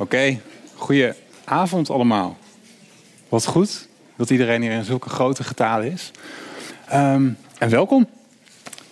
Oké, 0.00 0.40
goeie 0.74 1.12
avond 1.44 1.90
allemaal. 1.90 2.38
Wat 3.28 3.44
goed 3.44 3.88
dat 4.16 4.30
iedereen 4.30 4.62
hier 4.62 4.70
in 4.70 4.84
zulke 4.84 5.08
grote 5.08 5.44
getalen 5.44 5.92
is. 5.92 6.10
Ehm, 6.86 7.28
en 7.58 7.70
welkom. 7.70 8.08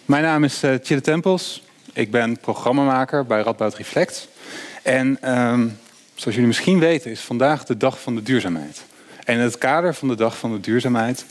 Mijn 0.05 0.23
naam 0.23 0.45
is 0.45 0.65
uh, 0.65 0.75
Tempels. 0.75 1.63
Ik 1.93 2.11
ben 2.11 2.39
programmamaker 2.41 3.27
bij 3.27 3.43
Radboud 3.43 3.75
Reflect. 3.75 4.29
En 4.83 5.19
ehm, 5.21 5.69
zoals 6.15 6.35
jullie 6.35 6.47
misschien 6.47 6.79
weten 6.79 7.11
is 7.11 7.21
vandaag 7.21 7.65
de 7.65 7.77
dag 7.77 8.01
van 8.01 8.15
de 8.15 8.23
duurzaamheid. 8.23 8.85
En 9.25 9.35
in 9.35 9.41
het 9.41 9.59
kader 9.59 9.95
van 9.95 10.09
de 10.09 10.17
dag 10.17 10.39
van 10.39 10.53
de 10.53 10.61
duurzaamheid 10.61 11.25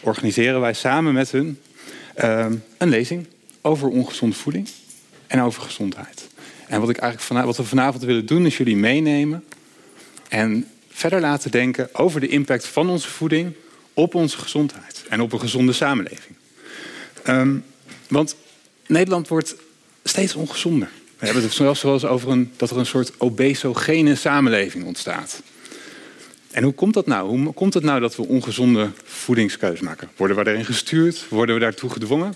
organiseren 0.00 0.60
wij 0.60 0.72
samen 0.72 1.14
met 1.14 1.30
hun 1.30 1.60
ehm, 2.14 2.54
een 2.78 2.88
lezing 2.88 3.26
over 3.60 3.88
ongezonde 3.88 4.36
voeding 4.36 4.68
en 5.26 5.42
over 5.42 5.62
gezondheid. 5.62 6.30
En 6.72 6.80
wat, 6.80 6.88
ik 6.88 6.96
eigenlijk 6.96 7.46
wat 7.46 7.56
we 7.56 7.64
vanavond 7.64 8.02
willen 8.02 8.26
doen, 8.26 8.46
is 8.46 8.56
jullie 8.56 8.76
meenemen 8.76 9.44
en 10.28 10.68
verder 10.88 11.20
laten 11.20 11.50
denken 11.50 11.94
over 11.94 12.20
de 12.20 12.28
impact 12.28 12.66
van 12.66 12.88
onze 12.90 13.08
voeding 13.08 13.52
op 13.94 14.14
onze 14.14 14.38
gezondheid 14.38 15.04
en 15.08 15.20
op 15.20 15.32
een 15.32 15.40
gezonde 15.40 15.72
samenleving. 15.72 16.36
Ehm, 17.22 17.56
want 18.08 18.36
Nederland 18.86 19.28
wordt 19.28 19.54
steeds 20.04 20.34
ongezonder. 20.34 20.88
We 21.18 21.24
hebben 21.24 21.42
het 21.42 21.52
zelfs 21.52 21.82
wel 21.82 22.02
over 22.02 22.30
een, 22.30 22.52
dat 22.56 22.70
er 22.70 22.78
een 22.78 22.86
soort 22.86 23.12
obesogene 23.18 24.14
samenleving 24.14 24.84
ontstaat. 24.84 25.42
En 26.50 26.62
hoe 26.62 26.74
komt 26.74 26.94
dat 26.94 27.06
nou? 27.06 27.28
Hoe 27.28 27.52
komt 27.52 27.74
het 27.74 27.84
nou 27.84 28.00
dat 28.00 28.16
we 28.16 28.26
ongezonde 28.26 28.90
voedingskeuzes 29.04 29.80
maken? 29.80 30.10
Worden 30.16 30.36
we 30.36 30.44
daarin 30.44 30.64
gestuurd? 30.64 31.28
Worden 31.28 31.54
we 31.54 31.60
daartoe 31.60 31.90
gedwongen? 31.90 32.34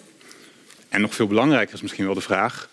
En 0.88 1.00
nog 1.00 1.14
veel 1.14 1.26
belangrijker 1.26 1.74
is 1.74 1.82
misschien 1.82 2.04
wel 2.04 2.14
de 2.14 2.20
vraag: 2.20 2.68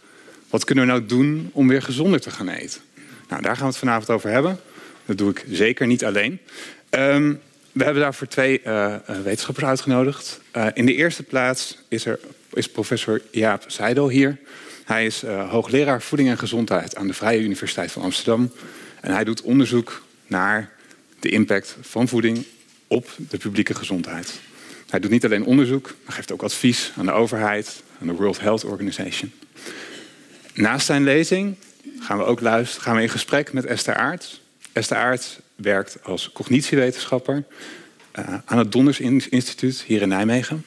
wat 0.53 0.63
kunnen 0.63 0.85
we 0.85 0.91
nou 0.91 1.05
doen 1.05 1.49
om 1.53 1.67
weer 1.67 1.81
gezonder 1.81 2.21
te 2.21 2.31
gaan 2.31 2.49
eten? 2.49 2.81
Nou, 3.29 3.41
daar 3.41 3.55
gaan 3.55 3.65
we 3.65 3.71
het 3.71 3.77
vanavond 3.77 4.09
over 4.09 4.29
hebben. 4.29 4.59
Dat 5.05 5.17
doe 5.17 5.29
ik 5.29 5.45
zeker 5.49 5.87
niet 5.87 6.05
alleen. 6.05 6.39
Um, 6.89 7.41
we 7.71 7.83
hebben 7.83 8.03
daarvoor 8.03 8.27
twee 8.27 8.61
uh, 8.65 8.95
wetenschappers 9.23 9.65
uitgenodigd. 9.65 10.39
Uh, 10.55 10.67
in 10.73 10.85
de 10.85 10.95
eerste 10.95 11.23
plaats 11.23 11.77
is, 11.87 12.05
er, 12.05 12.19
is 12.53 12.69
professor 12.69 13.21
Jaap 13.31 13.63
Seidel 13.67 14.09
hier. 14.09 14.37
Hij 14.85 15.05
is 15.05 15.21
hoogleraar 15.25 16.01
voeding 16.01 16.29
en 16.29 16.37
gezondheid 16.37 16.95
aan 16.95 17.07
de 17.07 17.13
Vrije 17.13 17.41
Universiteit 17.41 17.91
van 17.91 18.01
Amsterdam. 18.01 18.51
En 19.01 19.13
hij 19.13 19.23
doet 19.23 19.41
onderzoek 19.41 20.03
naar 20.27 20.71
de 21.19 21.29
impact 21.29 21.77
van 21.81 22.07
voeding 22.07 22.45
op 22.87 23.09
de 23.29 23.37
publieke 23.37 23.73
gezondheid. 23.73 24.39
Hij 24.89 24.99
doet 24.99 25.11
niet 25.11 25.25
alleen 25.25 25.45
onderzoek, 25.45 25.93
maar 26.05 26.15
geeft 26.15 26.31
ook 26.31 26.43
advies 26.43 26.91
aan 26.97 27.05
de 27.05 27.11
overheid, 27.11 27.83
aan 28.01 28.07
de 28.07 28.13
World 28.13 28.39
Health 28.39 28.63
Organization. 28.63 29.31
Naast 30.53 30.85
zijn 30.85 31.03
lezing 31.03 31.55
gaan 31.99 32.17
we 32.17 32.23
ook 32.23 32.41
luisteren, 32.41 32.83
gaan 32.83 32.95
we 32.95 33.01
in 33.01 33.09
gesprek 33.09 33.53
met 33.53 33.65
Esther 33.65 33.95
Aert. 33.95 34.41
Esther 34.71 34.97
Aert 34.97 35.39
werkt 35.55 35.97
als 36.03 36.31
cognitiewetenschapper 36.31 37.43
uh, 38.19 38.35
aan 38.45 38.57
het 38.57 38.71
Donders 38.71 38.99
Instituut 39.29 39.83
hier 39.87 40.01
in 40.01 40.07
Nijmegen. 40.07 40.65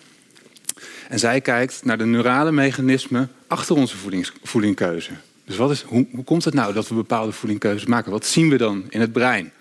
En 1.08 1.18
zij 1.18 1.40
kijkt 1.40 1.84
naar 1.84 1.98
de 1.98 2.06
neurale 2.06 2.52
mechanismen 2.52 3.32
achter 3.46 3.76
onze 3.76 3.96
voedingkeuze. 4.42 5.10
Dus 5.44 5.56
wat 5.56 5.70
is, 5.70 5.82
hoe, 5.82 6.06
hoe 6.12 6.24
komt 6.24 6.44
het 6.44 6.54
nou 6.54 6.72
dat 6.72 6.88
we 6.88 6.94
bepaalde 6.94 7.32
voedingkeuzes 7.32 7.86
maken? 7.86 8.10
Wat 8.10 8.26
zien 8.26 8.48
we 8.48 8.56
dan 8.56 8.84
in 8.88 9.00
het 9.00 9.12
brein? 9.12 9.52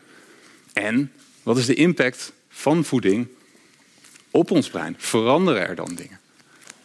En 0.73 1.12
wat 1.44 1.58
is 1.58 1.66
de 1.66 1.76
impact 1.76 2.31
van 2.50 2.84
voeding 2.84 3.28
op 4.31 4.52
ons 4.52 4.70
brein? 4.70 4.96
Veranderen 4.98 5.68
er 5.68 5.76
dan 5.76 5.96
dingen? 5.96 6.20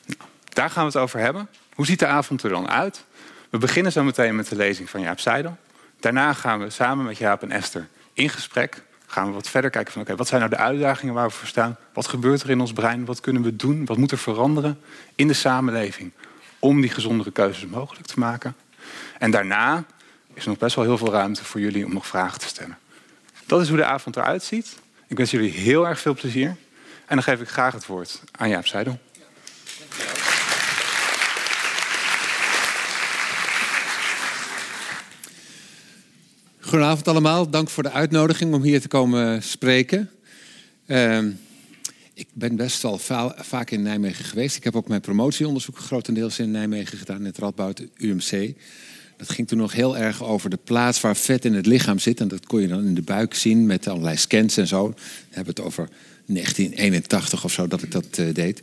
Nou, 0.06 0.30
daar 0.48 0.70
gaan 0.70 0.86
we 0.86 0.92
het 0.92 1.02
over 1.02 1.20
hebben. 1.20 1.48
Hoe 1.74 1.86
ziet 1.86 1.98
de 1.98 2.06
avond 2.06 2.42
er 2.42 2.50
dan 2.50 2.68
uit? 2.68 3.04
We 3.50 3.58
beginnen 3.58 3.92
zo 3.92 4.04
meteen 4.04 4.36
met 4.36 4.48
de 4.48 4.56
lezing 4.56 4.90
van 4.90 5.00
Jaap 5.00 5.20
Seidel. 5.20 5.56
Daarna 6.00 6.32
gaan 6.32 6.58
we 6.58 6.70
samen 6.70 7.04
met 7.04 7.18
Jaap 7.18 7.42
en 7.42 7.50
Esther 7.50 7.88
in 8.12 8.28
gesprek. 8.28 8.82
Gaan 9.06 9.26
we 9.26 9.32
wat 9.32 9.48
verder 9.48 9.70
kijken 9.70 9.92
van 9.92 10.02
oké, 10.02 10.16
wat 10.16 10.28
zijn 10.28 10.40
nou 10.40 10.52
de 10.52 10.58
uitdagingen 10.58 11.14
waar 11.14 11.26
we 11.26 11.34
voor 11.34 11.48
staan? 11.48 11.76
Wat 11.92 12.06
gebeurt 12.06 12.42
er 12.42 12.50
in 12.50 12.60
ons 12.60 12.72
brein? 12.72 13.04
Wat 13.04 13.20
kunnen 13.20 13.42
we 13.42 13.56
doen? 13.56 13.84
Wat 13.84 13.96
moet 13.96 14.10
er 14.10 14.18
veranderen 14.18 14.80
in 15.14 15.26
de 15.26 15.32
samenleving 15.32 16.12
om 16.58 16.80
die 16.80 16.90
gezondere 16.90 17.30
keuzes 17.30 17.66
mogelijk 17.66 18.06
te 18.06 18.18
maken? 18.18 18.56
En 19.18 19.30
daarna 19.30 19.84
is 20.34 20.42
er 20.42 20.48
nog 20.48 20.58
best 20.58 20.76
wel 20.76 20.84
heel 20.84 20.98
veel 20.98 21.12
ruimte 21.12 21.44
voor 21.44 21.60
jullie 21.60 21.84
om 21.84 21.92
nog 21.92 22.06
vragen 22.06 22.38
te 22.38 22.46
stellen. 22.46 22.78
Dat 23.46 23.60
is 23.60 23.68
hoe 23.68 23.76
de 23.76 23.84
avond 23.84 24.16
eruit 24.16 24.42
ziet. 24.42 24.78
Ik 25.06 25.16
wens 25.16 25.30
jullie 25.30 25.50
heel 25.50 25.88
erg 25.88 26.00
veel 26.00 26.14
plezier. 26.14 26.48
En 27.06 27.16
dan 27.16 27.22
geef 27.22 27.40
ik 27.40 27.48
graag 27.48 27.72
het 27.72 27.86
woord 27.86 28.22
aan 28.30 28.48
Jaap 28.48 28.66
Seidel. 28.66 28.98
Goedenavond 36.70 37.08
allemaal. 37.08 37.50
Dank 37.50 37.70
voor 37.70 37.82
de 37.82 37.90
uitnodiging 37.90 38.54
om 38.54 38.62
hier 38.62 38.80
te 38.80 38.88
komen 38.88 39.42
spreken. 39.42 40.10
Uh, 40.86 41.18
ik 42.14 42.26
ben 42.32 42.56
best 42.56 42.82
wel 42.82 42.98
vaak 43.36 43.70
in 43.70 43.82
Nijmegen 43.82 44.24
geweest. 44.24 44.56
Ik 44.56 44.64
heb 44.64 44.76
ook 44.76 44.88
mijn 44.88 45.00
promotieonderzoek 45.00 45.78
grotendeels 45.78 46.38
in 46.38 46.50
Nijmegen 46.50 46.98
gedaan, 46.98 47.18
in 47.18 47.24
het 47.24 47.38
Radboud 47.38 47.82
UMC. 47.96 48.54
Dat 49.16 49.30
ging 49.30 49.48
toen 49.48 49.58
nog 49.58 49.72
heel 49.72 49.96
erg 49.96 50.24
over 50.24 50.50
de 50.50 50.58
plaats 50.64 51.00
waar 51.00 51.16
vet 51.16 51.44
in 51.44 51.54
het 51.54 51.66
lichaam 51.66 51.98
zit. 51.98 52.20
En 52.20 52.28
dat 52.28 52.46
kon 52.46 52.60
je 52.60 52.68
dan 52.68 52.86
in 52.86 52.94
de 52.94 53.02
buik 53.02 53.34
zien 53.34 53.66
met 53.66 53.88
allerlei 53.88 54.16
scans 54.16 54.56
en 54.56 54.66
zo. 54.66 54.88
We 54.88 54.94
hebben 55.30 55.54
het 55.54 55.64
over 55.64 55.88
1981 56.26 57.44
of 57.44 57.52
zo 57.52 57.66
dat 57.66 57.82
ik 57.82 57.92
dat 57.92 58.18
uh, 58.18 58.34
deed. 58.34 58.62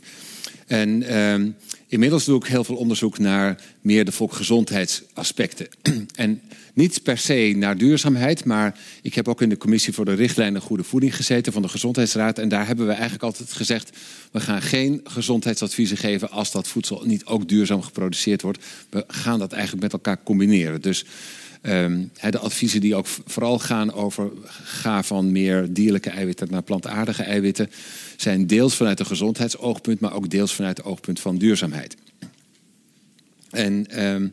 En 0.68 1.02
uh, 1.02 1.52
inmiddels 1.86 2.24
doe 2.24 2.40
ik 2.40 2.46
heel 2.46 2.64
veel 2.64 2.76
onderzoek 2.76 3.18
naar 3.18 3.60
meer 3.80 4.04
de 4.04 4.12
volksgezondheidsaspecten. 4.12 5.68
en 6.14 6.40
niet 6.74 7.02
per 7.02 7.18
se 7.18 7.54
naar 7.56 7.76
duurzaamheid, 7.76 8.44
maar 8.44 8.78
ik 9.02 9.14
heb 9.14 9.28
ook 9.28 9.42
in 9.42 9.48
de 9.48 9.56
commissie 9.56 9.92
voor 9.92 10.04
de 10.04 10.14
richtlijnen 10.14 10.60
Goede 10.60 10.84
Voeding 10.84 11.16
gezeten 11.16 11.52
van 11.52 11.62
de 11.62 11.68
Gezondheidsraad. 11.68 12.38
En 12.38 12.48
daar 12.48 12.66
hebben 12.66 12.86
we 12.86 12.92
eigenlijk 12.92 13.22
altijd 13.22 13.52
gezegd: 13.52 13.96
we 14.32 14.40
gaan 14.40 14.62
geen 14.62 15.00
gezondheidsadviezen 15.04 15.96
geven 15.96 16.30
als 16.30 16.52
dat 16.52 16.68
voedsel 16.68 17.02
niet 17.04 17.24
ook 17.24 17.48
duurzaam 17.48 17.82
geproduceerd 17.82 18.42
wordt. 18.42 18.64
We 18.90 19.04
gaan 19.06 19.38
dat 19.38 19.52
eigenlijk 19.52 19.82
met 19.82 19.92
elkaar 19.92 20.22
combineren. 20.22 20.80
Dus 20.80 21.04
um, 21.62 22.10
de 22.30 22.38
adviezen 22.38 22.80
die 22.80 22.94
ook 22.94 23.06
vooral 23.06 23.58
gaan 23.58 23.92
over 23.92 24.30
ga 24.52 25.02
van 25.02 25.32
meer 25.32 25.72
dierlijke 25.72 26.10
eiwitten 26.10 26.48
naar 26.50 26.62
plantaardige 26.62 27.22
eiwitten, 27.22 27.70
zijn 28.16 28.46
deels 28.46 28.74
vanuit 28.74 29.00
een 29.00 29.06
gezondheidsoogpunt, 29.06 30.00
maar 30.00 30.12
ook 30.12 30.30
deels 30.30 30.54
vanuit 30.54 30.76
het 30.76 30.86
oogpunt 30.86 31.20
van 31.20 31.38
duurzaamheid. 31.38 31.96
En 33.50 34.04
um, 34.06 34.32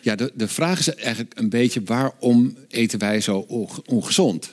ja, 0.00 0.14
de, 0.14 0.32
de 0.34 0.48
vraag 0.48 0.78
is 0.78 0.94
eigenlijk 0.94 1.38
een 1.38 1.48
beetje 1.48 1.82
waarom 1.84 2.56
eten 2.68 2.98
wij 2.98 3.20
zo 3.20 3.46
ongezond? 3.86 4.52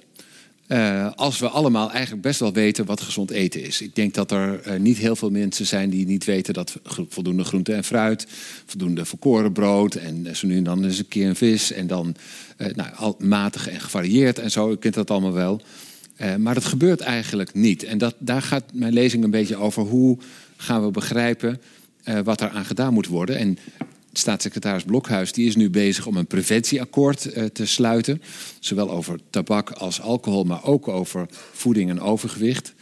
Uh, 0.69 1.11
als 1.15 1.39
we 1.39 1.47
allemaal 1.47 1.91
eigenlijk 1.91 2.21
best 2.21 2.39
wel 2.39 2.53
weten 2.53 2.85
wat 2.85 3.01
gezond 3.01 3.31
eten 3.31 3.63
is. 3.63 3.81
Ik 3.81 3.95
denk 3.95 4.13
dat 4.13 4.31
er 4.31 4.67
uh, 4.67 4.79
niet 4.79 4.97
heel 4.97 5.15
veel 5.15 5.29
mensen 5.29 5.65
zijn 5.65 5.89
die 5.89 6.05
niet 6.05 6.25
weten 6.25 6.53
dat 6.53 6.75
voldoende 7.09 7.43
groente 7.43 7.73
en 7.73 7.83
fruit, 7.83 8.27
voldoende 8.65 9.05
volkoren 9.05 9.51
brood 9.51 9.95
en 9.95 10.35
zo 10.35 10.47
nu 10.47 10.57
en 10.57 10.63
dan 10.63 10.83
eens 10.83 10.99
een 10.99 11.07
keer 11.07 11.27
een 11.27 11.35
vis 11.35 11.71
en 11.71 11.87
dan 11.87 12.15
nou, 12.75 13.13
matig 13.17 13.69
en 13.69 13.79
gevarieerd 13.79 14.39
en 14.39 14.51
zo. 14.51 14.71
U 14.71 14.75
kent 14.75 14.93
dat 14.93 15.11
allemaal 15.11 15.33
wel. 15.33 15.61
maar 16.37 16.53
dat 16.53 16.65
gebeurt 16.65 16.99
eigenlijk 16.99 17.53
niet. 17.53 17.83
En 17.83 17.97
dat, 17.97 18.15
daar 18.17 18.41
gaat 18.41 18.63
mijn 18.73 18.93
lezing 18.93 19.23
een 19.23 19.31
beetje 19.31 19.57
over. 19.57 19.83
Hoe 19.83 20.17
gaan 20.57 20.85
we 20.85 20.91
begrijpen 20.91 21.61
wat 22.23 22.41
er 22.41 22.49
aan 22.49 22.65
gedaan 22.65 22.93
moet 22.93 23.07
worden? 23.07 23.37
En 23.37 23.57
staatssecretaris 24.19 24.83
Blokhuis 24.83 25.31
die 25.31 25.47
is 25.47 25.55
nu 25.55 25.69
bezig 25.69 26.05
om 26.05 26.17
een 26.17 26.27
preventieakkoord 26.27 27.35
uh, 27.35 27.45
te 27.45 27.65
sluiten. 27.65 28.21
Zowel 28.59 28.91
over 28.91 29.19
tabak 29.29 29.71
als 29.71 30.01
alcohol, 30.01 30.43
maar 30.43 30.63
ook 30.63 30.87
over 30.87 31.25
voeding 31.53 31.89
en 31.89 32.01
overgewicht. 32.01 32.73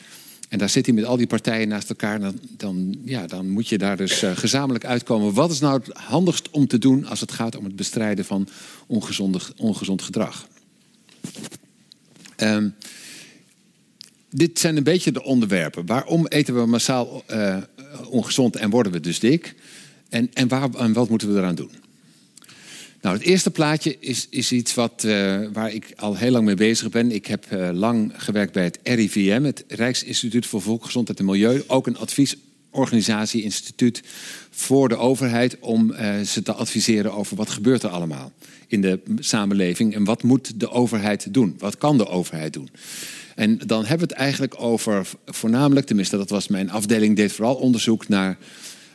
En 0.49 0.57
daar 0.57 0.69
zit 0.69 0.85
hij 0.85 0.95
met 0.95 1.05
al 1.05 1.17
die 1.17 1.27
partijen 1.27 1.67
naast 1.67 1.89
elkaar. 1.89 2.19
Dan, 2.19 2.39
dan, 2.57 2.95
ja, 3.05 3.27
dan 3.27 3.49
moet 3.49 3.67
je 3.67 3.77
daar 3.77 3.97
dus 3.97 4.23
uh, 4.23 4.37
gezamenlijk 4.37 4.85
uitkomen. 4.85 5.33
Wat 5.33 5.51
is 5.51 5.59
nou 5.59 5.79
het 5.79 5.97
handigst 5.97 6.49
om 6.49 6.67
te 6.67 6.77
doen 6.77 7.05
als 7.05 7.19
het 7.19 7.31
gaat 7.31 7.55
om 7.55 7.63
het 7.63 7.75
bestrijden 7.75 8.25
van 8.25 8.47
ongezond 9.57 10.01
gedrag? 10.01 10.47
Um, 12.37 12.75
dit 14.29 14.59
zijn 14.59 14.77
een 14.77 14.83
beetje 14.83 15.11
de 15.11 15.23
onderwerpen. 15.23 15.85
Waarom 15.85 16.27
eten 16.27 16.55
we 16.55 16.65
massaal 16.65 17.23
uh, 17.31 17.57
ongezond 18.09 18.55
en 18.55 18.69
worden 18.69 18.91
we 18.91 18.99
dus 18.99 19.19
dik? 19.19 19.55
En, 20.09 20.29
en, 20.33 20.47
waar, 20.47 20.69
en 20.73 20.93
wat 20.93 21.09
moeten 21.09 21.33
we 21.33 21.39
eraan 21.39 21.55
doen? 21.55 21.71
Nou, 23.01 23.19
het 23.19 23.27
eerste 23.27 23.51
plaatje 23.51 23.95
is, 23.99 24.27
is 24.29 24.51
iets 24.51 24.73
wat, 24.73 25.03
uh, 25.05 25.39
waar 25.53 25.73
ik 25.73 25.93
al 25.95 26.15
heel 26.15 26.31
lang 26.31 26.45
mee 26.45 26.55
bezig 26.55 26.89
ben. 26.89 27.11
Ik 27.11 27.25
heb 27.25 27.45
uh, 27.53 27.69
lang 27.73 28.13
gewerkt 28.15 28.53
bij 28.53 28.63
het 28.63 28.79
RIVM, 28.83 29.43
het 29.43 29.63
Rijksinstituut 29.67 30.45
voor 30.45 30.61
Volksgezondheid 30.61 31.19
en 31.19 31.25
Milieu. 31.25 31.63
Ook 31.67 31.87
een 31.87 31.97
adviesorganisatie, 31.97 33.43
instituut 33.43 34.03
voor 34.49 34.89
de 34.89 34.97
overheid... 34.97 35.59
om 35.59 35.91
uh, 35.91 36.19
ze 36.21 36.41
te 36.41 36.53
adviseren 36.53 37.13
over 37.13 37.35
wat 37.35 37.49
gebeurt 37.49 37.83
er 37.83 37.89
allemaal 37.89 38.31
in 38.67 38.81
de 38.81 38.99
samenleving... 39.19 39.95
en 39.95 40.03
wat 40.03 40.23
moet 40.23 40.59
de 40.59 40.69
overheid 40.69 41.33
doen? 41.33 41.55
Wat 41.57 41.77
kan 41.77 41.97
de 41.97 42.07
overheid 42.07 42.53
doen? 42.53 42.69
En 43.35 43.57
dan 43.65 43.85
hebben 43.85 44.07
we 44.07 44.13
het 44.13 44.23
eigenlijk 44.23 44.61
over 44.61 45.07
voornamelijk... 45.25 45.85
tenminste, 45.85 46.17
dat 46.17 46.29
was 46.29 46.47
mijn 46.47 46.71
afdeling, 46.71 47.15
deed 47.15 47.31
vooral 47.31 47.55
onderzoek 47.55 48.07
naar 48.07 48.37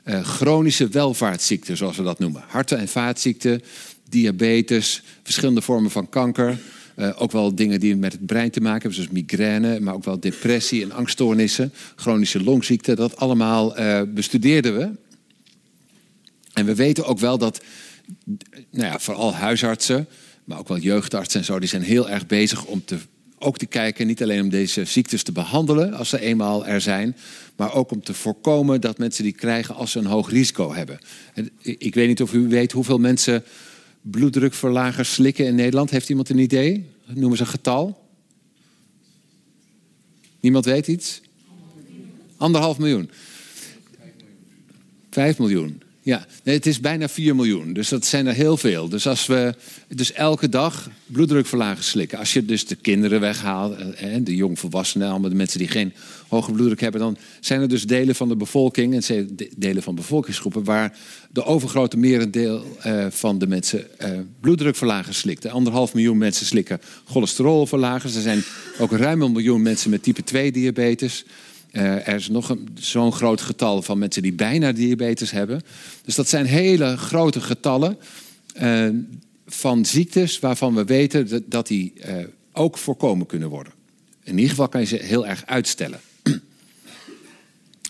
uh, 0.04 0.24
chronische 0.24 0.88
welvaartsziekten, 0.88 1.76
zoals 1.76 1.96
we 1.96 2.02
dat 2.02 2.18
noemen. 2.18 2.44
Harten- 2.46 2.78
en 2.78 2.88
vaatziekten, 2.88 3.62
diabetes, 4.08 5.02
verschillende 5.22 5.62
vormen 5.62 5.90
van 5.90 6.08
kanker. 6.08 6.58
Uh, 6.96 7.22
ook 7.22 7.32
wel 7.32 7.54
dingen 7.54 7.80
die 7.80 7.96
met 7.96 8.12
het 8.12 8.26
brein 8.26 8.50
te 8.50 8.60
maken 8.60 8.80
hebben, 8.80 8.94
zoals 8.94 9.10
migraine, 9.10 9.80
maar 9.80 9.94
ook 9.94 10.04
wel 10.04 10.20
depressie 10.20 10.82
en 10.82 10.92
angststoornissen, 10.92 11.72
chronische 11.96 12.42
longziekte. 12.42 12.94
Dat 12.94 13.16
allemaal 13.16 13.78
uh, 13.78 14.02
bestudeerden 14.08 14.76
we. 14.76 14.90
En 16.52 16.66
we 16.66 16.74
weten 16.74 17.04
ook 17.04 17.18
wel 17.18 17.38
dat, 17.38 17.62
nou 18.70 18.86
ja, 18.86 18.98
vooral 18.98 19.34
huisartsen, 19.34 20.08
maar 20.44 20.58
ook 20.58 20.68
wel 20.68 20.78
jeugdartsen 20.78 21.40
en 21.40 21.46
zo, 21.46 21.58
die 21.58 21.68
zijn 21.68 21.82
heel 21.82 22.10
erg 22.10 22.26
bezig 22.26 22.64
om 22.64 22.84
te, 22.84 22.98
ook 23.42 23.58
te 23.58 23.66
kijken, 23.66 24.06
niet 24.06 24.22
alleen 24.22 24.42
om 24.42 24.48
deze 24.48 24.84
ziektes 24.84 25.22
te 25.22 25.32
behandelen 25.32 25.94
als 25.94 26.08
ze 26.08 26.20
eenmaal 26.20 26.66
er 26.66 26.80
zijn, 26.80 27.16
maar 27.56 27.74
ook 27.74 27.90
om 27.90 28.02
te 28.02 28.14
voorkomen 28.14 28.80
dat 28.80 28.98
mensen 28.98 29.24
die 29.24 29.32
krijgen 29.32 29.74
als 29.74 29.90
ze 29.90 29.98
een 29.98 30.06
hoog 30.06 30.30
risico 30.30 30.74
hebben. 30.74 30.98
En 31.34 31.50
ik 31.62 31.94
weet 31.94 32.08
niet 32.08 32.22
of 32.22 32.32
u 32.32 32.48
weet 32.48 32.72
hoeveel 32.72 32.98
mensen 32.98 33.44
bloeddrukverlagers 34.02 35.12
slikken 35.12 35.46
in 35.46 35.54
Nederland. 35.54 35.90
Heeft 35.90 36.08
iemand 36.08 36.28
een 36.28 36.38
idee? 36.38 36.86
Noem 37.06 37.30
eens 37.30 37.40
een 37.40 37.46
getal. 37.46 38.06
Niemand 40.40 40.64
weet 40.64 40.86
iets? 40.86 41.20
Anderhalf 42.36 42.78
miljoen. 42.78 43.10
Vijf 45.10 45.38
miljoen. 45.38 45.82
Ja, 46.04 46.26
het 46.42 46.66
is 46.66 46.80
bijna 46.80 47.08
4 47.08 47.34
miljoen. 47.34 47.72
Dus 47.72 47.88
dat 47.88 48.04
zijn 48.04 48.26
er 48.26 48.34
heel 48.34 48.56
veel. 48.56 48.88
Dus 48.88 49.06
als 49.06 49.26
we 49.26 49.54
dus 49.88 50.12
elke 50.12 50.48
dag 50.48 50.90
bloeddrukverlagers 51.06 51.88
slikken. 51.88 52.18
Als 52.18 52.32
je 52.32 52.44
dus 52.44 52.66
de 52.66 52.74
kinderen 52.74 53.20
weghaalt, 53.20 53.76
eh, 53.76 54.16
de 54.20 54.36
jongvolwassenen, 54.36 55.10
allemaal 55.10 55.30
de 55.30 55.36
mensen 55.36 55.58
die 55.58 55.68
geen 55.68 55.92
hoge 56.28 56.52
bloeddruk 56.52 56.80
hebben, 56.80 57.00
dan 57.00 57.16
zijn 57.40 57.60
er 57.60 57.68
dus 57.68 57.86
delen 57.86 58.14
van 58.14 58.28
de 58.28 58.36
bevolking 58.36 59.04
en 59.04 59.36
delen 59.56 59.82
van 59.82 59.94
bevolkingsgroepen 59.94 60.64
waar 60.64 60.96
de 61.30 61.44
overgrote 61.44 61.96
merendeel 61.96 62.64
uh, 62.86 63.06
van 63.10 63.38
de 63.38 63.46
mensen 63.46 63.86
bloeddrukverlagers 64.40 65.18
slikt. 65.18 65.48
Anderhalf 65.48 65.94
miljoen 65.94 66.18
mensen 66.18 66.46
slikken 66.46 66.80
cholesterolverlagers. 67.04 68.14
Er 68.14 68.22
zijn 68.22 68.42
ook 68.78 68.92
ruim 68.92 69.22
een 69.22 69.32
miljoen 69.32 69.62
mensen 69.62 69.90
met 69.90 70.02
type 70.02 70.24
2 70.24 70.52
diabetes. 70.52 71.24
Uh, 71.72 72.08
er 72.08 72.14
is 72.14 72.28
nog 72.28 72.56
zo'n 72.74 73.12
groot 73.12 73.40
getal 73.40 73.82
van 73.82 73.98
mensen 73.98 74.22
die 74.22 74.32
bijna 74.32 74.72
diabetes 74.72 75.30
hebben. 75.30 75.62
Dus 76.04 76.14
dat 76.14 76.28
zijn 76.28 76.46
hele 76.46 76.96
grote 76.96 77.40
getallen 77.40 77.98
uh, 78.62 78.88
van 79.46 79.84
ziektes 79.84 80.38
waarvan 80.38 80.74
we 80.74 80.84
weten 80.84 81.44
dat, 81.46 81.66
die 81.66 81.92
uh, 81.96 82.14
ook 82.52 82.78
voorkomen 82.78 83.26
kunnen 83.26 83.48
worden. 83.48 83.72
In 84.24 84.34
ieder 84.34 84.50
geval 84.50 84.68
kan 84.68 84.80
je 84.80 84.86
ze 84.86 84.96
heel 84.96 85.26
erg 85.26 85.46
uitstellen. 85.46 86.00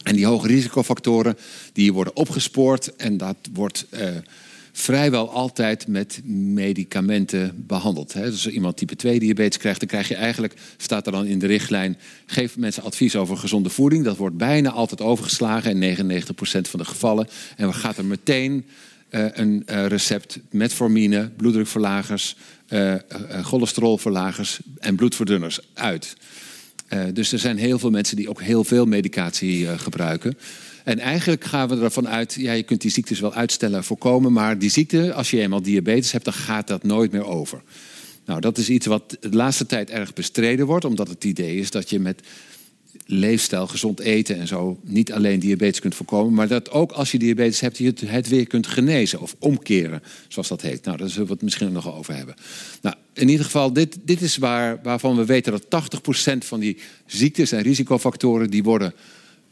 En 0.02 0.16
die 0.16 0.26
hoge 0.26 0.46
risicofactoren 0.46 1.36
die 1.72 1.92
worden 1.92 2.16
opgespoord 2.16 2.96
en 2.96 3.16
dat 3.16 3.36
wordt 3.52 3.86
vrijwel 4.72 5.30
altijd 5.30 5.86
met 5.86 6.20
medicamenten 6.24 7.64
behandeld. 7.66 8.12
Dus 8.12 8.24
als 8.24 8.48
iemand 8.48 8.76
type 8.76 8.96
2 8.96 9.18
diabetes 9.18 9.58
krijgt, 9.58 9.80
dan 9.80 9.88
krijg 9.88 10.08
je 10.08 10.14
eigenlijk, 10.14 10.54
staat 10.76 11.06
er 11.06 11.12
dan 11.12 11.26
in 11.26 11.38
de 11.38 11.46
richtlijn, 11.46 11.98
geef 12.26 12.56
mensen 12.56 12.82
advies 12.82 13.16
over 13.16 13.36
gezonde 13.36 13.70
voeding. 13.70 14.04
Dat 14.04 14.16
wordt 14.16 14.36
bijna 14.36 14.70
altijd 14.70 15.00
overgeslagen 15.00 15.82
in 15.82 15.96
99% 15.96 16.00
van 16.60 16.78
de 16.78 16.84
gevallen. 16.84 17.28
En 17.56 17.66
we 17.66 17.72
gaan 17.72 17.94
er 17.96 18.04
meteen 18.04 18.64
uh, 19.10 19.24
een 19.32 19.62
uh, 19.66 19.86
recept 19.86 20.38
metformine, 20.50 21.30
bloeddrukverlagers, 21.36 22.36
uh, 22.68 22.94
cholesterolverlagers 23.42 24.60
en 24.78 24.96
bloedverdunners 24.96 25.60
uit. 25.74 26.16
dus 27.12 27.32
er 27.32 27.38
zijn 27.38 27.58
heel 27.58 27.78
veel 27.78 27.90
mensen 27.90 28.16
die 28.16 28.28
ook 28.28 28.42
heel 28.42 28.64
veel 28.64 28.84
medicatie 28.84 29.78
gebruiken. 29.78 30.38
En 30.84 30.98
eigenlijk 30.98 31.44
gaan 31.44 31.68
we 31.68 31.80
ervan 31.80 32.08
uit, 32.08 32.34
ja, 32.38 32.52
je 32.52 32.62
kunt 32.62 32.80
die 32.80 32.90
ziektes 32.90 33.20
wel 33.20 33.34
uitstellen 33.34 33.76
en 33.76 33.84
voorkomen, 33.84 34.32
maar 34.32 34.58
die 34.58 34.70
ziekte, 34.70 35.14
als 35.14 35.30
je 35.30 35.40
eenmaal 35.40 35.62
diabetes 35.62 36.12
hebt, 36.12 36.24
dan 36.24 36.34
gaat 36.34 36.66
dat 36.66 36.82
nooit 36.82 37.12
meer 37.12 37.26
over. 37.26 37.62
Nou, 38.24 38.40
dat 38.40 38.58
is 38.58 38.68
iets 38.68 38.86
wat 38.86 39.16
de 39.20 39.30
laatste 39.30 39.66
tijd 39.66 39.90
erg 39.90 40.12
bestreden 40.12 40.66
wordt, 40.66 40.84
omdat 40.84 41.08
het 41.08 41.24
idee 41.24 41.56
is 41.56 41.70
dat 41.70 41.90
je 41.90 42.00
met 42.00 42.22
leefstijl, 43.06 43.66
gezond 43.66 44.00
eten 44.00 44.38
en 44.38 44.46
zo 44.46 44.80
niet 44.82 45.12
alleen 45.12 45.38
diabetes 45.38 45.80
kunt 45.80 45.94
voorkomen, 45.94 46.34
maar 46.34 46.48
dat 46.48 46.70
ook 46.70 46.92
als 46.92 47.12
je 47.12 47.18
diabetes 47.18 47.60
hebt, 47.60 47.78
je 47.78 47.94
het 48.06 48.28
weer 48.28 48.46
kunt 48.46 48.66
genezen 48.66 49.20
of 49.20 49.36
omkeren, 49.38 50.02
zoals 50.28 50.48
dat 50.48 50.62
heet. 50.62 50.84
Nou, 50.84 50.96
daar 50.96 51.08
zullen 51.08 51.26
we 51.26 51.32
het 51.32 51.42
misschien 51.42 51.72
nog 51.72 51.94
over 51.96 52.16
hebben. 52.16 52.34
Nou, 52.82 52.96
in 53.12 53.28
ieder 53.28 53.44
geval, 53.44 53.72
dit, 53.72 53.98
dit 54.04 54.20
is 54.20 54.36
waar, 54.36 54.80
waarvan 54.82 55.16
we 55.16 55.24
weten 55.24 55.52
dat 55.68 55.90
80% 56.34 56.38
van 56.38 56.60
die 56.60 56.78
ziektes 57.06 57.52
en 57.52 57.62
risicofactoren 57.62 58.50
die 58.50 58.62
worden 58.62 58.94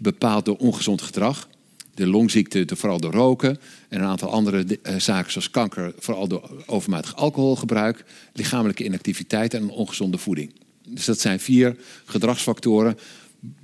bepaald 0.01 0.45
door 0.45 0.57
ongezond 0.57 1.03
gedrag. 1.03 1.49
De 1.95 2.07
longziekte 2.07 2.67
vooral 2.77 3.01
door 3.01 3.13
roken. 3.13 3.59
En 3.89 4.01
een 4.01 4.07
aantal 4.07 4.31
andere 4.31 4.65
uh, 4.67 4.99
zaken 4.99 5.33
zoals 5.33 5.51
kanker 5.51 5.93
vooral 5.99 6.29
door 6.29 6.51
overmatig 6.67 7.17
alcoholgebruik. 7.17 8.05
Lichamelijke 8.33 8.85
inactiviteit 8.85 9.55
en 9.55 9.71
ongezonde 9.71 10.19
voeding. 10.19 10.53
Dus 10.89 11.05
dat 11.05 11.21
zijn 11.21 11.41
vier 11.41 11.77
gedragsfactoren 12.05 12.99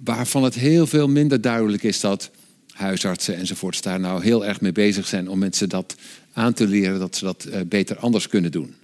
waarvan 0.05 0.43
het 0.45 0.55
heel 0.55 0.87
veel 0.87 1.09
minder 1.09 1.41
duidelijk 1.41 1.83
is 1.83 2.01
dat 2.01 2.31
huisartsen 2.71 3.37
enzovoorts 3.37 3.81
daar 3.81 4.01
nou 4.01 4.23
heel 4.23 4.47
erg 4.47 4.61
mee 4.61 4.73
bezig 4.73 5.07
zijn 5.07 5.29
om 5.29 5.39
mensen 5.39 5.69
dat 5.69 5.97
aan 6.33 6.53
te 6.53 6.67
leren 6.67 6.99
dat 6.99 7.17
ze 7.17 7.25
dat 7.25 7.47
uh, 7.49 7.61
beter 7.67 7.99
anders 7.99 8.29
kunnen 8.29 8.51
doen. 8.51 8.75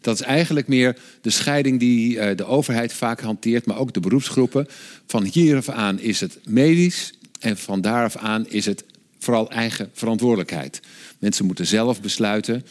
Dat 0.00 0.14
is 0.14 0.20
eigenlijk 0.20 0.68
meer 0.68 0.96
de 1.20 1.30
scheiding 1.30 1.78
die 1.78 2.16
uh, 2.16 2.36
de 2.36 2.44
overheid 2.44 2.92
vaak 2.92 3.20
hanteert, 3.20 3.66
maar 3.66 3.78
ook 3.78 3.92
de 3.92 4.00
beroepsgroepen. 4.00 4.66
Van 5.06 5.24
hieraf 5.24 5.68
aan 5.68 6.00
is 6.00 6.20
het 6.20 6.38
medisch 6.48 7.14
en 7.40 7.56
van 7.56 7.80
daaraf 7.80 8.16
aan 8.16 8.48
is 8.48 8.66
het 8.66 8.84
vooral 9.18 9.50
eigen 9.50 9.90
verantwoordelijkheid. 9.92 10.80
Mensen 11.18 11.46
moeten 11.46 11.66
zelf 11.66 12.00
besluiten. 12.00 12.64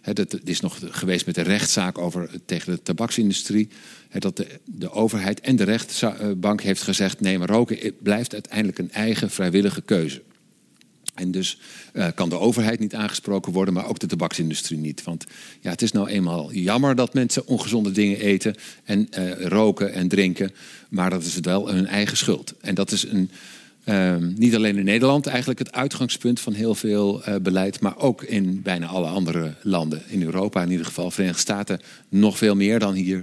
Het 0.00 0.38
is 0.44 0.60
nog 0.60 0.78
geweest 0.80 1.26
met 1.26 1.34
de 1.34 1.42
rechtszaak 1.42 1.98
over, 1.98 2.30
tegen 2.44 2.72
de 2.72 2.82
tabaksindustrie. 2.82 3.68
Dat 4.18 4.36
de, 4.36 4.46
de 4.64 4.90
overheid 4.90 5.40
en 5.40 5.56
de 5.56 5.64
rechtbank 5.64 6.62
heeft 6.62 6.82
gezegd: 6.82 7.20
nee, 7.20 7.38
maar 7.38 7.48
roken 7.48 7.94
blijft 7.98 8.32
uiteindelijk 8.32 8.78
een 8.78 8.92
eigen 8.92 9.30
vrijwillige 9.30 9.82
keuze. 9.82 10.22
En 11.16 11.30
dus 11.30 11.58
uh, 11.92 12.06
kan 12.14 12.28
de 12.28 12.38
overheid 12.38 12.80
niet 12.80 12.94
aangesproken 12.94 13.52
worden, 13.52 13.74
maar 13.74 13.88
ook 13.88 13.98
de 13.98 14.06
tabaksindustrie 14.06 14.78
niet. 14.78 15.04
Want 15.04 15.24
ja, 15.60 15.70
het 15.70 15.82
is 15.82 15.92
nou 15.92 16.08
eenmaal 16.08 16.52
jammer 16.52 16.94
dat 16.94 17.14
mensen 17.14 17.46
ongezonde 17.46 17.90
dingen 17.90 18.20
eten 18.20 18.54
en 18.84 19.08
uh, 19.18 19.32
roken 19.40 19.92
en 19.92 20.08
drinken. 20.08 20.50
Maar 20.88 21.10
dat 21.10 21.22
is 21.22 21.38
wel 21.40 21.68
hun 21.72 21.86
eigen 21.86 22.16
schuld. 22.16 22.54
En 22.60 22.74
dat 22.74 22.92
is 22.92 23.02
een, 23.02 23.30
uh, 23.84 24.16
niet 24.16 24.54
alleen 24.54 24.76
in 24.76 24.84
Nederland 24.84 25.26
eigenlijk 25.26 25.58
het 25.58 25.72
uitgangspunt 25.72 26.40
van 26.40 26.52
heel 26.52 26.74
veel 26.74 27.28
uh, 27.28 27.34
beleid, 27.36 27.80
maar 27.80 27.98
ook 27.98 28.22
in 28.22 28.62
bijna 28.62 28.86
alle 28.86 29.08
andere 29.08 29.54
landen. 29.62 30.02
In 30.06 30.22
Europa 30.22 30.62
in 30.62 30.70
ieder 30.70 30.86
geval, 30.86 31.10
Verenigde 31.10 31.40
Staten 31.40 31.80
nog 32.08 32.38
veel 32.38 32.54
meer 32.54 32.78
dan 32.78 32.94
hier. 32.94 33.22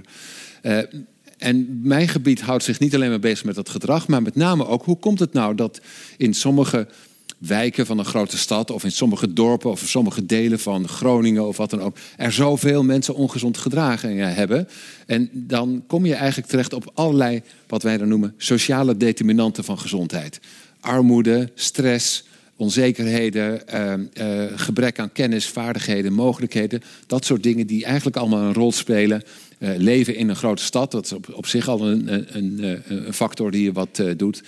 En 1.38 1.80
mijn 1.82 2.08
gebied 2.08 2.40
houdt 2.40 2.64
zich 2.64 2.78
niet 2.78 2.94
alleen 2.94 3.10
maar 3.10 3.18
bezig 3.18 3.44
met 3.44 3.54
dat 3.54 3.68
gedrag, 3.68 4.08
maar 4.08 4.22
met 4.22 4.34
name 4.34 4.66
ook 4.66 4.84
hoe 4.84 4.98
komt 4.98 5.18
het 5.18 5.32
nou 5.32 5.54
dat 5.54 5.80
in 6.16 6.34
sommige 6.34 6.88
wijken 7.38 7.86
van 7.86 7.98
een 7.98 8.04
grote 8.04 8.38
stad 8.38 8.70
of 8.70 8.84
in 8.84 8.92
sommige 8.92 9.32
dorpen 9.32 9.70
of 9.70 9.80
in 9.80 9.88
sommige 9.88 10.26
delen 10.26 10.58
van 10.58 10.88
Groningen 10.88 11.46
of 11.46 11.56
wat 11.56 11.70
dan 11.70 11.80
ook, 11.80 11.96
er 12.16 12.32
zoveel 12.32 12.82
mensen 12.82 13.14
ongezond 13.14 13.58
gedragingen 13.58 14.34
hebben. 14.34 14.68
En 15.06 15.30
dan 15.32 15.84
kom 15.86 16.06
je 16.06 16.14
eigenlijk 16.14 16.48
terecht 16.48 16.72
op 16.72 16.90
allerlei, 16.94 17.42
wat 17.66 17.82
wij 17.82 17.96
dan 17.96 18.08
noemen, 18.08 18.34
sociale 18.36 18.96
determinanten 18.96 19.64
van 19.64 19.78
gezondheid. 19.78 20.40
Armoede, 20.80 21.50
stress, 21.54 22.24
onzekerheden, 22.56 23.68
eh, 23.68 23.92
eh, 23.92 24.52
gebrek 24.56 24.98
aan 24.98 25.12
kennis, 25.12 25.46
vaardigheden, 25.46 26.12
mogelijkheden. 26.12 26.82
Dat 27.06 27.24
soort 27.24 27.42
dingen 27.42 27.66
die 27.66 27.84
eigenlijk 27.84 28.16
allemaal 28.16 28.42
een 28.42 28.54
rol 28.54 28.72
spelen. 28.72 29.22
Uh, 29.58 29.70
leven 29.76 30.14
in 30.16 30.28
een 30.28 30.36
grote 30.36 30.62
stad, 30.62 30.90
dat 30.90 31.04
is 31.04 31.12
op, 31.12 31.46
zich 31.46 31.68
al 31.68 31.88
een, 31.88 32.12
een, 32.14 32.36
een, 32.36 32.82
een 33.06 33.12
factor 33.12 33.50
die 33.50 33.62
je 33.62 33.72
wat 33.72 34.02
doet. 34.16 34.42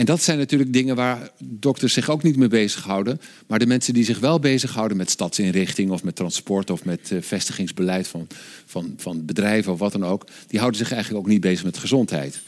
En 0.00 0.06
dat 0.06 0.22
zijn 0.22 0.38
natuurlijk 0.38 0.72
dingen 0.72 0.96
waar 0.96 1.30
dokters 1.38 1.92
zich 1.92 2.10
ook 2.10 2.22
niet 2.22 2.36
mee 2.36 2.48
bezighouden. 2.48 3.20
Maar 3.46 3.58
de 3.58 3.66
mensen 3.66 3.94
die 3.94 4.04
zich 4.04 4.18
wel 4.18 4.38
bezighouden 4.38 4.96
met 4.96 5.10
stadsinrichting 5.10 5.90
of 5.90 6.02
met 6.02 6.16
transport 6.16 6.70
of 6.70 6.84
met 6.84 7.10
uh, 7.10 7.22
vestigingsbeleid 7.22 8.08
van, 8.08 8.26
van, 8.66 8.94
van 8.96 9.24
bedrijven 9.24 9.72
of 9.72 9.78
wat 9.78 9.92
dan 9.92 10.04
ook, 10.04 10.26
die 10.46 10.58
houden 10.58 10.80
zich 10.80 10.92
eigenlijk 10.92 11.24
ook 11.24 11.30
niet 11.30 11.40
bezig 11.40 11.64
met 11.64 11.78
gezondheid. 11.78 12.40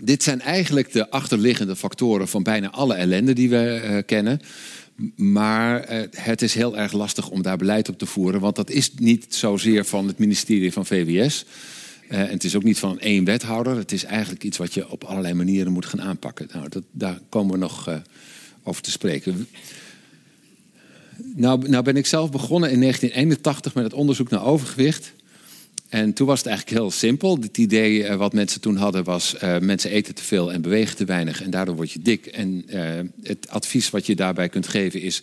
Dit 0.00 0.22
zijn 0.22 0.40
eigenlijk 0.40 0.92
de 0.92 1.10
achterliggende 1.10 1.76
factoren 1.76 2.28
van 2.28 2.42
bijna 2.42 2.70
alle 2.70 2.94
ellende 2.94 3.32
die 3.32 3.48
we 3.48 3.82
uh, 3.84 3.98
kennen. 4.06 4.40
Maar 5.16 5.92
uh, 5.92 6.02
het 6.10 6.42
is 6.42 6.54
heel 6.54 6.78
erg 6.78 6.92
lastig 6.92 7.28
om 7.28 7.42
daar 7.42 7.56
beleid 7.56 7.88
op 7.88 7.98
te 7.98 8.06
voeren, 8.06 8.40
want 8.40 8.56
dat 8.56 8.70
is 8.70 8.92
niet 8.94 9.34
zozeer 9.34 9.84
van 9.84 10.06
het 10.06 10.18
ministerie 10.18 10.72
van 10.72 10.86
VWS. 10.86 11.44
Uh, 12.10 12.20
en 12.20 12.28
het 12.28 12.44
is 12.44 12.56
ook 12.56 12.62
niet 12.62 12.78
van 12.78 13.00
één 13.00 13.24
wethouder. 13.24 13.76
Het 13.76 13.92
is 13.92 14.04
eigenlijk 14.04 14.44
iets 14.44 14.56
wat 14.56 14.74
je 14.74 14.90
op 14.90 15.04
allerlei 15.04 15.34
manieren 15.34 15.72
moet 15.72 15.86
gaan 15.86 16.02
aanpakken. 16.02 16.48
Nou, 16.52 16.68
dat, 16.68 16.82
daar 16.90 17.20
komen 17.28 17.52
we 17.52 17.58
nog 17.58 17.88
uh, 17.88 17.96
over 18.62 18.82
te 18.82 18.90
spreken. 18.90 19.48
Nou, 21.34 21.68
nou 21.68 21.84
ben 21.84 21.96
ik 21.96 22.06
zelf 22.06 22.30
begonnen 22.30 22.70
in 22.70 22.80
1981 22.80 23.74
met 23.74 23.84
het 23.84 23.92
onderzoek 23.92 24.30
naar 24.30 24.44
overgewicht. 24.44 25.12
En 25.88 26.12
toen 26.12 26.26
was 26.26 26.38
het 26.38 26.48
eigenlijk 26.48 26.78
heel 26.78 26.90
simpel. 26.90 27.38
Het 27.40 27.58
idee 27.58 27.98
uh, 27.98 28.14
wat 28.14 28.32
mensen 28.32 28.60
toen 28.60 28.76
hadden 28.76 29.04
was... 29.04 29.36
mensen 29.60 29.90
eten 29.90 30.14
te 30.14 30.22
veel 30.22 30.52
en 30.52 30.62
bewegen 30.62 30.96
te 30.96 31.04
weinig 31.04 31.42
en 31.42 31.50
daardoor 31.50 31.76
word 31.76 31.90
je 31.92 32.02
dik. 32.02 32.26
En 32.26 32.64
het 33.22 33.48
advies 33.48 33.90
wat 33.90 34.06
je 34.06 34.16
daarbij 34.16 34.48
kunt 34.48 34.68
geven 34.68 35.00
is... 35.00 35.22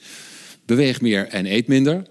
beweeg 0.65 1.01
meer 1.01 1.27
en 1.27 1.45
eet 1.45 1.67
minder. 1.67 2.03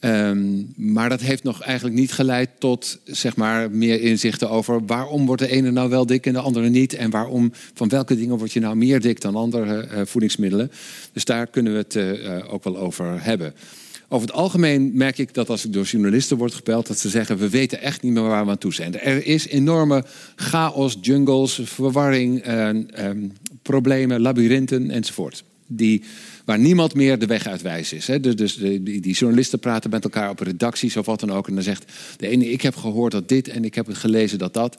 Ehm, 0.00 0.62
maar 0.76 1.08
dat 1.08 1.20
heeft 1.20 1.42
nog 1.42 1.62
eigenlijk 1.62 1.96
niet 1.96 2.12
geleid 2.12 2.50
tot 2.58 2.98
zeg 3.04 3.36
maar, 3.36 3.70
meer 3.70 4.00
inzichten 4.00 4.50
over 4.50 4.86
waarom 4.86 5.26
wordt 5.26 5.42
de 5.42 5.48
ene 5.48 5.70
nou 5.70 5.90
wel 5.90 6.06
dik 6.06 6.26
en 6.26 6.32
de 6.32 6.38
andere 6.38 6.68
niet. 6.68 6.94
En 6.94 7.10
waarom, 7.10 7.52
van 7.74 7.88
welke 7.88 8.16
dingen 8.16 8.38
word 8.38 8.52
je 8.52 8.60
nou 8.60 8.76
meer 8.76 9.00
dik 9.00 9.20
dan 9.20 9.34
andere 9.34 9.88
uh, 9.92 10.00
voedingsmiddelen. 10.04 10.70
Dus 11.12 11.24
daar 11.24 11.46
kunnen 11.46 11.72
we 11.72 11.78
het 11.78 11.94
uh, 11.94 12.52
ook 12.52 12.64
wel 12.64 12.78
over 12.78 13.24
hebben. 13.24 13.54
Over 14.08 14.26
het 14.26 14.36
algemeen 14.36 14.90
merk 14.94 15.18
ik 15.18 15.34
dat 15.34 15.48
als 15.48 15.64
ik 15.64 15.72
door 15.72 15.84
journalisten 15.84 16.36
word 16.36 16.54
gepeld, 16.54 16.86
dat 16.86 16.98
ze 16.98 17.08
zeggen: 17.08 17.38
we 17.38 17.48
weten 17.48 17.80
echt 17.80 18.02
niet 18.02 18.12
meer 18.12 18.22
waar 18.22 18.44
we 18.44 18.50
aan 18.50 18.58
toe 18.58 18.74
zijn. 18.74 19.00
Er 19.00 19.26
is 19.26 19.46
enorme 19.46 20.04
chaos, 20.36 20.98
jungles, 21.00 21.60
verwarring, 21.64 22.46
uh, 22.46 22.70
problemen, 23.62 24.20
labyrinthen 24.20 24.90
enzovoort. 24.90 25.44
Die 25.72 26.02
waar 26.44 26.58
niemand 26.58 26.94
meer 26.94 27.18
de 27.18 27.26
weg 27.26 27.46
uit 27.46 27.62
wijs 27.62 27.92
is. 27.92 28.06
Hè. 28.06 28.20
Dus, 28.20 28.36
dus 28.36 28.56
die, 28.56 29.00
die, 29.00 29.14
journalisten 29.14 29.58
praten 29.58 29.90
met 29.90 30.04
elkaar 30.04 30.30
op 30.30 30.40
redacties 30.40 30.96
of 30.96 31.06
wat 31.06 31.20
dan 31.20 31.30
ook. 31.30 31.48
En 31.48 31.54
dan 31.54 31.62
zegt 31.62 31.92
de 32.16 32.28
ene, 32.28 32.50
ik 32.50 32.62
heb 32.62 32.76
gehoord 32.76 33.12
dat 33.12 33.28
dit 33.28 33.48
en 33.48 33.64
ik 33.64 33.74
heb 33.74 33.86
gelezen 33.90 34.38
dat 34.38 34.54
dat. 34.54 34.76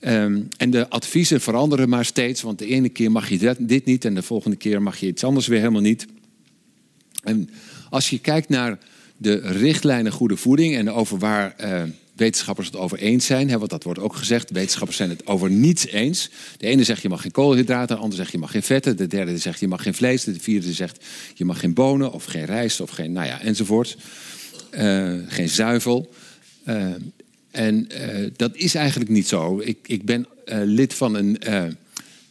Ehm, 0.00 0.40
en 0.56 0.70
de 0.70 0.88
adviezen 0.88 1.40
veranderen 1.40 1.88
maar 1.88 2.04
steeds. 2.04 2.42
Want 2.42 2.58
de 2.58 2.66
ene 2.66 2.88
keer 2.88 3.10
mag 3.10 3.28
je 3.28 3.56
dit 3.58 3.84
niet 3.84 4.04
en 4.04 4.14
de 4.14 4.22
volgende 4.22 4.56
keer 4.56 4.82
mag 4.82 4.96
je 4.96 5.06
iets 5.06 5.24
anders 5.24 5.46
weer 5.46 5.58
helemaal 5.58 5.80
niet. 5.80 6.06
En 7.22 7.50
als 7.90 8.10
je 8.10 8.18
kijkt 8.18 8.48
naar 8.48 8.78
de 9.16 9.34
richtlijnen 9.34 10.12
goede 10.12 10.36
voeding 10.36 10.76
en 10.76 10.90
over 10.90 11.18
waar... 11.18 11.54
Uh, 11.60 11.82
wetenschappers 12.16 12.66
het 12.66 12.76
over 12.76 12.98
eens 12.98 13.26
zijn. 13.26 13.48
Hè, 13.50 13.58
want 13.58 13.70
dat 13.70 13.84
wordt 13.84 14.00
ook 14.00 14.16
gezegd. 14.16 14.50
Wetenschappers 14.50 14.96
zijn 14.96 15.10
het 15.10 15.26
over 15.26 15.50
niets 15.50 15.86
eens. 15.86 16.30
De 16.56 16.66
ene 16.66 16.84
zegt 16.84 17.02
je 17.02 17.08
mag 17.08 17.22
geen 17.22 17.30
koolhydraten, 17.30 17.96
de 17.96 18.02
andere 18.02 18.20
zegt 18.20 18.32
je 18.32 18.38
mag 18.38 18.50
geen 18.50 18.62
vetten. 18.62 18.96
De 18.96 19.06
derde 19.06 19.38
zegt 19.38 19.60
je 19.60 19.68
mag 19.68 19.82
geen 19.82 19.94
vlees. 19.94 20.24
De 20.24 20.40
vierde 20.40 20.72
zegt 20.72 21.04
je 21.34 21.44
mag 21.44 21.60
geen 21.60 21.74
bonen 21.74 22.12
of 22.12 22.24
geen 22.24 22.44
rijst 22.44 22.80
of 22.80 22.90
geen, 22.90 23.12
nou 23.12 23.26
ja, 23.26 23.40
enzovoort. 23.40 23.96
Uh, 24.70 25.14
geen 25.26 25.48
zuivel. 25.48 26.12
Uh, 26.68 26.86
en 27.50 27.88
uh, 27.92 28.30
dat 28.36 28.56
is 28.56 28.74
eigenlijk 28.74 29.10
niet 29.10 29.28
zo. 29.28 29.60
Ik, 29.60 29.78
ik 29.86 30.04
ben 30.04 30.26
lid 30.64 30.94
van 30.94 31.14
een 31.14 31.38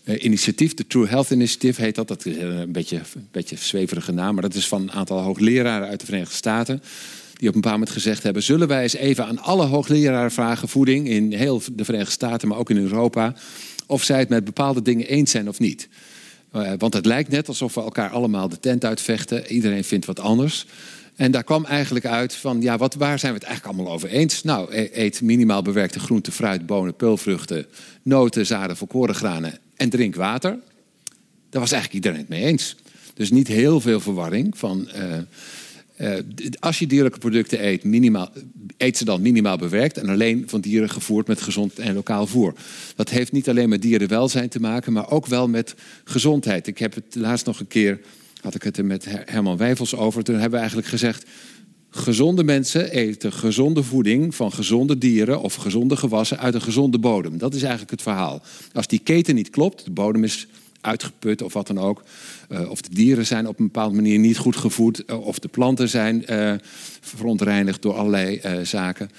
initiatief, 0.03 0.73
de 0.73 0.87
True 0.87 1.07
Health 1.07 1.29
Initiative 1.29 1.81
heet 1.81 1.95
dat. 1.95 2.07
Dat 2.07 2.25
is 2.25 2.37
een 2.37 2.71
beetje, 2.71 2.97
een 2.97 3.27
beetje 3.31 3.55
zweverige 3.55 4.11
naam, 4.11 4.33
maar 4.33 4.43
dat 4.43 4.53
is 4.53 4.67
van 4.67 4.81
een 4.81 4.91
aantal 4.91 5.19
hoogleraren 5.19 5.87
uit 5.87 5.99
de 5.99 6.05
Verenigde 6.05 6.35
Staten 6.35 6.81
die 7.43 7.51
op 7.51 7.57
een 7.57 7.61
bepaald 7.69 7.83
moment 7.83 8.03
gezegd 8.03 8.23
hebben: 8.23 8.43
zullen 8.43 8.67
wij 8.67 8.81
eens 8.81 8.93
even 8.93 9.25
aan 9.25 9.39
alle 9.39 9.65
hoogleraren 9.65 10.31
vragen 10.31 10.67
voeding 10.67 11.07
in 11.07 11.33
heel 11.33 11.61
de 11.73 11.85
Verenigde 11.85 12.11
Staten, 12.11 12.47
maar 12.47 12.57
ook 12.57 12.69
in 12.69 12.77
Europa, 12.77 13.33
of 13.85 14.03
zij 14.03 14.19
het 14.19 14.29
met 14.29 14.43
bepaalde 14.43 14.81
dingen 14.81 15.07
eens 15.07 15.31
zijn 15.31 15.47
of 15.47 15.59
niet. 15.59 15.87
Uh, 16.55 16.71
want 16.77 16.93
het 16.93 17.05
lijkt 17.05 17.29
net 17.29 17.47
alsof 17.47 17.73
we 17.73 17.81
elkaar 17.81 18.09
allemaal 18.09 18.49
de 18.49 18.59
tent 18.59 18.85
uitvechten. 18.85 19.51
Iedereen 19.51 19.83
vindt 19.83 20.05
wat 20.05 20.19
anders. 20.19 20.65
En 21.15 21.31
daar 21.31 21.43
kwam 21.43 21.65
eigenlijk 21.65 22.05
uit 22.05 22.33
van, 22.33 22.61
ja, 22.61 22.77
wat, 22.77 22.95
waar 22.95 23.19
zijn 23.19 23.33
we 23.33 23.37
het 23.37 23.47
eigenlijk 23.47 23.77
allemaal 23.77 23.95
over 23.95 24.09
eens? 24.09 24.43
Nou, 24.43 24.73
e-, 24.73 24.89
eet 24.93 25.21
minimaal 25.21 25.61
bewerkte 25.61 25.99
groenten, 25.99 26.33
fruit, 26.33 26.65
bonen, 26.65 26.95
peulvruchten, 26.95 27.65
noten, 28.01 28.45
zaden, 28.45 28.77
volkoren 28.77 29.15
granen 29.15 29.57
en 29.75 29.89
drink 29.89 30.15
water. 30.15 30.59
Daar 31.49 31.61
was 31.61 31.71
eigenlijk 31.71 31.93
iedereen 31.93 32.19
het 32.19 32.29
mee 32.29 32.43
eens. 32.43 32.75
Dus 33.13 33.31
niet 33.31 33.47
heel 33.47 33.79
veel 33.79 33.99
verwarring 33.99 34.57
van... 34.57 34.89
Uh, 34.95 35.01
uh, 35.97 36.13
als 36.59 36.79
je 36.79 36.87
dierlijke 36.87 37.19
producten 37.19 37.65
eet, 37.65 37.83
minimaal, 37.83 38.29
eet 38.77 38.97
ze 38.97 39.05
dan 39.05 39.21
minimaal 39.21 39.57
bewerkt 39.57 39.97
en 39.97 40.09
alleen 40.09 40.43
van 40.45 40.61
dieren 40.61 40.89
gevoerd 40.89 41.27
met 41.27 41.41
gezond 41.41 41.79
en 41.79 41.93
lokaal 41.93 42.27
voer. 42.27 42.53
Dat 42.95 43.09
heeft 43.09 43.31
niet 43.31 43.49
alleen 43.49 43.69
met 43.69 43.81
dierenwelzijn 43.81 44.49
te 44.49 44.59
maken, 44.59 44.93
maar 44.93 45.09
ook 45.09 45.25
wel 45.25 45.47
met 45.47 45.75
gezondheid. 46.03 46.67
Ik 46.67 46.77
heb 46.77 46.95
het 46.95 47.15
laatst 47.15 47.45
nog 47.45 47.59
een 47.59 47.67
keer, 47.67 47.99
had 48.41 48.55
ik 48.55 48.63
het 48.63 48.77
er 48.77 48.85
met 48.85 49.05
Herman 49.09 49.57
Wijfels 49.57 49.95
over. 49.95 50.23
Toen 50.23 50.33
hebben 50.33 50.51
we 50.51 50.57
eigenlijk 50.57 50.87
gezegd, 50.87 51.25
gezonde 51.89 52.43
mensen 52.43 52.91
eten 52.91 53.33
gezonde 53.33 53.83
voeding 53.83 54.35
van 54.35 54.51
gezonde 54.51 54.97
dieren 54.97 55.41
of 55.41 55.55
gezonde 55.55 55.95
gewassen 55.95 56.39
uit 56.39 56.53
een 56.53 56.61
gezonde 56.61 56.99
bodem. 56.99 57.37
Dat 57.37 57.53
is 57.53 57.61
eigenlijk 57.61 57.91
het 57.91 58.01
verhaal. 58.01 58.41
Als 58.73 58.87
die 58.87 58.99
keten 58.99 59.35
niet 59.35 59.49
klopt, 59.49 59.85
de 59.85 59.91
bodem 59.91 60.23
is 60.23 60.47
uitgeput 60.83 61.41
of 61.41 61.53
wat 61.53 61.67
dan 61.67 61.79
ook. 61.79 62.03
Uh, 62.49 62.69
of 62.69 62.81
de 62.81 62.93
dieren 62.93 63.25
zijn 63.25 63.47
op 63.47 63.59
een 63.59 63.65
bepaalde 63.65 63.95
manier 63.95 64.19
niet 64.19 64.37
goed 64.37 64.55
gevoed. 64.55 65.03
Uh, 65.07 65.25
of 65.25 65.39
de 65.39 65.47
planten 65.47 65.89
zijn 65.89 66.23
uh, 66.29 66.53
verontreinigd 67.01 67.81
door 67.81 67.93
allerlei 67.93 68.41
zaken. 68.63 69.09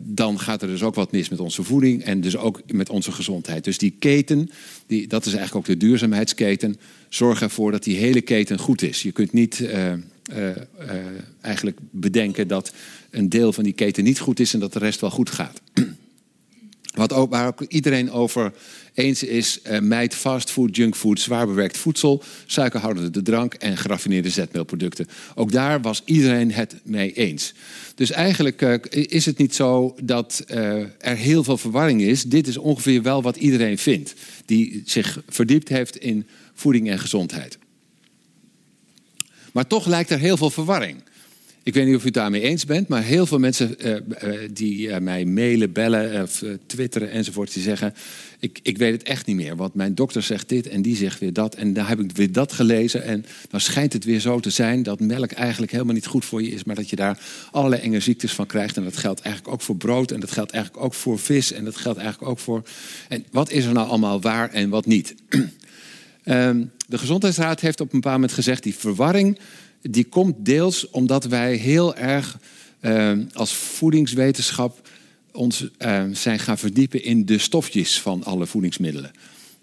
dan 0.00 0.40
gaat 0.40 0.62
er 0.62 0.68
dus 0.68 0.82
ook 0.82 0.94
wat 0.94 1.12
mis 1.12 1.28
met 1.28 1.40
onze 1.40 1.62
voeding 1.62 2.02
en 2.04 2.20
dus 2.20 2.36
ook 2.36 2.60
met 2.72 2.90
onze 2.90 3.12
gezondheid. 3.12 3.64
Dus 3.64 3.78
die 3.78 3.94
keten, 3.98 4.50
die, 4.86 5.06
dat 5.06 5.26
is 5.26 5.34
eigenlijk 5.34 5.68
ook 5.68 5.78
de 5.78 5.86
duurzaamheidsketen. 5.86 6.76
Zorg 7.08 7.42
ervoor 7.42 7.70
dat 7.70 7.82
die 7.82 7.96
hele 7.96 8.20
keten 8.20 8.58
goed 8.58 8.82
is. 8.82 9.02
Je 9.02 9.12
kunt 9.12 9.32
niet 9.32 9.68
eigenlijk 11.40 11.78
bedenken 11.90 12.48
dat 12.48 12.72
een 13.10 13.28
deel 13.28 13.52
van 13.52 13.64
die 13.64 13.72
keten 13.72 14.04
niet 14.04 14.20
goed 14.20 14.40
is 14.40 14.54
en 14.54 14.60
dat 14.60 14.72
de 14.72 14.78
rest 14.78 15.00
wel 15.00 15.10
goed 15.10 15.30
gaat. 15.30 15.60
Wat 16.92 17.12
ook, 17.12 17.30
waar 17.30 17.46
ook 17.46 17.62
iedereen 17.68 18.10
over 18.10 18.52
eens 18.94 19.22
is, 19.22 19.58
uh, 19.66 19.78
mijt 19.78 20.14
fastfood, 20.14 20.76
junkfood, 20.76 21.20
zwaar 21.20 21.46
bewerkt 21.46 21.76
voedsel, 21.76 22.22
suikerhoudende 22.46 23.22
drank 23.22 23.54
en 23.54 23.76
geraffineerde 23.76 24.30
zetmeelproducten. 24.30 25.06
Ook 25.34 25.52
daar 25.52 25.80
was 25.80 26.02
iedereen 26.04 26.52
het 26.52 26.76
mee 26.84 27.12
eens. 27.12 27.52
Dus 27.94 28.10
eigenlijk 28.10 28.62
uh, 28.62 28.74
is 28.90 29.26
het 29.26 29.38
niet 29.38 29.54
zo 29.54 29.94
dat 30.02 30.44
uh, 30.50 30.56
er 30.98 31.16
heel 31.16 31.44
veel 31.44 31.58
verwarring 31.58 32.00
is. 32.00 32.22
Dit 32.22 32.46
is 32.46 32.56
ongeveer 32.56 33.02
wel 33.02 33.22
wat 33.22 33.36
iedereen 33.36 33.78
vindt, 33.78 34.14
die 34.46 34.82
zich 34.86 35.22
verdiept 35.28 35.68
heeft 35.68 35.96
in 35.96 36.26
voeding 36.54 36.90
en 36.90 36.98
gezondheid. 36.98 37.58
Maar 39.52 39.66
toch 39.66 39.86
lijkt 39.86 40.10
er 40.10 40.18
heel 40.18 40.36
veel 40.36 40.50
verwarring. 40.50 41.02
Ik 41.64 41.74
weet 41.74 41.86
niet 41.86 41.96
of 41.96 42.02
u 42.02 42.04
het 42.04 42.14
daarmee 42.14 42.40
eens 42.40 42.64
bent, 42.64 42.88
maar 42.88 43.02
heel 43.02 43.26
veel 43.26 43.38
mensen 43.38 43.74
uh, 43.78 43.92
uh, 43.92 44.48
die 44.52 44.88
uh, 44.88 44.98
mij 44.98 45.24
mailen, 45.24 45.72
bellen 45.72 46.22
of 46.22 46.44
twitteren 46.66 47.10
enzovoort, 47.10 47.52
die 47.52 47.62
zeggen: 47.62 47.94
ik, 48.38 48.60
ik 48.62 48.78
weet 48.78 48.92
het 48.92 49.02
echt 49.02 49.26
niet 49.26 49.36
meer. 49.36 49.56
Want 49.56 49.74
mijn 49.74 49.94
dokter 49.94 50.22
zegt 50.22 50.48
dit 50.48 50.68
en 50.68 50.82
die 50.82 50.96
zegt 50.96 51.20
weer 51.20 51.32
dat. 51.32 51.54
En 51.54 51.72
daar 51.72 51.88
heb 51.88 52.00
ik 52.00 52.16
weer 52.16 52.32
dat 52.32 52.52
gelezen. 52.52 53.02
En 53.02 53.24
dan 53.50 53.60
schijnt 53.60 53.92
het 53.92 54.04
weer 54.04 54.20
zo 54.20 54.40
te 54.40 54.50
zijn 54.50 54.82
dat 54.82 55.00
melk 55.00 55.32
eigenlijk 55.32 55.72
helemaal 55.72 55.94
niet 55.94 56.06
goed 56.06 56.24
voor 56.24 56.42
je 56.42 56.50
is, 56.50 56.64
maar 56.64 56.74
dat 56.74 56.90
je 56.90 56.96
daar 56.96 57.18
allerlei 57.50 57.82
enge 57.82 58.00
ziektes 58.00 58.32
van 58.32 58.46
krijgt. 58.46 58.76
En 58.76 58.84
dat 58.84 58.96
geldt 58.96 59.20
eigenlijk 59.20 59.54
ook 59.54 59.60
voor 59.60 59.76
brood 59.76 60.10
en 60.10 60.20
dat 60.20 60.30
geldt 60.30 60.52
eigenlijk 60.52 60.84
ook 60.84 60.94
voor 60.94 61.18
vis 61.18 61.52
en 61.52 61.64
dat 61.64 61.76
geldt 61.76 61.98
eigenlijk 61.98 62.30
ook 62.30 62.38
voor. 62.38 62.62
En 63.08 63.24
wat 63.30 63.50
is 63.50 63.64
er 63.64 63.72
nou 63.72 63.88
allemaal 63.88 64.20
waar 64.20 64.50
en 64.50 64.68
wat 64.68 64.86
niet? 64.86 65.14
um, 66.24 66.70
de 66.86 66.98
Gezondheidsraad 66.98 67.60
heeft 67.60 67.80
op 67.80 67.92
een 67.92 68.00
bepaald 68.00 68.14
moment 68.14 68.32
gezegd: 68.32 68.62
die 68.62 68.74
verwarring 68.74 69.38
die 69.82 70.04
komt 70.04 70.34
deels 70.38 70.90
omdat 70.90 71.24
wij 71.24 71.54
heel 71.54 71.96
erg 71.96 72.38
uh, 72.80 73.12
als 73.32 73.54
voedingswetenschap 73.54 74.88
ons 75.32 75.68
uh, 75.78 76.04
zijn 76.12 76.38
gaan 76.38 76.58
verdiepen 76.58 77.04
in 77.04 77.26
de 77.26 77.38
stofjes 77.38 78.00
van 78.00 78.24
alle 78.24 78.46
voedingsmiddelen. 78.46 79.10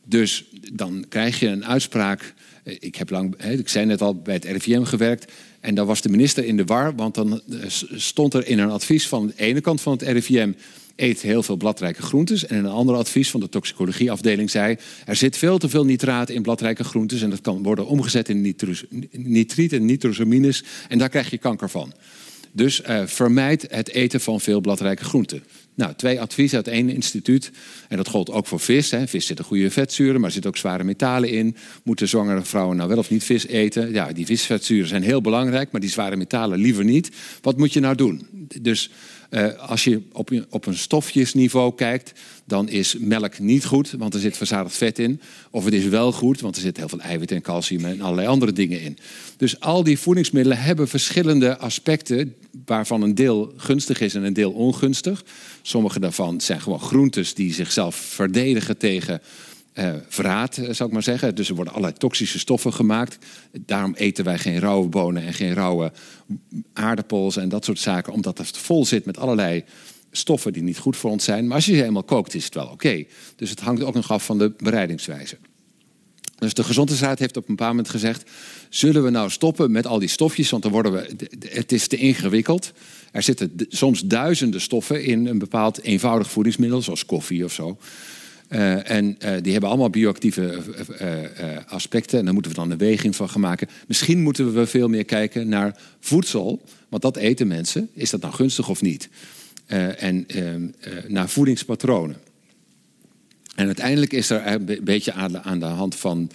Dus 0.06 0.46
dan 0.74 1.06
krijg 1.10 1.40
je 1.40 1.48
een 1.48 1.66
uitspraak. 1.66 2.34
Eh, 2.64 2.76
ik 2.80 2.96
heb 2.96 3.10
lang, 3.10 3.44
ik 3.44 3.70
zei 3.70 3.86
net 3.86 4.02
al, 4.02 4.16
bij 4.16 4.34
het 4.34 4.46
RIVM 4.46 4.84
gewerkt. 4.84 5.32
En 5.60 5.76
dan 5.76 5.88
was 5.88 6.02
de 6.02 6.10
minister 6.10 6.46
in 6.46 6.58
de 6.58 6.64
war, 6.64 6.96
want 6.96 7.16
dan 7.16 7.42
eh, 7.50 7.60
stond 7.96 8.34
er 8.34 8.48
in 8.48 8.60
een 8.60 8.70
advies 8.70 9.08
van 9.08 9.28
de 9.28 9.34
ene 9.36 9.62
kant 9.62 9.82
van 9.82 9.94
het 9.94 10.02
RIVM 10.02 10.52
eet 11.02 11.22
heel 11.22 11.44
veel 11.44 11.56
bladrijke 11.56 12.02
groentes. 12.02 12.46
En 12.46 12.58
een 12.58 12.66
ander 12.66 12.96
advies 12.96 13.32
van 13.32 13.40
de 13.40 13.50
toxicologieafdeling 13.50 14.50
zei... 14.50 14.78
er 15.06 15.16
zit 15.16 15.38
veel 15.38 15.58
te 15.58 15.70
veel 15.70 15.86
nitraat 15.86 16.30
in 16.30 16.42
bladrijke 16.42 16.84
groentes... 16.84 17.22
en 17.22 17.30
dat 17.30 17.42
kan 17.42 17.64
worden 17.64 17.88
omgezet 17.88 18.30
in 18.30 18.56
nitriet 19.12 19.74
en 19.74 19.86
nitrosamines... 19.86 20.64
en 20.88 20.98
daar 20.98 21.10
krijg 21.10 21.30
je 21.30 21.38
kanker 21.38 21.70
van. 21.70 21.94
Dus 22.52 22.82
uh, 22.82 23.02
vermijd 23.06 23.66
het 23.70 23.90
eten 23.90 24.22
van 24.22 24.42
veel 24.42 24.62
bladrijke 24.62 25.04
groenten. 25.04 25.44
Nou, 25.80 25.94
twee 25.96 26.22
adviezen 26.22 26.58
uit 26.58 26.68
één 26.68 26.90
instituut. 26.90 27.52
En 27.88 27.98
dat 27.98 28.08
gold 28.08 28.32
ook 28.32 28.48
voor 28.48 28.60
vis. 28.60 28.92
Hè. 28.92 29.08
Vis 29.08 29.26
zit 29.26 29.40
een 29.40 29.46
goede 29.46 29.72
vetzuren, 29.72 30.16
maar 30.16 30.26
er 30.26 30.32
zitten 30.32 30.52
ook 30.52 30.58
zware 30.58 30.84
metalen 30.84 31.30
in. 31.30 31.56
Moeten 31.84 32.08
zwangere 32.08 32.44
vrouwen 32.44 32.78
nou 32.78 32.90
wel 32.90 32.98
of 32.98 33.10
niet 33.10 33.24
vis 33.24 33.48
eten? 33.48 33.92
Ja, 33.92 34.12
die 34.12 34.26
visvetzuren 34.26 34.88
zijn 34.88 35.04
heel 35.04 35.22
belangrijk, 35.22 35.72
maar 35.72 35.82
die 35.82 35.90
zware 35.90 36.16
metalen 36.16 36.60
liever 36.60 36.84
niet. 36.84 37.12
Wat 37.42 37.58
moet 37.58 37.74
je 37.74 37.80
nou 37.80 37.96
doen? 37.96 38.28
Dus 38.62 38.90
uh, 39.30 39.54
als 39.58 39.84
je 39.84 40.02
op, 40.12 40.32
op 40.50 40.66
een 40.66 40.78
stofjesniveau 40.78 41.76
kijkt, 41.76 42.14
dan 42.46 42.70
is 42.70 42.96
melk 43.00 43.40
niet 43.40 43.66
goed, 43.66 43.92
want 43.98 44.14
er 44.14 44.20
zit 44.20 44.38
verzadigd 44.38 44.78
vet 44.78 45.00
in. 45.00 45.22
Of 45.52 45.66
het 45.66 45.74
is 45.74 45.86
wel 45.86 46.12
goed, 46.12 46.42
want 46.42 46.56
er 46.56 46.62
zit 46.62 46.78
heel 46.78 46.90
veel 46.90 47.00
eiwit 47.00 47.32
en 47.32 47.42
calcium 47.42 47.86
en 47.86 48.02
allerlei 48.02 48.28
andere 48.28 48.54
dingen 48.54 48.82
in. 48.82 48.98
Dus 49.38 49.60
al 49.60 49.84
die 49.84 50.00
voedingsmiddelen 50.00 50.60
hebben 50.60 50.88
verschillende 50.88 51.58
aspecten, 51.58 52.36
waarvan 52.66 53.02
een 53.02 53.16
deel 53.16 53.54
gunstig 53.58 54.02
is 54.02 54.16
en 54.16 54.24
een 54.24 54.34
deel 54.34 54.52
ongunstig. 54.52 55.24
Sommige 55.70 56.00
daarvan 56.00 56.42
zijn 56.42 56.62
gewoon 56.62 56.80
groentes 56.80 57.34
die 57.34 57.54
zichzelf 57.54 57.96
verdedigen 57.96 58.78
tegen 58.78 59.22
uh, 59.74 59.94
verraad, 60.08 60.58
eh, 60.58 60.74
zou 60.74 60.90
ik 60.90 60.96
maar 60.96 61.04
zeggen. 61.04 61.36
Dus 61.36 61.50
er 61.50 61.56
worden 61.56 61.74
allerlei 61.74 61.98
toxische 62.00 62.40
stoffen 62.40 62.74
gemaakt. 62.74 63.18
Daarom 63.66 63.94
eten 63.94 64.24
wij 64.26 64.38
geen 64.38 64.60
rauwe 64.60 64.88
bonen 64.88 65.24
en 65.24 65.34
geen 65.34 65.54
rauwe 65.54 65.92
aardappels 66.74 67.38
en 67.38 67.50
dat 67.50 67.66
soort 67.66 67.80
zaken, 67.80 68.14
omdat 68.14 68.38
het 68.38 68.58
vol 68.58 68.86
zit 68.86 69.06
met 69.06 69.18
allerlei 69.18 69.64
stoffen 70.12 70.54
die 70.54 70.64
niet 70.64 70.78
goed 70.78 70.98
voor 70.98 71.12
ons 71.12 71.24
zijn. 71.24 71.48
Maar 71.48 71.56
als 71.56 71.66
je 71.66 71.74
ze 71.74 71.80
helemaal 71.80 72.04
kookt, 72.04 72.34
is 72.34 72.46
het 72.46 72.54
wel 72.54 72.68
oké. 72.68 73.04
Dus 73.36 73.50
het 73.50 73.60
hangt 73.60 73.84
ook 73.84 73.94
nog 73.94 74.12
af 74.12 74.26
van 74.26 74.38
de 74.38 74.54
bereidingswijze. 74.58 75.38
Dus 76.40 76.54
de 76.54 76.64
Gezondheidsraad 76.64 77.20
heeft 77.20 77.38
op 77.38 77.50
een 77.50 77.56
bepaald 77.56 77.76
moment 77.76 77.90
gezegd: 77.90 78.30
zullen 78.70 79.04
we 79.04 79.10
nou 79.10 79.30
stoppen 79.30 79.72
met 79.72 79.88
al 79.88 80.00
die 80.00 80.10
stofjes? 80.10 80.50
Want 80.50 80.64
dan 80.64 80.72
worden 80.72 80.92
we, 80.92 81.28
het 81.50 81.72
is 81.72 81.88
te 81.88 81.98
ingewikkeld. 81.98 82.72
Er 83.12 83.24
zitten 83.24 83.52
soms 83.70 84.02
duizenden 84.02 84.62
stoffen 84.62 85.04
in 85.04 85.26
een 85.26 85.40
bepaald 85.40 85.82
eenvoudig 85.82 86.32
voedingsmiddel, 86.32 86.82
zoals 86.82 87.06
koffie 87.06 87.44
of 87.44 87.54
zo. 87.54 87.78
Uh, 88.50 88.90
en 88.90 89.06
uh, 89.06 89.32
die 89.42 89.52
hebben 89.52 89.70
allemaal 89.70 89.90
bioactieve 89.90 90.62
uh, 91.02 91.58
aspecten. 91.68 92.20
En 92.20 92.26
daar 92.26 92.34
moeten 92.34 92.52
we 92.52 92.58
dan 92.58 92.72
een 92.72 92.78
weging 92.78 93.16
van 93.16 93.30
gaan 93.30 93.42
maken. 93.42 93.68
Misschien 93.88 94.22
moeten 94.22 94.54
we 94.54 94.68
veel 94.68 94.88
meer 94.88 95.06
kijken 95.06 95.50
naar 95.50 95.78
voedsel. 96.00 96.62
Want 96.88 97.02
dat 97.02 97.18
eten 97.18 97.48
mensen. 97.48 97.90
Is 97.94 98.10
dat 98.10 98.22
nou 98.22 98.34
gunstig 98.34 98.70
of 98.70 98.82
niet? 98.82 99.10
en 99.98 100.28
ehm, 100.28 100.68
naar 101.08 101.30
voedingspatronen. 101.30 102.18
En 103.56 103.66
uiteindelijk 103.66 104.14
is 104.14 104.30
er 104.30 104.48
een 104.48 104.80
beetje 104.84 105.14
aan 105.44 105.60
de 105.60 105.66
hand 105.66 105.96
van 105.96 106.32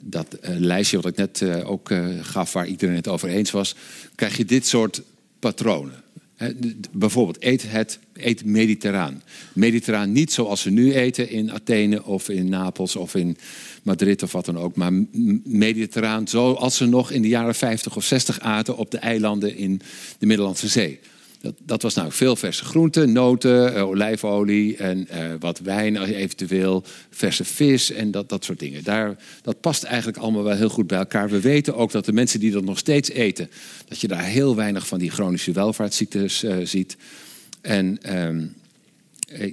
dat 0.00 0.38
lijstje 0.42 1.00
wat 1.00 1.06
ik 1.06 1.16
net 1.16 1.64
ook 1.64 1.90
gaf, 2.20 2.52
waar 2.52 2.66
iedereen 2.66 2.94
het 2.94 3.08
over 3.08 3.28
eens 3.28 3.50
was, 3.50 3.74
krijg 4.14 4.36
je 4.36 4.44
dit 4.44 4.66
soort 4.66 5.02
patronen. 5.38 6.03
Bijvoorbeeld, 6.92 7.44
eet 7.44 7.70
het 7.70 7.98
eet 8.12 8.44
mediterraan. 8.44 9.22
Mediterraan 9.52 10.12
niet 10.12 10.32
zoals 10.32 10.62
we 10.62 10.70
nu 10.70 10.94
eten 10.94 11.30
in 11.30 11.52
Athene 11.52 12.04
of 12.04 12.28
in 12.28 12.48
Napels 12.48 12.96
of 12.96 13.14
in 13.14 13.36
Madrid 13.82 14.22
of 14.22 14.32
wat 14.32 14.44
dan 14.44 14.58
ook. 14.58 14.76
Maar 14.76 14.92
mediterraan 15.44 16.28
zoals 16.28 16.76
ze 16.76 16.86
nog 16.86 17.10
in 17.10 17.22
de 17.22 17.28
jaren 17.28 17.54
50 17.54 17.96
of 17.96 18.04
60 18.04 18.40
aten 18.40 18.76
op 18.76 18.90
de 18.90 18.98
eilanden 18.98 19.56
in 19.56 19.80
de 20.18 20.26
Middellandse 20.26 20.68
Zee. 20.68 21.00
Dat, 21.44 21.54
dat 21.64 21.82
was 21.82 21.94
nou 21.94 22.12
veel 22.12 22.36
verse 22.36 22.64
groenten, 22.64 23.12
noten, 23.12 23.76
uh, 23.76 23.86
olijfolie 23.86 24.76
en 24.76 25.08
uh, 25.10 25.34
wat 25.38 25.58
wijn 25.58 26.02
eventueel, 26.02 26.84
verse 27.10 27.44
vis 27.44 27.90
en 27.90 28.10
dat, 28.10 28.28
dat 28.28 28.44
soort 28.44 28.58
dingen. 28.58 28.84
Daar, 28.84 29.16
dat 29.42 29.60
past 29.60 29.82
eigenlijk 29.82 30.18
allemaal 30.18 30.42
wel 30.42 30.56
heel 30.56 30.68
goed 30.68 30.86
bij 30.86 30.98
elkaar. 30.98 31.30
We 31.30 31.40
weten 31.40 31.76
ook 31.76 31.90
dat 31.90 32.04
de 32.04 32.12
mensen 32.12 32.40
die 32.40 32.50
dat 32.50 32.64
nog 32.64 32.78
steeds 32.78 33.10
eten, 33.10 33.50
dat 33.88 34.00
je 34.00 34.08
daar 34.08 34.24
heel 34.24 34.56
weinig 34.56 34.86
van 34.86 34.98
die 34.98 35.10
chronische 35.10 35.52
welvaartsziektes 35.52 36.44
uh, 36.44 36.56
ziet. 36.62 36.96
En 37.60 37.98
ehm, 38.02 38.46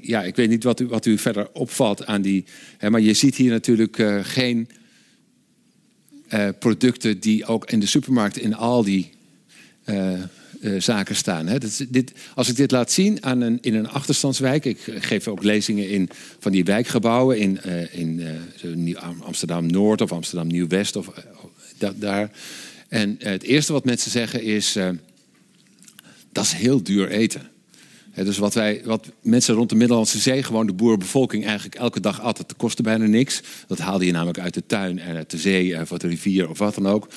ja, 0.02 0.24
ik 0.24 0.36
weet 0.36 0.50
niet 0.50 0.64
wat 0.64 0.80
u, 0.80 0.88
wat 0.88 1.06
u 1.06 1.18
verder 1.18 1.50
opvalt 1.54 2.06
aan 2.06 2.22
die. 2.22 2.46
Hè, 2.78 2.90
maar 2.90 3.02
je 3.02 3.14
ziet 3.14 3.36
hier 3.36 3.52
natuurlijk 3.52 4.04
geen 4.22 4.70
producten 6.60 7.20
die 7.20 7.46
ook 7.46 7.72
in 7.72 7.80
de 7.80 7.86
supermarkt 7.86 8.38
in 8.38 8.56
al 8.56 8.84
die 8.84 9.12
zaken 10.78 11.16
staan. 11.16 11.48
Hè. 11.48 11.58
dit, 11.90 12.12
als 12.36 12.50
ik 12.50 12.56
dit 12.56 12.72
laat 12.72 12.92
zien 12.92 13.24
aan 13.24 13.42
een, 13.42 13.58
in 13.62 13.76
een 13.76 13.90
achterstandswijk, 13.90 14.66
ik 14.66 14.80
geef 15.00 15.28
ook 15.28 15.44
lezingen 15.44 15.90
in 15.90 16.10
van 16.40 16.52
die 16.52 16.64
wijkgebouwen 16.64 17.40
in, 17.40 17.60
uh, 17.66 17.96
in 17.96 18.98
Amsterdam 19.24 19.66
Noord 19.66 20.02
of 20.02 20.12
Amsterdam 20.12 20.48
Nieuw 20.48 20.68
West 20.68 20.96
of 20.96 21.12
daar. 21.96 22.32
En 22.88 23.16
het 23.20 23.44
eerste 23.44 23.74
wat 23.74 23.86
mensen 23.86 24.12
zeggen 24.12 24.44
is: 24.44 24.78
dat 26.32 26.44
is 26.44 26.52
heel 26.52 26.84
duur 26.84 27.10
eten. 27.10 27.42
dus 28.16 28.38
wat, 28.38 28.54
wij, 28.54 28.82
wat 28.86 29.12
mensen 29.22 29.56
rond 29.56 29.70
de 29.70 29.76
Middellandse 29.76 30.20
Zee, 30.20 30.44
gewoon 30.44 30.68
de 30.68 30.74
boerenbevolking, 30.74 31.46
eigenlijk 31.46 31.76
elke 31.76 32.00
dag 32.00 32.22
at, 32.22 32.38
het 32.38 32.56
kostte 32.58 32.84
bijna 32.84 33.06
niks. 33.06 33.42
Dat 33.68 33.78
haalde 33.78 34.06
je 34.06 34.12
namelijk 34.12 34.40
uit 34.40 34.54
de 34.54 34.66
tuin 34.66 35.00
en 35.00 35.16
uit 35.16 35.32
de 35.32 35.38
zee 35.38 35.80
of 35.80 35.92
uit 35.92 36.02
de 36.02 36.08
rivier 36.08 36.50
of 36.50 36.58
wat 36.58 36.76
dan 36.76 36.88
ook. 36.88 37.08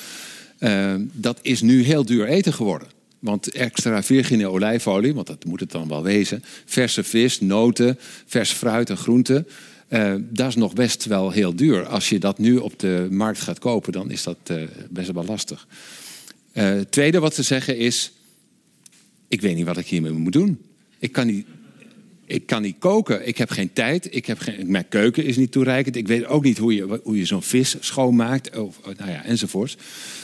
dat 1.11 1.39
is 1.41 1.61
nu 1.61 1.83
heel 1.83 2.05
duur 2.05 2.27
eten 2.27 2.53
geworden. 2.53 2.94
Want 3.25 3.51
extra 3.51 4.03
virgine 4.03 4.47
olijfolie, 4.47 5.13
want 5.13 5.27
dat 5.27 5.45
moet 5.45 5.59
het 5.59 5.71
dan 5.71 5.87
wel 5.87 6.03
wezen. 6.03 6.43
Verse 6.65 7.03
vis, 7.03 7.39
noten, 7.39 7.99
vers 8.25 8.51
fruit 8.51 8.89
en 8.89 8.97
groenten. 8.97 9.47
Uh, 9.89 10.13
dat 10.19 10.47
is 10.47 10.55
nog 10.55 10.73
best 10.73 11.05
wel 11.05 11.31
heel 11.31 11.55
duur. 11.55 11.85
Als 11.85 12.09
je 12.09 12.19
dat 12.19 12.37
nu 12.37 12.57
op 12.57 12.79
de 12.79 13.07
markt 13.09 13.39
gaat 13.39 13.59
kopen, 13.59 13.91
dan 13.91 14.11
is 14.11 14.23
dat 14.23 14.37
uh, 14.51 14.63
best 14.89 15.11
wel 15.11 15.25
lastig. 15.25 15.67
Uh, 16.53 16.79
tweede 16.79 17.19
wat 17.19 17.35
ze 17.35 17.43
zeggen 17.43 17.77
is: 17.77 18.11
Ik 19.27 19.41
weet 19.41 19.55
niet 19.55 19.65
wat 19.65 19.77
ik 19.77 19.87
hiermee 19.87 20.11
moet 20.11 20.33
doen. 20.33 20.61
Ik 20.99 21.11
kan 21.11 21.27
niet, 21.27 21.45
ik 22.25 22.45
kan 22.45 22.61
niet 22.61 22.75
koken. 22.79 23.27
Ik 23.27 23.37
heb 23.37 23.49
geen 23.49 23.73
tijd. 23.73 24.15
Ik 24.15 24.25
heb 24.25 24.39
geen, 24.39 24.71
mijn 24.71 24.87
keuken 24.87 25.23
is 25.23 25.37
niet 25.37 25.51
toereikend. 25.51 25.95
Ik 25.95 26.07
weet 26.07 26.25
ook 26.25 26.43
niet 26.43 26.57
hoe 26.57 26.75
je, 26.75 26.99
hoe 27.03 27.17
je 27.17 27.25
zo'n 27.25 27.43
vis 27.43 27.75
schoonmaakt. 27.79 28.57
Of, 28.57 28.79
nou 28.97 29.11
ja, 29.11 29.23
enzovoorts. 29.23 29.77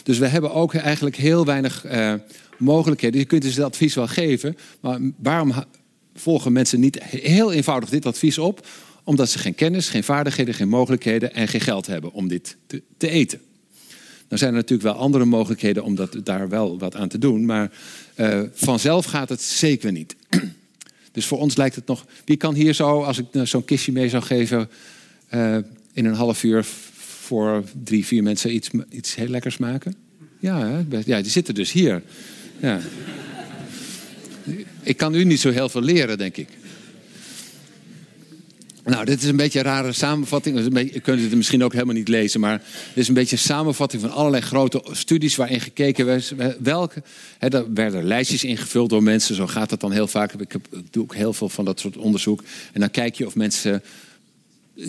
Dus 0.03 0.17
we 0.17 0.27
hebben 0.27 0.53
ook 0.53 0.73
eigenlijk 0.73 1.15
heel 1.15 1.45
weinig 1.45 1.85
mogelijkheden. 2.61 3.19
Je 3.19 3.25
kunt 3.25 3.41
dus 3.41 3.55
dat 3.55 3.65
advies 3.65 3.95
wel 3.95 4.07
geven, 4.07 4.57
maar 4.81 4.99
waarom 5.17 5.53
volgen 6.15 6.51
mensen 6.51 6.79
niet 6.79 7.03
heel 7.03 7.51
eenvoudig 7.51 7.89
dit 7.89 8.05
advies 8.05 8.37
op? 8.37 8.67
Omdat 9.03 9.29
ze 9.29 9.39
geen 9.39 9.55
kennis, 9.55 9.89
geen 9.89 10.03
vaardigheden, 10.03 10.53
geen 10.53 10.69
mogelijkheden 10.69 11.33
en 11.33 11.47
geen 11.47 11.61
geld 11.61 11.87
hebben 11.87 12.13
om 12.13 12.27
dit 12.27 12.57
te, 12.67 12.81
te 12.97 13.09
eten. 13.09 13.39
Dan 14.27 14.37
zijn 14.37 14.51
er 14.51 14.59
natuurlijk 14.59 14.93
wel 14.93 15.03
andere 15.03 15.25
mogelijkheden 15.25 15.83
om 15.83 15.95
dat, 15.95 16.17
daar 16.23 16.49
wel 16.49 16.79
wat 16.79 16.95
aan 16.95 17.07
te 17.07 17.17
doen, 17.17 17.45
maar 17.45 17.71
uh, 18.15 18.41
vanzelf 18.53 19.05
gaat 19.05 19.29
het 19.29 19.41
zeker 19.41 19.91
niet. 19.91 20.15
Dus 21.11 21.25
voor 21.25 21.39
ons 21.39 21.55
lijkt 21.55 21.75
het 21.75 21.87
nog. 21.87 22.05
Wie 22.25 22.37
kan 22.37 22.53
hier 22.53 22.73
zo, 22.73 23.03
als 23.03 23.17
ik 23.17 23.25
zo'n 23.43 23.65
kistje 23.65 23.91
mee 23.91 24.09
zou 24.09 24.23
geven, 24.23 24.69
uh, 25.33 25.57
in 25.93 26.05
een 26.05 26.13
half 26.13 26.43
uur 26.43 26.65
voor 26.99 27.63
drie, 27.83 28.05
vier 28.05 28.23
mensen 28.23 28.55
iets, 28.55 28.69
iets 28.89 29.15
heel 29.15 29.27
lekkers 29.27 29.57
maken? 29.57 29.95
Ja, 30.39 30.85
ja, 31.05 31.21
die 31.21 31.31
zitten 31.31 31.55
dus 31.55 31.71
hier. 31.71 32.03
Ja. 32.61 32.79
Ik 34.81 34.97
kan 34.97 35.15
u 35.15 35.23
niet 35.23 35.39
zo 35.39 35.49
heel 35.51 35.69
veel 35.69 35.81
leren, 35.81 36.17
denk 36.17 36.37
ik. 36.37 36.47
Nou, 38.83 39.05
dit 39.05 39.21
is 39.21 39.29
een 39.29 39.35
beetje 39.35 39.59
een 39.59 39.65
rare 39.65 39.91
samenvatting. 39.91 40.77
Je 40.93 40.99
kunt 40.99 41.21
het 41.21 41.35
misschien 41.35 41.63
ook 41.63 41.73
helemaal 41.73 41.95
niet 41.95 42.07
lezen. 42.07 42.39
Maar 42.39 42.57
dit 42.57 42.97
is 43.03 43.07
een 43.07 43.13
beetje 43.13 43.35
een 43.35 43.41
samenvatting 43.41 44.01
van 44.01 44.11
allerlei 44.11 44.43
grote 44.43 44.83
studies 44.91 45.35
waarin 45.35 45.61
gekeken 45.61 46.05
werd. 46.05 46.33
Welke, 46.59 47.03
hè, 47.37 47.49
daar 47.49 47.73
werden 47.73 48.03
lijstjes 48.03 48.43
ingevuld 48.43 48.89
door 48.89 49.03
mensen. 49.03 49.35
Zo 49.35 49.47
gaat 49.47 49.71
het 49.71 49.79
dan 49.79 49.91
heel 49.91 50.07
vaak. 50.07 50.33
Ik, 50.33 50.55
doe 50.91 51.03
ook 51.03 51.15
heel 51.15 51.33
veel 51.33 51.49
van 51.49 51.65
dat 51.65 51.79
soort 51.79 51.97
onderzoek. 51.97 52.43
En 52.73 52.79
dan 52.79 52.91
kijk 52.91 53.15
je 53.15 53.25
of 53.25 53.35
mensen 53.35 53.83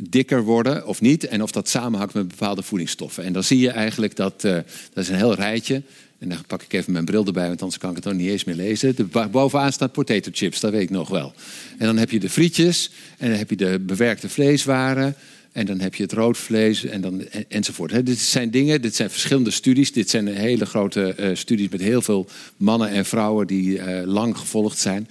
dikker 0.08 0.42
worden 0.42 0.86
of 0.86 1.00
niet. 1.00 1.26
En 1.26 1.42
of 1.42 1.50
dat 1.50 1.68
samenhangt 1.68 2.14
met 2.14 2.28
bepaalde 2.28 2.62
voedingsstoffen. 2.62 3.24
En 3.24 3.32
dan 3.32 3.44
zie 3.44 3.58
je 3.58 3.70
eigenlijk 3.70 4.16
dat, 4.16 4.44
uh, 4.44 4.52
dat 4.92 5.04
is 5.04 5.08
een 5.08 5.16
heel 5.16 5.34
rijtje. 5.34 5.82
En 6.22 6.28
dan 6.28 6.38
pak 6.46 6.62
ik 6.62 6.72
even 6.72 6.92
mijn 6.92 7.04
bril 7.04 7.26
erbij, 7.26 7.46
want 7.46 7.62
anders 7.62 7.80
kan 7.80 7.90
ik 7.90 7.96
het 7.96 8.06
ook 8.06 8.14
niet 8.14 8.30
eens 8.30 8.44
meer 8.44 8.54
lezen. 8.54 8.96
De, 8.96 9.04
bovenaan 9.30 9.72
staat 9.72 9.92
potato 9.92 10.30
chips, 10.32 10.60
dat 10.60 10.72
weet 10.72 10.82
ik 10.82 10.90
nog 10.90 11.08
wel. 11.08 11.32
En 11.78 11.86
dan 11.86 11.96
heb 11.96 12.10
je 12.10 12.20
de 12.20 12.30
frietjes, 12.30 12.90
en 13.18 13.28
dan 13.28 13.38
heb 13.38 13.50
je 13.50 13.56
de 13.56 13.78
bewerkte 13.80 14.28
vleeswaren... 14.28 15.16
En 15.52 15.66
dan 15.66 15.80
heb 15.80 15.94
je 15.94 16.02
het 16.02 16.12
rood 16.12 16.38
vlees 16.38 16.84
en 16.84 17.00
dan, 17.00 17.22
enzovoort. 17.48 18.06
dit 18.06 18.18
zijn 18.18 18.50
dingen, 18.50 18.82
dit 18.82 18.94
zijn 18.94 19.10
verschillende 19.10 19.50
studies. 19.50 19.92
Dit 19.92 20.10
zijn 20.10 20.26
hele 20.26 20.66
grote 20.66 21.14
uh, 21.20 21.30
studies 21.32 21.68
met 21.68 21.80
heel 21.80 22.02
veel 22.02 22.28
mannen 22.56 22.88
en 22.88 23.04
vrouwen 23.04 23.46
die 23.46 23.78
uh, 23.78 24.02
lang 24.04 24.38
gevolgd 24.38 24.78
zijn. 24.78 25.08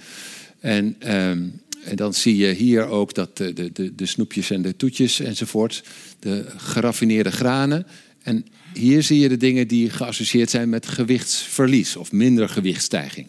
En, 0.60 0.96
um, 1.16 1.60
en, 1.84 1.96
dan 1.96 2.14
zie 2.14 2.36
je 2.36 2.52
hier 2.52 2.86
ook 2.86 3.14
dat 3.14 3.36
de, 3.36 3.52
de, 3.72 3.94
de, 3.94 4.06
snoepjes 4.06 4.50
en 4.50 4.62
de 4.62 4.76
toetjes 4.76 5.20
enzovoort. 5.20 5.82
De 6.18 6.46
geraffineerde 6.56 7.30
granen. 7.30 7.86
En 8.22 8.46
hier 8.74 9.02
zie 9.02 9.18
je 9.18 9.28
de 9.28 9.36
dingen 9.36 9.68
die 9.68 9.90
geassocieerd 9.90 10.50
zijn 10.50 10.68
met 10.68 10.88
gewichtsverlies 10.88 11.96
of 11.96 12.12
minder 12.12 12.48
gewichtsstijging. 12.48 13.26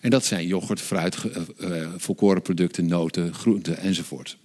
En 0.00 0.10
dat 0.10 0.24
zijn 0.24 0.46
yoghurt, 0.46 0.80
fruit, 0.80 1.16
uh, 1.60 1.88
volkorenproducten, 1.96 2.86
noten, 2.86 3.34
groenten 3.34 3.78
enzovoort. 3.78 4.36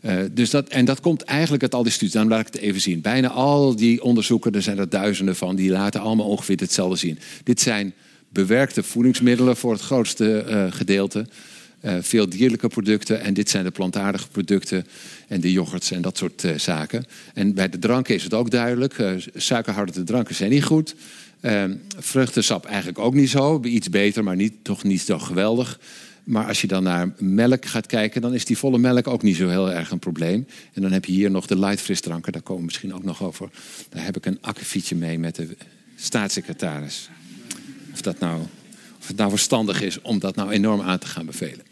Uh, 0.00 0.18
dus 0.32 0.50
dat, 0.50 0.68
en 0.68 0.84
dat 0.84 1.00
komt 1.00 1.22
eigenlijk 1.22 1.62
uit 1.62 1.74
al 1.74 1.82
die 1.82 1.92
studies. 1.92 2.14
Dan 2.14 2.28
laat 2.28 2.40
ik 2.40 2.54
het 2.54 2.62
even 2.62 2.80
zien. 2.80 3.00
Bijna 3.00 3.28
al 3.28 3.76
die 3.76 4.02
onderzoeken, 4.02 4.52
er 4.52 4.62
zijn 4.62 4.78
er 4.78 4.88
duizenden 4.88 5.36
van, 5.36 5.56
die 5.56 5.70
laten 5.70 6.00
allemaal 6.00 6.28
ongeveer 6.28 6.56
hetzelfde 6.56 6.96
zien. 6.96 7.18
Dit 7.44 7.60
zijn 7.60 7.94
bewerkte 8.28 8.82
voedingsmiddelen 8.82 9.56
voor 9.56 9.72
het 9.72 9.80
grootste 9.80 10.68
gedeelte. 10.70 11.26
Uh, 11.82 11.96
veel 12.00 12.28
dierlijke 12.28 12.68
producten 12.68 13.20
en 13.20 13.34
dit 13.34 13.50
zijn 13.50 13.64
de 13.64 13.70
plantaardige 13.70 14.28
producten 14.28 14.86
en 15.28 15.40
de 15.40 15.52
yoghurts 15.52 15.90
en 15.90 16.02
dat 16.02 16.18
soort 16.18 16.44
uh, 16.44 16.58
zaken. 16.58 17.04
En 17.34 17.54
bij 17.54 17.68
de 17.68 17.78
dranken 17.78 18.14
is 18.14 18.22
het 18.22 18.34
ook 18.34 18.50
duidelijk. 18.50 18.98
Uh, 18.98 19.10
suikerharde 19.34 20.04
dranken 20.04 20.34
zijn 20.34 20.50
niet 20.50 20.64
goed. 20.64 20.94
vruchtensap 21.98 22.64
eigenlijk 22.64 22.98
ook 22.98 23.14
niet 23.14 23.30
zo. 23.30 23.60
Iets 23.64 23.90
beter, 23.90 24.24
maar 24.24 24.36
niet, 24.36 24.52
toch 24.62 24.84
niet 24.84 25.00
zo 25.00 25.18
geweldig. 25.18 25.78
Maar 26.24 26.46
als 26.46 26.60
je 26.60 26.66
dan 26.66 26.82
naar 26.82 27.12
melk 27.18 27.64
gaat 27.66 27.86
kijken, 27.86 28.20
dan 28.20 28.34
is 28.34 28.44
die 28.44 28.58
volle 28.58 28.78
melk 28.78 29.06
ook 29.06 29.22
niet 29.22 29.36
zo 29.36 29.48
heel 29.48 29.72
erg 29.72 29.90
een 29.90 29.98
probleem. 29.98 30.46
En 30.72 30.82
dan 30.82 30.92
heb 30.92 31.04
je 31.04 31.12
hier 31.12 31.30
nog 31.30 31.46
de 31.46 31.58
light 31.58 31.80
frisdranken, 31.80 32.32
daar 32.32 32.42
komen 32.42 32.60
we 32.60 32.66
misschien 32.66 32.94
ook 32.94 33.04
nog 33.04 33.22
over. 33.22 33.50
Daar 33.88 34.04
heb 34.04 34.16
ik 34.16 34.26
een 34.26 34.38
akkefietje 34.40 34.96
mee 34.96 35.18
met 35.18 35.34
de 35.34 35.56
staatssecretaris. 35.96 37.08
Of 37.92 38.00
dat 38.00 38.18
nou 38.18 38.42
of 39.06 39.12
het 39.12 39.20
nou 39.20 39.30
verstandig 39.30 39.82
is 39.82 40.00
om 40.00 40.18
dat 40.18 40.36
nou 40.36 40.50
enorm 40.50 40.80
aan 40.80 40.98
te 40.98 41.06
gaan 41.06 41.26
bevelen. 41.26 41.65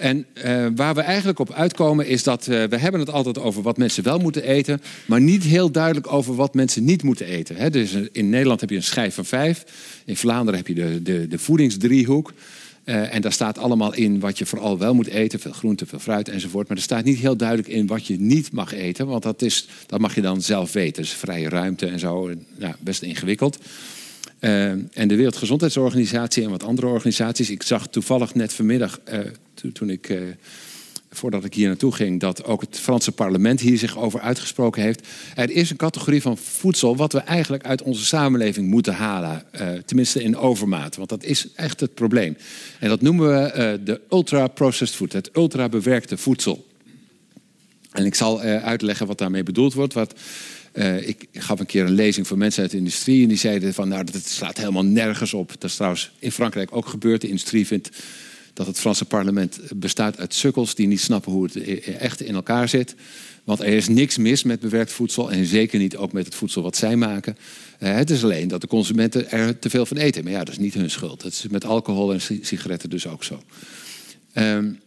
En 0.00 0.26
uh, 0.44 0.66
waar 0.74 0.94
we 0.94 1.00
eigenlijk 1.00 1.38
op 1.38 1.52
uitkomen 1.52 2.06
is 2.06 2.22
dat 2.22 2.46
uh, 2.46 2.64
we 2.64 2.76
hebben 2.76 3.00
het 3.00 3.10
altijd 3.10 3.38
over 3.38 3.62
wat 3.62 3.76
mensen 3.76 4.04
wel 4.04 4.18
moeten 4.18 4.42
eten, 4.42 4.82
maar 5.06 5.20
niet 5.20 5.42
heel 5.42 5.70
duidelijk 5.70 6.12
over 6.12 6.34
wat 6.34 6.54
mensen 6.54 6.84
niet 6.84 7.02
moeten 7.02 7.26
eten. 7.26 7.56
He, 7.56 7.70
dus 7.70 7.92
in 8.12 8.30
Nederland 8.30 8.60
heb 8.60 8.70
je 8.70 8.76
een 8.76 8.82
schijf 8.82 9.14
van 9.14 9.24
vijf, 9.24 9.64
in 10.04 10.16
Vlaanderen 10.16 10.58
heb 10.58 10.68
je 10.68 10.74
de, 10.74 11.02
de, 11.02 11.28
de 11.28 11.38
voedingsdriehoek. 11.38 12.32
En 12.84 13.22
daar 13.22 13.32
staat 13.32 13.58
allemaal 13.58 13.94
in 13.94 14.20
wat 14.20 14.38
je 14.38 14.46
vooral 14.46 14.78
wel 14.78 14.94
moet 14.94 15.06
eten. 15.06 15.40
Veel 15.40 15.52
groente, 15.52 15.86
veel 15.86 15.98
fruit 15.98 16.28
enzovoort. 16.28 16.68
Maar 16.68 16.76
er 16.76 16.82
staat 16.82 17.04
niet 17.04 17.18
heel 17.18 17.36
duidelijk 17.36 17.68
in 17.68 17.86
wat 17.86 18.06
je 18.06 18.20
niet 18.20 18.52
mag 18.52 18.74
eten. 18.74 19.06
Want 19.06 19.22
dat, 19.22 19.42
is, 19.42 19.68
mag 19.96 20.14
je 20.14 20.20
dan 20.20 20.42
zelf 20.42 20.72
weten. 20.72 21.02
Dus 21.02 21.12
vrije 21.12 21.48
ruimte 21.48 21.86
en 21.86 21.98
zo. 21.98 22.30
Ja, 22.58 22.76
best 22.80 23.02
ingewikkeld. 23.02 23.58
Uh, 24.40 24.70
en 24.70 25.08
de 25.08 25.16
Wereldgezondheidsorganisatie 25.16 26.44
en 26.44 26.50
wat 26.50 26.62
andere 26.62 26.86
organisaties. 26.86 27.50
Ik 27.50 27.62
zag 27.62 27.88
toevallig 27.88 28.34
net 28.34 28.52
vanmiddag, 28.52 29.00
uh, 29.12 29.18
toen 29.72 29.90
ik 29.90 30.14
voordat 31.10 31.44
ik 31.44 31.54
hier 31.54 31.66
naartoe 31.66 31.92
ging, 31.92 32.20
dat 32.20 32.44
ook 32.44 32.60
het 32.60 32.78
Franse 32.78 33.12
parlement 33.12 33.60
hier 33.60 33.78
zich 33.78 33.98
over 33.98 34.20
uitgesproken 34.20 34.82
heeft. 34.82 35.06
Er 35.34 35.50
is 35.50 35.70
een 35.70 35.76
categorie 35.76 36.22
van 36.22 36.38
voedsel 36.38 36.96
wat 36.96 37.12
we 37.12 37.18
eigenlijk 37.18 37.64
uit 37.64 37.82
onze 37.82 38.04
samenleving 38.04 38.68
moeten 38.68 38.94
halen. 38.94 39.44
Tenminste 39.84 40.22
in 40.22 40.36
overmaat, 40.36 40.96
want 40.96 41.08
dat 41.08 41.24
is 41.24 41.48
echt 41.54 41.80
het 41.80 41.94
probleem. 41.94 42.36
En 42.78 42.88
dat 42.88 43.00
noemen 43.00 43.28
we 43.28 43.80
de 43.84 44.00
ultra-processed 44.10 44.96
food, 44.96 45.12
het 45.12 45.30
ultra-bewerkte 45.36 46.16
voedsel. 46.16 46.66
En 47.92 48.04
ik 48.04 48.14
zal 48.14 48.40
uitleggen 48.40 49.06
wat 49.06 49.18
daarmee 49.18 49.42
bedoeld 49.42 49.74
wordt. 49.74 49.94
Wat, 49.94 50.14
ik 51.00 51.26
gaf 51.32 51.60
een 51.60 51.66
keer 51.66 51.84
een 51.84 51.92
lezing 51.92 52.26
voor 52.26 52.38
mensen 52.38 52.62
uit 52.62 52.70
de 52.70 52.76
industrie 52.76 53.22
en 53.22 53.28
die 53.28 53.38
zeiden 53.38 53.74
van 53.74 53.88
nou 53.88 54.04
dat 54.04 54.26
slaat 54.26 54.56
helemaal 54.56 54.84
nergens 54.84 55.34
op. 55.34 55.48
Dat 55.48 55.70
is 55.70 55.74
trouwens 55.74 56.12
in 56.18 56.32
Frankrijk 56.32 56.76
ook 56.76 56.86
gebeurd. 56.86 57.20
De 57.20 57.28
industrie 57.28 57.66
vindt 57.66 57.90
dat 58.54 58.66
het 58.66 58.78
Franse 58.78 59.04
parlement 59.04 59.60
bestaat 59.74 60.18
uit 60.18 60.34
sukkels 60.34 60.74
die 60.74 60.86
niet 60.86 61.00
snappen 61.00 61.32
hoe 61.32 61.44
het 61.44 61.54
e- 61.54 61.74
echt 61.80 62.22
in 62.22 62.34
elkaar 62.34 62.68
zit. 62.68 62.94
Want 63.44 63.60
er 63.60 63.66
is 63.66 63.88
niks 63.88 64.16
mis 64.16 64.42
met 64.42 64.60
bewerkt 64.60 64.92
voedsel 64.92 65.30
en 65.30 65.46
zeker 65.46 65.78
niet 65.78 65.96
ook 65.96 66.12
met 66.12 66.24
het 66.24 66.34
voedsel 66.34 66.62
wat 66.62 66.76
zij 66.76 66.96
maken. 66.96 67.36
Eh, 67.78 67.94
het 67.94 68.10
is 68.10 68.24
alleen 68.24 68.48
dat 68.48 68.60
de 68.60 68.66
consumenten 68.66 69.30
er 69.30 69.58
te 69.58 69.70
veel 69.70 69.86
van 69.86 69.96
eten. 69.96 70.24
Maar 70.24 70.32
ja, 70.32 70.44
dat 70.44 70.48
is 70.54 70.58
niet 70.58 70.74
hun 70.74 70.90
schuld. 70.90 71.22
Dat 71.22 71.32
is 71.32 71.46
met 71.48 71.64
alcohol 71.64 72.12
en 72.12 72.20
sigaretten 72.20 72.90
dus 72.90 73.06
ook 73.06 73.24
zo. 73.24 73.42
Um, 74.34 74.80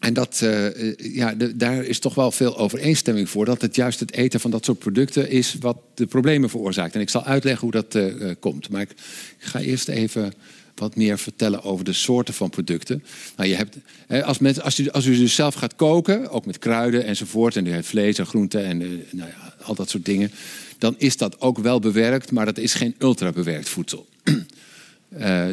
en 0.00 0.14
dat, 0.14 0.40
uh, 0.44 0.94
ja, 0.96 1.34
de, 1.34 1.56
daar 1.56 1.84
is 1.84 1.98
toch 1.98 2.14
wel 2.14 2.30
veel 2.32 2.58
overeenstemming 2.58 3.30
voor. 3.30 3.44
Dat 3.44 3.60
het 3.60 3.76
juist 3.76 4.00
het 4.00 4.12
eten 4.12 4.40
van 4.40 4.50
dat 4.50 4.64
soort 4.64 4.78
producten 4.78 5.30
is 5.30 5.56
wat 5.60 5.76
de 5.94 6.06
problemen 6.06 6.50
veroorzaakt. 6.50 6.94
En 6.94 7.00
ik 7.00 7.08
zal 7.08 7.24
uitleggen 7.24 7.62
hoe 7.62 7.70
dat 7.70 7.94
uh, 7.94 8.30
komt. 8.40 8.68
Maar 8.68 8.80
ik, 8.80 8.90
ga 9.38 9.60
eerst 9.60 9.88
even 9.88 10.32
wat 10.74 10.96
meer 10.96 11.18
vertellen 11.18 11.62
over 11.62 11.84
de 11.84 11.92
soorten 11.92 12.34
van 12.34 12.50
producten. 12.50 13.04
Nou, 13.36 13.48
je 13.48 13.54
hebt, 13.54 13.76
als, 14.24 14.60
als, 14.62 14.78
u, 14.78 14.90
als 14.90 15.06
u 15.06 15.16
dus 15.16 15.34
zelf 15.34 15.54
gaat 15.54 15.76
koken, 15.76 16.30
ook 16.30 16.46
met 16.46 16.58
kruiden 16.58 17.04
enzovoort, 17.04 17.56
en 17.56 17.66
u 17.66 17.82
vlees 17.82 18.18
en 18.18 18.26
groenten 18.26 18.64
en 18.64 18.82
eh, 18.82 18.88
nou 19.10 19.28
ja, 19.28 19.54
al 19.62 19.74
dat 19.74 19.90
soort 19.90 20.04
dingen, 20.04 20.30
dan 20.78 20.94
is 20.98 21.16
dat 21.16 21.40
ook 21.40 21.58
wel 21.58 21.78
bewerkt, 21.78 22.32
maar 22.32 22.44
dat 22.44 22.58
is 22.58 22.74
geen 22.74 22.94
ultra 22.98 23.32
bewerkt 23.32 23.68
voedsel. 23.68 24.06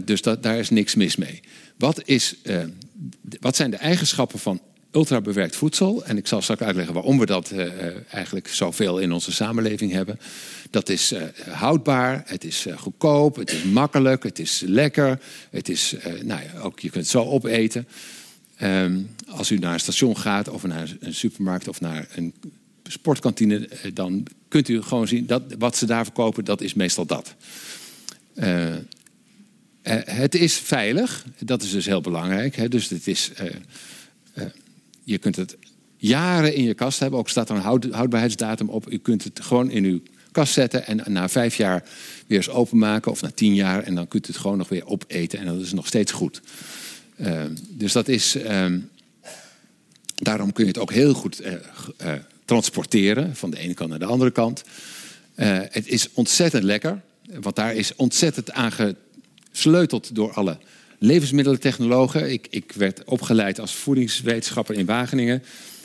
Dus 0.05 0.21
dat, 0.21 0.43
daar 0.43 0.57
is 0.57 0.69
niks 0.69 0.95
mis 0.95 1.15
mee. 1.15 1.39
Wat, 1.77 2.01
is, 2.05 2.35
wat 3.39 3.55
zijn 3.55 3.71
de 3.71 3.77
eigenschappen 3.77 4.39
van 4.39 4.61
ultrabewerkt 4.91 5.55
voedsel. 5.55 6.05
En 6.05 6.17
ik 6.17 6.27
zal 6.27 6.41
straks 6.41 6.61
uitleggen 6.61 6.93
waarom 6.93 7.19
we 7.19 7.25
dat 7.25 7.51
uh, 7.51 7.67
eigenlijk 8.11 8.47
zoveel 8.47 8.99
in 8.99 9.11
onze 9.11 9.31
samenleving 9.31 9.91
hebben. 9.91 10.19
Dat 10.69 10.89
is 10.89 11.11
uh, 11.11 11.21
houdbaar, 11.49 12.23
het 12.25 12.43
is 12.43 12.67
uh, 12.67 12.77
goedkoop, 12.77 13.35
het 13.35 13.51
is 13.51 13.63
makkelijk, 13.63 14.23
het 14.23 14.39
is 14.39 14.63
lekker. 14.65 15.19
Het 15.49 15.69
is, 15.69 15.95
nou 16.23 16.41
ja, 16.41 16.59
ook, 16.59 16.79
je 16.79 16.89
kunt 16.89 17.03
het 17.03 17.13
zo 17.13 17.23
opeten. 17.23 17.87
Um, 18.61 19.09
als 19.27 19.51
u 19.51 19.57
naar 19.57 19.73
een 19.73 19.79
station 19.79 20.17
gaat 20.17 20.49
of 20.49 20.63
naar 20.63 20.95
een 20.99 21.13
supermarkt 21.13 21.67
of 21.67 21.81
naar 21.81 22.07
een 22.15 22.33
sportkantine, 22.83 23.69
dan 23.93 24.27
kunt 24.47 24.69
u 24.69 24.81
gewoon 24.81 25.07
zien 25.07 25.25
dat 25.25 25.43
wat 25.57 25.77
ze 25.77 25.85
daar 25.85 26.03
verkopen, 26.03 26.45
dat 26.45 26.61
is 26.61 26.73
meestal 26.73 27.05
dat. 27.05 27.35
Het 30.05 30.35
is 30.35 30.57
veilig, 30.57 31.25
dat 31.39 31.63
is 31.63 31.71
dus 31.71 31.85
heel 31.85 32.01
belangrijk. 32.01 32.55
Hè? 32.55 32.67
Dus 32.67 32.89
het 32.89 33.07
is 33.07 33.31
je 35.03 35.17
kunt 35.17 35.35
het 35.35 35.57
jaren 35.97 36.55
in 36.55 36.63
je 36.63 36.73
kast 36.73 36.99
hebben. 36.99 37.19
Ook 37.19 37.29
staat 37.29 37.49
er 37.49 37.55
een 37.55 37.91
houdbaarheidsdatum 37.91 38.69
op. 38.69 38.91
U 38.91 38.97
kunt 38.97 39.23
het 39.23 39.39
gewoon 39.41 39.69
in 39.69 39.83
uw 39.83 40.01
kast 40.31 40.53
zetten 40.53 40.87
en 40.87 41.01
na 41.07 41.29
vijf 41.29 41.55
jaar 41.55 41.83
weer 42.27 42.37
eens 42.37 42.49
openmaken. 42.49 43.11
Of 43.11 43.21
na 43.21 43.31
tien 43.31 43.55
jaar. 43.55 43.83
En 43.83 43.95
dan 43.95 44.07
kunt 44.07 44.27
u 44.27 44.31
het 44.31 44.41
gewoon 44.41 44.57
nog 44.57 44.69
weer 44.69 44.85
opeten. 44.85 45.39
En 45.39 45.45
dat 45.45 45.61
is 45.61 45.73
nog 45.73 45.87
steeds 45.87 46.11
goed. 46.11 46.41
Uh, 47.17 47.43
dus 47.69 47.91
dat 47.91 48.07
is. 48.07 48.35
Uh, 48.35 48.65
daarom 50.15 50.53
kun 50.53 50.63
je 50.63 50.69
het 50.69 50.79
ook 50.79 50.91
heel 50.91 51.13
goed 51.13 51.41
transporteren. 52.45 53.35
Van 53.35 53.49
de 53.49 53.57
ene 53.57 53.73
kant 53.73 53.89
naar 53.89 53.99
de 53.99 54.05
andere 54.05 54.31
kant. 54.31 54.63
Eh, 55.35 55.59
het 55.69 55.87
is 55.87 56.07
ontzettend 56.13 56.63
lekker. 56.63 57.01
Want 57.41 57.55
daar 57.55 57.75
is 57.75 57.95
ontzettend 57.95 58.51
aan 58.51 58.71
gesleuteld 59.53 60.15
door 60.15 60.31
alle 60.31 60.57
levensmiddelentechnologen. 60.99 62.31
Ik, 62.31 62.47
ik 62.49 62.71
werd 62.71 63.03
opgeleid 63.03 63.59
als 63.59 63.73
voedingswetenschapper 63.73 64.75
in 64.75 64.85
Wageningen. 64.85 65.43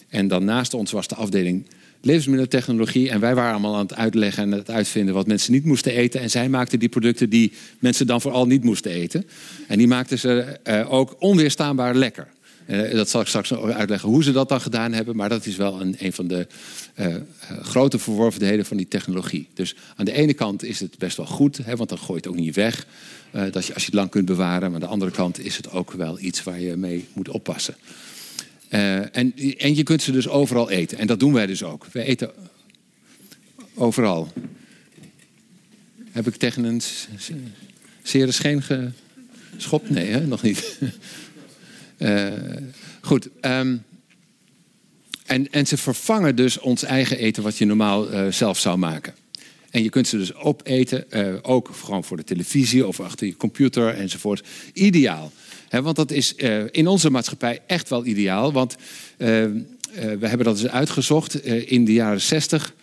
En 0.09 0.28
dan 0.28 0.44
naast 0.44 0.74
ons 0.74 0.90
was 0.90 1.09
de 1.09 1.14
afdeling 1.14 1.66
levensmiddelentechnologie. 2.00 3.11
En 3.11 3.20
wij 3.20 3.35
waren 3.35 3.52
allemaal 3.52 3.74
aan 3.74 3.87
het 3.87 3.94
uitleggen 3.94 4.42
en 4.42 4.52
het 4.59 4.70
uitvinden 4.70 5.14
wat 5.14 5.26
mensen 5.26 5.52
niet 5.52 5.64
moesten 5.64 5.92
eten. 5.92 6.20
En 6.20 6.31
zij 6.31 6.48
maakten 6.48 6.78
die 6.78 6.88
producten 6.88 7.31
die 7.31 7.52
mensen 7.78 8.07
dan 8.07 8.20
vooral 8.20 8.46
niet 8.46 8.64
moesten 8.64 8.90
eten. 8.90 9.26
En 9.66 9.78
die 9.78 9.87
maakten 9.87 10.18
ze 10.18 10.59
uh, 10.64 10.92
ook 10.92 11.16
onweerstaanbaar 11.18 11.94
lekker. 11.94 12.28
Uh, 12.66 12.90
dat 12.90 13.11
zal 13.11 13.20
ik 13.20 13.26
straks 13.26 13.54
uitleggen 13.54 14.09
hoe 14.09 14.22
ze 14.22 14.33
dat 14.33 14.48
dan 14.48 14.61
gedaan 14.61 14.92
hebben. 14.92 15.16
Maar 15.16 15.28
dat 15.28 15.46
is 15.46 15.57
wel 15.57 15.81
een, 15.81 15.96
een 15.98 16.12
van 16.12 16.26
de 16.26 16.46
uh, 17.00 17.14
grote 17.62 17.98
verworvenheden 17.98 18.64
van 18.64 18.76
die 18.76 18.88
technologie. 18.88 19.48
Dus 19.54 19.74
aan 19.96 20.04
de 20.04 20.12
ene 20.12 20.35
kant 20.35 20.64
is 20.64 20.81
het 20.81 20.98
best 20.98 21.16
wel 21.16 21.26
goed, 21.26 21.57
hè, 21.57 21.76
want 21.76 21.88
dan 21.88 21.98
gooi 21.98 22.11
je 22.12 22.28
het 22.28 22.28
ook 22.28 22.44
niet 22.44 22.54
weg. 22.54 22.87
Uh, 23.32 23.52
dat 23.52 23.66
je, 23.66 23.74
als 23.74 23.82
je 23.82 23.90
het 23.90 23.98
lang 23.98 24.10
kunt 24.10 24.24
bewaren. 24.24 24.70
Maar 24.70 24.80
aan 24.80 24.86
de 24.86 24.92
andere 24.92 25.10
kant 25.10 25.38
is 25.38 25.56
het 25.56 25.70
ook 25.70 25.92
wel 25.92 26.20
iets 26.20 26.42
waar 26.42 26.60
je 26.60 26.76
mee 26.76 27.08
moet 27.12 27.28
oppassen. 27.28 27.76
Uh, 28.70 29.16
en, 29.16 29.34
en 29.58 29.74
je 29.74 29.82
kunt 29.82 30.02
ze 30.02 30.12
dus 30.12 30.28
overal 30.28 30.70
eten. 30.70 30.98
En 30.98 31.06
dat 31.06 31.20
doen 31.20 31.32
wij 31.32 31.46
dus 31.46 31.62
ook. 31.62 31.86
We 31.92 32.02
eten 32.02 32.30
overal. 33.74 34.32
Heb 36.10 36.26
ik 36.26 36.36
tegen 36.36 36.64
een 36.64 36.82
zeer 38.02 38.32
scheen 38.32 38.62
geschopt? 39.56 39.90
Nee, 39.90 40.06
hè? 40.06 40.26
nog 40.26 40.42
niet. 40.42 40.78
uh, 41.98 42.32
goed. 43.00 43.28
Um, 43.40 43.84
en, 45.26 45.50
en 45.50 45.66
ze 45.66 45.76
vervangen 45.76 46.36
dus 46.36 46.58
ons 46.58 46.82
eigen 46.82 47.18
eten 47.18 47.42
wat 47.42 47.58
je 47.58 47.64
normaal 47.64 48.06
zelf 48.32 48.58
zou 48.58 48.78
maken. 48.78 49.14
En 49.70 49.83
je 49.83 49.88
kunt 49.88 50.07
ze 50.07 50.16
dus 50.16 50.35
opeten, 50.35 51.04
uh, 51.11 51.35
ook 51.42 51.70
gewoon 51.83 52.04
voor 52.04 52.16
de 52.16 52.24
televisie 52.24 52.87
of 52.87 53.00
achter 53.00 53.26
je 53.26 53.37
computer 53.37 53.94
enzovoort. 53.94 54.46
Ideaal. 54.72 55.33
Want 55.70 55.96
dat 55.96 56.11
is 56.11 56.35
uh, 56.37 56.62
in 56.70 56.87
onze 56.87 57.11
maatschappij 57.11 57.61
echt 57.66 57.88
wel 57.88 58.07
ideaal. 58.07 58.52
Want 58.52 58.76
uh, 59.18 59.26
we 59.92 60.26
hebben 60.28 60.44
dat 60.44 60.61
eens 60.61 60.70
uitgezocht. 60.70 61.44
in 61.44 61.85
de 61.85 61.92
jaren 61.92 62.20
60 62.20 62.74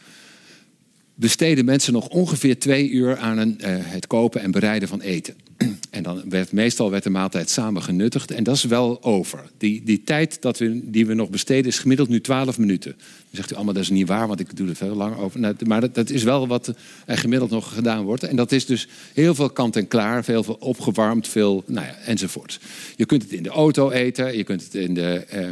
besteden 1.16 1.66
mensen 1.66 1.94
nog 1.94 2.08
ongeveer 2.08 2.60
twee 2.60 2.90
uur 2.90 3.18
aan 3.18 3.38
een, 3.38 3.58
het 3.66 4.08
kopen 4.08 4.42
en 4.42 4.52
bereiden 4.52 4.88
van 4.88 5.02
eten. 5.02 5.36
En 5.90 6.04
dan 6.04 6.22
werd 6.30 6.52
meestal 6.52 6.92
werd 6.92 7.04
de 7.04 7.10
maaltijd 7.10 7.50
samen 7.50 7.84
genuttigd. 7.84 8.32
En 8.32 8.44
dat 8.44 8.56
is 8.56 8.64
wel 8.64 9.04
over. 9.04 9.44
Die, 9.58 9.82
die 9.84 10.04
tijd 10.04 10.42
dat 10.42 10.58
we, 10.58 10.82
die 10.84 11.06
we 11.06 11.14
nog 11.14 11.30
besteden 11.30 11.66
is 11.66 11.80
gemiddeld 11.80 12.10
nu 12.10 12.22
12 12.22 12.58
minuten. 12.58 12.92
Dan 12.92 13.08
zegt 13.32 13.52
u 13.52 13.56
allemaal, 13.56 13.74
dat 13.74 13.84
is 13.84 13.90
niet 13.90 14.08
waar, 14.08 14.28
want 14.28 14.40
ik 14.40 14.58
doe 14.58 14.70
er 14.70 14.76
veel 14.76 14.96
langer 14.96 15.18
over. 15.18 15.40
Nou, 15.40 15.56
maar 15.66 15.92
dat, 15.94 16.10
is 16.10 16.24
wel 16.24 16.48
wat 16.48 16.74
er 17.06 17.18
gemiddeld 17.18 17.52
nog 17.52 17.74
gedaan 17.74 18.04
wordt. 18.04 18.24
En 18.24 18.36
dat 18.36 18.52
is 18.52 18.66
dus 18.66 18.88
heel 19.14 19.36
veel 19.36 19.50
kant 19.50 19.76
en 19.76 19.88
klaar, 19.88 20.24
veel, 20.24 20.44
veel 20.44 20.58
opgewarmd, 20.60 21.28
veel, 21.28 21.64
nou 21.68 21.86
ja, 21.86 21.96
enzovoort. 22.06 22.60
Je 22.96 23.06
kunt 23.06 23.22
het 23.22 23.32
in 23.32 23.44
de 23.44 23.50
auto 23.50 23.90
eten, 23.90 24.38
je 24.38 24.44
kunt 24.44 24.64
het 24.64 24.76
in 24.76 24.94
de... 24.94 25.26
Uh, 25.36 25.48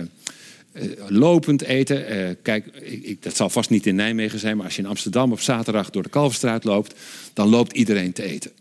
lopend 1.07 1.61
eten. 1.61 2.15
Uh, 2.17 2.29
kijk, 2.41 2.65
ik, 2.81 3.23
dat 3.23 3.35
zal 3.35 3.49
vast 3.49 3.69
niet 3.69 3.85
in 3.85 3.95
Nijmegen 3.95 4.39
zijn, 4.39 4.55
maar 4.57 4.65
als 4.65 4.75
je 4.75 4.81
in 4.81 4.87
Amsterdam 4.87 5.31
op 5.31 5.39
zaterdag 5.39 5.89
door 5.89 6.03
de 6.03 6.09
Kalverstraat 6.09 6.63
loopt, 6.63 6.93
dan 7.33 7.49
loopt 7.49 7.73
iedereen 7.73 8.13
te 8.13 8.23
eten. 8.23 8.51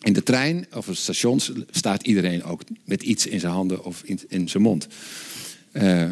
In 0.00 0.12
de 0.12 0.22
trein 0.22 0.66
of 0.74 0.88
op 0.88 0.94
stations 0.94 1.52
staat 1.70 2.02
iedereen 2.02 2.44
ook 2.44 2.62
met 2.84 3.02
iets 3.02 3.26
in 3.26 3.40
zijn 3.40 3.52
handen 3.52 3.84
of 3.84 4.02
in, 4.04 4.20
in 4.28 4.48
zijn 4.48 4.62
mond. 4.62 4.86
Uh, 5.72 6.04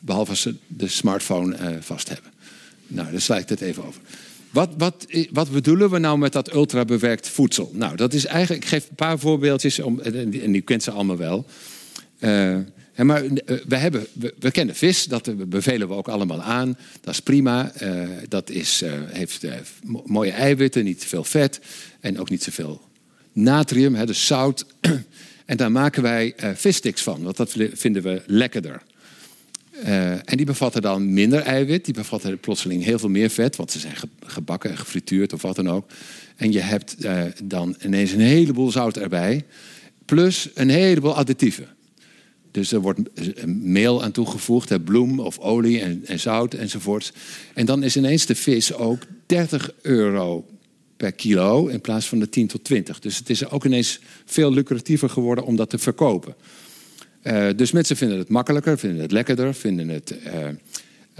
behalve 0.00 0.30
als 0.30 0.40
ze 0.40 0.54
de 0.66 0.88
smartphone 0.88 1.78
vast 1.80 2.08
hebben. 2.08 2.30
Nou, 2.86 3.10
daar 3.10 3.20
sla 3.20 3.38
ik 3.38 3.48
het 3.48 3.60
even 3.60 3.84
over. 3.84 4.00
Wat, 4.50 4.70
wat, 4.78 5.06
wat 5.32 5.50
bedoelen 5.50 5.90
we 5.90 5.98
nou 5.98 6.18
met 6.18 6.32
dat 6.32 6.54
ultrabewerkt 6.54 7.28
voedsel? 7.28 7.70
Nou, 7.74 7.96
dat 7.96 8.14
is 8.14 8.24
eigenlijk, 8.24 8.62
ik 8.62 8.68
geef 8.68 8.88
een 8.88 8.94
paar 8.94 9.18
voorbeeldjes, 9.18 9.78
om, 9.78 10.00
en 10.00 10.30
die 10.30 10.60
kent 10.60 10.82
ze 10.82 10.90
allemaal 10.90 11.16
wel. 11.16 11.46
Maar 12.96 13.22
we, 13.66 13.76
hebben, 13.76 14.06
we, 14.38 14.50
kennen 14.50 14.74
vis, 14.74 15.04
dat 15.04 15.48
bevelen 15.48 15.88
we 15.88 15.94
ook 15.94 16.08
allemaal 16.08 16.42
aan. 16.42 16.78
Dat 17.00 17.14
is 17.14 17.20
prima. 17.20 17.72
dat 18.28 18.50
is, 18.50 18.82
heeft 19.06 19.44
mooie 20.04 20.30
eiwitten, 20.30 20.84
niet 20.84 21.04
veel 21.04 21.24
vet 21.24 21.60
en 22.00 22.18
ook 22.18 22.30
niet 22.30 22.42
zoveel 22.42 22.82
natrium, 23.32 23.94
hè, 23.94 24.06
dus 24.06 24.26
zout. 24.26 24.66
en 25.44 25.56
daar 25.56 25.72
maken 25.72 26.02
wij 26.02 26.34
vissticks 26.54 27.02
van, 27.02 27.22
want 27.22 27.36
dat 27.36 27.54
vinden 27.72 28.02
we 28.02 28.22
lekkerder. 28.26 28.82
En 30.24 30.36
die 30.36 30.46
bevatten 30.46 30.82
dan 30.82 31.12
minder 31.12 31.40
eiwit, 31.40 31.84
die 31.84 31.94
bevatten 31.94 32.38
plotseling 32.38 32.84
heel 32.84 32.98
veel 32.98 33.08
meer 33.08 33.30
vet, 33.30 33.56
want 33.56 33.70
ze 33.70 33.78
zijn 33.78 33.96
gebakken 34.26 34.70
en 34.70 34.78
gefrituurd 34.78 35.32
of 35.32 35.42
wat 35.42 35.56
dan 35.56 35.70
ook. 35.70 35.90
En 36.36 36.52
je 36.52 36.60
hebt 36.60 36.96
dan 37.44 37.76
ineens 37.84 38.12
een 38.12 38.20
heleboel 38.20 38.70
zout 38.70 38.96
erbij. 38.96 39.44
Plus 40.04 40.48
een 40.54 40.68
heleboel 40.68 41.14
additieven. 41.14 41.73
Dus 42.54 42.72
er 42.72 42.80
wordt 42.80 43.00
meel 43.46 44.02
aan 44.02 44.12
toegevoegd, 44.12 44.84
bloem 44.84 45.20
of 45.20 45.38
olie 45.38 45.80
en, 45.80 46.02
en 46.06 46.20
zout 46.20 46.54
enzovoorts. 46.54 47.12
En 47.54 47.66
dan 47.66 47.82
is 47.82 47.96
ineens 47.96 48.26
de 48.26 48.34
vis 48.34 48.74
ook 48.74 49.02
30 49.26 49.70
euro 49.82 50.46
per 50.96 51.12
kilo 51.12 51.66
in 51.66 51.80
plaats 51.80 52.06
van 52.06 52.18
de 52.18 52.28
10 52.28 52.46
tot 52.46 52.64
20. 52.64 52.98
Dus 52.98 53.16
het 53.16 53.30
is 53.30 53.50
ook 53.50 53.64
ineens 53.64 54.00
veel 54.24 54.52
lucratiever 54.52 55.10
geworden 55.10 55.44
om 55.44 55.56
dat 55.56 55.70
te 55.70 55.78
verkopen. 55.78 56.34
Uh, 57.22 57.48
dus 57.56 57.72
mensen 57.72 57.96
vinden 57.96 58.18
het 58.18 58.28
makkelijker, 58.28 58.78
vinden 58.78 59.02
het 59.02 59.12
lekkerder, 59.12 59.54
vinden 59.54 59.88
het 59.88 60.14
uh, 60.26 60.48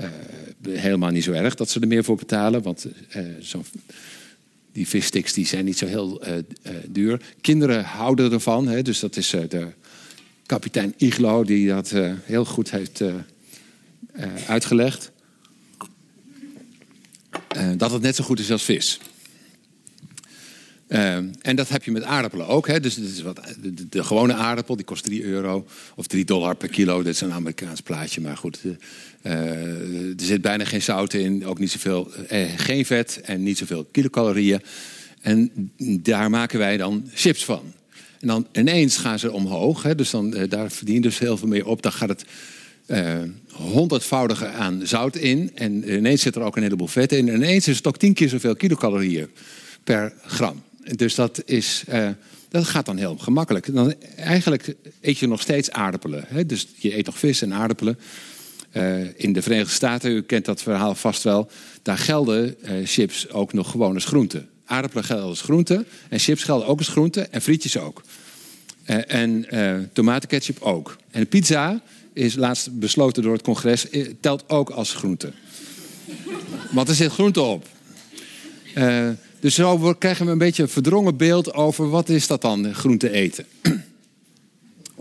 uh, 0.00 0.78
helemaal 0.80 1.10
niet 1.10 1.24
zo 1.24 1.32
erg 1.32 1.54
dat 1.54 1.70
ze 1.70 1.80
er 1.80 1.88
meer 1.88 2.04
voor 2.04 2.16
betalen. 2.16 2.62
Want 2.62 2.86
zo, 3.40 3.62
die 4.72 4.88
vissticks 4.88 5.32
die 5.32 5.46
zijn 5.46 5.64
niet 5.64 5.78
zo 5.78 5.86
heel 5.86 6.22
duur. 6.88 7.20
Kinderen 7.40 7.84
houden 7.84 8.32
ervan, 8.32 8.68
hè, 8.68 8.82
dus 8.82 9.00
dat 9.00 9.16
is 9.16 9.30
de 9.30 9.68
kapitein 10.46 10.94
Iglo 10.96 11.44
die 11.44 11.68
dat 11.68 11.94
heel 12.22 12.44
goed 12.44 12.70
heeft 12.70 13.02
uitgelegd. 14.46 15.10
dat 17.76 17.90
het 17.90 18.02
net 18.02 18.16
zo 18.16 18.24
goed 18.24 18.38
is 18.38 18.50
als 18.50 18.62
vis. 18.62 19.00
En 21.40 21.56
dat 21.56 21.68
heb 21.68 21.84
je 21.84 21.90
met 21.90 22.02
aardappelen 22.02 22.46
ook. 22.46 22.66
Hè? 22.66 22.80
Dus 22.80 22.98
is 22.98 23.22
wat, 23.22 23.40
de, 23.88 24.04
gewone 24.04 24.34
aardappel 24.34 24.76
die 24.76 24.84
kost 24.84 25.04
3 25.04 25.24
euro 25.24 25.66
of 25.96 26.06
3 26.06 26.24
dollar 26.24 26.56
per 26.56 26.68
kilo. 26.68 26.96
Dat 27.02 27.14
is 27.14 27.20
een 27.20 27.32
Amerikaans 27.32 27.80
plaatje, 27.80 28.20
maar 28.20 28.36
goed. 28.36 28.58
Er 29.22 30.14
zit 30.16 30.40
bijna 30.40 30.64
geen 30.64 30.82
zout 30.82 31.12
in, 31.12 31.46
ook 31.46 31.58
niet 31.58 31.70
zoveel, 31.70 32.12
eh, 32.28 32.48
geen 32.56 32.86
vet 32.86 33.20
en 33.20 33.42
niet 33.42 33.58
zoveel 33.58 33.84
kilocalorieën. 33.84 34.62
En 35.20 35.72
daar 36.02 36.30
maken 36.30 36.58
wij 36.58 36.76
dan 36.76 37.08
chips 37.14 37.44
van. 37.44 37.72
En 38.24 38.30
dan 38.30 38.46
ineens 38.52 38.96
gaan 38.96 39.18
ze 39.18 39.32
omhoog, 39.32 39.82
hè? 39.82 39.94
dus 39.94 40.10
dan, 40.10 40.36
uh, 40.36 40.42
daar 40.48 40.70
verdien 40.70 40.94
je 40.94 41.00
dus 41.00 41.18
heel 41.18 41.36
veel 41.36 41.48
meer 41.48 41.66
op. 41.66 41.82
Dan 41.82 41.92
gaat 41.92 42.08
het 42.08 42.24
uh, 42.86 43.22
honderdvoudige 43.52 44.46
aan 44.46 44.80
zout 44.84 45.16
in. 45.16 45.50
En 45.54 45.94
ineens 45.94 46.22
zit 46.22 46.36
er 46.36 46.42
ook 46.42 46.56
een 46.56 46.62
heleboel 46.62 46.86
vet 46.86 47.12
in. 47.12 47.28
En 47.28 47.34
ineens 47.34 47.68
is 47.68 47.76
het 47.76 47.86
ook 47.86 47.96
tien 47.96 48.12
keer 48.12 48.28
zoveel 48.28 48.56
kilocalorieën 48.56 49.28
per 49.84 50.12
gram. 50.26 50.62
Dus 50.96 51.14
dat, 51.14 51.42
is, 51.44 51.84
uh, 51.88 52.08
dat 52.48 52.64
gaat 52.64 52.86
dan 52.86 52.96
heel 52.96 53.16
gemakkelijk. 53.16 53.74
Dan, 53.74 53.94
eigenlijk 54.16 54.74
eet 55.00 55.18
je 55.18 55.26
nog 55.26 55.40
steeds 55.40 55.70
aardappelen. 55.70 56.24
Hè? 56.28 56.46
Dus 56.46 56.66
je 56.76 56.96
eet 56.96 57.06
nog 57.06 57.18
vis 57.18 57.42
en 57.42 57.54
aardappelen. 57.54 57.98
In 59.16 59.32
de 59.32 59.42
Verenigde 59.42 59.72
Staten, 59.72 60.10
u 60.10 60.22
kent 60.22 60.44
dat 60.44 60.62
verhaal 60.62 60.94
vast 60.94 61.22
wel, 61.22 61.50
daar 61.82 61.98
gelden 61.98 62.56
chips 62.84 63.30
ook 63.30 63.52
nog 63.52 63.70
gewoon 63.70 63.94
als 63.94 64.04
groente. 64.04 64.44
Aardappelen 64.64 65.04
gelden 65.04 65.26
als 65.26 65.40
groente 65.40 65.84
en 66.08 66.18
chips 66.18 66.42
gelden 66.42 66.66
ook 66.66 66.78
als 66.78 66.88
groente 66.88 67.20
en 67.20 67.42
frietjes 67.42 67.78
ook. 67.78 68.02
Uh, 68.86 69.12
en 69.12 69.46
tomatenketchup 69.92 70.62
ook. 70.62 70.96
En 71.10 71.26
pizza 71.26 71.82
is 72.12 72.34
laatst 72.34 72.78
besloten 72.78 73.22
door 73.22 73.32
het 73.32 73.42
congres, 73.42 73.86
telt 74.20 74.44
ook 74.48 74.70
als 74.70 74.94
groente. 74.94 75.32
Want 76.70 76.88
er 76.88 76.94
zit 76.94 77.12
groente 77.12 77.40
op. 77.40 77.66
Dus 79.40 79.54
zo 79.54 79.94
krijgen 79.98 80.26
we 80.26 80.32
een 80.32 80.38
beetje 80.38 80.62
een 80.62 80.68
verdrongen 80.68 81.16
beeld 81.16 81.54
over 81.54 81.88
wat 81.88 82.08
is 82.08 82.26
dat 82.26 82.42
dan, 82.42 82.74
groente 82.74 83.10
eten. 83.10 83.46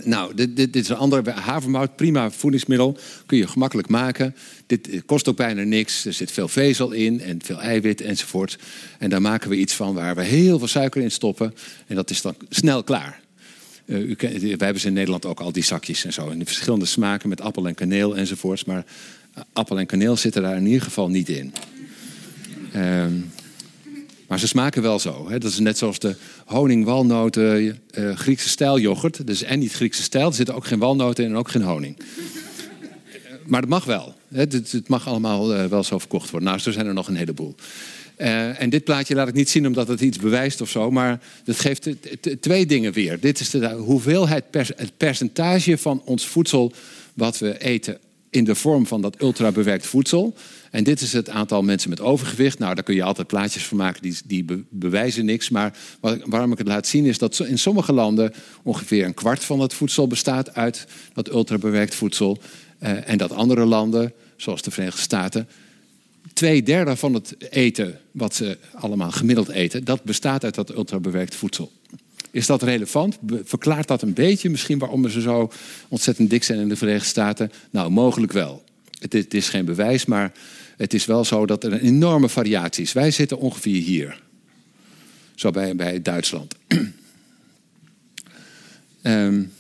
Nou, 0.04 0.36
dit, 0.36 0.56
dit, 0.56 0.74
dit, 0.74 0.84
is 0.84 0.90
een 0.90 0.96
ander 0.96 1.32
havermout, 1.32 1.96
prima 1.96 2.32
voedingsmiddel. 2.32 2.98
Kun 3.26 3.38
je 3.38 3.48
gemakkelijk 3.48 3.88
maken. 3.88 4.36
Dit 4.66 4.90
kost 5.06 5.28
ook 5.28 5.36
bijna 5.36 5.64
niks. 5.64 6.06
Er 6.06 6.14
zit 6.14 6.32
veel 6.32 6.48
vezel 6.48 6.92
in 6.92 7.22
en 7.22 7.40
veel 7.44 7.62
eiwit 7.62 8.02
enzovoort. 8.02 8.58
En 9.00 9.10
daar 9.10 9.22
maken 9.22 9.50
we 9.50 9.56
iets 9.56 9.74
van 9.74 9.94
waar 9.94 10.16
we 10.16 10.24
heel 10.24 10.58
veel 10.58 10.68
suiker 10.68 11.02
in 11.02 11.12
stoppen. 11.12 11.54
En 11.88 11.96
dat 11.96 12.10
is 12.10 12.22
dan 12.22 12.36
snel 12.50 12.84
klaar. 12.84 13.22
Uh, 13.86 14.00
u, 14.00 14.16
wij 14.18 14.56
hebben 14.58 14.80
ze 14.80 14.88
in 14.88 14.94
Nederland 14.94 15.26
ook 15.26 15.40
al 15.40 15.52
die 15.52 15.64
zakjes 15.64 16.06
en 16.06 16.14
zo. 16.14 16.30
In 16.30 16.40
de 16.40 16.46
verschillende 16.46 16.86
smaken 16.86 17.30
met 17.30 17.42
appel 17.42 17.68
en 17.68 17.76
kaneel 17.76 18.18
enzovoorts. 18.18 18.66
Maar 18.66 18.86
appel 19.54 19.80
en 19.80 19.86
kaneel 19.86 20.18
zitten 20.18 20.42
daar 20.42 20.58
in 20.58 20.66
ieder 20.66 20.82
geval 20.82 21.10
niet 21.10 21.30
in. 21.30 21.54
Uh, 22.76 23.06
maar 24.28 24.40
ze 24.40 24.48
smaken 24.48 24.82
wel 24.82 25.00
zo. 25.00 25.30
Hè? 25.30 25.38
Dat 25.38 25.52
is 25.52 25.60
net 25.60 25.78
zoals 25.78 26.00
de 26.00 26.16
honing, 26.46 26.86
walnoten, 26.86 27.80
uh, 27.98 28.16
Griekse 28.16 28.50
stijl 28.50 28.80
yoghurt. 28.80 29.28
Dus 29.28 29.44
en 29.44 29.60
niet 29.60 29.74
Griekse 29.74 30.02
stijl. 30.02 30.28
Er 30.28 30.34
zitten 30.34 30.56
ook 30.56 30.66
geen 30.66 30.80
walnoten 30.80 31.24
in 31.24 31.30
en 31.30 31.38
ook 31.38 31.50
geen 31.50 31.62
honing. 31.62 31.98
maar 33.46 33.62
dat 33.62 33.70
mag 33.70 33.86
wel. 33.86 34.16
Hè? 34.28 34.40
Het, 34.40 34.72
het, 34.72 34.88
mag 34.88 35.08
allemaal 35.08 35.56
uh, 35.56 35.66
wel 35.66 35.84
zo 35.84 36.00
verkocht 36.00 36.30
worden. 36.30 36.50
Nou, 36.50 36.62
zo 36.62 36.72
zijn 36.72 36.86
er 36.86 36.94
nog 36.94 37.08
een 37.08 37.16
heleboel. 37.16 37.56
Uh, 38.18 38.62
en 38.62 38.70
dit 38.70 38.84
plaatje 38.84 39.16
laat 39.16 39.28
ik 39.28 39.34
niet 39.34 39.50
zien 39.50 39.68
omdat 39.68 39.88
het 39.88 40.02
iets 40.02 40.18
bewijst 40.18 40.62
of 40.62 40.70
zo. 40.70 40.92
Maar 40.92 41.20
dat 41.44 41.60
geeft 41.60 41.90
twee 42.40 42.66
dingen 42.66 42.94
weer. 42.94 43.20
Dit 43.20 43.40
is 43.40 43.50
de 43.50 43.70
hoeveelheid, 43.70 44.44
het 44.52 44.98
percentage 44.98 45.78
van 45.78 46.02
ons 46.06 46.28
voedsel 46.28 46.74
wat 47.14 47.38
we 47.38 47.58
eten 47.58 47.98
in 48.34 48.44
de 48.44 48.56
vorm 48.56 48.88
van 48.88 49.02
dat 49.02 49.22
ultrabewerkt 49.22 49.86
voedsel. 49.86 50.36
En 50.72 50.84
dit 50.84 51.02
is 51.02 51.14
het 51.14 51.30
aantal 51.30 51.62
mensen 51.62 51.90
met 51.90 52.02
overgewicht. 52.02 52.60
Nou, 52.60 52.76
daar 52.76 52.84
kun 52.84 52.96
je 52.96 53.04
altijd 53.04 53.28
plaatjes 53.28 53.66
van 53.66 53.78
maken, 53.78 54.02
die, 54.02 54.18
die 54.26 54.66
bewijzen 54.70 55.26
niks. 55.26 55.50
Maar 55.50 55.78
waarom 56.26 56.52
ik 56.52 56.58
het 56.58 56.68
laat 56.68 56.88
zien 56.88 57.06
is 57.06 57.18
dat 57.18 57.40
in 57.40 57.60
sommige 57.60 57.94
landen 57.94 58.34
ongeveer 58.64 59.06
een 59.06 59.14
kwart 59.14 59.44
van 59.44 59.60
het 59.60 59.74
voedsel 59.74 60.08
bestaat 60.08 60.56
uit 60.56 60.88
dat 61.14 61.30
ultrabewerkt 61.30 61.96
voedsel. 61.96 62.42
Uh, 62.84 63.10
en 63.10 63.18
dat 63.18 63.32
andere 63.32 63.66
landen, 63.66 64.14
zoals 64.36 64.62
de 64.62 64.72
Verenigde 64.72 65.02
Staten, 65.02 65.48
twee 66.34 66.64
derde 66.64 66.96
van 66.96 67.14
het 67.14 67.36
eten 67.50 68.00
wat 68.12 68.36
ze 68.36 68.58
allemaal 68.74 69.12
gemiddeld 69.12 69.50
eten, 69.50 69.84
dat 69.84 70.04
bestaat 70.04 70.44
uit 70.44 70.56
dat 70.56 70.76
ultrabewerkt 70.76 71.36
voedsel. 71.36 71.72
Is 72.34 72.46
dat 72.46 72.64
relevant? 72.64 73.18
Verklaart 73.44 73.88
dat 73.88 74.02
een 74.02 74.14
beetje 74.14 74.50
misschien 74.50 74.80
waarom 74.80 75.10
ze 75.10 75.22
zo 75.22 75.52
ontzettend 75.88 76.30
dik 76.30 76.44
zijn 76.44 76.60
in 76.60 76.70
de 76.70 76.76
Verenigde 76.76 77.08
Staten? 77.08 77.52
Nou, 77.70 77.92
mogelijk 77.92 78.32
wel. 78.32 78.64
Het 79.00 79.34
is, 79.34 79.50
geen 79.50 79.66
bewijs, 79.66 80.06
maar 80.06 80.32
het 80.78 80.94
is 80.94 81.06
wel 81.06 81.26
zo 81.26 81.46
dat 81.46 81.64
er 81.64 81.74
een 81.74 81.80
enorme 81.80 82.30
variatie 82.30 82.84
is. 82.84 82.94
Wij 82.94 83.12
zitten 83.12 83.38
ongeveer 83.38 83.82
hier. 83.82 84.22
Zo 85.36 85.52
bij, 85.52 85.76
bij 85.76 86.02
Duitsland. 86.02 86.56
um, 89.04 89.54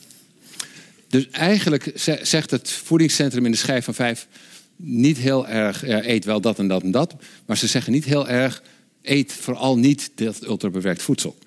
dus 1.09 1.29
eigenlijk 1.29 1.91
zegt 2.21 2.51
het 2.51 2.69
voedingscentrum 2.69 3.45
in 3.45 3.51
de 3.51 3.57
schijf 3.57 3.85
van 3.85 3.93
vijf 3.93 4.27
niet 4.75 5.17
heel 5.17 5.47
erg, 5.47 5.83
eet 5.83 6.25
wel 6.25 6.41
dat 6.41 6.59
en 6.59 6.67
dat 6.67 6.83
en 6.83 6.91
dat. 6.91 7.15
Maar 7.45 7.57
ze 7.57 7.67
zeggen 7.67 7.91
niet 7.91 8.05
heel 8.05 8.27
erg, 8.27 8.63
eet 9.01 9.33
vooral 9.33 9.77
niet 9.77 10.11
dat 10.15 10.45
ultrabewerkt 10.45 11.01
voedsel. 11.01 11.37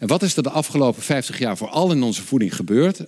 En 0.00 0.06
wat 0.06 0.22
is 0.22 0.36
er 0.36 0.42
de 0.42 0.50
afgelopen 0.50 1.02
50 1.02 1.38
jaar 1.38 1.56
vooral 1.56 1.92
in 1.92 2.02
onze 2.02 2.22
voeding 2.22 2.54
gebeurd? 2.54 3.00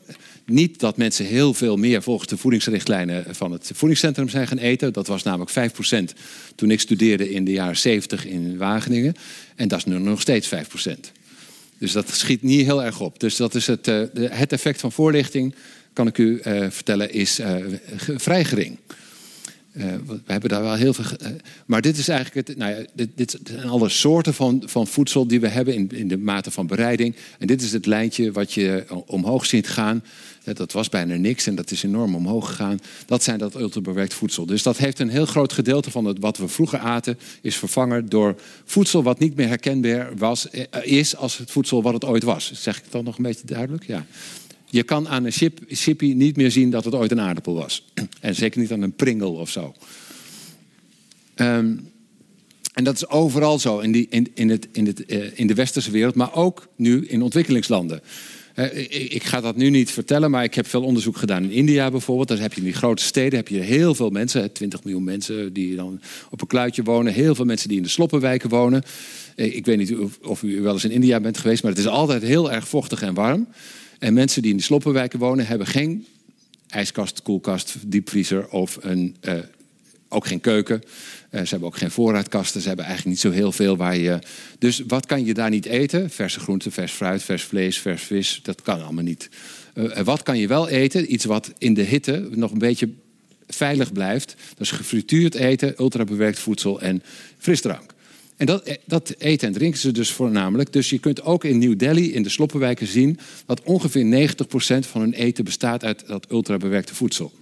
Niet 0.46 0.80
dat 0.80 0.96
mensen 0.96 1.24
heel 1.24 1.54
veel 1.54 1.76
meer 1.76 2.02
volgens 2.02 2.28
de 2.28 2.36
voedingsrichtlijnen 2.36 3.34
van 3.34 3.52
het 3.52 3.70
voedingscentrum 3.74 4.28
zijn 4.28 4.46
gaan 4.46 4.58
eten. 4.58 4.92
Dat 4.92 5.06
was 5.06 5.22
namelijk 5.22 5.50
5% 5.50 6.14
toen 6.54 6.70
ik 6.70 6.80
studeerde 6.80 7.30
in 7.30 7.44
de 7.44 7.52
jaren 7.52 7.76
70 7.76 8.26
in 8.26 8.56
Wageningen. 8.56 9.14
En 9.56 9.68
dat 9.68 9.78
is 9.78 9.84
nu 9.84 9.98
nog 9.98 10.20
steeds 10.20 10.50
5%. 10.54 11.12
Dus 11.78 11.92
dat 11.92 12.10
schiet 12.10 12.42
niet 12.42 12.64
heel 12.64 12.84
erg 12.84 13.00
op. 13.00 13.20
Dus 13.20 13.36
dat 13.36 13.54
is 13.54 13.66
het, 13.66 13.88
eh, 13.88 14.02
het 14.14 14.52
effect 14.52 14.80
van 14.80 14.92
voorlichting, 14.92 15.54
kan 15.92 16.06
ik 16.06 16.18
u 16.18 16.38
eh, 16.38 16.70
vertellen, 16.70 17.12
is 17.12 17.40
uh, 17.40 17.56
vrij 18.16 18.44
gering. 18.44 18.78
Uh, 19.72 19.84
we 20.06 20.20
hebben 20.26 20.50
daar 20.50 20.62
wel 20.62 20.74
heel 20.74 20.94
veel. 20.94 21.04
Uh, 21.22 21.28
maar 21.66 21.80
dit 21.80 21.98
is 21.98 22.08
eigenlijk 22.08 22.48
het. 22.48 22.56
Nou 22.56 22.74
ja, 22.74 22.84
dit, 22.94 23.08
dit, 23.14 23.38
zijn 23.44 23.68
alle 23.68 23.88
soorten 23.88 24.34
van, 24.34 24.62
van 24.66 24.86
voedsel 24.86 25.26
die 25.26 25.40
we 25.40 25.48
hebben 25.48 25.74
in, 25.74 25.90
in 25.90 26.08
de 26.08 26.18
mate 26.18 26.50
van 26.50 26.66
bereiding. 26.66 27.16
En 27.38 27.46
dit 27.46 27.62
is 27.62 27.72
het 27.72 27.86
lijntje 27.86 28.32
wat 28.32 28.52
je 28.52 28.84
omhoog 29.06 29.46
ziet 29.46 29.68
gaan. 29.68 30.02
Dat 30.44 30.72
was 30.72 30.88
bijna 30.88 31.14
niks 31.14 31.46
en 31.46 31.54
dat 31.54 31.70
is 31.70 31.82
enorm 31.82 32.14
omhoog 32.14 32.46
gegaan. 32.48 32.78
Dat 33.06 33.22
zijn 33.22 33.38
dat 33.38 33.54
ultrabewerkt 33.54 34.14
voedsel. 34.14 34.46
Dus 34.46 34.62
dat 34.62 34.76
heeft 34.76 34.98
een 34.98 35.08
heel 35.08 35.26
groot 35.26 35.52
gedeelte 35.52 35.90
van 35.90 36.04
het, 36.04 36.18
wat 36.18 36.36
we 36.36 36.48
vroeger 36.48 36.78
aten, 36.78 37.18
is 37.40 37.56
vervangen 37.56 38.08
door 38.08 38.34
voedsel 38.64 39.02
wat 39.02 39.18
niet 39.18 39.36
meer 39.36 39.48
herkenbaar 39.48 40.16
was, 40.16 40.46
is 40.82 41.16
als 41.16 41.38
het 41.38 41.50
voedsel 41.50 41.82
wat 41.82 41.92
het 41.92 42.04
ooit 42.04 42.22
was. 42.22 42.52
Zeg 42.54 42.76
ik 42.76 42.84
dat 42.90 43.04
nog 43.04 43.16
een 43.16 43.22
beetje 43.22 43.46
duidelijk? 43.46 43.86
Ja. 43.86 44.06
Je 44.72 44.82
kan 44.82 45.08
aan 45.08 45.24
een 45.24 45.52
chippy 45.68 46.12
niet 46.12 46.36
meer 46.36 46.50
zien 46.50 46.70
dat 46.70 46.84
het 46.84 46.94
ooit 46.94 47.10
een 47.10 47.20
aardappel 47.20 47.54
was. 47.54 47.84
En 48.20 48.34
zeker 48.34 48.60
niet 48.60 48.72
aan 48.72 48.82
een 48.82 48.94
pringle 48.94 49.28
of 49.28 49.50
zo. 49.50 49.74
Um, 51.36 51.90
en 52.72 52.84
dat 52.84 52.94
is 52.94 53.08
overal 53.08 53.58
zo 53.58 53.78
in, 53.78 53.92
die, 53.92 54.06
in, 54.10 54.28
in, 54.34 54.50
het, 54.50 54.68
in, 54.72 54.86
het, 54.86 55.02
uh, 55.06 55.24
in 55.34 55.46
de 55.46 55.54
westerse 55.54 55.90
wereld, 55.90 56.14
maar 56.14 56.34
ook 56.34 56.68
nu 56.76 57.06
in 57.06 57.22
ontwikkelingslanden. 57.22 58.00
Uh, 58.56 58.76
ik, 59.14 59.22
ga 59.22 59.40
dat 59.40 59.56
nu 59.56 59.70
niet 59.70 59.90
vertellen, 59.90 60.30
maar 60.30 60.44
ik 60.44 60.54
heb 60.54 60.66
veel 60.66 60.82
onderzoek 60.82 61.16
gedaan 61.16 61.42
in 61.42 61.50
India 61.50 61.90
bijvoorbeeld. 61.90 62.28
Daar 62.28 62.38
heb 62.38 62.52
je 62.52 62.58
in 62.58 62.66
die 62.66 62.74
grote 62.74 63.02
steden 63.02 63.38
heb 63.38 63.48
je 63.48 63.58
heel 63.58 63.94
veel 63.94 64.10
mensen, 64.10 64.52
20 64.52 64.84
miljoen 64.84 65.04
mensen 65.04 65.52
die 65.52 65.76
dan 65.76 66.00
op 66.30 66.40
een 66.40 66.46
kluitje 66.46 66.82
wonen. 66.82 67.12
Heel 67.12 67.34
veel 67.34 67.44
mensen 67.44 67.68
die 67.68 67.76
in 67.76 67.82
de 67.82 67.88
sloppenwijken 67.88 68.48
wonen. 68.48 68.82
Uh, 69.36 69.56
ik 69.56 69.66
weet 69.66 69.78
niet 69.78 69.94
of 70.22 70.42
u 70.42 70.60
wel 70.60 70.72
eens 70.72 70.84
in 70.84 70.90
India 70.90 71.20
bent 71.20 71.38
geweest, 71.38 71.62
maar 71.62 71.72
het 71.72 71.80
is 71.80 71.86
altijd 71.86 72.22
heel 72.22 72.52
erg 72.52 72.68
vochtig 72.68 73.02
en 73.02 73.14
warm. 73.14 73.46
En 74.02 74.14
mensen 74.14 74.42
die 74.42 74.50
in 74.50 74.56
de 74.56 74.62
sloppenwijken 74.62 75.18
wonen, 75.18 75.46
hebben 75.46 75.66
geen 75.66 76.06
ijskast, 76.68 77.22
koelkast, 77.22 77.76
diepvriezer 77.86 78.48
of 78.48 78.78
een 78.80 79.16
uh, 79.22 79.34
ook 80.08 80.26
geen 80.26 80.40
keuken. 80.40 80.82
ze 81.30 81.38
hebben 81.38 81.68
ook 81.68 81.76
geen 81.76 81.90
voorraadkasten. 81.90 82.60
Ze 82.60 82.68
hebben 82.68 82.84
eigenlijk 82.84 83.16
niet 83.16 83.32
zo 83.32 83.38
heel 83.38 83.52
veel 83.52 83.76
waar 83.76 83.96
je. 83.96 84.18
Dus 84.58 84.82
wat 84.86 85.06
kan 85.06 85.24
je 85.24 85.34
daar 85.34 85.50
niet 85.50 85.66
eten? 85.66 86.10
Verse 86.10 86.40
groenten, 86.40 86.72
vers 86.72 86.92
fruit, 86.92 87.22
vers 87.22 87.42
vlees, 87.42 87.78
vers 87.78 88.02
vis. 88.02 88.40
Dat 88.42 88.62
kan 88.62 88.82
allemaal 88.82 89.04
niet. 89.04 89.28
wat 90.04 90.22
kan 90.22 90.38
je 90.38 90.46
wel 90.46 90.68
eten? 90.68 91.12
Iets 91.12 91.24
wat 91.24 91.52
in 91.58 91.74
de 91.74 91.82
hitte 91.82 92.28
nog 92.30 92.50
een 92.50 92.58
beetje 92.58 92.88
veilig 93.46 93.92
blijft. 93.92 94.34
Dat 94.48 94.60
is 94.60 94.70
gefrituurd 94.70 95.34
eten, 95.34 95.74
ultrabewerkt 95.78 96.38
voedsel 96.38 96.80
en 96.80 97.02
frisdrank. 97.38 97.91
En 98.42 98.48
dat, 98.48 98.62
eh, 98.62 98.76
dat, 98.84 99.14
eten 99.18 99.48
en 99.48 99.54
drinken 99.54 99.80
ze 99.80 99.92
dus 99.92 100.10
voornamelijk. 100.10 100.72
Dus 100.72 100.90
je 100.90 100.98
kunt 100.98 101.22
ook 101.22 101.44
in 101.44 101.58
New 101.58 101.78
Delhi, 101.78 102.12
in 102.12 102.22
de 102.22 102.28
sloppenwijken, 102.28 102.86
zien 102.86 103.18
dat 103.46 103.62
ongeveer 103.62 104.04
90% 104.04 104.86
van 104.86 105.00
hun 105.00 105.12
eten 105.12 105.44
bestaat 105.44 105.84
uit 105.84 106.06
dat 106.06 106.26
ultrabewerkte 106.30 106.94
voedsel. 106.94 107.32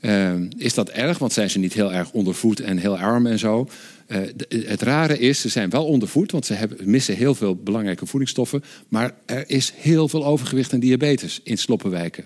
Uh, 0.00 0.32
is 0.56 0.74
dat 0.74 0.88
erg? 0.88 1.18
Want 1.18 1.32
zijn 1.32 1.50
ze 1.50 1.58
niet 1.58 1.72
heel 1.72 1.92
erg 1.92 2.12
ondervoed 2.12 2.60
en 2.60 2.78
heel 2.78 2.98
arm 2.98 3.26
en 3.26 3.38
zo? 3.38 3.68
Uh, 4.08 4.18
het 4.48 4.82
rare 4.82 5.18
is, 5.18 5.40
ze 5.40 5.48
zijn 5.48 5.70
wel 5.70 5.86
ondervoed, 5.86 6.30
want 6.30 6.46
ze 6.46 6.54
hebben, 6.54 6.90
missen 6.90 7.16
heel 7.16 7.34
veel 7.34 7.56
belangrijke 7.56 8.06
voedingsstoffen. 8.06 8.62
Maar 8.88 9.14
er 9.26 9.44
is 9.46 9.72
heel 9.76 10.08
veel 10.08 10.26
overgewicht 10.26 10.72
en 10.72 10.80
diabetes 10.80 11.40
in 11.42 11.58
sloppenwijken. 11.58 12.24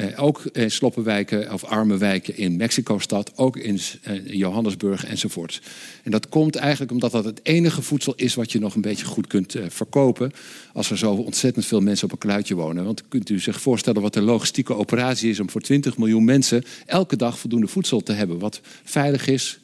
Eh, 0.00 0.22
ook 0.22 0.42
sloppenwijken 0.66 1.52
of 1.52 1.64
arme 1.64 1.96
wijken 1.96 2.36
in 2.36 2.56
Mexico-stad, 2.56 3.32
ook 3.36 3.56
in 3.56 3.80
eh, 4.02 4.26
Johannesburg 4.26 5.04
enzovoorts. 5.04 5.60
En 6.02 6.10
dat 6.10 6.28
komt 6.28 6.56
eigenlijk 6.56 6.92
omdat 6.92 7.12
dat 7.12 7.24
het 7.24 7.40
enige 7.42 7.82
voedsel 7.82 8.12
is 8.16 8.34
wat 8.34 8.52
je 8.52 8.58
nog 8.58 8.74
een 8.74 8.80
beetje 8.80 9.04
goed 9.04 9.26
kunt 9.26 9.54
eh, 9.54 9.64
verkopen. 9.68 10.32
Als 10.72 10.90
er 10.90 10.98
zo 10.98 11.12
ontzettend 11.12 11.66
veel 11.66 11.80
mensen 11.80 12.06
op 12.06 12.12
een 12.12 12.18
kluitje 12.18 12.54
wonen. 12.54 12.84
Want 12.84 13.08
kunt 13.08 13.30
u 13.30 13.38
zich 13.38 13.60
voorstellen 13.60 14.02
wat 14.02 14.14
de 14.14 14.22
logistieke 14.22 14.74
operatie 14.74 15.30
is 15.30 15.40
om 15.40 15.50
voor 15.50 15.60
20 15.60 15.96
miljoen 15.96 16.24
mensen 16.24 16.64
elke 16.86 17.16
dag 17.16 17.38
voldoende 17.38 17.66
voedsel 17.66 18.00
te 18.00 18.12
hebben. 18.12 18.38
Wat 18.38 18.60
veilig 18.84 19.26
is 19.26 19.60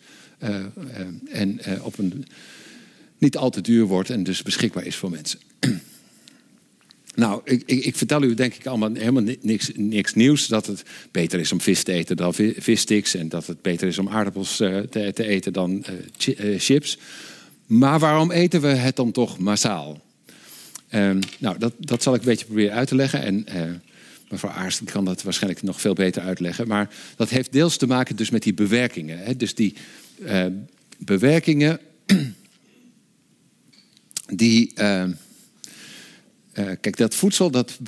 en 1.32 1.60
op 1.82 1.98
een 1.98 2.26
niet 3.18 3.36
al 3.36 3.50
te 3.50 3.60
duur 3.60 3.84
wordt 3.84 4.10
en 4.10 4.22
dus 4.22 4.42
beschikbaar 4.42 4.86
is 4.86 4.96
voor 4.96 5.10
mensen. 5.10 5.38
Nou, 7.16 7.40
ik, 7.44 7.62
ik, 7.66 7.84
ik, 7.84 7.96
vertel 7.96 8.22
u 8.22 8.34
denk 8.34 8.54
ik 8.54 8.66
allemaal 8.66 8.92
helemaal 8.92 9.34
niks, 9.40 9.70
niks, 9.74 10.14
nieuws. 10.14 10.46
Dat 10.46 10.66
het 10.66 10.82
beter 11.10 11.40
is 11.40 11.52
om 11.52 11.60
vis 11.60 11.82
te 11.82 11.92
eten 11.92 12.16
dan 12.16 12.34
vissticks. 12.34 13.14
En 13.14 13.28
dat 13.28 13.46
het 13.46 13.62
beter 13.62 13.88
is 13.88 13.98
om 13.98 14.08
aardappels 14.08 14.60
eh, 14.60 14.78
te, 14.78 15.10
te 15.14 15.26
eten 15.26 15.52
dan 15.52 15.84
uh, 16.26 16.58
chips. 16.58 16.98
Maar 17.66 17.98
waarom 17.98 18.30
eten 18.30 18.60
we 18.60 18.68
het 18.68 18.96
dan 18.96 19.12
toch 19.12 19.38
massaal? 19.38 20.04
Um, 20.94 21.18
nou, 21.38 21.58
dat, 21.58 21.72
dat 21.78 22.02
zal 22.02 22.14
ik 22.14 22.20
een 22.20 22.26
beetje 22.26 22.44
proberen 22.44 22.74
uit 22.74 22.88
te 22.88 22.94
leggen. 22.94 23.22
En 23.22 23.46
uh, 23.48 23.62
mevrouw 24.30 24.52
Aarst 24.52 24.84
kan 24.84 25.04
dat 25.04 25.22
waarschijnlijk 25.22 25.62
nog 25.62 25.80
veel 25.80 25.94
beter 25.94 26.22
uitleggen. 26.22 26.68
Maar 26.68 26.94
dat 27.16 27.28
heeft 27.28 27.52
deels 27.52 27.76
te 27.76 27.86
maken 27.86 28.16
dus 28.16 28.30
met 28.30 28.42
die 28.42 28.54
bewerkingen. 28.54 29.18
Hè? 29.18 29.36
Dus 29.36 29.54
die 29.54 29.74
bewerkingen... 30.98 31.80
die 34.26 34.72
ehm, 34.74 35.10
uh, 36.58 36.70
kijk, 36.80 36.96
dat 36.96 37.14
voedsel 37.14 37.50
dat 37.50 37.78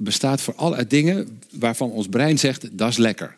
bestaat 0.00 0.40
voor 0.40 0.74
uit 0.74 0.90
dingen 0.90 1.40
waarvan 1.50 1.90
ons 1.90 2.08
brein 2.08 2.38
zegt 2.38 2.78
dat 2.78 2.88
is 2.88 2.96
lekker. 2.96 3.34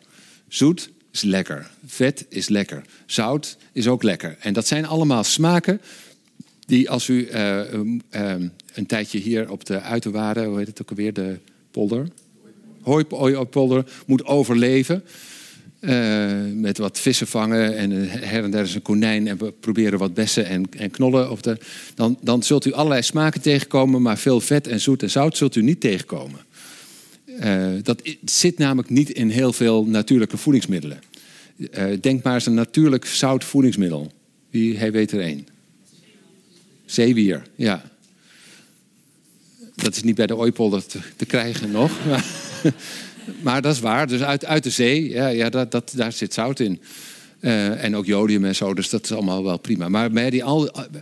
Zoet 0.47 0.89
is 1.11 1.21
lekker. 1.21 1.69
Vet 1.85 2.25
is 2.29 2.47
lekker. 2.47 2.85
Zout 3.05 3.57
is 3.71 3.87
ook 3.87 4.03
lekker. 4.03 4.37
En 4.39 4.53
dat 4.53 4.67
zijn 4.67 4.85
allemaal 4.85 5.23
smaken 5.23 5.81
die 6.65 6.89
als 6.89 7.07
u 7.07 7.29
uh, 7.31 7.61
een 8.73 8.85
tijdje 8.87 9.19
hier 9.19 9.51
op 9.51 9.65
de 9.65 9.81
uiterwaarden, 9.81 10.45
hoe 10.45 10.57
heet 10.57 10.67
het 10.67 10.81
ook 10.81 10.89
alweer, 10.89 11.13
de 11.13 11.39
polder, 11.71 12.07
hooipolder, 12.81 13.85
moet 14.05 14.25
overleven. 14.25 15.03
Uh, 15.81 16.31
met 16.53 16.77
wat 16.77 16.99
vissen 16.99 17.27
vangen 17.27 17.77
en 17.77 17.91
her 18.09 18.43
en 18.43 18.51
der 18.51 18.63
is 18.63 18.75
een 18.75 18.81
konijn 18.81 19.27
en 19.27 19.37
we 19.37 19.51
proberen 19.51 19.99
wat 19.99 20.13
bessen 20.13 20.45
en, 20.45 20.65
en 20.77 20.91
knollen. 20.91 21.31
Of 21.31 21.41
de, 21.41 21.57
dan, 21.95 22.17
dan 22.21 22.43
zult 22.43 22.65
u 22.65 22.71
allerlei 22.71 23.01
smaken 23.01 23.41
tegenkomen, 23.41 24.01
maar 24.01 24.17
veel 24.17 24.41
vet 24.41 24.67
en 24.67 24.79
zoet 24.79 25.03
en 25.03 25.09
zout 25.09 25.37
zult 25.37 25.55
u 25.55 25.61
niet 25.61 25.81
tegenkomen. 25.81 26.39
Uh, 27.43 27.67
dat 27.83 28.01
zit 28.25 28.57
namelijk 28.57 28.89
niet 28.89 29.09
in 29.09 29.29
heel 29.29 29.53
veel 29.53 29.85
natuurlijke 29.85 30.37
voedingsmiddelen. 30.37 30.99
Uh, 31.57 31.85
denk 32.01 32.23
maar 32.23 32.33
eens 32.33 32.45
een 32.45 32.53
natuurlijk 32.53 33.05
zout 33.05 33.43
voedingsmiddel. 33.43 34.11
Wie 34.49 34.91
weet 34.91 35.11
er 35.11 35.19
één? 35.19 35.47
Zeewier, 36.85 37.43
ja. 37.55 37.91
Dat 39.75 39.95
is 39.95 40.03
niet 40.03 40.15
bij 40.15 40.27
de 40.27 40.35
ooipolder 40.35 40.85
te, 41.15 41.25
krijgen 41.25 41.71
nog. 41.71 41.91
dat 43.61 43.73
is 43.73 43.79
waar. 43.79 44.07
Dus 44.07 44.21
uit, 44.21 44.45
uit 44.45 44.63
de 44.63 44.69
zee, 44.69 45.09
ja, 45.09 45.27
ja, 45.27 45.49
dat, 45.49 45.71
dat, 45.71 45.91
daar 45.95 46.11
zit 46.11 46.33
zout 46.33 46.59
in. 46.59 46.81
Uh, 47.41 47.83
en 47.83 47.95
ook 47.95 48.05
jodium 48.05 48.45
en 48.45 48.55
zo, 48.55 48.73
dus 48.73 48.89
dat 48.89 49.03
is 49.03 49.11
allemaal 49.11 49.43
wel 49.43 49.57
prima. 49.57 49.89
Maar 49.89 50.11
bij 50.11 50.29
die, 50.29 50.43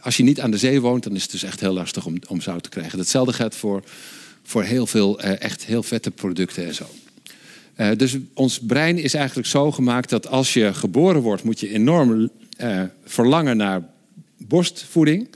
als 0.02 0.18
je 0.18 0.24
niet 0.24 0.42
aan 0.42 0.52
de 0.52 0.58
zee 0.58 0.82
woont, 0.82 1.04
dan 1.04 1.16
is 1.16 1.22
het 1.22 1.32
dus 1.32 1.44
echt 1.44 1.60
heel 1.60 1.74
lastig 1.74 2.06
om, 2.06 2.16
om 2.28 2.42
zout 2.42 2.64
te 2.64 2.70
krijgen. 2.70 3.00
Hetzelfde 3.00 3.34
geldt 3.34 3.56
voor, 3.56 3.84
voor 4.44 4.64
heel 4.64 4.88
veel 4.88 5.24
uh, 5.24 5.42
echt 5.42 5.66
heel 5.66 5.84
vette 5.84 6.12
producten 6.12 6.66
en 6.66 6.76
zo. 6.76 6.86
Uh, 7.78 7.90
dus 7.98 8.18
ons 8.34 8.60
brein 8.60 8.98
is 8.98 9.14
eigenlijk 9.14 9.48
zo 9.48 9.72
gemaakt 9.72 10.10
dat 10.10 10.28
als 10.28 10.54
je 10.54 10.74
geboren 10.74 11.22
wordt, 11.22 11.44
moet 11.44 11.60
je 11.60 11.70
enorm 11.70 12.30
verlangen 13.06 13.58
naar 13.58 13.82
borstvoeding. 14.38 15.28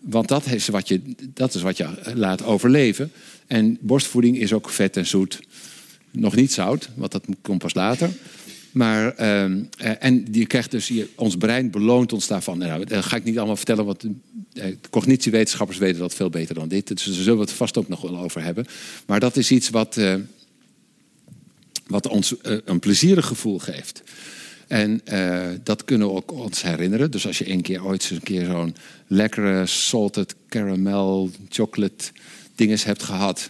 Want 0.00 0.28
dat 0.28 0.44
wat 0.66 0.88
je, 0.88 1.00
dat 1.34 1.54
is 1.54 1.62
wat 1.62 1.76
je 1.76 1.88
laat 2.14 2.44
overleven. 2.44 3.12
En 3.46 3.78
borstvoeding 3.80 4.38
is 4.38 4.52
ook 4.52 4.70
vet 4.70 4.96
en 4.96 5.06
zoet. 5.06 5.40
Nog 6.12 6.34
niet 6.34 6.52
zout, 6.52 6.88
want 6.94 7.12
dat 7.12 7.24
komt 7.42 7.58
pas 7.58 7.74
later. 7.74 8.10
Maar, 8.72 9.20
uh, 9.20 9.44
en 9.98 10.24
die 10.24 10.46
krijgt 10.46 10.70
dus, 10.70 10.88
je, 10.88 11.08
ons 11.16 11.36
brein 11.36 11.70
beloont 11.70 12.12
ons 12.12 12.26
daarvan. 12.26 12.58
Nou, 12.58 12.84
dat 12.84 13.04
ga 13.04 13.16
ik 13.16 13.24
niet 13.24 13.36
allemaal 13.36 13.56
vertellen, 13.56 13.84
want 13.84 14.04
uh, 14.04 14.64
cognitiewetenschappers 14.90 15.78
weten 15.78 16.00
dat 16.00 16.14
veel 16.14 16.30
beter 16.30 16.54
dan 16.54 16.68
dit. 16.68 16.88
Dus 16.88 17.04
daar 17.04 17.14
zullen 17.14 17.34
we 17.34 17.44
het 17.44 17.52
vast 17.52 17.76
ook 17.76 17.88
nog 17.88 18.00
wel 18.00 18.18
over 18.18 18.42
hebben. 18.42 18.66
Maar 19.06 19.20
dat 19.20 19.36
is 19.36 19.50
iets 19.50 19.70
wat, 19.70 20.00
wat 21.86 22.08
ons 22.08 22.34
een 22.64 22.78
plezierig 22.78 23.26
gevoel 23.26 23.58
geeft. 23.58 24.02
En 24.66 25.00
dat 25.64 25.84
kunnen 25.84 26.08
we 26.08 26.14
ook 26.14 26.32
ons 26.32 26.62
herinneren. 26.62 27.10
Dus 27.10 27.26
als 27.26 27.38
je 27.38 27.50
een 27.50 27.62
keer 27.62 27.84
ooit 27.84 28.10
een 28.10 28.22
keer 28.22 28.44
zo'n 28.44 28.76
lekkere 29.06 29.66
salted 29.66 30.34
caramel 30.48 31.30
chocolate 31.48 32.04
dinges 32.54 32.84
hebt 32.84 33.02
gehad 33.02 33.48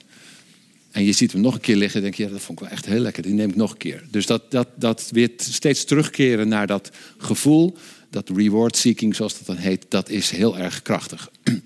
en 0.93 1.05
je 1.05 1.13
ziet 1.13 1.33
hem 1.33 1.41
nog 1.41 1.55
een 1.55 1.61
keer 1.61 1.77
liggen, 1.77 2.03
denk 2.03 2.15
je, 2.15 2.23
ja, 2.23 2.29
dat 2.29 2.41
vond 2.41 2.61
ik 2.61 2.65
wel 2.65 2.75
echt 2.75 2.87
heel 2.87 3.01
lekker. 3.01 3.23
Die 3.23 3.33
neem 3.33 3.49
ik 3.49 3.57
nog 3.57 3.71
een 3.71 3.77
keer. 3.77 4.03
Dus 4.11 4.27
dat, 4.27 4.51
dat, 4.51 4.69
dat 4.75 5.09
weer 5.11 5.31
steeds 5.37 5.85
terugkeren 5.85 6.49
naar 6.49 6.67
dat 6.67 6.91
gevoel, 7.19 7.77
dat 8.11 8.29
reward 8.35 8.77
seeking, 8.77 9.15
zoals 9.15 9.39
dat 9.39 9.47
dan 9.47 9.57
heet, 9.57 9.87
dat 9.89 10.09
is 10.09 10.31
heel 10.31 10.59
erg 10.59 10.83
krachtig. 10.83 11.31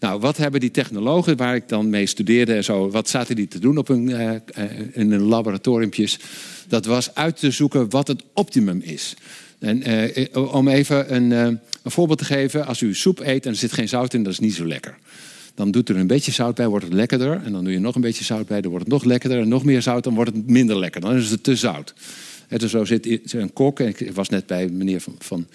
Nou, 0.00 0.20
wat 0.20 0.36
hebben 0.36 0.60
die 0.60 0.70
technologen 0.70 1.36
waar 1.36 1.54
ik 1.54 1.68
dan 1.68 1.90
mee 1.90 2.06
studeerde 2.06 2.54
en 2.54 2.64
zo, 2.64 2.90
wat 2.90 3.08
zaten 3.08 3.36
die 3.36 3.48
te 3.48 3.58
doen 3.58 3.78
op 3.78 3.88
een, 3.88 4.08
uh, 4.08 4.30
in 4.92 5.10
hun 5.10 5.20
laboratoriumpjes? 5.20 6.18
Dat 6.68 6.84
was 6.84 7.14
uit 7.14 7.36
te 7.36 7.50
zoeken 7.50 7.90
wat 7.90 8.08
het 8.08 8.22
optimum 8.34 8.80
is. 8.84 9.14
En 9.58 9.90
uh, 9.90 10.54
om 10.54 10.68
even 10.68 11.14
een, 11.14 11.30
een 11.30 11.60
voorbeeld 11.84 12.18
te 12.18 12.24
geven, 12.24 12.66
als 12.66 12.80
u 12.80 12.94
soep 12.94 13.20
eet 13.20 13.44
en 13.44 13.50
er 13.50 13.56
zit 13.56 13.72
geen 13.72 13.88
zout 13.88 14.14
in, 14.14 14.22
dat 14.22 14.32
is 14.32 14.38
niet 14.38 14.54
zo 14.54 14.66
lekker. 14.66 14.98
Dan 15.60 15.70
doet 15.70 15.88
er 15.88 15.96
een 15.96 16.06
beetje 16.06 16.32
zout 16.32 16.54
bij, 16.54 16.68
wordt 16.68 16.84
het 16.84 16.94
lekkerder. 16.94 17.42
En 17.44 17.52
dan 17.52 17.64
doe 17.64 17.72
je 17.72 17.78
nog 17.78 17.94
een 17.94 18.00
beetje 18.00 18.24
zout 18.24 18.46
bij, 18.46 18.60
dan 18.60 18.70
wordt 18.70 18.84
het 18.84 18.94
nog 18.94 19.04
lekkerder. 19.04 19.40
En 19.40 19.48
nog 19.48 19.64
meer 19.64 19.82
zout, 19.82 20.04
dan 20.04 20.14
wordt 20.14 20.34
het 20.34 20.50
minder 20.50 20.78
lekker. 20.78 21.00
Dan 21.00 21.16
is 21.16 21.30
het 21.30 21.42
te 21.42 21.56
zout. 21.56 21.94
En 22.48 22.58
dus 22.58 22.70
zo 22.70 22.84
zit 22.84 23.32
een 23.32 23.52
kok. 23.52 23.80
En 23.80 23.88
ik 23.88 24.12
was 24.12 24.28
net 24.28 24.46
bij 24.46 24.68
meneer 24.68 25.00
Van, 25.00 25.14
van 25.18 25.46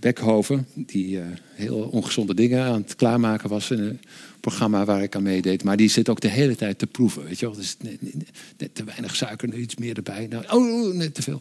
Beckhoven, 0.00 0.66
die 0.74 1.16
uh, 1.16 1.22
heel 1.54 1.76
ongezonde 1.76 2.34
dingen 2.34 2.64
aan 2.64 2.82
het 2.82 2.96
klaarmaken 2.96 3.48
was 3.48 3.70
in 3.70 3.78
een 3.78 4.00
programma 4.40 4.84
waar 4.84 5.02
ik 5.02 5.16
aan 5.16 5.22
meedeed. 5.22 5.64
Maar 5.64 5.76
die 5.76 5.88
zit 5.88 6.08
ook 6.08 6.20
de 6.20 6.28
hele 6.28 6.56
tijd 6.56 6.78
te 6.78 6.86
proeven. 6.86 7.24
Weet 7.24 7.38
je 7.38 7.46
wel, 7.46 7.54
dus 7.54 7.76
net, 8.56 8.74
te 8.74 8.84
weinig 8.84 9.16
suiker, 9.16 9.54
iets 9.54 9.76
meer 9.76 9.96
erbij. 9.96 10.26
Nou, 10.30 10.44
oh, 10.48 10.94
net 10.94 11.14
te 11.14 11.22
veel. 11.22 11.40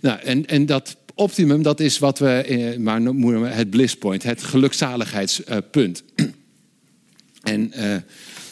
Nou, 0.00 0.20
en, 0.20 0.46
en 0.46 0.66
dat 0.66 0.96
optimum, 1.14 1.62
dat 1.62 1.80
is 1.80 1.98
wat 1.98 2.18
we, 2.18 2.28
eh, 2.30 2.78
maar 2.78 3.00
noemen 3.00 3.52
het 3.52 3.70
bliss 3.70 3.96
point, 3.96 4.22
het 4.22 4.42
gelukzaligheidspunt. 4.42 6.02
En 7.46 7.72
uh, 7.76 7.94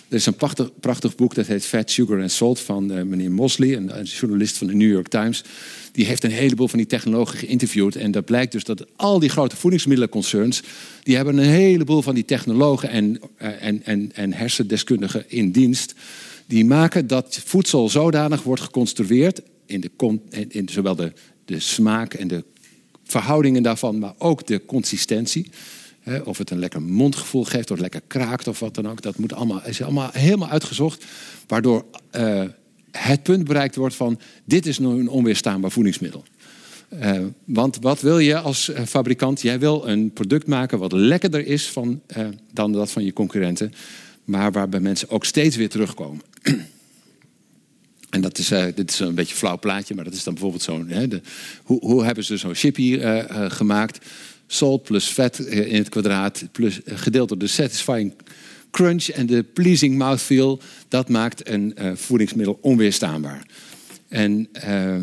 er 0.08 0.20
is 0.20 0.26
een 0.26 0.34
prachtig, 0.34 0.70
prachtig, 0.80 1.14
boek 1.14 1.34
dat 1.34 1.46
heet 1.46 1.64
Fat, 1.64 1.90
Sugar 1.90 2.20
and 2.20 2.32
Salt 2.32 2.60
van 2.60 2.92
uh, 2.92 3.02
meneer 3.02 3.32
Mosley, 3.32 3.76
een, 3.76 4.02
journalist 4.02 4.56
van 4.56 4.66
de 4.66 4.74
New 4.74 4.90
York 4.90 5.08
Times. 5.08 5.44
Die 5.92 6.04
heeft 6.04 6.24
een 6.24 6.30
heleboel 6.30 6.68
van 6.68 6.78
die 6.78 6.86
technologen 6.86 7.38
geïnterviewd. 7.38 7.96
En 7.96 8.10
dat 8.10 8.24
blijkt 8.24 8.52
dus 8.52 8.64
dat 8.64 8.86
al 8.96 9.18
die 9.18 9.28
grote 9.28 9.56
voedingsmiddelenconcerns... 9.56 10.62
die 11.02 11.16
hebben 11.16 11.38
een 11.38 11.48
heleboel 11.48 12.02
van 12.02 12.14
die 12.14 12.24
technologen 12.24 12.88
en, 12.88 13.20
uh, 13.42 13.62
en, 13.62 13.84
en, 13.84 14.10
en 14.14 14.32
hersendeskundigen 14.32 15.24
in 15.30 15.50
dienst... 15.50 15.94
die 16.46 16.64
maken 16.64 17.06
dat 17.06 17.40
voedsel 17.44 17.88
zodanig 17.88 18.42
wordt 18.42 18.62
geconstrueerd... 18.62 19.40
in, 19.66 19.80
de, 19.80 20.20
in 20.48 20.68
zowel 20.68 20.94
de, 20.94 21.12
de 21.44 21.60
smaak 21.60 22.14
en 22.14 22.28
de 22.28 22.44
verhoudingen 23.04 23.62
daarvan... 23.62 23.98
maar 23.98 24.14
ook 24.18 24.46
de 24.46 24.64
consistentie 24.66 25.50
of 26.24 26.38
het 26.38 26.50
een 26.50 26.58
lekker 26.58 26.82
mondgevoel 26.82 27.44
geeft, 27.44 27.70
of 27.70 27.70
het 27.70 27.80
lekker 27.80 28.02
kraakt 28.06 28.48
of 28.48 28.60
wat 28.60 28.74
dan 28.74 28.88
ook. 28.88 29.02
Dat 29.02 29.18
moet 29.18 29.32
allemaal, 29.32 29.62
is 29.64 29.82
allemaal 29.82 30.10
helemaal 30.12 30.48
uitgezocht. 30.48 31.04
Waardoor 31.46 31.84
uh, 32.16 32.42
het 32.90 33.22
punt 33.22 33.44
bereikt 33.44 33.76
wordt 33.76 33.94
van 33.94 34.20
dit 34.44 34.66
is 34.66 34.78
nu 34.78 34.86
een 34.86 35.08
onweerstaanbaar 35.08 35.70
voedingsmiddel. 35.70 36.24
Uh, 37.02 37.20
want 37.44 37.78
wat 37.80 38.00
wil 38.00 38.18
je 38.18 38.38
als 38.38 38.68
uh, 38.68 38.80
fabrikant? 38.80 39.40
Jij 39.40 39.58
wil 39.58 39.88
een 39.88 40.12
product 40.12 40.46
maken 40.46 40.78
wat 40.78 40.92
lekkerder 40.92 41.46
is 41.46 41.68
van, 41.68 42.00
dan 42.52 42.72
dat 42.72 42.90
van 42.90 43.04
je 43.04 43.12
concurrenten, 43.12 43.72
maar 44.24 44.52
waarbij 44.52 44.80
mensen 44.80 45.10
ook 45.10 45.24
steeds 45.24 45.56
weer 45.56 45.68
terugkomen. 45.68 46.22
en 48.10 48.20
dat 48.20 48.38
is, 48.38 48.48
dit 48.74 48.90
is 48.90 48.98
een 48.98 49.14
beetje 49.14 49.32
een 49.32 49.38
flauw 49.38 49.58
plaatje, 49.58 49.94
maar 49.94 50.04
dat 50.04 50.14
is 50.14 50.24
dan 50.24 50.32
bijvoorbeeld 50.32 50.62
zo'n. 50.62 51.20
Hoe, 51.62 51.80
hoe, 51.80 52.04
hebben 52.04 52.24
ze 52.24 52.36
zo'n 52.36 52.54
chippy 52.54 52.98
gemaakt? 53.48 54.06
Salt 54.54 54.82
plus 54.82 55.08
vet 55.08 55.38
in 55.38 55.76
het 55.76 55.88
kwadraat, 55.88 56.44
plus, 56.52 56.80
gedeeld 56.84 57.28
door 57.28 57.38
de 57.38 57.46
satisfying 57.46 58.12
crunch 58.70 59.08
en 59.08 59.26
de 59.26 59.42
pleasing 59.42 59.96
mouthfeel. 59.96 60.60
Dat 60.88 61.08
maakt 61.08 61.48
een 61.48 61.76
voedingsmiddel 61.94 62.58
onweerstaanbaar. 62.60 63.46
En 64.14 64.48
uh, 64.66 64.96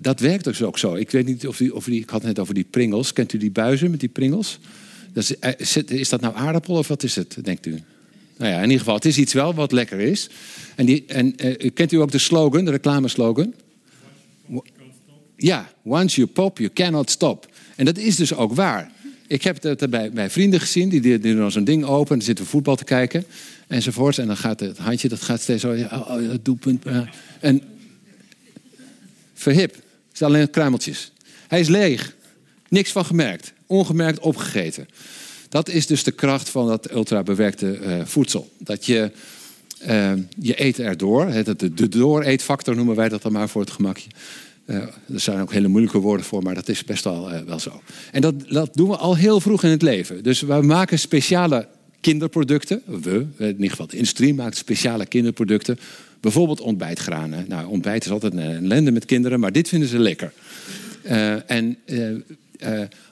dat 0.00 0.20
werkt 0.20 0.44
dus 0.44 0.62
ook 0.62 0.78
zo. 0.78 0.94
Ik 0.94 1.10
weet 1.10 1.26
niet 1.26 1.46
of 1.46 1.60
u, 1.60 1.68
of 1.68 1.86
u, 1.86 1.94
ik 1.94 2.10
had 2.10 2.18
het 2.18 2.28
net 2.28 2.38
over 2.38 2.54
die 2.54 2.66
pringels. 2.70 3.12
Kent 3.12 3.32
u 3.32 3.38
die 3.38 3.50
buizen 3.50 3.90
met 3.90 4.00
die 4.00 4.08
pringels? 4.08 4.58
Dat 5.12 5.22
is, 5.22 5.38
eh, 5.38 5.82
is, 5.86 6.08
dat 6.08 6.20
nou 6.20 6.34
aardappel 6.34 6.74
of 6.74 6.88
wat 6.88 7.02
is 7.02 7.16
het, 7.16 7.36
denkt 7.42 7.66
u? 7.66 7.82
Nou 8.36 8.50
ja, 8.50 8.56
in 8.56 8.62
ieder 8.62 8.78
geval, 8.78 8.94
het 8.94 9.04
is 9.04 9.18
iets 9.18 9.32
wel 9.32 9.54
wat 9.54 9.72
lekker 9.72 10.00
is. 10.00 10.28
En, 10.74 10.86
die, 10.86 11.04
en 11.06 11.34
uh, 11.46 11.70
kent 11.74 11.92
u 11.92 11.96
ook 11.96 12.10
de 12.10 12.18
slogan, 12.18 12.64
de 12.64 12.70
reclameslogan? 12.70 13.54
Ja, 15.36 15.72
once 15.84 16.16
you 16.16 16.28
pop, 16.28 16.58
you 16.58 16.70
cannot 16.72 17.10
stop. 17.10 17.48
En 17.76 17.84
dat 17.84 17.98
is 17.98 18.16
dus 18.16 18.34
ook 18.34 18.54
waar. 18.54 18.92
Ik 19.26 19.42
heb 19.42 19.62
het 19.62 19.90
bij, 19.90 20.10
bij 20.10 20.30
vrienden 20.30 20.60
gezien, 20.60 20.88
die, 20.88 21.00
die, 21.00 21.18
doen 21.18 21.50
zo'n 21.50 21.64
ding 21.64 21.84
open, 21.84 22.16
dan 22.16 22.26
zitten 22.26 22.46
voetbal 22.46 22.76
te 22.76 22.84
kijken 22.84 23.24
enzovoorts. 23.66 24.18
En 24.18 24.26
dan 24.26 24.36
gaat 24.36 24.60
het 24.60 24.78
handje, 24.78 25.08
dat 25.08 25.22
gaat 25.22 25.40
steeds 25.40 25.62
zo, 25.62 25.72
oh, 25.72 26.10
oh 26.10 26.34
doelpunt. 26.42 26.84
en 27.40 27.62
verhip. 29.34 29.74
Het 30.08 30.18
zijn 30.18 30.30
alleen 30.30 30.50
kruimeltjes. 30.50 31.12
Hij 31.48 31.60
is 31.60 31.68
leeg. 31.68 32.14
Niks 32.68 32.92
van 32.92 33.04
gemerkt. 33.04 33.52
Ongemerkt 33.66 34.18
opgegeten. 34.18 34.88
Dat 35.48 35.68
is 35.68 35.86
dus 35.86 36.02
de 36.02 36.12
kracht 36.12 36.48
van 36.48 36.66
dat 36.66 36.92
ultrabewerkte 36.92 37.78
uh, 37.80 38.04
voedsel. 38.04 38.50
Dat 38.58 38.86
je, 38.86 39.10
uh, 39.88 40.12
je 40.38 40.62
eet 40.62 40.78
erdoor. 40.78 41.44
De, 41.56 41.74
de 41.74 41.88
dooreetfactor 41.88 42.76
noemen 42.76 42.96
wij 42.96 43.08
dat 43.08 43.22
dan 43.22 43.32
maar 43.32 43.48
voor 43.48 43.60
het 43.60 43.70
gemakje. 43.70 44.08
Uh, 44.66 44.76
er 45.12 45.20
zijn 45.20 45.40
ook 45.40 45.52
hele 45.52 45.68
moeilijke 45.68 45.98
woorden 45.98 46.26
voor, 46.26 46.42
maar 46.42 46.54
dat 46.54 46.68
is 46.68 46.84
best 46.84 47.04
wel, 47.04 47.30
wel 47.46 47.58
zo. 47.58 47.82
En 48.12 48.20
dat, 48.20 48.34
dat 48.48 48.74
doen 48.74 48.88
we 48.88 48.96
al 48.96 49.16
heel 49.16 49.40
vroeg 49.40 49.62
in 49.62 49.70
het 49.70 49.82
leven. 49.82 50.22
Dus 50.22 50.40
we 50.40 50.62
maken 50.62 50.98
speciale 50.98 51.68
kinderproducten. 52.00 52.82
We, 52.84 53.26
in 53.36 53.46
ieder 53.46 53.70
geval 53.70 53.86
de 53.86 53.96
industrie 53.96 54.34
maakt 54.34 54.56
speciale 54.56 55.06
kinderproducten 55.06 55.78
Bijvoorbeeld 56.20 56.60
ontbijtgranen. 56.60 57.44
Nou, 57.48 57.68
ontbijt 57.68 58.04
is 58.04 58.10
altijd 58.10 58.32
een 58.32 58.40
ellende 58.40 58.90
met 58.90 59.04
kinderen, 59.04 59.40
maar 59.40 59.52
dit 59.52 59.68
vinden 59.68 59.88
ze 59.88 59.98
lekker. 59.98 60.32
En 61.46 61.78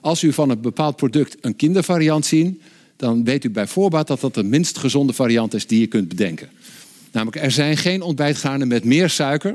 als 0.01 0.23
u 0.23 0.33
van 0.33 0.51
een 0.51 0.61
bepaald 0.61 0.97
product 0.97 1.37
een 1.41 1.57
kindervariant 1.57 2.27
ziet, 2.27 2.61
dan 2.97 3.25
weet 3.25 3.45
u 3.45 3.51
bij 3.51 3.67
voorbaat 3.67 4.07
dat 4.07 4.21
dat 4.21 4.35
de 4.35 4.43
minst 4.43 4.79
gezonde 4.79 5.13
variant 5.13 5.55
is 5.55 5.67
die 5.67 5.81
je 5.81 5.87
kunt 5.87 6.09
bedenken. 6.09 6.49
Namelijk, 7.13 7.43
er 7.43 7.51
zijn 7.51 7.77
geen 7.77 8.03
ontbijtgranen 8.03 8.69
met 8.69 8.85
meer 8.85 9.11
suiker 9.11 9.55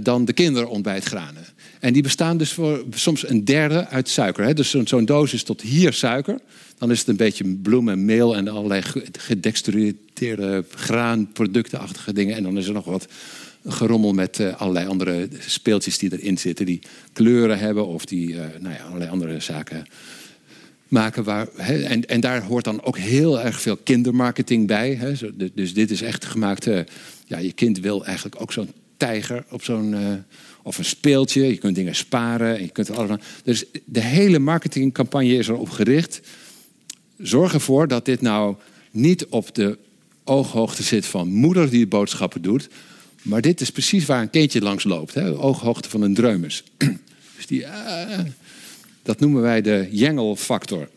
dan 0.00 0.24
de 0.24 0.32
kinderontbijtgranen. 0.32 1.44
En 1.80 1.92
die 1.92 2.02
bestaan 2.02 2.36
dus 2.36 2.52
voor 2.52 2.84
soms 2.90 3.28
een 3.28 3.44
derde 3.44 3.86
uit 3.88 4.08
suiker. 4.08 4.44
Hè? 4.44 4.54
Dus 4.54 4.70
zo'n 4.70 5.04
doos 5.04 5.32
is 5.32 5.42
tot 5.42 5.60
hier 5.60 5.92
suiker. 5.92 6.38
Dan 6.78 6.90
is 6.90 6.98
het 6.98 7.08
een 7.08 7.16
beetje 7.16 7.44
bloem 7.44 7.88
en 7.88 8.04
meel 8.04 8.36
en 8.36 8.48
allerlei 8.48 8.82
gedextrueerde 9.18 10.64
graanproductenachtige 10.74 12.12
dingen. 12.12 12.36
En 12.36 12.42
dan 12.42 12.58
is 12.58 12.66
er 12.66 12.72
nog 12.72 12.84
wat 12.84 13.06
gerommel 13.66 14.12
met 14.12 14.38
uh, 14.38 14.56
allerlei 14.56 14.86
andere 14.86 15.28
speeltjes 15.38 15.98
die 15.98 16.12
erin 16.12 16.38
zitten. 16.38 16.66
Die 16.66 16.80
kleuren 17.12 17.58
hebben 17.58 17.86
of 17.86 18.04
die 18.04 18.28
uh, 18.28 18.40
nou 18.60 18.74
ja, 18.74 18.82
allerlei 18.84 19.10
andere 19.10 19.40
zaken 19.40 19.86
maken. 20.88 21.24
Waar, 21.24 21.48
en, 21.56 22.06
en 22.06 22.20
daar 22.20 22.42
hoort 22.42 22.64
dan 22.64 22.82
ook 22.82 22.98
heel 22.98 23.40
erg 23.40 23.60
veel 23.60 23.76
kindermarketing 23.76 24.66
bij. 24.66 24.94
Hè. 24.94 25.12
Dus 25.54 25.74
dit 25.74 25.90
is 25.90 26.02
echt 26.02 26.24
gemaakt... 26.24 26.68
Ja, 27.28 27.38
je 27.38 27.52
kind 27.52 27.80
wil 27.80 28.04
eigenlijk 28.04 28.40
ook 28.40 28.52
zo'n 28.52 28.70
tijger 28.96 29.44
op 29.50 29.64
zo'n 29.64 30.24
of 30.62 30.78
een 30.78 30.84
speeltje. 30.84 31.46
Je 31.46 31.56
kunt 31.56 31.74
dingen 31.74 31.94
sparen. 31.94 32.62
Je 32.62 32.68
kunt 32.68 32.90
allemaal. 32.90 33.18
Dus 33.44 33.64
de 33.84 34.00
hele 34.00 34.38
marketingcampagne 34.38 35.36
is 35.36 35.48
erop 35.48 35.70
gericht. 35.70 36.20
Zorg 37.18 37.52
ervoor 37.52 37.88
dat 37.88 38.04
dit 38.04 38.20
nou 38.20 38.56
niet 38.90 39.26
op 39.26 39.54
de 39.54 39.78
ooghoogte 40.24 40.82
zit 40.82 41.06
van 41.06 41.28
moeder 41.28 41.70
die 41.70 41.80
de 41.80 41.86
boodschappen 41.86 42.42
doet. 42.42 42.68
Maar 43.22 43.40
dit 43.40 43.60
is 43.60 43.70
precies 43.70 44.04
waar 44.04 44.22
een 44.22 44.30
kindje 44.30 44.60
langs 44.60 44.84
loopt. 44.84 45.14
Hè? 45.14 45.30
Ooghoogte 45.30 45.88
van 45.88 46.02
een 46.02 46.14
dreumes. 46.14 46.62
Dus 47.36 47.46
die, 47.46 47.60
uh, 47.60 48.18
dat 49.02 49.20
noemen 49.20 49.42
wij 49.42 49.62
de 49.62 49.88
jengelfactor. 49.90 50.88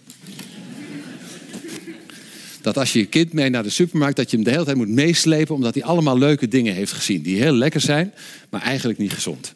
Dat 2.61 2.77
als 2.77 2.93
je 2.93 2.99
je 2.99 3.05
kind 3.05 3.33
mee 3.33 3.49
naar 3.49 3.63
de 3.63 3.69
supermarkt, 3.69 4.15
dat 4.15 4.29
je 4.29 4.35
hem 4.35 4.45
de 4.45 4.51
hele 4.51 4.63
tijd 4.63 4.77
moet 4.77 4.89
meeslepen, 4.89 5.55
omdat 5.55 5.73
hij 5.73 5.83
allemaal 5.83 6.17
leuke 6.17 6.47
dingen 6.47 6.73
heeft 6.73 6.91
gezien. 6.91 7.21
Die 7.21 7.41
heel 7.41 7.53
lekker 7.53 7.81
zijn, 7.81 8.13
maar 8.49 8.61
eigenlijk 8.61 8.99
niet 8.99 9.13
gezond. 9.13 9.53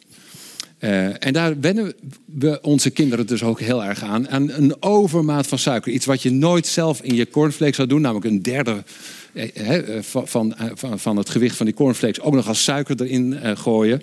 Uh, 0.84 1.24
en 1.24 1.32
daar 1.32 1.60
wennen 1.60 1.94
we 2.24 2.58
onze 2.62 2.90
kinderen 2.90 3.26
dus 3.26 3.42
ook 3.42 3.60
heel 3.60 3.84
erg 3.84 4.02
aan. 4.02 4.28
Aan 4.28 4.50
een 4.50 4.82
overmaat 4.82 5.46
van 5.46 5.58
suiker. 5.58 5.92
Iets 5.92 6.06
wat 6.06 6.22
je 6.22 6.30
nooit 6.30 6.66
zelf 6.66 7.02
in 7.02 7.14
je 7.14 7.28
cornflakes 7.28 7.76
zou 7.76 7.88
doen. 7.88 8.00
Namelijk 8.00 8.26
een 8.26 8.42
derde 8.42 8.84
eh, 9.32 9.96
eh, 9.96 10.02
van, 10.02 10.54
van, 10.74 10.98
van, 10.98 11.16
het 11.16 11.30
gewicht 11.30 11.56
van 11.56 11.66
die 11.66 11.74
cornflakes 11.74 12.20
ook 12.20 12.34
nog 12.34 12.48
als 12.48 12.64
suiker 12.64 13.02
erin 13.02 13.56
gooien. 13.56 14.02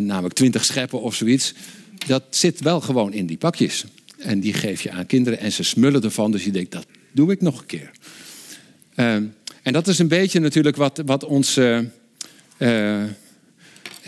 Namelijk 0.00 0.34
20 0.34 0.64
scheppen 0.64 1.00
of 1.00 1.14
zoiets. 1.14 1.54
Dat 2.06 2.22
zit 2.30 2.60
wel 2.60 2.80
gewoon 2.80 3.12
in 3.12 3.26
die 3.26 3.36
pakjes. 3.36 3.84
En 4.18 4.40
die 4.40 4.52
geef 4.52 4.82
je 4.82 4.90
aan 4.90 5.06
kinderen 5.06 5.38
en 5.38 5.52
ze 5.52 5.62
smullen 5.62 6.02
ervan. 6.02 6.30
Dus 6.30 6.44
je 6.44 6.50
denkt, 6.50 6.72
dat 6.72 6.86
doe 7.12 7.32
ik 7.32 7.40
nog 7.40 7.60
een 7.60 7.66
keer. 7.66 7.90
En 8.94 9.72
dat 9.72 9.88
is 9.88 9.98
een 9.98 10.08
beetje 10.08 10.40
natuurlijk 10.40 10.76
wat, 10.76 11.02
wat 11.06 11.24
ons 11.24 11.58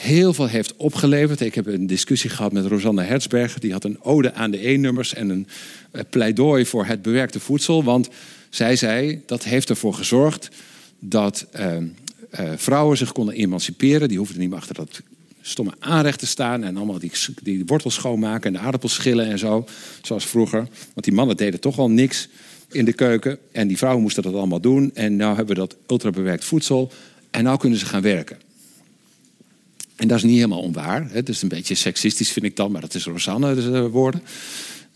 heel 0.03 0.35
veel 0.35 0.47
heeft 0.47 0.76
opgeleverd. 0.76 1.41
Ik 1.41 1.55
heb 1.55 1.66
een 1.66 1.87
discussie 1.87 2.30
gehad 2.30 2.53
met 2.53 2.66
Rosanne 2.66 3.03
Hertzberger. 3.03 3.61
Die 3.61 3.72
had 3.72 3.85
een 3.85 4.03
ode 4.03 4.35
aan 4.35 4.51
de 4.51 4.68
E-nummers 4.68 5.14
en 5.14 5.28
een 5.28 5.47
eh, 5.91 6.03
pleidooi 6.11 6.66
voor 6.66 6.87
het 6.87 7.03
bewerkte 7.03 7.41
voedsel. 7.41 7.85
Want 7.85 8.09
zij 8.51 8.76
zei 8.76 9.22
dat 9.26 9.45
heeft 9.45 9.68
ervoor 9.68 9.95
gezorgd 9.95 10.49
dat 10.99 11.47
uh, 11.57 11.76
vrouwen 12.57 12.97
zich 12.97 13.12
konden 13.12 13.35
emanciperen. 13.35 14.09
Die 14.09 14.18
hoefden 14.18 14.39
niet 14.39 14.49
meer 14.49 14.59
achter 14.59 14.74
dat 14.74 15.01
stomme 15.41 15.72
aanrecht 15.78 16.18
te 16.18 16.26
staan 16.26 16.64
en 16.64 16.76
allemaal 16.76 16.99
die, 16.99 17.12
die 17.43 17.62
wortels 17.66 17.95
schoonmaken 17.95 18.47
en 18.47 18.53
de 18.53 18.59
aardappels 18.59 18.95
schillen 18.95 19.26
en 19.26 19.39
zo. 19.39 19.66
Zoals 20.03 20.26
vroeger. 20.26 20.59
Want 20.95 21.05
die 21.05 21.14
mannen 21.14 21.37
deden 21.37 21.61
toch 21.61 21.78
al 21.78 21.91
niks 21.91 22.28
in 22.73 22.85
de 22.85 22.93
keuken. 22.93 23.39
En 23.53 23.68
die 23.68 23.79
vrouwen 23.79 24.03
moesten 24.03 24.23
dat 24.23 24.35
allemaal 24.35 24.61
doen. 24.61 24.91
En 24.95 25.16
nu 25.16 25.25
hebben 25.25 25.47
we 25.47 25.55
dat 25.55 25.77
ultrabewerkt 25.87 26.45
voedsel. 26.45 26.93
En 27.31 27.45
nu 27.45 27.57
kunnen 27.57 27.79
ze 27.79 27.87
gaan 27.87 28.03
werken. 28.03 28.37
En 29.97 30.09
dat 30.09 30.16
is 30.16 30.25
niet 30.25 30.35
helemaal 30.35 30.62
onwaar. 30.62 31.09
Het 31.11 31.29
is 31.29 31.43
een 31.43 31.49
beetje 31.49 31.75
seksistisch, 31.75 32.33
vind 32.33 32.47
ik 32.47 32.57
dan, 32.57 32.73
maar 32.73 32.81
dat 32.81 32.95
is 32.95 33.05
Rosanne 33.05 33.55
dus, 33.55 33.64
uh, 33.64 33.87
woorden. 33.87 34.23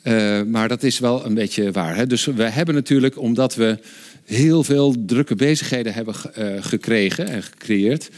Uh, 0.03 0.43
maar 0.43 0.69
dat 0.69 0.83
is 0.83 0.99
wel 0.99 1.27
een 1.27 1.35
beetje 1.35 1.71
waar. 1.71 1.97
Hè? 1.97 2.07
Dus 2.07 2.25
we 2.25 2.43
hebben 2.43 2.75
natuurlijk, 2.75 3.21
omdat 3.21 3.55
we 3.55 3.79
heel 4.25 4.65
veel 4.65 4.95
drukke 5.07 5.35
bezigheden 5.35 5.95
hebben 5.95 6.15
uh, 6.39 6.55
gekregen 6.61 7.27
en 7.27 7.43
gecreëerd, 7.43 8.11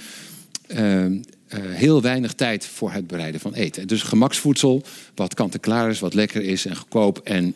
heel 1.57 2.03
weinig 2.03 2.33
tijd 2.33 2.67
voor 2.67 2.93
het 2.93 3.07
bereiden 3.07 3.41
van 3.41 3.55
eten. 3.55 3.87
Dus 3.87 4.03
gemaksvoedsel, 4.03 4.83
wat 5.15 5.35
kant-en-klaar 5.35 5.91
is, 5.91 6.01
wat 6.01 6.15
lekker 6.15 6.43
is 6.43 6.67
en 6.67 6.77
goedkoop. 6.77 7.19
En 7.19 7.55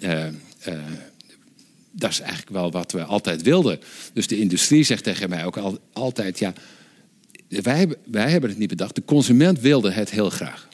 dat 1.93 2.11
is 2.11 2.21
eigenlijk 2.21 2.51
wel 2.51 2.71
wat 2.71 2.93
we 2.93 3.05
altijd 3.05 3.43
wilden. 3.43 3.81
Dus 4.13 4.27
de 4.27 4.39
industrie 4.39 4.83
zegt 4.83 5.05
tegen 5.05 5.29
mij 5.29 5.45
ook 5.45 5.57
al, 5.57 5.79
altijd: 5.93 6.39
ja, 6.39 6.53
wij 7.49 7.79
hebben, 7.79 7.97
wij 8.05 8.31
hebben 8.31 8.51
het 8.51 8.59
niet 8.59 8.69
bedacht. 8.69 8.95
De 8.95 9.05
consument 9.05 9.61
wilde 9.61 9.91
het 9.91 10.11
heel 10.11 10.31
graag. 10.31 10.69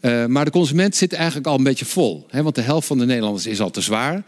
Uh, 0.00 0.26
maar 0.26 0.44
de 0.44 0.50
consument 0.50 0.96
zit 0.96 1.12
eigenlijk 1.12 1.46
al 1.46 1.56
een 1.56 1.62
beetje 1.62 1.84
vol. 1.84 2.26
Hè, 2.30 2.42
want 2.42 2.54
de 2.54 2.60
helft 2.60 2.86
van 2.86 2.98
de 2.98 3.04
Nederlanders 3.04 3.46
is 3.46 3.60
al 3.60 3.70
te 3.70 3.80
zwaar. 3.80 4.24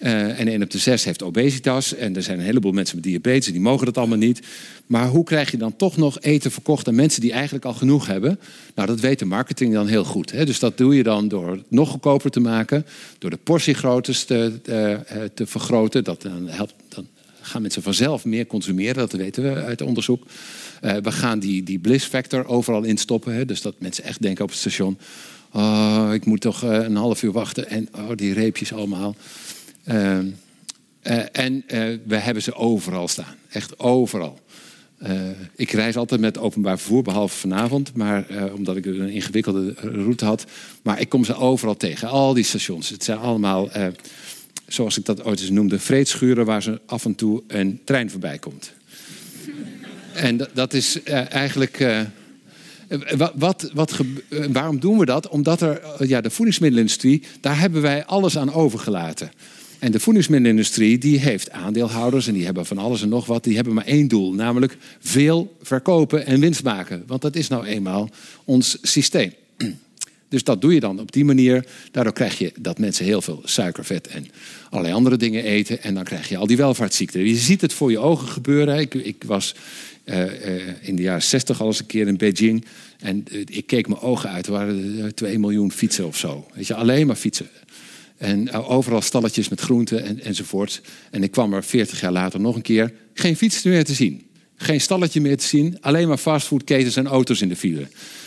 Uh, 0.00 0.40
en 0.40 0.48
1 0.48 0.62
op 0.62 0.70
de 0.70 0.78
6 0.78 1.04
heeft 1.04 1.22
obesitas. 1.22 1.94
En 1.94 2.16
er 2.16 2.22
zijn 2.22 2.38
een 2.38 2.44
heleboel 2.44 2.72
mensen 2.72 2.96
met 2.96 3.04
diabetes 3.04 3.52
die 3.52 3.60
mogen 3.60 3.86
dat 3.86 3.98
allemaal 3.98 4.18
niet. 4.18 4.40
Maar 4.86 5.06
hoe 5.06 5.24
krijg 5.24 5.50
je 5.50 5.56
dan 5.56 5.76
toch 5.76 5.96
nog 5.96 6.20
eten 6.20 6.50
verkocht 6.50 6.88
aan 6.88 6.94
mensen 6.94 7.20
die 7.20 7.32
eigenlijk 7.32 7.64
al 7.64 7.74
genoeg 7.74 8.06
hebben? 8.06 8.38
Nou, 8.74 8.88
dat 8.88 9.00
weet 9.00 9.18
de 9.18 9.24
marketing 9.24 9.72
dan 9.72 9.86
heel 9.86 10.04
goed. 10.04 10.32
Hè? 10.32 10.44
Dus 10.44 10.58
dat 10.58 10.76
doe 10.76 10.96
je 10.96 11.02
dan 11.02 11.28
door 11.28 11.50
het 11.50 11.62
nog 11.68 11.90
goedkoper 11.90 12.30
te 12.30 12.40
maken. 12.40 12.86
Door 13.18 13.30
de 13.30 13.36
portiegroottes 13.36 14.24
te, 14.24 14.58
te, 14.62 15.00
eh, 15.06 15.22
te 15.34 15.46
vergroten. 15.46 16.04
Dat 16.04 16.22
dan 16.22 16.48
helpt, 16.48 16.74
dan 16.88 17.06
gaan 17.40 17.62
mensen 17.62 17.82
vanzelf 17.82 18.24
meer 18.24 18.46
consumeren. 18.46 18.94
Dat 18.94 19.12
weten 19.12 19.42
we 19.42 19.62
uit 19.62 19.82
onderzoek. 19.82 20.24
We 20.80 21.12
gaan 21.12 21.38
die, 21.38 21.62
die 21.62 21.78
bliss 21.78 22.06
factor 22.06 22.46
overal 22.46 22.82
instoppen. 22.82 23.34
Hè? 23.34 23.44
Dus 23.44 23.62
dat 23.62 23.74
mensen 23.78 24.04
echt 24.04 24.22
denken 24.22 24.44
op 24.44 24.50
het 24.50 24.58
station... 24.58 24.98
Oh, 25.52 26.10
ik 26.12 26.24
moet 26.24 26.40
toch 26.40 26.62
een 26.62 26.96
half 26.96 27.22
uur 27.22 27.32
wachten. 27.32 27.68
En 27.68 27.88
oh, 27.96 28.10
die 28.14 28.32
reepjes 28.32 28.72
allemaal. 28.72 29.16
Uh, 29.88 30.18
en 31.32 31.64
we 32.04 32.16
hebben 32.16 32.42
ze 32.42 32.54
overal 32.54 33.08
staan. 33.08 33.34
Echt 33.48 33.78
overal. 33.78 34.40
ik 35.56 35.70
reis 35.70 35.96
altijd 35.96 36.20
met 36.20 36.38
openbaar 36.38 36.78
vervoer, 36.78 37.02
behalve 37.02 37.36
vanavond, 37.36 37.94
maar, 37.94 38.26
omdat 38.54 38.76
ik 38.76 38.86
een 38.86 39.08
ingewikkelde 39.08 39.74
route 39.80 40.24
had. 40.24 40.44
Maar 40.82 41.00
ik 41.00 41.08
kom 41.08 41.24
ze 41.24 41.34
overal 41.34 41.76
tegen, 41.76 42.08
al 42.08 42.34
die 42.34 42.44
stations. 42.44 42.88
Het 42.88 43.04
zijn 43.04 43.18
allemaal, 43.18 43.68
zoals 44.66 44.98
ik 44.98 45.04
dat 45.04 45.24
ooit 45.24 45.40
eens 45.40 45.50
noemde, 45.50 45.78
vreedschuren 45.78 46.44
waar 46.44 46.62
ze 46.62 46.80
af 46.86 47.04
en 47.04 47.14
toe 47.14 47.42
een 47.46 47.80
trein 47.84 48.10
voorbij 48.10 48.38
komt. 48.38 48.72
en 50.14 50.48
dat 50.54 50.72
is 50.72 51.02
eigenlijk 51.28 51.78
wat, 53.34 53.70
wat, 53.74 54.00
waarom 54.52 54.80
doen 54.80 54.98
we 54.98 55.04
dat? 55.04 55.28
Omdat 55.28 55.60
er, 55.60 55.80
ja, 56.06 56.20
de 56.20 56.30
voedingsmiddelenindustrie, 56.30 57.22
daar 57.40 57.58
hebben 57.58 57.82
wij 57.82 58.04
alles 58.04 58.38
aan 58.38 58.52
overgelaten. 58.52 59.30
En 59.78 59.92
de 59.92 60.00
voedingsmiddelenindustrie 60.00 60.98
die 60.98 61.18
heeft 61.18 61.50
aandeelhouders 61.50 62.26
en 62.26 62.34
die 62.34 62.44
hebben 62.44 62.66
van 62.66 62.78
alles 62.78 63.02
en 63.02 63.08
nog 63.08 63.26
wat. 63.26 63.44
Die 63.44 63.54
hebben 63.54 63.74
maar 63.74 63.84
één 63.84 64.08
doel, 64.08 64.32
namelijk 64.32 64.76
veel 65.00 65.56
verkopen 65.62 66.26
en 66.26 66.40
winst 66.40 66.62
maken. 66.62 67.02
Want 67.06 67.22
dat 67.22 67.36
is 67.36 67.48
nou 67.48 67.66
eenmaal 67.66 68.10
ons 68.44 68.78
systeem. 68.82 69.32
Dus 70.28 70.44
dat 70.44 70.60
doe 70.60 70.74
je 70.74 70.80
dan 70.80 71.00
op 71.00 71.12
die 71.12 71.24
manier. 71.24 71.66
Daardoor 71.90 72.12
krijg 72.12 72.38
je 72.38 72.52
dat 72.60 72.78
mensen 72.78 73.04
heel 73.04 73.22
veel 73.22 73.42
suiker, 73.44 73.84
vet 73.84 74.06
en 74.06 74.26
allerlei 74.70 74.94
andere 74.94 75.16
dingen 75.16 75.44
eten. 75.44 75.82
En 75.82 75.94
dan 75.94 76.04
krijg 76.04 76.28
je 76.28 76.36
al 76.36 76.46
die 76.46 76.56
welvaartsziekten. 76.56 77.26
Je 77.28 77.36
ziet 77.36 77.60
het 77.60 77.72
voor 77.72 77.90
je 77.90 77.98
ogen 77.98 78.28
gebeuren. 78.28 78.78
Ik, 78.78 78.94
ik 78.94 79.24
was 79.26 79.54
uh, 80.04 80.18
uh, 80.18 80.62
in 80.80 80.96
de 80.96 81.02
jaren 81.02 81.22
60 81.22 81.60
al 81.60 81.66
eens 81.66 81.78
een 81.78 81.86
keer 81.86 82.06
in 82.06 82.16
Beijing. 82.16 82.64
En 82.98 83.24
uh, 83.32 83.40
ik 83.46 83.66
keek 83.66 83.88
mijn 83.88 84.00
ogen 84.00 84.30
uit. 84.30 84.46
Er 84.46 84.52
waren 84.52 85.14
2 85.14 85.38
miljoen 85.38 85.72
fietsen 85.72 86.06
of 86.06 86.16
zo. 86.16 86.46
Weet 86.54 86.66
je, 86.66 86.74
alleen 86.74 87.06
maar 87.06 87.16
fietsen. 87.16 87.48
En 88.18 88.52
overal 88.52 89.02
stalletjes 89.02 89.48
met 89.48 89.60
groenten 89.60 90.04
en, 90.04 90.20
enzovoort. 90.20 90.80
En 91.10 91.22
ik 91.22 91.30
kwam 91.30 91.54
er 91.54 91.64
40 91.64 92.00
jaar 92.00 92.12
later 92.12 92.40
nog 92.40 92.56
een 92.56 92.62
keer. 92.62 92.92
Geen 93.14 93.36
fietsen 93.36 93.70
meer 93.70 93.84
te 93.84 93.94
zien. 93.94 94.26
Geen 94.56 94.80
stalletje 94.80 95.20
meer 95.20 95.36
te 95.36 95.46
zien. 95.46 95.78
Alleen 95.80 96.08
maar 96.08 96.16
fastfoodketens 96.16 96.96
en 96.96 97.06
auto's 97.06 97.40
in 97.40 97.48
de 97.48 97.56
file. 97.56 97.86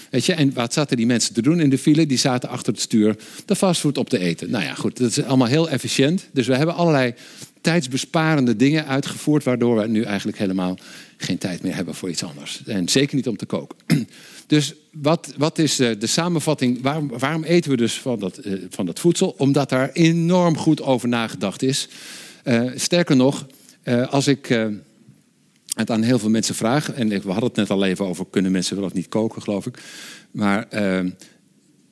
Weet 0.09 0.25
je, 0.25 0.33
en 0.33 0.53
wat 0.53 0.73
zaten 0.73 0.97
die 0.97 1.05
mensen 1.05 1.33
te 1.33 1.41
doen 1.41 1.59
in 1.59 1.69
de 1.69 1.77
file? 1.77 2.05
Die 2.05 2.17
zaten 2.17 2.49
achter 2.49 2.73
het 2.73 2.81
stuur 2.81 3.15
de 3.45 3.55
fastfood 3.55 3.97
op 3.97 4.09
te 4.09 4.19
eten. 4.19 4.49
Nou 4.49 4.63
ja, 4.63 4.73
goed, 4.73 4.97
dat 4.97 5.09
is 5.09 5.23
allemaal 5.23 5.47
heel 5.47 5.69
efficiënt. 5.69 6.27
Dus 6.33 6.47
we 6.47 6.55
hebben 6.55 6.75
allerlei 6.75 7.13
tijdsbesparende 7.61 8.55
dingen 8.55 8.87
uitgevoerd, 8.87 9.43
waardoor 9.43 9.81
we 9.81 9.87
nu 9.87 10.03
eigenlijk 10.03 10.37
helemaal 10.37 10.77
geen 11.17 11.37
tijd 11.37 11.63
meer 11.63 11.75
hebben 11.75 11.95
voor 11.95 12.09
iets 12.09 12.23
anders. 12.23 12.61
En 12.65 12.89
zeker 12.89 13.15
niet 13.15 13.27
om 13.27 13.37
te 13.37 13.45
koken. 13.45 13.77
Dus 14.51 14.73
wat, 14.91 15.33
wat 15.37 15.57
is 15.57 15.75
de, 15.75 15.97
de 15.97 16.07
samenvatting? 16.07 16.81
Waarom, 16.81 17.07
waarom, 17.17 17.43
eten 17.43 17.71
we 17.71 17.77
dus 17.77 17.93
van 17.99 18.19
dat, 18.19 18.45
uh, 18.45 18.61
van 18.69 18.85
dat 18.85 18.99
voedsel? 18.99 19.35
Omdat 19.37 19.69
daar 19.69 19.91
enorm 19.91 20.57
goed 20.57 20.81
over 20.81 21.07
nagedacht 21.07 21.61
is. 21.61 21.87
Uh, 22.43 22.71
sterker 22.75 23.15
nog, 23.15 23.47
als 24.09 24.27
ik 24.27 24.47
het 25.75 25.89
aan 25.89 26.01
heel 26.01 26.19
veel 26.19 26.29
mensen 26.29 26.55
vraag, 26.55 26.91
en 26.91 27.09
we 27.09 27.31
hadden 27.31 27.43
het 27.43 27.55
net 27.55 27.69
al 27.69 27.85
even 27.85 28.05
over 28.05 28.25
kunnen 28.29 28.51
mensen 28.51 28.75
wel 28.75 28.85
of 28.85 28.93
niet 28.93 29.07
koken, 29.07 29.41
geloof 29.41 29.65
ik. 29.65 29.83
Maar 30.31 30.69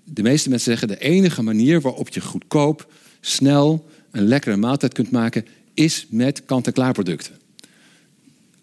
de 0.04 0.22
meeste 0.22 0.50
mensen 0.50 0.70
zeggen 0.72 0.88
de 0.88 1.00
enige 1.00 1.42
manier 1.42 1.82
waarop 1.82 2.10
je 2.10 2.22
goedkoop, 2.22 2.94
snel 3.22 3.90
een 4.12 4.28
lekkere 4.28 4.58
maaltijd 4.58 4.94
kunt 4.94 5.12
maken, 5.12 5.46
is 5.74 6.08
met 6.10 6.46
kant-en-klaar 6.46 6.94
producten 6.94 7.36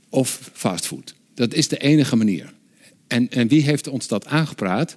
of 0.09 0.51
fastfood. 0.53 1.14
Dat 1.34 1.55
is 1.55 1.68
de 1.68 1.78
enige 1.78 2.16
manier. 2.16 2.55
En, 3.07 3.30
en 3.30 3.48
wie 3.48 3.62
heeft 3.62 3.88
ons 3.88 4.09
dat 4.09 4.26
aangepraat? 4.26 4.96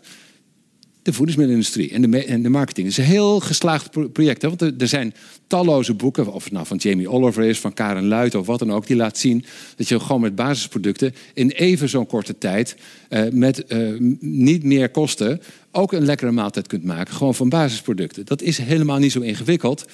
De 1.02 1.14
voedingsmiddelenindustrie 1.14 1.92
en 1.92 2.12
de, 2.12 2.26
en 2.26 2.42
de 2.42 2.50
marketing. 2.50 2.88
Het 2.88 2.98
is 2.98 3.04
een 3.04 3.12
heel 3.12 3.40
geslaagd 3.40 4.12
project. 4.14 4.42
Hè? 4.42 4.48
Want 4.48 4.82
er, 4.82 4.88
zijn 4.88 5.14
talloze 5.48 5.94
boeken, 5.94 6.34
of 6.34 6.44
het 6.44 6.54
nou 6.54 6.66
van 6.66 6.78
Jamie 6.78 7.10
Oliver 7.10 7.44
is, 7.44 7.60
van 7.60 7.74
Karen 7.74 8.08
Luit 8.08 8.36
of 8.36 8.46
wat 8.46 8.60
dan 8.60 8.72
ook, 8.72 8.88
die 8.88 8.96
laat 8.96 9.18
zien 9.18 9.46
dat 9.76 9.88
je 9.88 10.00
gewoon 10.00 10.22
met 10.22 10.36
basisproducten 10.36 11.14
in 11.34 11.50
even 11.50 11.90
zo'n 11.90 12.06
korte 12.06 12.38
tijd, 12.38 12.76
uh, 13.10 13.22
met 13.32 13.64
uh, 13.68 14.00
niet 14.20 14.64
meer 14.64 14.90
kosten, 14.90 15.42
ook 15.72 15.94
een 15.94 16.06
lekkere 16.06 16.32
maaltijd 16.32 16.68
kunt 16.68 16.84
maken. 16.84 17.14
Gewoon 17.14 17.36
van 17.36 17.50
basisproducten. 17.50 18.26
Dat 18.26 18.42
is 18.42 18.58
helemaal 18.58 18.98
niet 18.98 19.12
zo 19.12 19.20
ingewikkeld, 19.20 19.86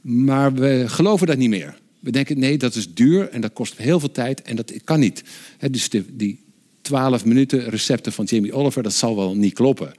maar 0.00 0.54
we 0.54 0.84
geloven 0.86 1.26
dat 1.26 1.36
niet 1.36 1.50
meer. 1.50 1.78
We 2.00 2.10
denken, 2.10 2.38
nee, 2.38 2.58
dat 2.58 2.74
is 2.74 2.94
duur 2.94 3.28
en 3.28 3.40
dat 3.40 3.52
kost 3.52 3.76
heel 3.76 4.00
veel 4.00 4.10
tijd 4.10 4.42
en 4.42 4.56
dat 4.56 4.72
kan 4.84 5.00
niet. 5.00 5.22
dus 5.70 5.88
die 6.12 6.43
12 6.84 7.24
minuten 7.24 7.68
recepten 7.68 8.12
van 8.12 8.24
Jamie 8.24 8.52
Oliver, 8.52 8.82
dat 8.82 8.92
zal 8.92 9.16
wel 9.16 9.36
niet 9.36 9.54
kloppen. 9.54 9.94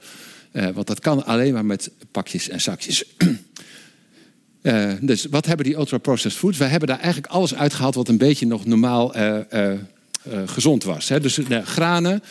Uh, 0.52 0.68
want 0.68 0.86
dat 0.86 1.00
kan 1.00 1.24
alleen 1.24 1.52
maar 1.52 1.64
met 1.64 1.90
pakjes 2.10 2.48
en 2.48 2.60
zakjes. 2.60 3.04
uh, 4.62 4.92
dus 5.00 5.24
wat 5.24 5.46
hebben 5.46 5.66
die 5.66 5.76
ultra-processed 5.76 6.38
foods? 6.38 6.58
Wij 6.58 6.68
hebben 6.68 6.88
daar 6.88 7.00
eigenlijk 7.00 7.32
alles 7.32 7.54
uitgehaald 7.54 7.94
wat 7.94 8.08
een 8.08 8.18
beetje 8.18 8.46
nog 8.46 8.64
normaal 8.64 9.16
uh, 9.16 9.40
gezond 10.46 10.84
was. 10.84 11.08
Hè? 11.08 11.20
Dus 11.20 11.38
granen, 11.64 12.22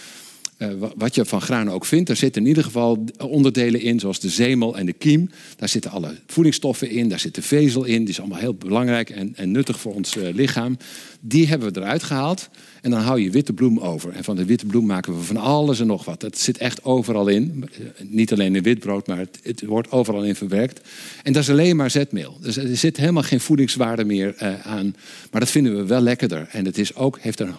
uh, 0.58 0.68
wat 0.96 1.16
je 1.16 1.26
van 1.26 1.42
granen 1.42 1.74
ook 1.74 1.86
vindt, 1.86 2.10
er 2.10 2.16
zitten 2.16 2.42
in 2.42 2.48
ieder 2.48 2.64
geval 2.64 3.06
onderdelen 3.18 3.82
in, 3.82 4.00
zoals 4.00 4.20
de 4.20 4.30
zemel 4.30 4.78
en 4.78 4.86
de 4.86 4.94
kiem. 4.94 5.30
Daar 5.56 5.70
zitten 5.70 5.92
alle 5.92 6.16
voedingsstoffen 6.28 6.90
in, 6.90 7.10
daar 7.10 7.20
zit 7.20 7.36
de 7.36 7.42
vezel 7.42 7.84
in. 7.84 8.00
Die 8.00 8.10
is 8.10 8.20
allemaal 8.20 8.40
heel 8.40 8.54
belangrijk 8.54 9.10
en, 9.10 9.34
en 9.36 9.52
nuttig 9.52 9.80
voor 9.80 9.94
ons 9.94 10.18
uh, 10.18 10.34
lichaam. 10.34 10.78
Die 11.20 11.48
hebben 11.48 11.74
we 11.74 11.80
eruit 11.80 12.04
gehaald. 12.04 12.50
En 12.82 12.92
dan 12.92 13.00
hou 13.00 13.22
je 13.22 13.30
witte 13.30 13.54
bloem 13.54 13.80
over. 13.80 14.12
En 14.12 14.24
van 14.24 14.36
de 14.36 14.46
witte 14.46 14.66
bloem 14.66 14.86
maken 14.86 15.18
we 15.18 15.24
van 15.24 15.38
alles 15.38 15.80
en 15.80 15.88
nog 15.88 16.06
wat. 16.06 16.22
Het 16.22 16.40
zit 16.40 16.58
echt 16.58 16.84
overal 16.84 17.28
in. 17.28 17.70
Niet 18.04 18.32
alleen 18.32 18.56
in 18.56 18.64
witbrood, 18.64 19.08
maar 19.08 19.18
het, 19.18 19.40
het 19.44 19.66
wordt 19.66 19.92
overal 19.92 20.24
in 20.24 20.36
verwerkt. 20.36 20.82
En 21.24 21.34
dat 21.34 21.42
is 21.42 21.50
alleen 21.50 21.76
maar 21.76 21.92
zetmeel. 21.92 22.38
Dus 22.42 22.58
er 22.58 22.78
zit 22.78 22.98
helemaal 22.98 23.24
geen 23.24 23.40
voedingswaarde 23.40 24.06
meer 24.06 24.60
aan. 24.64 24.96
Maar 25.32 25.42
dat 25.42 25.50
vinden 25.50 25.76
we 25.76 25.86
wel 25.86 26.02
lekkerder. 26.02 26.48
En 26.52 26.66
het 26.66 26.78
is 26.78 26.96
ook, 26.96 27.20
heeft 27.22 27.40
een 27.40 27.56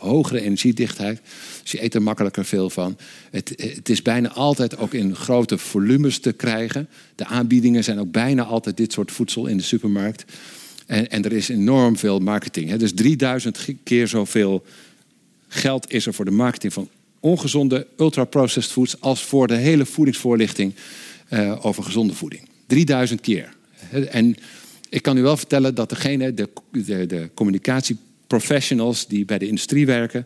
hogere 0.00 0.40
energiedichtheid. 0.40 1.20
Dus 1.62 1.72
je 1.72 1.82
eet 1.82 1.94
er 1.94 2.02
makkelijker 2.02 2.44
veel 2.44 2.70
van. 2.70 2.96
Het, 3.30 3.52
het, 3.56 3.88
is 3.88 4.02
bijna 4.02 4.32
altijd 4.32 4.78
ook 4.78 4.94
in 4.94 5.16
grote 5.16 5.58
volumes 5.58 6.18
te 6.18 6.32
krijgen. 6.32 6.88
De 7.14 7.24
aanbiedingen 7.24 7.84
zijn 7.84 8.00
ook 8.00 8.10
bijna 8.10 8.42
altijd 8.42 8.76
dit 8.76 8.92
soort 8.92 9.12
voedsel 9.12 9.46
in 9.46 9.56
de 9.56 9.62
supermarkt. 9.62 10.24
En, 10.86 11.10
en 11.10 11.24
er 11.24 11.32
is 11.32 11.48
enorm 11.48 11.96
veel 11.96 12.18
marketing. 12.18 12.70
Hè. 12.70 12.78
Dus 12.78 12.92
3000 12.94 13.66
keer 13.82 14.08
zoveel 14.08 14.64
geld 15.48 15.92
is 15.92 16.06
er 16.06 16.14
voor 16.14 16.24
de 16.24 16.30
marketing 16.30 16.72
van 16.72 16.88
ongezonde 17.20 17.86
ultra-processed 17.96 18.72
foods 18.72 19.00
als 19.00 19.22
voor 19.22 19.46
de 19.46 19.54
hele 19.54 19.86
voedingsvoorlichting 19.86 20.74
uh, 21.32 21.66
over 21.66 21.82
gezonde 21.82 22.14
voeding. 22.14 22.48
3000 22.66 23.20
keer. 23.20 23.54
En 23.90 24.36
ik 24.88 25.02
kan 25.02 25.16
u 25.16 25.22
wel 25.22 25.36
vertellen 25.36 25.74
dat 25.74 25.88
degene, 25.88 26.34
de, 26.34 26.48
de, 26.70 27.06
de 27.06 27.30
communicatie 27.34 27.96
professionals 28.30 29.06
die 29.06 29.24
bij 29.24 29.38
de 29.38 29.46
industrie 29.46 29.86
werken. 29.86 30.24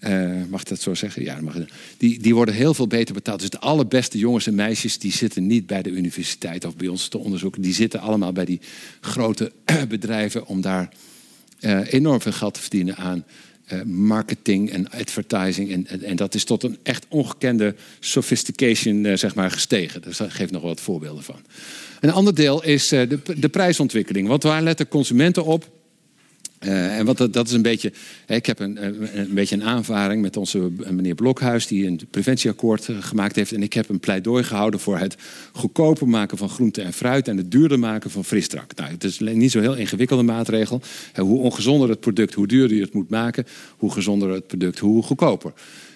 Uh, 0.00 0.42
mag 0.48 0.62
dat 0.62 0.80
zo 0.80 0.94
zeggen? 0.94 1.22
Ja, 1.22 1.40
mag 1.40 1.54
die, 1.96 2.18
die 2.18 2.34
worden 2.34 2.54
heel 2.54 2.74
veel 2.74 2.86
beter 2.86 3.14
betaald. 3.14 3.40
Dus 3.40 3.50
de 3.50 3.58
allerbeste 3.58 4.18
jongens 4.18 4.46
en 4.46 4.54
meisjes 4.54 4.98
die 4.98 5.12
zitten 5.12 5.46
niet 5.46 5.66
bij 5.66 5.82
de 5.82 5.90
universiteit 5.90 6.64
of 6.64 6.76
bij 6.76 6.88
ons 6.88 7.08
te 7.08 7.18
onderzoeken. 7.18 7.62
Die 7.62 7.74
zitten 7.74 8.00
allemaal 8.00 8.32
bij 8.32 8.44
die 8.44 8.60
grote 9.00 9.52
bedrijven 9.88 10.46
om 10.46 10.60
daar 10.60 10.88
uh, 11.60 11.92
enorm 11.92 12.20
veel 12.20 12.32
geld 12.32 12.54
te 12.54 12.60
verdienen 12.60 12.96
aan 12.96 13.24
uh, 13.72 13.82
marketing 13.82 14.70
en 14.70 14.90
advertising. 14.90 15.72
En, 15.72 15.86
en, 15.86 16.02
en, 16.02 16.16
dat 16.16 16.34
is 16.34 16.44
tot 16.44 16.62
een 16.62 16.78
echt 16.82 17.06
ongekende 17.08 17.74
sophistication 18.00 19.18
zeg 19.18 19.34
maar, 19.34 19.50
gestegen. 19.50 20.02
Dus 20.02 20.16
daar 20.16 20.30
geef 20.30 20.50
nog 20.50 20.62
wat 20.62 20.80
voorbeelden 20.80 21.24
van. 21.24 21.40
Een 22.00 22.12
ander 22.12 22.34
deel 22.34 22.64
is 22.64 22.88
de, 22.88 23.18
de 23.36 23.48
prijsontwikkeling. 23.48 24.28
Want 24.28 24.42
waar 24.42 24.62
letten 24.62 24.88
consumenten 24.88 25.44
op? 25.44 25.80
Uh, 26.64 26.98
en 26.98 27.04
wat, 27.04 27.28
dat 27.30 27.46
is 27.46 27.52
een 27.52 27.62
beetje. 27.62 27.92
Ik 28.26 28.46
heb 28.46 28.58
een, 28.58 28.84
een, 29.18 29.34
beetje 29.34 29.54
een 29.54 29.64
aanvaring 29.64 30.22
met 30.22 30.36
onze 30.36 30.70
meneer 30.90 31.14
Blokhuis, 31.14 31.66
die 31.66 31.86
een 31.86 32.00
preventieakkoord 32.10 32.88
eh, 32.88 32.96
gemaakt 33.00 33.36
heeft. 33.36 33.52
En 33.52 33.62
ik 33.62 33.72
heb 33.72 33.88
een 33.88 34.00
pleidooi 34.00 34.44
gehouden 34.44 34.80
voor 34.80 34.98
het 34.98 35.16
goedkoper 35.52 36.08
maken 36.08 36.38
van 36.38 36.48
groente 36.48 36.82
en 36.82 36.92
fruit 36.92 37.28
en 37.28 37.36
het 37.36 37.50
duurder 37.50 37.78
maken 37.78 38.10
van 38.10 38.24
frisdrank. 38.24 38.74
Nou, 38.76 38.90
het 38.90 39.04
is 39.04 39.18
niet 39.18 39.50
zo'n 39.50 39.62
heel 39.62 39.76
ingewikkelde 39.76 40.22
maatregel. 40.22 40.80
Hoe 41.14 41.40
ongezonder 41.40 41.88
het 41.88 42.00
product, 42.00 42.34
hoe 42.34 42.46
duurder 42.46 42.76
je 42.76 42.82
het 42.82 42.94
moet 42.94 43.10
maken, 43.10 43.46
hoe 43.76 43.92
gezonder 43.92 44.30
het 44.30 44.46
product, 44.46 44.78
hoe 44.78 45.02
goedkoper. 45.02 45.52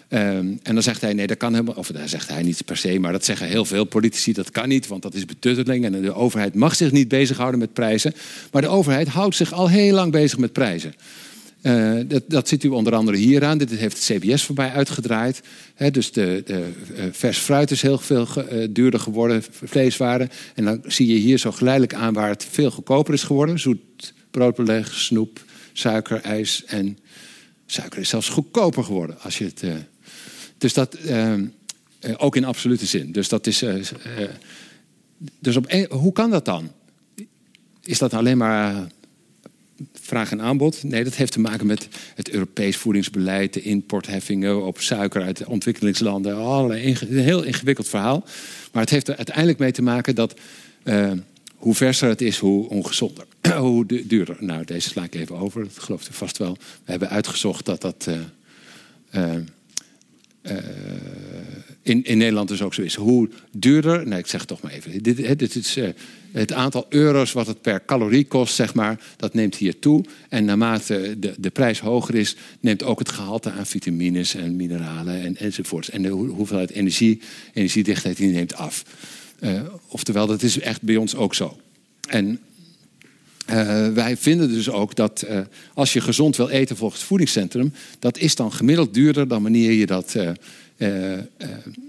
Um, 0.09 0.59
en 0.63 0.75
dan 0.75 0.83
zegt 0.83 1.01
hij, 1.01 1.13
nee, 1.13 1.27
dat 1.27 1.37
kan 1.37 1.53
helemaal... 1.53 1.75
Of 1.75 1.87
dat 1.87 2.09
zegt 2.09 2.29
hij 2.29 2.43
niet 2.43 2.65
per 2.65 2.77
se, 2.77 2.99
maar 2.99 3.13
dat 3.13 3.25
zeggen 3.25 3.47
heel 3.47 3.65
veel 3.65 3.85
politici. 3.85 4.33
Dat 4.33 4.51
kan 4.51 4.69
niet, 4.69 4.87
want 4.87 5.03
dat 5.03 5.15
is 5.15 5.25
betutteling. 5.25 5.85
En 5.85 6.03
de 6.03 6.15
overheid 6.15 6.55
mag 6.55 6.77
zich 6.77 6.93
niet 6.93 7.09
bezighouden 7.09 7.61
met 7.61 7.73
prijzen. 7.73 8.15
Maar 8.53 8.63
de 8.63 8.69
overheid 8.69 9.09
houdt 9.09 9.37
zich 9.37 9.53
al 9.53 9.69
heel 9.69 9.95
lang 9.95 10.13
bezig 10.13 10.39
met 10.39 10.53
prijzen. 10.53 10.95
Uh, 11.63 12.01
dat, 12.07 12.23
dat 12.27 12.49
ziet 12.49 12.65
u 12.65 12.69
onder 12.69 12.95
andere 12.95 13.17
hier 13.17 13.45
aan. 13.45 13.59
Dit 13.59 13.71
heeft 13.71 14.09
het 14.09 14.19
CBS 14.19 14.43
voorbij 14.43 14.71
uitgedraaid. 14.71 15.43
Dus 15.91 16.13
de, 16.13 16.43
de 16.45 16.69
uh, 16.97 17.05
vers 17.11 17.39
fruit 17.39 17.71
is 17.71 17.83
heel 17.83 17.99
veel 17.99 18.27
uh, 18.53 18.67
duurder 18.71 19.01
geworden, 19.01 19.43
vleeswaren. 19.51 20.29
En 20.55 20.65
dan 20.65 20.81
zie 20.85 21.07
je 21.07 21.19
hier 21.19 21.39
zo 21.39 21.53
geleidelijk 21.53 21.95
aan 21.95 22.15
waar 22.15 22.29
het 22.29 22.47
veel 22.51 22.71
goedkoper 22.71 23.15
is 23.15 23.23
geworden. 23.23 23.59
Zoet 23.59 24.13
broodbeleg, 24.31 24.95
snoep, 24.95 25.45
suiker, 25.73 26.21
ijs 26.21 26.65
en 26.67 26.99
suiker 27.67 28.01
is 28.01 28.09
zelfs 28.09 28.29
goedkoper 28.29 28.85
geworden 28.85 29.21
als 29.21 29.39
je 29.39 29.45
het 29.45 29.63
dus 30.59 30.73
dat 30.73 30.95
ehm, 30.95 31.45
eh, 32.07 32.15
ook 32.17 32.37
in 32.37 32.45
absolute 32.45 32.87
zin. 32.87 33.13
Dus 33.13 33.29
dat 33.29 33.47
is. 33.47 33.63
Eh, 33.63 33.79
eh, 33.79 34.29
dus 35.39 35.57
op 35.57 35.73
hoe 35.89 36.13
kan 36.13 36.31
dat 36.31 36.45
dan? 36.45 36.71
Is 37.83 37.99
dat 37.99 38.15
alleen 38.15 38.37
maar 38.37 38.87
vraag 39.93 40.31
en 40.31 40.43
aanbod? 40.43 40.83
Nee, 40.83 41.05
dat 41.05 41.15
heeft 41.15 41.33
te 41.33 41.41
maken 41.41 41.67
met 41.67 41.89
het 42.15 42.31
Europees 42.31 42.77
voedingsbeleid, 42.77 43.53
de 43.53 43.63
importheffingen 43.63 44.67
op 44.67 44.81
suiker 44.81 45.23
uit 45.23 45.37
de 45.37 45.49
ontwikkelingslanden. 45.49 46.37
Allerlei 46.37 46.97
een 47.01 47.19
heel 47.19 47.43
ingewikkeld 47.43 47.89
verhaal. 47.89 48.25
Maar 48.73 48.83
het 48.83 48.91
heeft 48.91 49.09
er 49.09 49.17
uiteindelijk 49.17 49.59
mee 49.59 49.73
te 49.73 49.83
maken 49.83 50.15
dat 50.15 50.35
hoe 51.57 51.75
verser 51.75 52.09
het 52.09 52.21
is, 52.21 52.39
hoe 52.39 52.69
ongezonder. 52.69 53.27
hoe 53.59 53.87
duurder. 54.07 54.37
Nou, 54.41 54.65
deze 54.65 54.89
sla 54.89 55.05
ik 55.05 55.15
even 55.15 55.37
over, 55.37 55.63
dat 55.63 55.79
gelooft 55.79 56.09
u 56.09 56.13
vast 56.13 56.39
wel. 56.39 56.57
We 56.85 56.91
hebben 56.91 57.11
uitgezocht 57.11 57.65
dat 57.65 57.81
dat. 57.81 58.09
In, 61.87 62.05
in 62.05 62.19
Nederland 62.19 62.49
dus 62.49 62.63
ook 62.63 62.75
zo 62.75 62.83
is. 62.83 62.95
Hoe 62.95 63.29
duurder, 63.51 64.07
nee, 64.07 64.19
ik 64.19 64.27
zeg 64.27 64.41
het 64.41 64.49
toch 64.49 64.61
maar 64.61 64.73
even. 64.73 65.03
Dit, 65.03 65.39
dit 65.39 65.55
is, 65.55 65.77
uh, 65.77 65.89
het 66.33 66.53
aantal 66.53 66.87
euro's 66.89 67.33
wat 67.33 67.47
het 67.47 67.61
per 67.61 67.85
calorie 67.85 68.25
kost, 68.25 68.55
zeg 68.55 68.75
maar, 68.75 69.01
dat 69.17 69.35
neemt 69.35 69.55
hier 69.55 69.79
toe. 69.79 70.05
En 70.29 70.45
naarmate 70.45 71.17
de, 71.19 71.35
de 71.39 71.51
prijs 71.51 71.81
hoger 71.81 72.15
is, 72.15 72.37
neemt 72.61 72.83
ook 72.83 72.99
het 72.99 73.09
gehalte 73.09 73.51
aan 73.51 73.67
vitamines 73.67 74.35
en 74.35 74.57
mineralen 74.57 75.23
en, 75.23 75.37
enzovoorts. 75.37 75.91
En 75.91 76.03
de 76.03 76.09
hoeveelheid 76.09 76.71
energie, 76.71 77.21
energiedichtheid, 77.53 78.17
die 78.17 78.33
neemt 78.33 78.55
af. 78.55 78.85
Uh, 79.41 79.61
oftewel, 79.89 80.27
dat 80.27 80.43
is 80.43 80.59
echt 80.59 80.83
bij 80.83 80.97
ons 80.97 81.15
ook 81.15 81.35
zo. 81.35 81.57
En 82.09 82.41
uh, 83.51 83.89
wij 83.89 84.17
vinden 84.17 84.49
dus 84.49 84.71
ook 84.71 84.95
dat 84.95 85.25
uh, 85.29 85.41
als 85.75 85.93
je 85.93 86.01
gezond 86.01 86.37
wil 86.37 86.49
eten 86.49 86.77
volgens 86.77 87.01
het 87.01 87.09
voedingscentrum, 87.09 87.73
dat 87.99 88.19
is 88.19 88.35
dan 88.35 88.53
gemiddeld 88.53 88.95
duurder 88.95 89.29
dan 89.29 89.43
wanneer 89.43 89.73
je 89.73 89.87
dat 89.87 90.15
uh, 90.77 91.19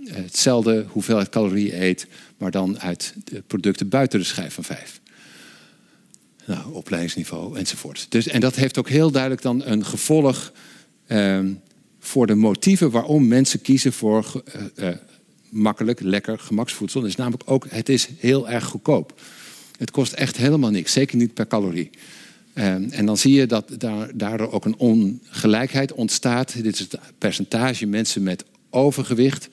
hetzelfde 0.10 0.86
hoeveelheid 0.88 1.30
calorieën 1.30 1.82
eet, 1.82 2.08
maar 2.38 2.52
dan 2.52 2.80
uit 2.80 3.14
de 3.24 3.44
producten 3.48 3.90
buiten 3.90 4.20
de 4.20 4.26
schijf 4.26 4.54
van 4.54 4.64
vijf. 4.64 5.00
Nou, 6.46 6.74
opleidingsniveau 6.74 7.58
enzovoort. 7.58 8.06
Dus, 8.10 8.28
en 8.28 8.40
dat 8.40 8.56
heeft 8.56 8.78
ook 8.78 8.90
heel 8.90 9.12
duidelijk 9.12 9.42
dan 9.42 9.62
een 9.66 9.86
gevolg 9.86 10.52
ehm, 11.08 11.52
voor 12.00 12.28
de 12.28 12.36
motieven 12.36 12.92
waarom 12.92 13.28
mensen 13.28 13.62
kiezen 13.62 13.94
voor 13.94 14.44
makkelijk, 15.50 16.00
lekker 16.00 16.40
gemaksvoedsel. 16.40 17.02
Dat 17.02 17.10
is 17.10 17.16
namelijk 17.16 17.44
ook, 17.46 17.66
het 17.70 17.90
is 17.90 18.10
heel 18.18 18.50
erg 18.50 18.66
goedkoop. 18.66 19.20
Het 19.78 19.92
kost 19.92 20.14
echt 20.14 20.38
helemaal 20.38 20.70
niks, 20.70 20.92
zeker 20.92 21.18
niet 21.18 21.34
per 21.34 21.48
calorie. 21.48 21.90
Um, 22.58 22.90
en 22.92 23.06
dan 23.06 23.18
zie 23.18 23.34
je 23.34 23.46
dat 23.46 23.76
daar, 23.78 24.10
daardoor 24.14 24.52
ook 24.52 24.66
een 24.66 24.78
ongelijkheid 24.78 25.94
ontstaat. 25.94 26.64
Dit 26.64 26.74
is 26.74 26.80
het 26.80 27.00
percentage 27.18 27.86
mensen 27.86 28.24
met 28.24 28.46
overgewicht. 28.70 29.50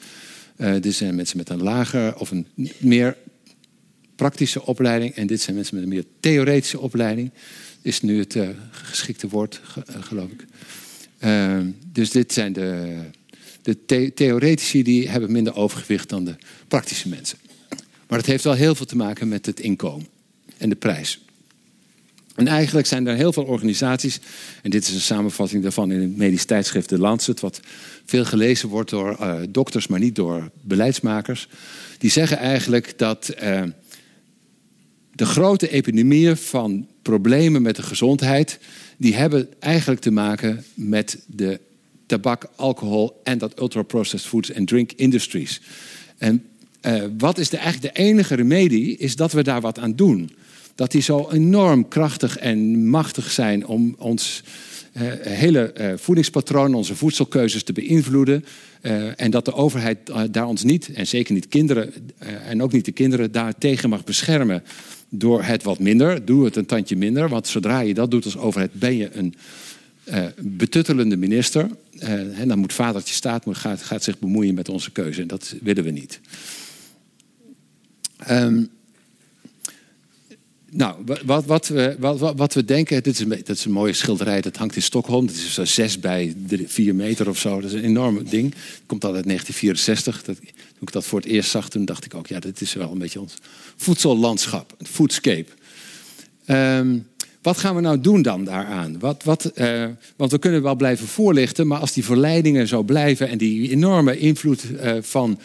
Uh, 0.56 0.74
dit 0.80 0.94
zijn 0.94 1.14
mensen 1.14 1.36
met 1.36 1.48
een 1.48 1.62
lager 1.62 2.16
of 2.16 2.30
een 2.30 2.46
meer 2.78 3.16
praktische 4.16 4.66
opleiding. 4.66 5.14
En 5.14 5.26
dit 5.26 5.40
zijn 5.40 5.56
mensen 5.56 5.74
met 5.74 5.84
een 5.84 5.90
meer 5.90 6.04
theoretische 6.20 6.80
opleiding. 6.80 7.30
Is 7.82 8.00
nu 8.00 8.18
het 8.18 8.34
uh, 8.34 8.48
geschikte 8.70 9.28
woord, 9.28 9.60
uh, 9.78 10.02
geloof 10.02 10.30
ik. 10.30 10.44
Ehm, 11.18 11.70
dus 11.92 12.10
dit 12.10 12.32
zijn 12.32 12.52
de, 12.52 12.96
de 13.62 13.84
the 13.84 14.12
theoretici 14.14 14.82
die 14.82 15.08
hebben 15.08 15.32
minder 15.32 15.56
overgewicht 15.56 16.08
dan 16.08 16.24
de 16.24 16.34
praktische 16.68 17.08
mensen. 17.08 17.38
Maar 18.08 18.18
het 18.18 18.26
heeft 18.26 18.44
wel 18.44 18.54
heel 18.54 18.74
veel 18.74 18.86
te 18.86 18.96
maken 18.96 19.28
met 19.28 19.46
het 19.46 19.60
inkomen 19.60 20.13
en 20.58 20.68
de 20.68 20.76
prijs. 20.76 21.24
En 22.34 22.46
eigenlijk 22.46 22.86
zijn 22.86 23.06
er 23.06 23.16
heel 23.16 23.32
veel 23.32 23.44
organisaties, 23.44 24.20
en 24.62 24.70
dit 24.70 24.88
is 24.88 24.94
een 24.94 25.00
samenvatting 25.00 25.62
daarvan 25.62 25.92
in 25.92 26.00
het 26.00 26.16
medisch 26.16 26.44
tijdschrift 26.44 26.88
The 26.88 26.98
Lancet, 26.98 27.40
wat 27.40 27.60
veel 28.04 28.24
gelezen 28.24 28.68
wordt 28.68 28.90
door 28.90 29.16
uh, 29.20 29.36
dokters, 29.48 29.86
maar 29.86 30.00
niet 30.00 30.14
door 30.14 30.50
beleidsmakers. 30.60 31.48
Die 31.98 32.10
zeggen 32.10 32.38
eigenlijk 32.38 32.98
dat 32.98 33.34
uh, 33.42 33.62
de 35.12 35.26
grote 35.26 35.70
epidemieën 35.70 36.36
van 36.36 36.88
problemen 37.02 37.62
met 37.62 37.76
de 37.76 37.82
gezondheid, 37.82 38.58
die 38.96 39.14
hebben 39.14 39.48
eigenlijk 39.58 40.00
te 40.00 40.10
maken 40.10 40.64
met 40.74 41.18
de 41.26 41.60
tabak, 42.06 42.48
alcohol 42.56 43.20
en 43.24 43.38
dat 43.38 43.60
ultra-processed 43.60 44.28
foods 44.28 44.50
en 44.50 44.64
drink 44.64 44.92
industries. 44.92 45.60
En 46.18 46.44
uh, 46.82 47.04
wat 47.18 47.38
is 47.38 47.48
de, 47.48 47.56
eigenlijk 47.56 47.94
de 47.94 48.00
enige 48.02 48.34
remedie, 48.34 48.96
is 48.96 49.16
dat 49.16 49.32
we 49.32 49.42
daar 49.42 49.60
wat 49.60 49.78
aan 49.78 49.96
doen 49.96 50.30
dat 50.74 50.90
die 50.90 51.02
zo 51.02 51.28
enorm 51.30 51.88
krachtig 51.88 52.38
en 52.38 52.88
machtig 52.88 53.30
zijn 53.30 53.66
om 53.66 53.94
ons 53.98 54.42
uh, 54.96 55.02
hele 55.20 55.74
uh, 55.80 55.92
voedingspatroon, 55.96 56.74
onze 56.74 56.96
voedselkeuzes 56.96 57.62
te 57.62 57.72
beïnvloeden. 57.72 58.44
Uh, 58.82 59.20
en 59.20 59.30
dat 59.30 59.44
de 59.44 59.54
overheid 59.54 59.98
daar 60.30 60.46
ons 60.46 60.62
niet, 60.62 60.92
en 60.92 61.06
zeker 61.06 61.34
niet 61.34 61.48
kinderen, 61.48 61.92
en 62.18 62.62
ook 62.62 62.72
niet 62.72 62.84
de 62.84 62.92
kinderen, 62.92 63.32
daar 63.32 63.58
tegen 63.58 63.88
mag 63.88 64.04
beschermen 64.04 64.62
door 65.08 65.42
het 65.42 65.62
wat 65.62 65.78
minder. 65.78 66.24
Doe 66.24 66.44
het 66.44 66.56
een 66.56 66.66
tandje 66.66 66.96
minder, 66.96 67.28
want 67.28 67.46
zodra 67.46 67.80
je 67.80 67.94
dat 67.94 68.10
doet 68.10 68.24
als 68.24 68.36
overheid, 68.36 68.72
ben 68.72 68.96
je 68.96 69.10
een 69.12 69.34
betuttelende 70.38 71.16
minister. 71.16 71.68
en 71.98 72.48
dan 72.48 72.58
moet 72.58 72.72
vadertje 72.72 73.14
staat 73.14 73.44
gaat, 73.48 73.82
gaat 73.82 74.02
zich 74.02 74.18
bemoeien 74.18 74.54
met 74.54 74.68
onze 74.68 74.90
keuze. 74.90 75.20
En 75.20 75.28
dat 75.28 75.54
willen 75.62 75.84
we 75.84 75.90
niet. 75.90 76.20
Um, 78.30 78.70
nou, 80.76 80.96
wat, 81.24 81.44
wat, 81.44 81.68
we, 81.68 81.96
wat, 82.36 82.54
we 82.54 82.64
denken, 82.64 83.02
dit 83.02 83.14
is, 83.14 83.20
een, 83.20 83.28
dat 83.28 83.56
is 83.56 83.64
een 83.64 83.72
mooie 83.72 83.92
schilderij, 83.92 84.40
dat 84.40 84.56
hangt 84.56 84.76
in 84.76 84.82
Stockholm. 84.82 85.26
Dat 85.26 85.34
is 85.34 85.54
zo 85.54 85.64
zes 85.64 86.00
bij 86.00 86.34
vier 86.66 86.94
meter 86.94 87.28
of 87.28 87.38
zo. 87.38 87.60
Dat 87.60 87.70
is 87.70 87.76
een 87.76 87.84
enorm 87.84 88.28
ding. 88.28 88.54
Komt 88.86 89.04
al 89.04 89.14
uit 89.14 89.24
1964. 89.24 90.22
Dat, 90.22 90.36
toen 90.36 90.46
ik 90.80 90.92
dat 90.92 91.04
voor 91.04 91.20
het 91.20 91.28
eerst 91.28 91.50
zag, 91.50 91.68
toen 91.68 91.84
dacht 91.84 92.04
ik 92.04 92.14
ook, 92.14 92.26
ja, 92.26 92.38
dit 92.38 92.60
is 92.60 92.74
wel 92.74 92.92
een 92.92 92.98
beetje 92.98 93.20
ons 93.20 93.34
voedsellandschap, 93.76 94.74
een 94.78 94.86
foodscape. 94.86 95.50
Um, 96.46 97.06
wat 97.42 97.58
gaan 97.58 97.74
we 97.74 97.80
nou 97.80 98.00
doen 98.00 98.22
dan 98.22 98.44
daaraan? 98.44 98.98
Wat, 98.98 99.22
wat, 99.24 99.52
uh, 99.54 99.84
want 100.16 100.30
we 100.30 100.38
kunnen 100.38 100.62
wel 100.62 100.74
blijven 100.74 101.06
voorlichten, 101.06 101.66
maar 101.66 101.78
als 101.78 101.92
die 101.92 102.04
verleidingen 102.04 102.68
zo 102.68 102.82
blijven 102.82 103.28
en 103.28 103.38
die 103.38 103.70
enorme 103.70 104.18
invloed 104.18 104.64
uh, 104.64 104.96
van 105.00 105.40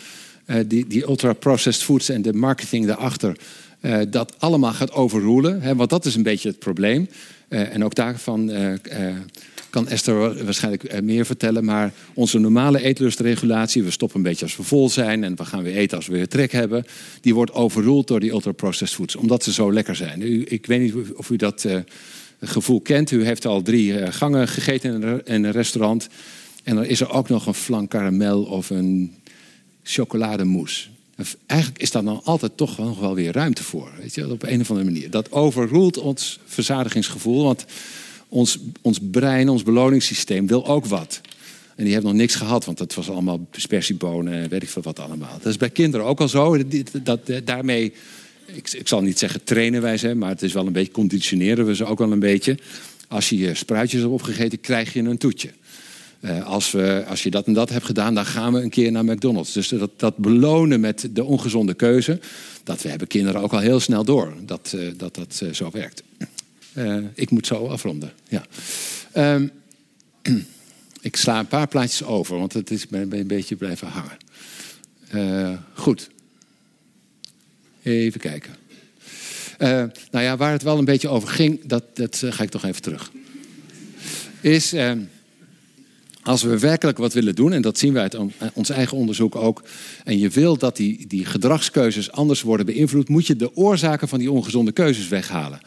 die, 0.67 0.87
die 0.87 1.03
ultra-processed 1.07 1.83
foods 1.83 2.09
en 2.09 2.21
de 2.21 2.33
marketing 2.33 2.85
daarachter 2.85 3.37
uh, 3.81 3.99
dat 4.09 4.35
allemaal 4.39 4.73
gaat 4.73 4.91
overroelen. 4.91 5.75
Want 5.77 5.89
dat 5.89 6.05
is 6.05 6.15
een 6.15 6.23
beetje 6.23 6.49
het 6.49 6.59
probleem. 6.59 7.09
Uh, 7.49 7.73
en 7.73 7.83
ook 7.83 7.95
daarvan 7.95 8.49
uh, 8.49 8.73
kan 9.69 9.87
Esther 9.87 10.45
waarschijnlijk 10.45 11.01
meer 11.01 11.25
vertellen. 11.25 11.65
Maar 11.65 11.93
onze 12.13 12.39
normale 12.39 12.83
eetlustregulatie, 12.83 13.83
we 13.83 13.91
stoppen 13.91 14.17
een 14.17 14.23
beetje 14.23 14.45
als 14.45 14.57
we 14.57 14.63
vol 14.63 14.89
zijn 14.89 15.23
en 15.23 15.35
we 15.35 15.45
gaan 15.45 15.63
weer 15.63 15.75
eten 15.75 15.97
als 15.97 16.07
we 16.07 16.13
weer 16.13 16.27
trek 16.27 16.51
hebben, 16.51 16.85
die 17.21 17.33
wordt 17.33 17.53
overroeld 17.53 18.07
door 18.07 18.19
die 18.19 18.31
ultra-processed 18.31 18.95
foods, 18.95 19.15
omdat 19.15 19.43
ze 19.43 19.53
zo 19.53 19.73
lekker 19.73 19.95
zijn. 19.95 20.21
U, 20.21 20.45
ik 20.47 20.65
weet 20.65 20.81
niet 20.81 21.13
of 21.15 21.29
u 21.29 21.35
dat 21.35 21.67
gevoel 22.41 22.81
kent. 22.81 23.11
U 23.11 23.25
heeft 23.25 23.45
al 23.45 23.61
drie 23.61 24.11
gangen 24.11 24.47
gegeten 24.47 25.03
in 25.03 25.23
een, 25.33 25.51
restaurant. 25.51 26.07
En 26.63 26.75
dan 26.75 26.85
is 26.85 27.01
er 27.01 27.11
ook 27.11 27.29
nog 27.29 27.45
een 27.45 27.53
flank 27.53 27.89
karamel 27.89 28.43
of 28.43 28.69
een 28.69 29.15
chocolademousse. 29.83 30.87
Eigenlijk 31.45 31.81
is 31.81 31.91
daar 31.91 32.03
dan 32.03 32.23
altijd 32.23 32.57
toch 32.57 32.77
nog 32.77 32.99
wel 32.99 33.15
weer 33.15 33.31
ruimte 33.31 33.63
voor. 33.63 33.91
Weet 33.97 34.15
je, 34.15 34.31
op 34.31 34.43
een 34.43 34.61
of 34.61 34.69
andere 34.69 34.91
manier. 34.91 35.09
Dat 35.09 35.31
overroelt 35.31 35.97
ons 35.97 36.39
verzadigingsgevoel. 36.45 37.43
Want 37.43 37.65
ons, 38.29 38.59
ons 38.81 38.99
brein, 39.11 39.49
ons 39.49 39.63
beloningssysteem 39.63 40.47
wil 40.47 40.67
ook 40.67 40.85
wat. 40.85 41.21
En 41.75 41.83
die 41.83 41.93
hebben 41.93 42.11
nog 42.11 42.19
niks 42.19 42.35
gehad, 42.35 42.65
want 42.65 42.77
dat 42.77 42.93
was 42.93 43.09
allemaal 43.09 43.47
spersiebonen 43.51 44.33
en 44.33 44.49
weet 44.49 44.63
ik 44.63 44.69
veel 44.69 44.81
wat 44.81 44.99
allemaal. 44.99 45.37
Dat 45.37 45.45
is 45.45 45.57
bij 45.57 45.69
kinderen 45.69 46.05
ook 46.05 46.19
al 46.19 46.27
zo. 46.27 46.57
Dat, 47.03 47.25
dat, 47.25 47.45
daarmee, 47.45 47.93
ik, 48.45 48.71
ik, 48.71 48.87
zal 48.87 49.01
niet 49.01 49.19
zeggen 49.19 49.43
trainen 49.43 49.81
wij 49.81 49.97
ze, 49.97 50.13
maar 50.13 50.29
het 50.29 50.41
is 50.41 50.53
wel 50.53 50.67
een 50.67 50.73
beetje 50.73 50.91
conditioneren 50.91 51.65
we 51.65 51.75
ze 51.75 51.85
ook 51.85 51.99
wel 51.99 52.11
een 52.11 52.19
beetje. 52.19 52.57
Als 53.07 53.29
je 53.29 53.37
je 53.37 53.55
spruitjes 53.55 54.01
hebt 54.01 54.13
opgegeten, 54.13 54.59
krijg 54.59 54.93
je 54.93 54.99
een 54.99 55.17
toetje. 55.17 55.49
Uh, 56.21 56.45
als, 56.45 56.71
we, 56.71 57.03
als 57.07 57.23
je 57.23 57.29
dat 57.29 57.45
en 57.45 57.53
dat 57.53 57.69
hebt 57.69 57.85
gedaan, 57.85 58.13
dan 58.13 58.25
gaan 58.25 58.53
we 58.53 58.61
een 58.61 58.69
keer 58.69 58.91
naar 58.91 59.05
McDonald's. 59.05 59.53
Dus 59.53 59.67
dat, 59.67 59.91
dat 59.95 60.17
belonen 60.17 60.79
met 60.79 61.09
de 61.11 61.23
ongezonde 61.23 61.73
keuze, 61.73 62.19
dat 62.63 62.81
we 62.81 62.89
hebben 62.89 63.07
kinderen 63.07 63.41
ook 63.41 63.53
al 63.53 63.59
heel 63.59 63.79
snel 63.79 64.03
door 64.03 64.33
dat 64.45 64.73
uh, 64.75 64.91
dat, 64.97 65.15
dat 65.15 65.39
uh, 65.43 65.53
zo 65.53 65.69
werkt. 65.71 66.03
ik 67.13 67.29
moet 67.29 67.47
zo 67.47 67.67
afronden. 67.67 68.11
Ja. 68.29 68.45
Um, 69.33 69.51
ik 71.01 71.15
sla 71.15 71.39
een 71.39 71.47
paar 71.47 71.67
plaatjes 71.67 72.03
over, 72.03 72.37
want 72.37 72.53
het 72.53 72.71
is 72.71 72.87
ben 72.87 73.13
een 73.13 73.27
beetje 73.27 73.55
blijven 73.55 73.87
hangen. 73.87 74.17
goed. 75.73 76.09
Even 77.83 78.19
kijken. 78.19 78.55
nou 80.11 80.23
ja, 80.25 80.37
waar 80.37 80.51
het 80.51 80.63
wel 80.63 80.77
een 80.77 80.85
beetje 80.85 81.09
over 81.09 81.29
ging, 81.29 81.65
dat, 81.65 81.83
dat 81.93 82.23
ga 82.29 82.43
ik 82.43 82.49
toch 82.49 82.65
even 82.65 82.81
terug. 82.81 83.11
Is. 84.41 84.73
Ehm, 84.73 84.99
als 86.29 86.43
we 86.43 86.59
werkelijk 86.59 86.97
wat 86.97 87.13
willen 87.13 87.35
doen, 87.35 87.53
en 87.53 87.61
dat 87.61 87.77
zien 87.77 87.93
we 87.93 87.99
uit 87.99 88.17
ons 88.53 88.69
eigen 88.69 88.97
onderzoek 88.97 89.35
ook, 89.35 89.63
en 90.03 90.19
je 90.19 90.29
wil 90.29 90.57
dat 90.57 90.75
die, 90.75 91.07
die 91.07 91.25
gedragskeuzes 91.25 92.11
anders 92.11 92.41
worden 92.41 92.65
beïnvloed, 92.65 93.09
moet 93.09 93.27
je 93.27 93.35
de 93.35 93.55
oorzaken 93.55 94.07
van 94.07 94.19
die 94.19 94.31
ongezonde 94.31 94.71
keuzes 94.71 95.07
weghalen. 95.07 95.59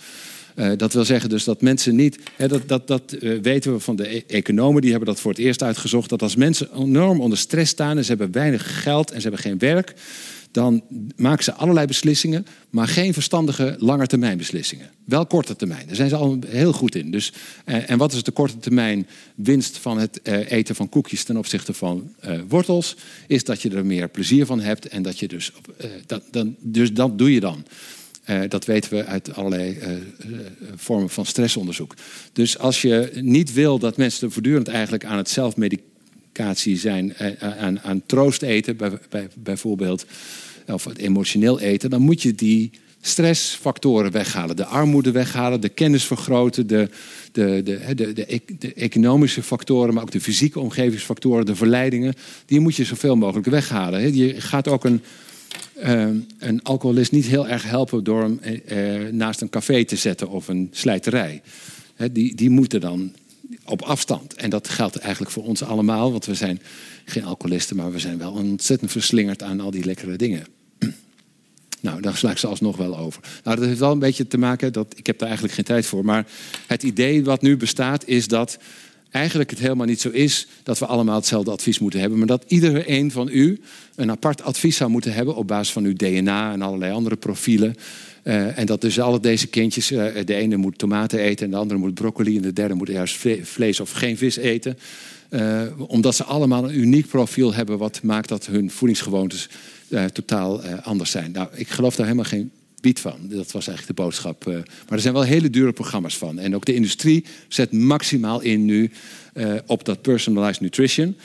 Uh, 0.56 0.70
dat 0.76 0.92
wil 0.92 1.04
zeggen 1.04 1.28
dus 1.28 1.44
dat 1.44 1.60
mensen 1.62 1.96
niet, 1.96 2.18
hè, 2.36 2.48
dat, 2.48 2.68
dat, 2.68 2.86
dat 2.86 3.16
uh, 3.20 3.40
weten 3.40 3.72
we 3.72 3.80
van 3.80 3.96
de 3.96 4.16
e 4.16 4.22
economen, 4.26 4.80
die 4.80 4.90
hebben 4.90 5.08
dat 5.08 5.20
voor 5.20 5.30
het 5.30 5.40
eerst 5.40 5.62
uitgezocht, 5.62 6.10
dat 6.10 6.22
als 6.22 6.36
mensen 6.36 6.68
enorm 6.76 7.20
onder 7.20 7.38
stress 7.38 7.70
staan 7.70 7.96
en 7.96 8.04
ze 8.04 8.10
hebben 8.10 8.32
weinig 8.32 8.82
geld 8.82 9.10
en 9.10 9.20
ze 9.20 9.28
hebben 9.28 9.44
geen 9.44 9.58
werk, 9.58 9.94
dan 10.52 10.82
maken 11.16 11.44
ze 11.44 11.54
allerlei 11.54 11.86
beslissingen, 11.86 12.46
maar 12.70 12.88
geen 12.88 13.12
verstandige 13.12 13.76
langetermijnbeslissingen. 13.78 14.90
Wel 15.04 15.26
korte 15.26 15.56
termijn, 15.56 15.86
daar 15.86 15.96
zijn 15.96 16.08
ze 16.08 16.16
al 16.16 16.38
heel 16.46 16.72
goed 16.72 16.94
in. 16.94 17.10
Dus, 17.10 17.32
eh, 17.64 17.90
en 17.90 17.98
wat 17.98 18.12
is 18.12 18.22
de 18.22 18.30
korte 18.30 18.58
termijn 18.58 19.06
winst 19.34 19.78
van 19.78 19.98
het 19.98 20.22
eh, 20.22 20.50
eten 20.50 20.74
van 20.74 20.88
koekjes 20.88 21.24
ten 21.24 21.36
opzichte 21.36 21.74
van 21.74 22.12
eh, 22.20 22.38
wortels? 22.48 22.96
Is 23.26 23.44
dat 23.44 23.62
je 23.62 23.70
er 23.70 23.86
meer 23.86 24.08
plezier 24.08 24.46
van 24.46 24.60
hebt 24.60 24.88
en 24.88 25.02
dat 25.02 25.18
je 25.18 25.28
dus, 25.28 25.52
eh, 25.76 25.90
dat, 26.06 26.22
dan, 26.30 26.56
dus 26.60 26.92
dat 26.92 27.18
doe 27.18 27.32
je 27.32 27.40
dan. 27.40 27.64
Eh, 28.22 28.40
dat 28.48 28.64
weten 28.64 28.90
we 28.90 29.04
uit 29.04 29.34
allerlei 29.34 29.78
uh, 29.78 30.36
vormen 30.74 31.10
van 31.10 31.26
stressonderzoek. 31.26 31.94
Dus 32.32 32.58
als 32.58 32.82
je 32.82 33.10
niet 33.14 33.52
wil 33.52 33.78
dat 33.78 33.96
mensen 33.96 34.32
voortdurend 34.32 34.68
eigenlijk 34.68 35.04
aan 35.04 35.16
het 35.16 35.28
zijn, 36.76 37.14
aan, 37.38 37.80
aan 37.80 38.02
troost 38.06 38.42
eten, 38.42 38.76
bij, 38.76 38.90
bij, 39.08 39.28
bijvoorbeeld, 39.36 40.06
of 40.66 40.84
het 40.84 40.98
emotioneel 40.98 41.60
eten, 41.60 41.90
dan 41.90 42.02
moet 42.02 42.22
je 42.22 42.34
die 42.34 42.70
stressfactoren 43.00 44.12
weghalen. 44.12 44.56
De 44.56 44.64
armoede 44.64 45.10
weghalen, 45.10 45.60
de 45.60 45.68
kennis 45.68 46.04
vergroten, 46.04 46.66
de, 46.66 46.88
de, 47.32 47.60
de, 47.64 47.94
de, 47.94 48.12
de, 48.58 48.74
economische 48.74 49.42
factoren, 49.42 49.94
maar 49.94 50.02
ook 50.02 50.10
de 50.10 50.20
fysieke 50.20 50.60
omgevingsfactoren, 50.60 51.46
de 51.46 51.56
verleidingen. 51.56 52.14
Die 52.46 52.60
moet 52.60 52.76
je 52.76 52.84
zoveel 52.84 53.16
mogelijk 53.16 53.46
weghalen. 53.46 54.14
Je 54.14 54.40
gaat 54.40 54.68
ook 54.68 54.84
een 54.84 55.02
Ehm, 55.82 56.16
een 56.38 56.62
alcoholist 56.62 57.12
niet 57.12 57.26
heel 57.26 57.48
erg 57.48 57.62
helpen 57.62 58.04
door 58.04 58.22
hem 58.22 58.38
eh, 58.42 59.04
eh, 59.04 59.12
naast 59.12 59.40
een 59.40 59.48
café 59.48 59.84
te 59.84 59.96
zetten 59.96 60.28
of 60.28 60.48
een 60.48 60.68
slijterij. 60.72 61.42
die, 62.12 62.34
die 62.34 62.50
moeten 62.50 62.80
dan 62.80 63.12
op 63.64 63.82
afstand. 63.82 64.34
En 64.34 64.50
dat 64.50 64.68
geldt 64.68 64.96
eigenlijk 64.96 65.32
voor 65.32 65.44
ons 65.44 65.62
allemaal, 65.62 66.12
want 66.12 66.26
we 66.26 66.34
zijn 66.34 66.60
geen 67.04 67.24
alcoholisten, 67.24 67.76
maar 67.76 67.92
we 67.92 67.98
zijn 67.98 68.18
wel 68.18 68.32
ontzettend 68.32 68.90
verslingerd 68.90 69.42
aan 69.42 69.60
al 69.60 69.70
die 69.70 69.84
lekkere 69.84 70.16
dingen. 70.16 70.46
Nou, 71.80 72.00
daar 72.00 72.16
sla 72.16 72.30
ik 72.30 72.38
ze 72.38 72.46
alsnog 72.46 72.76
wel 72.76 72.98
over. 72.98 73.22
Nou, 73.44 73.56
dat 73.56 73.66
heeft 73.66 73.78
wel 73.78 73.92
een 73.92 73.98
beetje 73.98 74.26
te 74.26 74.38
maken, 74.38 74.72
dat, 74.72 74.94
ik 74.96 75.06
heb 75.06 75.18
daar 75.18 75.28
eigenlijk 75.28 75.56
geen 75.56 75.64
tijd 75.64 75.86
voor, 75.86 76.04
maar 76.04 76.26
het 76.66 76.82
idee 76.82 77.24
wat 77.24 77.42
nu 77.42 77.56
bestaat 77.56 78.06
is 78.06 78.28
dat 78.28 78.58
eigenlijk 79.10 79.50
het 79.50 79.58
helemaal 79.58 79.86
niet 79.86 80.00
zo 80.00 80.08
is 80.08 80.46
dat 80.62 80.78
we 80.78 80.86
allemaal 80.86 81.14
hetzelfde 81.14 81.50
advies 81.50 81.78
moeten 81.78 82.00
hebben, 82.00 82.18
maar 82.18 82.26
dat 82.26 82.44
ieder 82.46 82.90
een 82.90 83.10
van 83.10 83.28
u 83.32 83.60
een 83.94 84.10
apart 84.10 84.42
advies 84.42 84.76
zou 84.76 84.90
moeten 84.90 85.12
hebben 85.12 85.36
op 85.36 85.46
basis 85.46 85.72
van 85.72 85.84
uw 85.84 85.94
DNA 85.94 86.52
en 86.52 86.62
allerlei 86.62 86.92
andere 86.92 87.16
profielen. 87.16 87.74
Uh, 88.24 88.58
en 88.58 88.66
dat 88.66 88.80
dus 88.80 89.00
alle 89.00 89.20
deze 89.20 89.46
kindjes, 89.46 89.92
uh, 89.92 90.04
de 90.24 90.34
ene 90.34 90.56
moet 90.56 90.78
tomaten 90.78 91.18
eten 91.18 91.44
en 91.44 91.50
de 91.50 91.56
andere 91.56 91.80
moet 91.80 91.94
broccoli 91.94 92.36
en 92.36 92.42
de 92.42 92.52
derde 92.52 92.74
moet 92.74 92.88
juist 92.88 93.26
vlees 93.42 93.80
of 93.80 93.90
geen 93.90 94.16
vis 94.16 94.36
eten. 94.36 94.78
Uh, 95.30 95.62
omdat 95.76 96.14
ze 96.14 96.24
allemaal 96.24 96.64
een 96.64 96.78
uniek 96.78 97.06
profiel 97.06 97.54
hebben 97.54 97.78
wat 97.78 98.02
maakt 98.02 98.28
dat 98.28 98.46
hun 98.46 98.70
voedingsgewoontes 98.70 99.48
totaal 100.12 100.62
anders 100.62 101.10
zijn. 101.10 101.32
Nou, 101.32 101.48
ik 101.54 101.68
geloof 101.68 101.96
daar 101.96 102.06
helemaal 102.06 102.28
geen 102.28 102.50
bied 102.80 103.00
van. 103.00 103.16
Dat 103.20 103.52
was 103.52 103.66
eigenlijk 103.66 103.96
de 103.96 104.02
boodschap. 104.02 104.44
maar 104.44 104.64
er 104.88 105.00
zijn 105.00 105.14
wel 105.14 105.22
hele 105.22 105.50
dure 105.50 105.72
programma's 105.72 106.18
van. 106.18 106.38
En 106.38 106.54
ook 106.54 106.64
de 106.64 106.74
industrie 106.74 107.24
zet 107.48 107.72
maximaal 107.72 108.40
in 108.40 108.64
nu 108.64 108.90
op 109.66 109.84
dat 109.84 110.02
personalized 110.02 110.60
nutrition. 110.60 111.16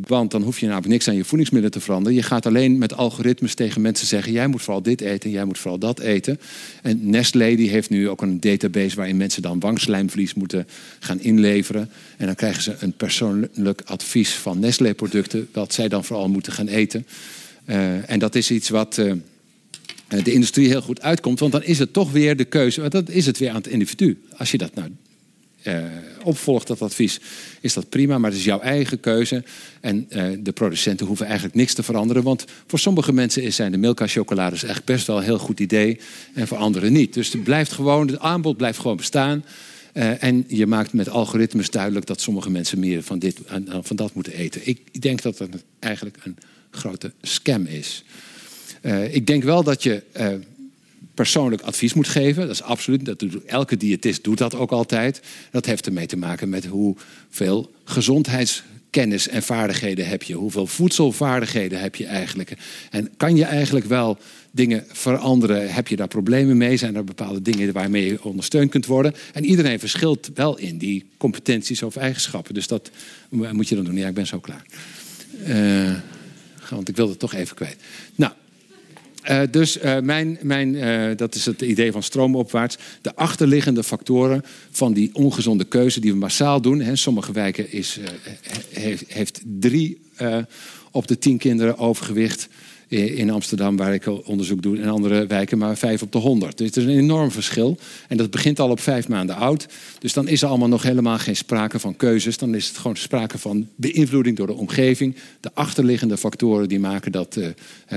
Want 0.00 0.30
dan 0.30 0.42
hoef 0.42 0.58
je 0.58 0.66
namelijk 0.66 0.88
niks 0.88 1.08
aan 1.08 1.16
je 1.16 1.24
voedingsmiddelen 1.24 1.78
te 1.78 1.84
veranderen. 1.84 2.18
Je 2.18 2.22
gaat 2.22 2.46
alleen 2.46 2.78
met 2.78 2.94
algoritmes 2.94 3.54
tegen 3.54 3.80
mensen 3.80 4.06
zeggen: 4.06 4.32
jij 4.32 4.46
moet 4.46 4.62
vooral 4.62 4.82
dit 4.82 5.00
eten, 5.00 5.30
jij 5.30 5.44
moet 5.44 5.58
vooral 5.58 5.78
dat 5.78 6.00
eten. 6.00 6.40
En 6.82 7.10
Nestlé 7.10 7.54
die 7.54 7.70
heeft 7.70 7.90
nu 7.90 8.08
ook 8.08 8.22
een 8.22 8.40
database 8.40 8.96
waarin 8.96 9.16
mensen 9.16 9.42
dan 9.42 9.60
wangslijmvlies 9.60 10.34
moeten 10.34 10.66
gaan 10.98 11.20
inleveren. 11.20 11.90
En 12.16 12.26
dan 12.26 12.34
krijgen 12.34 12.62
ze 12.62 12.76
een 12.78 12.92
persoonlijk 12.92 13.82
advies 13.84 14.32
van 14.32 14.58
Nestlé-producten, 14.58 15.48
wat 15.52 15.72
zij 15.72 15.88
dan 15.88 16.04
vooral 16.04 16.28
moeten 16.28 16.52
gaan 16.52 16.68
eten. 16.68 17.06
Uh, 17.66 18.10
en 18.10 18.18
dat 18.18 18.34
is 18.34 18.50
iets 18.50 18.68
wat. 18.68 18.98
Uh, 18.98 19.12
de 20.22 20.32
industrie 20.32 20.68
heel 20.68 20.82
goed 20.82 21.02
uitkomt, 21.02 21.40
want 21.40 21.52
dan 21.52 21.62
is 21.62 21.78
het 21.78 21.92
toch 21.92 22.12
weer 22.12 22.36
de 22.36 22.44
keuze, 22.44 22.88
dat 22.88 23.08
is 23.08 23.26
het 23.26 23.38
weer 23.38 23.48
aan 23.48 23.54
het 23.54 23.66
individu. 23.66 24.18
Als 24.36 24.50
je 24.50 24.58
dat 24.58 24.74
nou 24.74 24.88
uh, 25.64 25.84
opvolgt, 26.22 26.66
dat 26.66 26.82
advies, 26.82 27.20
is 27.60 27.74
dat 27.74 27.88
prima. 27.88 28.18
Maar 28.18 28.30
het 28.30 28.38
is 28.38 28.44
jouw 28.44 28.60
eigen 28.60 29.00
keuze. 29.00 29.44
En 29.80 30.06
uh, 30.08 30.24
de 30.38 30.52
producenten 30.52 31.06
hoeven 31.06 31.26
eigenlijk 31.26 31.54
niks 31.54 31.74
te 31.74 31.82
veranderen. 31.82 32.22
Want 32.22 32.44
voor 32.66 32.78
sommige 32.78 33.12
mensen 33.12 33.52
zijn 33.52 33.72
de 33.72 33.78
Milka 33.78 34.06
chocolades 34.06 34.64
echt 34.64 34.84
best 34.84 35.06
wel 35.06 35.16
een 35.16 35.22
heel 35.22 35.38
goed 35.38 35.60
idee. 35.60 36.00
En 36.34 36.46
voor 36.46 36.56
anderen 36.56 36.92
niet. 36.92 37.14
Dus 37.14 37.32
het 37.32 37.44
blijft 37.44 37.72
gewoon, 37.72 38.06
het 38.06 38.18
aanbod 38.18 38.56
blijft 38.56 38.78
gewoon 38.78 38.96
bestaan. 38.96 39.44
Uh, 39.94 40.22
en 40.22 40.44
je 40.48 40.66
maakt 40.66 40.92
met 40.92 41.08
algoritmes 41.08 41.70
duidelijk 41.70 42.06
dat 42.06 42.20
sommige 42.20 42.50
mensen 42.50 42.78
meer 42.78 43.02
van 43.02 43.18
dit 43.18 43.44
en 43.44 43.68
van 43.82 43.96
dat 43.96 44.14
moeten 44.14 44.32
eten. 44.32 44.60
Ik 44.64 45.02
denk 45.02 45.22
dat 45.22 45.38
dat 45.38 45.48
eigenlijk 45.78 46.16
een 46.22 46.36
grote 46.70 47.12
scam 47.22 47.66
is. 47.66 48.04
ik 49.10 49.26
denk 49.26 49.42
wel 49.42 49.62
dat 49.62 49.82
je 49.82 50.02
persoonlijk 51.14 51.62
advies 51.62 51.94
moet 51.94 52.08
geven. 52.08 52.42
Dat 52.42 52.54
is 52.54 52.62
absoluut, 52.62 53.04
dat 53.04 53.18
doet, 53.18 53.44
elke 53.44 53.76
diëtist 53.76 54.24
doet 54.24 54.38
dat 54.38 54.54
ook 54.54 54.70
altijd. 54.70 55.20
Dat 55.50 55.66
heeft 55.66 55.86
ermee 55.86 56.06
te 56.06 56.16
maken 56.16 56.48
met 56.48 56.66
hoeveel 56.66 57.72
gezondheidskennis 57.84 59.28
en 59.28 59.42
vaardigheden 59.42 60.08
heb 60.08 60.22
je. 60.22 60.34
Hoeveel 60.34 60.66
voedselvaardigheden 60.66 61.80
heb 61.80 61.94
je 61.96 62.06
eigenlijk. 62.06 62.52
En 62.90 63.10
kan 63.16 63.36
je 63.36 63.44
eigenlijk 63.44 63.86
wel 63.86 64.18
dingen 64.50 64.84
veranderen? 64.88 65.72
Heb 65.74 65.88
je 65.88 65.96
daar 65.96 66.08
problemen 66.08 66.56
mee? 66.56 66.76
Zijn 66.76 66.96
er 66.96 67.04
bepaalde 67.04 67.42
dingen 67.42 67.72
waarmee 67.72 68.06
je 68.06 68.24
ondersteund 68.24 68.70
kunt 68.70 68.86
worden? 68.86 69.14
En 69.32 69.44
iedereen 69.44 69.78
verschilt 69.78 70.30
wel 70.34 70.58
in 70.58 70.78
die 70.78 71.04
competenties 71.16 71.82
of 71.82 71.96
eigenschappen. 71.96 72.54
Dus 72.54 72.66
dat 72.66 72.90
moet 73.28 73.68
je 73.68 73.74
dan 73.74 73.84
doen. 73.84 73.96
Ja, 73.96 74.08
ik 74.08 74.14
ben 74.14 74.26
zo 74.26 74.40
klaar. 74.40 74.64
Uh, 75.46 75.94
want 76.70 76.88
ik 76.88 76.96
wilde 76.96 77.10
het 77.10 77.20
toch 77.20 77.34
even 77.34 77.56
kwijt. 77.56 77.76
Nou, 78.14 78.32
uh, 79.30 79.40
dus 79.50 79.82
uh, 79.82 79.98
mijn, 79.98 80.38
mijn, 80.42 80.74
uh, 80.74 81.16
dat 81.16 81.34
is 81.34 81.46
het 81.46 81.60
idee 81.60 81.92
van 81.92 82.02
stroomopwaarts. 82.02 82.76
De 83.02 83.16
achterliggende 83.16 83.84
factoren 83.84 84.42
van 84.70 84.92
die 84.92 85.10
ongezonde 85.12 85.64
keuze 85.64 86.00
die 86.00 86.12
we 86.12 86.18
massaal 86.18 86.60
doen. 86.60 86.80
Hè, 86.80 86.96
sommige 86.96 87.32
wijken 87.32 87.72
is, 87.72 88.00
heeft 89.06 89.40
drie 89.44 90.00
op 90.90 91.06
de 91.06 91.18
tien 91.18 91.38
kinderen 91.38 91.78
overgewicht 91.78 92.48
in 92.88 93.30
Amsterdam, 93.30 93.76
waar 93.76 93.94
ik 93.94 94.06
onderzoek 94.26 94.62
doe, 94.62 94.78
in 94.78 94.88
andere 94.88 95.26
wijken 95.26 95.58
maar 95.58 95.76
5 95.76 96.02
op 96.02 96.12
de 96.12 96.18
100. 96.18 96.58
Dus 96.58 96.66
het 96.66 96.76
is 96.76 96.84
een 96.84 96.98
enorm 96.98 97.30
verschil. 97.30 97.78
En 98.08 98.16
dat 98.16 98.30
begint 98.30 98.60
al 98.60 98.70
op 98.70 98.80
vijf 98.80 99.08
maanden 99.08 99.36
oud. 99.36 99.66
Dus 99.98 100.12
dan 100.12 100.28
is 100.28 100.42
er 100.42 100.48
allemaal 100.48 100.68
nog 100.68 100.82
helemaal 100.82 101.18
geen 101.18 101.36
sprake 101.36 101.78
van 101.78 101.96
keuzes. 101.96 102.38
Dan 102.38 102.54
is 102.54 102.68
het 102.68 102.76
gewoon 102.76 102.96
sprake 102.96 103.38
van 103.38 103.68
beïnvloeding 103.76 104.36
door 104.36 104.46
de 104.46 104.52
omgeving. 104.52 105.16
De 105.40 105.50
achterliggende 105.54 106.16
factoren 106.16 106.68
die 106.68 106.80
maken 106.80 107.12
dat 107.12 107.36
uh, 107.36 107.48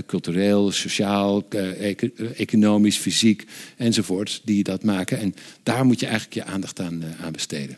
cultureel, 0.06 0.72
sociaal, 0.72 1.44
uh, 1.50 1.96
economisch, 2.40 2.98
fysiek 2.98 3.46
enzovoort, 3.78 4.42
die 4.44 4.64
dat 4.64 4.84
maken. 4.84 5.20
En 5.20 5.36
daar 5.64 5.86
moet 5.86 6.00
je 6.00 6.06
eigenlijk 6.06 6.36
je 6.36 6.44
aandacht 6.44 6.80
aan, 6.80 7.04
uh, 7.04 7.26
aan 7.26 7.32
besteden. 7.32 7.78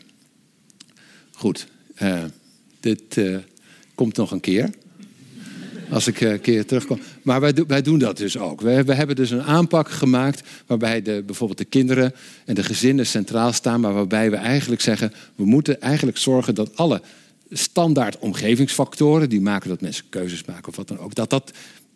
Goed, 1.32 1.66
dit 2.80 3.20
komt 3.94 4.16
nog 4.16 4.30
een 4.30 4.40
keer. 4.40 4.70
Als 5.90 6.06
ik 6.06 6.20
een 6.20 6.40
keer 6.40 6.66
terugkom. 6.66 7.00
Maar 7.22 7.40
wij, 7.40 7.54
wij 7.66 7.82
doen 7.82 7.98
dat 7.98 8.16
dus 8.16 8.38
ook. 8.38 8.60
We, 8.60 8.84
we, 8.84 8.94
hebben 8.94 9.16
dus 9.16 9.30
een 9.30 9.42
aanpak 9.42 9.90
gemaakt 9.90 10.42
waarbij 10.66 11.02
de, 11.02 11.22
bijvoorbeeld 11.26 11.58
de 11.58 11.64
kinderen 11.64 12.14
en 12.44 12.54
de 12.54 12.62
gezinnen 12.62 13.06
centraal 13.06 13.52
staan. 13.52 13.80
Maar 13.80 13.94
waarbij 13.94 14.30
we 14.30 14.36
eigenlijk 14.36 14.80
zeggen, 14.80 15.12
we 15.34 15.44
moeten 15.44 15.80
eigenlijk 15.80 16.18
zorgen 16.18 16.54
dat 16.54 16.76
alle 16.76 17.02
standaard 17.50 18.18
omgevingsfactoren, 18.18 19.28
die 19.28 19.40
maken 19.40 19.68
dat 19.68 19.80
mensen 19.80 20.04
keuzes 20.08 20.44
maken 20.44 20.68
of 20.68 20.76
wat 20.76 20.88
dan 20.88 20.98
ook, 20.98 21.14
dat 21.14 21.30
dat 21.30 21.52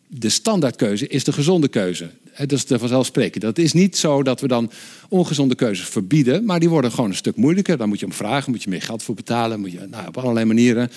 de 0.07 0.29
standaardkeuze 0.29 1.09
is 1.09 1.25
de 1.25 1.33
gezonde 1.33 1.69
keuze. 1.69 2.11
Dat 2.37 2.53
is 2.53 2.67
de 2.67 2.79
vanzelfsprekend. 2.79 3.43
Dat 3.43 3.59
is 3.59 3.73
niet 3.73 3.97
zo 3.97 4.23
dat 4.23 4.41
we 4.41 4.49
dan 4.49 4.71
ongezonde 5.09 5.55
keuzes 5.55 5.87
verbieden, 5.87 6.45
maar 6.45 6.61
die 6.61 6.69
worden 6.69 6.91
gewoon 6.91 7.11
een 7.11 7.17
stuk 7.17 7.37
moeilijker. 7.37 7.77
Dan 7.77 7.89
moet 7.89 8.01
je 8.01 8.07
om 8.07 8.13
vragen, 8.13 8.51
moet 8.51 8.63
je 8.63 8.71
meer 8.71 8.83
geld 8.83 9.03
voor 9.03 9.15
betalen, 9.15 9.61
moet 9.61 9.73
je 9.73 9.87
nou, 9.91 10.07
op 10.07 10.17
allerlei 10.17 10.47
manieren. 10.47 10.91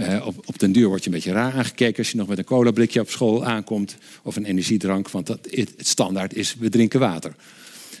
Uh, 0.00 0.26
op, 0.26 0.42
op 0.44 0.58
den 0.58 0.72
duur 0.72 0.88
word 0.88 1.04
je 1.04 1.06
een 1.06 1.14
beetje 1.14 1.32
raar 1.32 1.52
aangekeken 1.52 1.98
als 1.98 2.10
je 2.10 2.16
nog 2.16 2.28
met 2.28 2.38
een 2.38 2.44
colablikje 2.44 3.00
op 3.00 3.10
school 3.10 3.44
aankomt. 3.44 3.96
Of 4.22 4.36
een 4.36 4.44
energiedrank, 4.44 5.10
want 5.10 5.26
dat, 5.26 5.48
het, 5.50 5.72
standaard 5.76 6.34
is 6.34 6.56
we 6.58 6.68
drinken 6.68 7.00
water. 7.00 7.34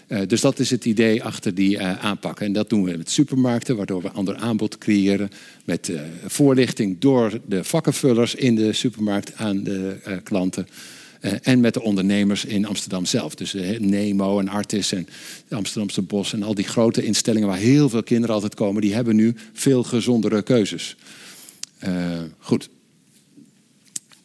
Uh, 0.08 0.20
dus 0.26 0.40
dat 0.40 0.58
is 0.58 0.70
het 0.70 0.84
idee 0.84 1.24
achter 1.24 1.54
die 1.54 1.76
uh, 1.76 2.04
aanpak. 2.04 2.40
En 2.40 2.52
dat 2.52 2.68
doen 2.68 2.84
we 2.84 2.96
met 2.96 3.10
supermarkten, 3.10 3.76
waardoor 3.76 4.02
we 4.02 4.10
ander 4.10 4.36
aanbod 4.36 4.78
creëren. 4.78 5.30
Met 5.64 5.92
voorlichting 6.26 6.96
door 6.98 7.40
de 7.46 7.64
vakkenvullers 7.64 8.34
in 8.34 8.54
de 8.54 8.72
supermarkt 8.72 9.32
aan 9.36 9.62
de 9.62 9.96
klanten. 10.22 10.66
en 11.42 11.60
met 11.60 11.74
de 11.74 11.82
ondernemers 11.82 12.44
in 12.44 12.66
Amsterdam 12.66 13.04
zelf. 13.04 13.34
Dus 13.34 13.56
Nemo 13.78 14.38
en 14.38 14.48
Artis 14.48 14.92
en 14.92 15.08
Amsterdamse 15.48 16.02
Bos 16.02 16.32
en 16.32 16.42
al 16.42 16.54
die 16.54 16.68
grote 16.68 17.04
instellingen 17.04 17.48
waar 17.48 17.56
heel 17.56 17.88
veel 17.88 18.02
kinderen 18.02 18.34
altijd 18.34 18.54
komen, 18.54 18.82
die 18.82 18.94
hebben 18.94 19.16
nu 19.16 19.34
veel 19.52 19.82
gezondere 19.82 20.42
keuzes. 20.42 20.96
Uh, 21.88 22.20
goed. 22.38 22.68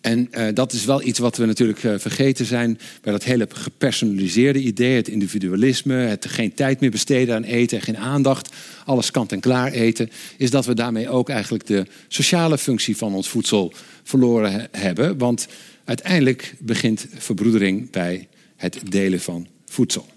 En 0.05 0.29
uh, 0.31 0.47
dat 0.53 0.73
is 0.73 0.85
wel 0.85 1.03
iets 1.03 1.19
wat 1.19 1.37
we 1.37 1.45
natuurlijk 1.45 1.83
uh, 1.83 1.93
vergeten 1.97 2.45
zijn 2.45 2.79
bij 3.01 3.11
dat 3.11 3.23
hele 3.23 3.47
gepersonaliseerde 3.49 4.59
idee, 4.59 4.95
het 4.95 5.07
individualisme, 5.07 5.93
het 5.93 6.25
geen 6.25 6.53
tijd 6.53 6.79
meer 6.79 6.91
besteden 6.91 7.35
aan 7.35 7.43
eten, 7.43 7.81
geen 7.81 7.97
aandacht, 7.97 8.49
alles 8.85 9.11
kant 9.11 9.31
en 9.31 9.39
klaar 9.39 9.71
eten, 9.71 10.09
is 10.37 10.49
dat 10.49 10.65
we 10.65 10.73
daarmee 10.73 11.09
ook 11.09 11.29
eigenlijk 11.29 11.65
de 11.65 11.85
sociale 12.07 12.57
functie 12.57 12.97
van 12.97 13.13
ons 13.13 13.29
voedsel 13.29 13.73
verloren 14.03 14.67
hebben. 14.71 15.17
Want 15.17 15.47
uiteindelijk 15.85 16.55
begint 16.59 17.05
verbroedering 17.17 17.91
bij 17.91 18.27
het 18.55 18.79
delen 18.89 19.19
van 19.19 19.47
voedsel. 19.65 20.07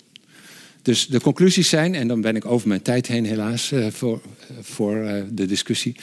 Dus 0.89 1.07
de 1.07 1.21
conclusies 1.21 1.69
zijn, 1.69 1.95
en 1.95 2.09
dan 2.09 2.21
ben 2.21 2.37
ik 2.37 2.45
over 2.45 2.69
mijn 2.69 2.83
tijd 2.83 3.07
heen 3.07 3.25
helaas 3.25 3.73
uh, 3.73 3.87
voor, 3.91 4.21
voor 4.61 4.97
uh, 4.97 5.13
de 5.31 5.47
discussie. 5.47 5.97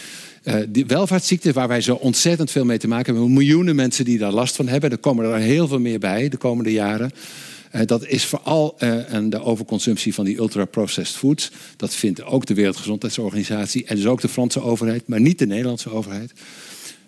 Die 0.67 0.85
welvaartsziekten 0.85 1.53
waar 1.53 1.67
wij 1.67 1.81
zo 1.81 1.95
ontzettend 1.95 2.51
veel 2.51 2.65
mee 2.65 2.77
te 2.77 2.87
maken 2.87 3.13
hebben. 3.13 3.33
Miljoenen 3.33 3.75
mensen 3.75 4.05
die 4.05 4.17
daar 4.17 4.31
last 4.31 4.55
van 4.55 4.67
hebben. 4.67 4.91
Er 4.91 4.97
komen 4.97 5.25
er 5.25 5.39
heel 5.39 5.67
veel 5.67 5.79
meer 5.79 5.99
bij 5.99 6.29
de 6.29 6.37
komende 6.37 6.71
jaren. 6.71 7.11
dat 7.85 8.05
is 8.05 8.25
vooral 8.25 8.75
de 9.29 9.41
overconsumptie 9.43 10.13
van 10.13 10.25
die 10.25 10.37
ultra-processed 10.37 11.15
foods. 11.15 11.51
Dat 11.77 11.93
vindt 11.93 12.23
ook 12.23 12.45
de 12.45 12.53
Wereldgezondheidsorganisatie 12.53 13.85
en 13.85 13.95
dus 13.95 14.05
ook 14.05 14.21
de 14.21 14.29
Franse 14.29 14.61
overheid, 14.61 15.07
maar 15.07 15.21
niet 15.21 15.39
de 15.39 15.47
Nederlandse 15.47 15.89
overheid. 15.89 16.31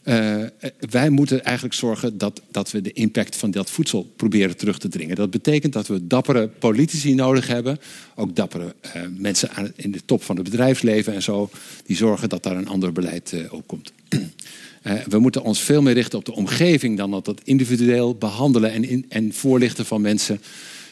Uh, 0.08 0.44
wij 0.90 1.10
moeten 1.10 1.44
eigenlijk 1.44 1.76
zorgen 1.76 2.18
dat, 2.18 2.42
dat 2.52 2.72
we 2.72 2.82
de 2.82 2.94
impact 2.94 3.36
van 3.36 3.52
dat 3.52 3.70
voedsel 3.70 4.12
proberen 4.16 4.58
terug 4.58 4.80
te 4.80 4.88
dringen. 4.88 5.16
Dat 5.16 5.32
betekent 5.32 5.74
dat 5.74 5.88
we 5.88 6.08
dappere 6.08 6.48
politici 6.48 7.16
nodig 7.16 7.48
hebben. 7.48 7.80
Ook 8.16 8.36
dappere 8.36 8.76
uh, 8.86 9.02
mensen 9.18 9.50
aan, 9.52 9.72
in 9.76 9.92
de 9.92 10.02
top 10.06 10.24
van 10.24 10.36
het 10.36 10.46
bedrijfsleven 10.46 11.14
en 11.14 11.24
zo. 11.24 11.50
Die 11.86 11.96
zorgen 11.96 12.30
dat 12.30 12.44
daar 12.44 12.56
een 12.56 12.68
ander 12.68 12.92
beleid 12.92 13.34
op 13.50 13.68
komt. 13.68 13.92
we 15.10 15.20
moeten 15.20 15.44
ons 15.44 15.60
veel 15.60 15.82
meer 15.82 15.94
richten 15.94 16.20
op 16.20 16.26
de 16.26 16.36
omgeving 16.36 16.98
dan 16.98 17.14
op 17.14 17.26
dat 17.26 17.42
individueel 17.44 18.16
behandelen 18.16 18.72
en, 18.72 19.06
en 19.10 19.34
voorlichten 19.34 19.86
van 19.86 20.02
mensen. 20.02 20.42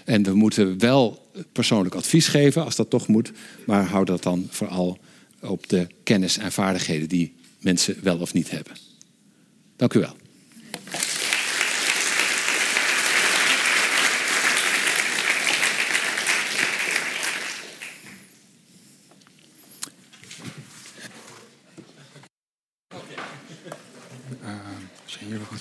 En 0.05 0.23
we 0.23 0.33
moeten 0.33 0.79
wel 0.79 1.27
persoonlijk 1.51 1.95
advies 1.95 2.27
geven 2.27 2.63
als 2.63 2.75
dat 2.75 2.89
toch 2.89 3.07
moet. 3.07 3.31
Maar 3.65 3.83
hou 3.85 4.05
dat 4.05 4.23
dan 4.23 4.47
vooral 4.49 4.97
op 5.41 5.69
de 5.69 5.87
kennis 6.03 6.37
en 6.37 6.51
vaardigheden 6.51 7.09
die 7.09 7.33
mensen 7.59 7.95
wel 8.01 8.17
of 8.17 8.33
niet 8.33 8.51
hebben. 8.51 8.84
Dank 9.75 9.93
u 9.93 9.99
wel. 9.99 10.15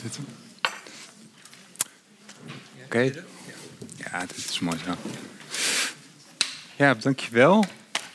zitten? 0.04 0.26
Oké. 2.84 3.12
Ja, 3.96 4.20
dit 4.20 4.36
is 4.36 4.58
mooi 4.58 4.78
zo. 4.78 4.96
Ja, 6.76 6.94
dankjewel. 6.94 7.64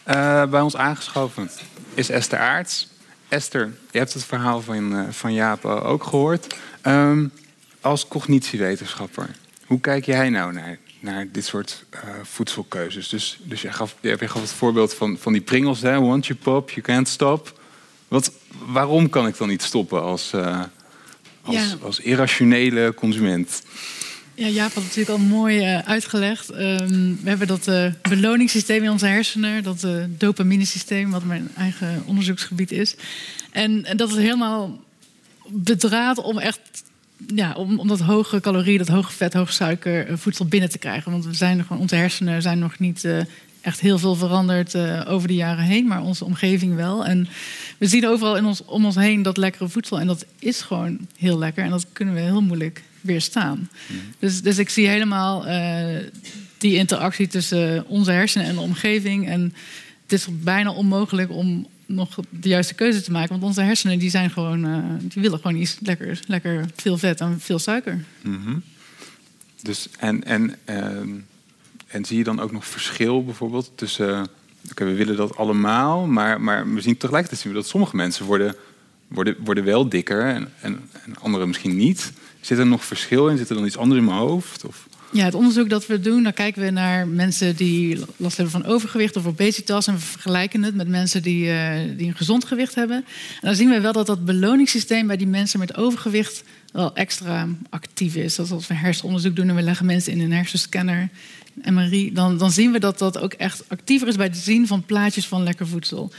Uh, 0.08 0.46
bij 0.46 0.62
ons 0.62 0.76
aangeschoven 0.76 1.50
is 1.94 2.10
Esther 2.10 2.40
Aarts. 2.40 2.88
Esther, 3.30 3.72
je 3.92 3.98
hebt 3.98 4.14
het 4.14 4.24
verhaal 4.24 4.62
van, 4.62 4.94
uh, 4.94 5.10
van 5.10 5.34
Jaap 5.34 5.66
ook 5.66 6.04
gehoord. 6.04 6.56
Um, 6.84 7.32
als 7.82 8.08
cognitiewetenschapper, 8.08 9.30
hoe 9.66 9.80
kijk 9.80 10.06
jij 10.06 10.30
nou 10.30 10.54
naar, 10.54 10.78
naar 11.00 11.28
dit 11.32 11.46
soort 11.46 11.86
uh, 11.94 12.00
voedselkeuzes? 12.24 13.10
Dus, 13.10 13.40
dus 13.44 13.62
je, 13.62 13.72
gaf, 13.72 13.96
je 14.02 14.28
gaf 14.28 14.42
het 14.42 14.52
voorbeeld 14.52 14.94
van, 14.94 15.18
van 15.18 15.34
die 15.34 15.42
pringels, 15.42 15.82
hè? 15.82 15.98
once 15.98 16.28
you 16.28 16.40
pop, 16.40 16.70
you 16.70 16.82
can't 16.82 17.08
stop. 17.08 17.60
Wat, 18.08 18.32
waarom 18.66 19.10
kan 19.10 19.28
ik 19.28 19.38
dan 19.38 19.48
niet 19.48 19.64
stoppen 19.64 20.02
als, 20.02 20.32
uh, 20.36 20.64
als, 21.42 21.56
ja. 21.56 21.76
als 21.82 22.00
irrationele 22.00 22.94
consument? 22.94 23.64
Ja, 24.40 24.48
Jaap 24.48 24.74
had 24.74 24.84
natuurlijk 24.84 25.10
al 25.10 25.26
mooi 25.26 25.58
uh, 25.58 25.80
uitgelegd. 25.80 26.50
Um, 26.52 27.20
we 27.24 27.30
hebben 27.30 27.48
dat 27.48 27.68
uh, 27.68 27.86
beloningssysteem 28.02 28.84
in 28.84 28.90
onze 28.90 29.06
hersenen, 29.06 29.64
dat 29.64 29.84
uh, 29.84 30.04
dopaminesysteem, 30.08 31.12
wat 31.12 31.24
mijn 31.24 31.50
eigen 31.58 32.04
onderzoeksgebied 32.06 32.72
is. 32.72 32.96
En, 33.52 33.86
en 33.86 33.98
dat 33.98 34.10
is 34.10 34.16
helemaal 34.16 34.84
bedraad 35.48 36.18
om 36.18 36.38
echt 36.38 36.60
ja, 37.36 37.54
om, 37.54 37.80
om 37.80 37.88
dat 37.88 38.00
hoge 38.00 38.40
calorie, 38.40 38.78
dat 38.78 38.88
hoge 38.88 39.12
vet, 39.12 39.34
hoge 39.34 39.52
suiker 39.52 40.18
voedsel 40.18 40.46
binnen 40.46 40.70
te 40.70 40.78
krijgen. 40.78 41.12
Want 41.12 41.26
we 41.26 41.34
zijn 41.34 41.64
gewoon, 41.64 41.82
onze 41.82 41.96
hersenen 41.96 42.42
zijn 42.42 42.60
nog 42.60 42.80
niet 42.80 43.08
echt 43.62 43.80
heel 43.80 43.98
veel 43.98 44.16
veranderd 44.16 44.76
over 45.08 45.28
de 45.28 45.36
jaren 45.36 45.64
heen, 45.64 45.88
maar 45.88 46.02
onze 46.02 46.26
omgeving 46.26 46.76
wel. 46.76 47.06
En 47.06 47.28
we 47.78 47.88
zien 47.88 48.08
overal 48.08 48.38
in 48.38 48.46
ons, 48.46 48.66
om 48.66 48.86
ons 48.86 48.96
heen 48.96 49.22
dat 49.22 49.38
lekkere 49.38 49.70
voedsel. 49.70 50.00
En 50.00 50.08
dat 50.08 50.26
is 50.40 50.62
gewoon 50.62 50.98
heel 51.18 51.38
lekker. 51.38 51.64
En 51.64 51.70
dat 51.70 51.86
kunnen 51.94 52.14
we 52.14 52.20
heel 52.20 52.42
moeilijk 52.42 52.84
weerstaan. 53.02 53.70
Mm. 53.88 53.98
Dus, 54.20 54.42
dus 54.42 54.58
ik 54.58 54.70
zie 54.70 54.88
helemaal 54.88 55.48
uh, 55.48 55.98
die 56.58 56.76
interactie 56.76 57.28
tussen 57.28 57.88
onze 57.88 58.12
hersenen 58.12 58.48
en 58.48 58.56
de 58.56 58.62
omgeving. 58.62 59.28
En 59.28 59.54
het 60.04 60.14
is 60.14 60.28
bijna 60.30 60.72
onmogelijk 60.72 61.32
om 61.32 61.68
nog 61.86 62.16
de 62.30 62.50
juiste 62.50 62.74
keuze 62.74 63.02
te 63.02 63.12
maken. 63.12 63.30
Want 63.30 63.44
onze 63.44 63.62
hersenen 63.62 64.00
die 64.00 64.10
zijn 64.10 64.30
gewoon, 64.30 64.66
uh, 64.66 64.84
die 65.02 65.22
willen 65.22 65.40
gewoon 65.40 65.58
iets 65.58 65.78
lekker, 65.82 66.20
lekker 66.28 66.66
veel 66.76 66.98
vet 66.98 67.22
en 67.22 67.40
veel 67.40 67.60
suiker. 67.60 68.04
-hmm. 68.22 68.64
Dus 69.62 69.88
en, 70.00 70.24
en, 70.24 70.56
uh, 70.70 70.76
en 71.88 72.06
zie 72.06 72.18
je 72.18 72.24
dan 72.24 72.40
ook 72.40 72.52
nog 72.52 72.66
verschil 72.66 73.24
bijvoorbeeld 73.24 73.72
tussen. 73.76 74.28
Okay, 74.72 74.88
we 74.88 74.94
willen 74.94 75.16
dat 75.16 75.38
allemaal, 75.38 76.06
maar, 76.06 76.42
maar 76.42 76.74
we 76.74 76.82
zien 76.82 76.98
tegelijkertijd 76.98 77.42
zien 77.42 77.52
we 77.52 77.58
dat 77.58 77.68
sommige 77.68 77.96
mensen 77.96 78.26
worden, 78.26 78.56
worden, 79.08 79.36
worden 79.40 79.64
wel 79.64 79.90
dikker 79.90 80.26
en, 80.26 80.50
en, 80.62 80.80
en 81.06 81.18
anderen 81.18 81.48
misschien 81.48 81.76
niet. 81.76 82.12
Zit 82.42 82.58
er 82.58 82.68
nog 82.68 82.86
verschil 82.86 83.28
in? 83.28 83.38
Zit 83.38 83.50
er 83.50 83.56
dan 83.56 83.66
iets 83.66 83.78
anders 83.78 84.00
in 84.00 84.06
mijn 84.06 84.18
hoofd? 84.18 84.66
Of? 84.66 84.88
Ja, 85.12 85.26
het 85.26 85.34
onderzoek 85.34 85.70
dat 85.70 85.88
we 85.88 86.00
doen, 86.00 86.24
dan 86.24 86.34
kijken 86.34 86.62
we 86.62 86.70
naar 86.70 87.08
mensen 87.08 87.56
die 87.56 88.00
last 88.18 88.38
hebben 88.38 88.62
van 88.62 88.66
overgewicht 88.66 89.16
of 89.16 89.26
obesitas. 89.26 89.88
En 89.88 89.94
we 89.94 90.00
vergelijken 90.00 90.64
het 90.64 90.76
met 90.76 90.88
mensen 90.88 91.22
die, 91.22 91.46
uh, 91.46 91.72
die 91.98 92.08
een 92.08 92.16
gezond 92.16 92.46
gewicht 92.46 92.76
hebben. 92.76 92.98
En 92.98 93.48
dan 93.48 93.56
zien 93.56 93.70
we 93.70 93.82
wel 93.82 93.94
dat 93.94 94.08
dat 94.08 94.26
beloningssysteem 94.26 95.08
bij 95.08 95.18
die 95.18 95.28
mensen 95.28 95.60
met 95.60 95.78
overgewicht 95.78 96.44
wel 96.72 96.96
extra 96.96 97.48
actief 97.70 98.16
is. 98.16 98.36
Dus 98.36 98.52
als 98.52 98.68
we 98.68 98.74
hersenonderzoek 98.74 99.36
doen 99.36 99.50
en 99.50 99.56
we 99.56 99.62
leggen 99.62 99.86
mensen 99.86 100.12
in 100.12 100.20
een 100.20 100.34
hersenscanner, 100.34 101.10
MRI, 101.64 102.14
dan, 102.14 102.38
dan 102.38 102.52
zien 102.52 102.72
we 102.72 102.80
dat 102.80 103.00
dat 103.00 103.18
ook 103.18 103.34
echt 103.34 103.64
actiever 103.68 104.08
is 104.08 104.16
bij 104.16 104.26
het 104.26 104.38
zien 104.38 104.68
van 104.68 104.86
plaatjes 104.86 105.28
van 105.28 105.44
lekker 105.44 105.68
voedsel. 105.68 106.12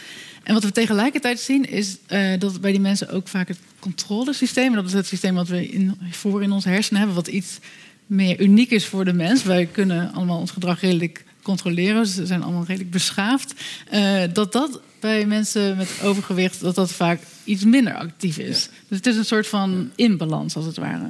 En 0.51 0.57
wat 0.57 0.65
we 0.65 0.73
tegelijkertijd 0.73 1.41
zien 1.41 1.69
is 1.69 1.97
uh, 2.09 2.39
dat 2.39 2.61
bij 2.61 2.71
die 2.71 2.81
mensen 2.81 3.11
ook 3.11 3.29
vaak 3.29 3.49
het 3.49 3.59
controlesysteem, 3.79 4.75
dat 4.75 4.87
is 4.87 4.93
het 4.93 5.07
systeem 5.07 5.35
wat 5.35 5.49
we 5.49 5.69
in, 5.69 5.99
voor 6.11 6.43
in 6.43 6.53
onze 6.53 6.69
hersenen 6.69 6.99
hebben, 6.99 7.17
wat 7.17 7.29
iets 7.29 7.59
meer 8.07 8.41
uniek 8.41 8.71
is 8.71 8.87
voor 8.87 9.05
de 9.05 9.13
mens. 9.13 9.43
Wij 9.43 9.67
kunnen 9.67 10.13
allemaal 10.13 10.39
ons 10.39 10.51
gedrag 10.51 10.81
redelijk 10.81 11.25
controleren, 11.43 12.07
ze 12.07 12.27
zijn 12.27 12.43
allemaal 12.43 12.65
redelijk 12.65 12.91
beschaafd. 12.91 13.55
Uh, 13.93 14.23
dat 14.33 14.53
dat 14.53 14.81
bij 15.01 15.27
mensen 15.27 15.77
met 15.77 15.89
overgewicht 16.03 16.61
dat 16.61 16.75
dat 16.75 16.93
vaak 16.93 17.21
iets 17.45 17.65
minder 17.65 17.95
actief 17.95 18.39
is. 18.39 18.63
Ja. 18.65 18.71
Dus 18.89 18.97
het 18.97 19.07
is 19.07 19.17
een 19.17 19.25
soort 19.25 19.47
van 19.47 19.91
inbalans 19.95 20.57
als 20.57 20.65
het 20.65 20.77
ware. 20.77 21.09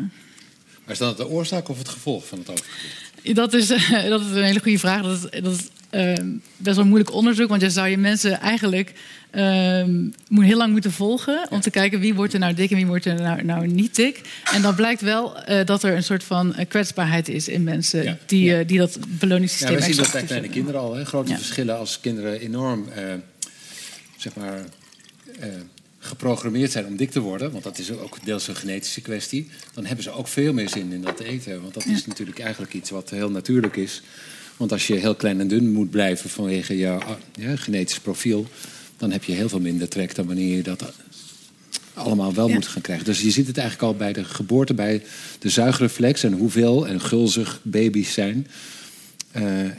Maar 0.85 0.93
is 0.93 0.99
dat 0.99 1.17
de 1.17 1.29
oorzaak 1.29 1.69
of 1.69 1.79
het 1.79 1.89
gevolg 1.89 2.27
van 2.27 2.39
het 2.39 2.51
overgewicht? 2.51 3.37
Dat 3.37 3.53
is, 3.53 3.71
uh, 3.71 4.09
dat 4.15 4.21
is 4.21 4.31
een 4.31 4.43
hele 4.43 4.61
goede 4.61 4.79
vraag. 4.79 5.03
Dat 5.03 5.17
is, 5.17 5.43
dat 5.43 5.55
is 5.55 5.69
uh, 5.91 6.13
best 6.57 6.77
wel 6.77 6.85
moeilijk 6.85 7.13
onderzoek, 7.13 7.49
want 7.49 7.61
je 7.61 7.71
zou 7.71 7.89
je 7.89 7.99
mensen 7.99 8.41
eigenlijk 8.41 8.93
uh, 9.35 9.85
moet 10.29 10.45
heel 10.45 10.57
lang 10.57 10.73
moeten 10.73 10.93
volgen 10.93 11.47
om 11.51 11.61
te 11.61 11.71
kijken 11.71 12.01
wie 12.01 12.15
wordt 12.15 12.33
er 12.33 12.39
nou 12.39 12.55
dik 12.55 12.71
en 12.71 12.77
wie 12.77 12.87
wordt 12.87 13.05
er 13.05 13.15
nou, 13.15 13.45
nou 13.45 13.67
niet 13.67 13.95
dik. 13.95 14.21
En 14.53 14.63
dan 14.63 14.75
blijkt 14.75 15.01
wel 15.01 15.37
uh, 15.49 15.65
dat 15.65 15.83
er 15.83 15.97
een 15.97 16.03
soort 16.03 16.25
van 16.25 16.55
uh, 16.59 16.65
kwetsbaarheid 16.69 17.29
is 17.29 17.49
in 17.49 17.63
mensen 17.63 18.03
ja. 18.03 18.19
die, 18.27 18.45
ja. 18.45 18.63
die 18.63 18.79
dat 18.79 18.99
beloningssysteem. 19.09 19.71
Ja, 19.71 19.77
we 19.77 19.83
zien 19.83 19.97
dat 19.97 20.13
bij 20.13 20.23
kleine 20.23 20.49
kinderen 20.49 20.81
al, 20.81 20.95
hè? 20.95 21.05
grote 21.05 21.37
verschillen 21.37 21.79
als 21.79 22.01
kinderen 22.01 22.41
enorm, 22.41 22.89
zeg 24.17 24.35
maar 24.35 24.65
geprogrammeerd 25.99 26.71
zijn 26.71 26.87
om 26.87 26.97
dik 26.97 27.11
te 27.11 27.21
worden, 27.21 27.53
want 27.53 27.65
dat 27.65 27.79
is 27.79 27.93
ook 27.93 28.19
deels 28.25 28.49
een 28.49 28.57
genetische 28.57 29.01
kwestie, 29.01 29.49
dan 29.75 29.85
hebben 29.87 30.05
ze 30.05 30.11
ook 30.11 30.29
veel 30.29 30.53
meer 30.53 30.69
zin 30.69 30.93
in 30.93 31.03
dat 31.03 31.17
te 31.17 31.25
eten. 31.25 31.63
Want 31.63 31.75
dat 31.75 31.87
is 31.87 32.07
natuurlijk 32.07 32.39
eigenlijk 32.39 32.75
iets 32.75 32.91
wat 32.91 33.11
heel 33.11 33.31
natuurlijk 33.31 33.77
is. 33.77 34.03
Want 34.61 34.73
als 34.73 34.87
je 34.87 34.95
heel 34.95 35.15
klein 35.15 35.41
en 35.41 35.49
dun 35.49 35.73
moet 35.73 35.91
blijven 35.91 36.31
vanwege 36.31 36.77
je 36.79 36.99
ja, 37.35 37.57
genetisch 37.57 38.01
profiel, 38.01 38.47
dan 38.97 39.11
heb 39.11 39.25
je 39.25 39.33
heel 39.33 39.49
veel 39.49 39.61
minder 39.61 39.89
trek 39.89 40.15
dan 40.15 40.27
wanneer 40.27 40.57
je 40.57 40.63
dat 40.63 40.93
allemaal 41.95 42.35
wel 42.35 42.49
ja. 42.49 42.55
moet 42.55 42.67
gaan 42.67 42.83
krijgen. 42.83 43.05
Dus 43.05 43.21
je 43.21 43.31
ziet 43.31 43.47
het 43.47 43.59
eigenlijk 43.59 43.89
al 43.89 43.99
bij 43.99 44.13
de 44.13 44.25
geboorte, 44.25 44.75
bij 44.75 45.03
de 45.39 45.49
zuigreflex 45.49 46.23
en 46.23 46.33
hoeveel 46.33 46.87
en 46.87 47.01
gulzig 47.01 47.61
baby's 47.63 48.13
zijn. 48.13 48.47
Uh, 49.37 49.65
uh, 49.65 49.71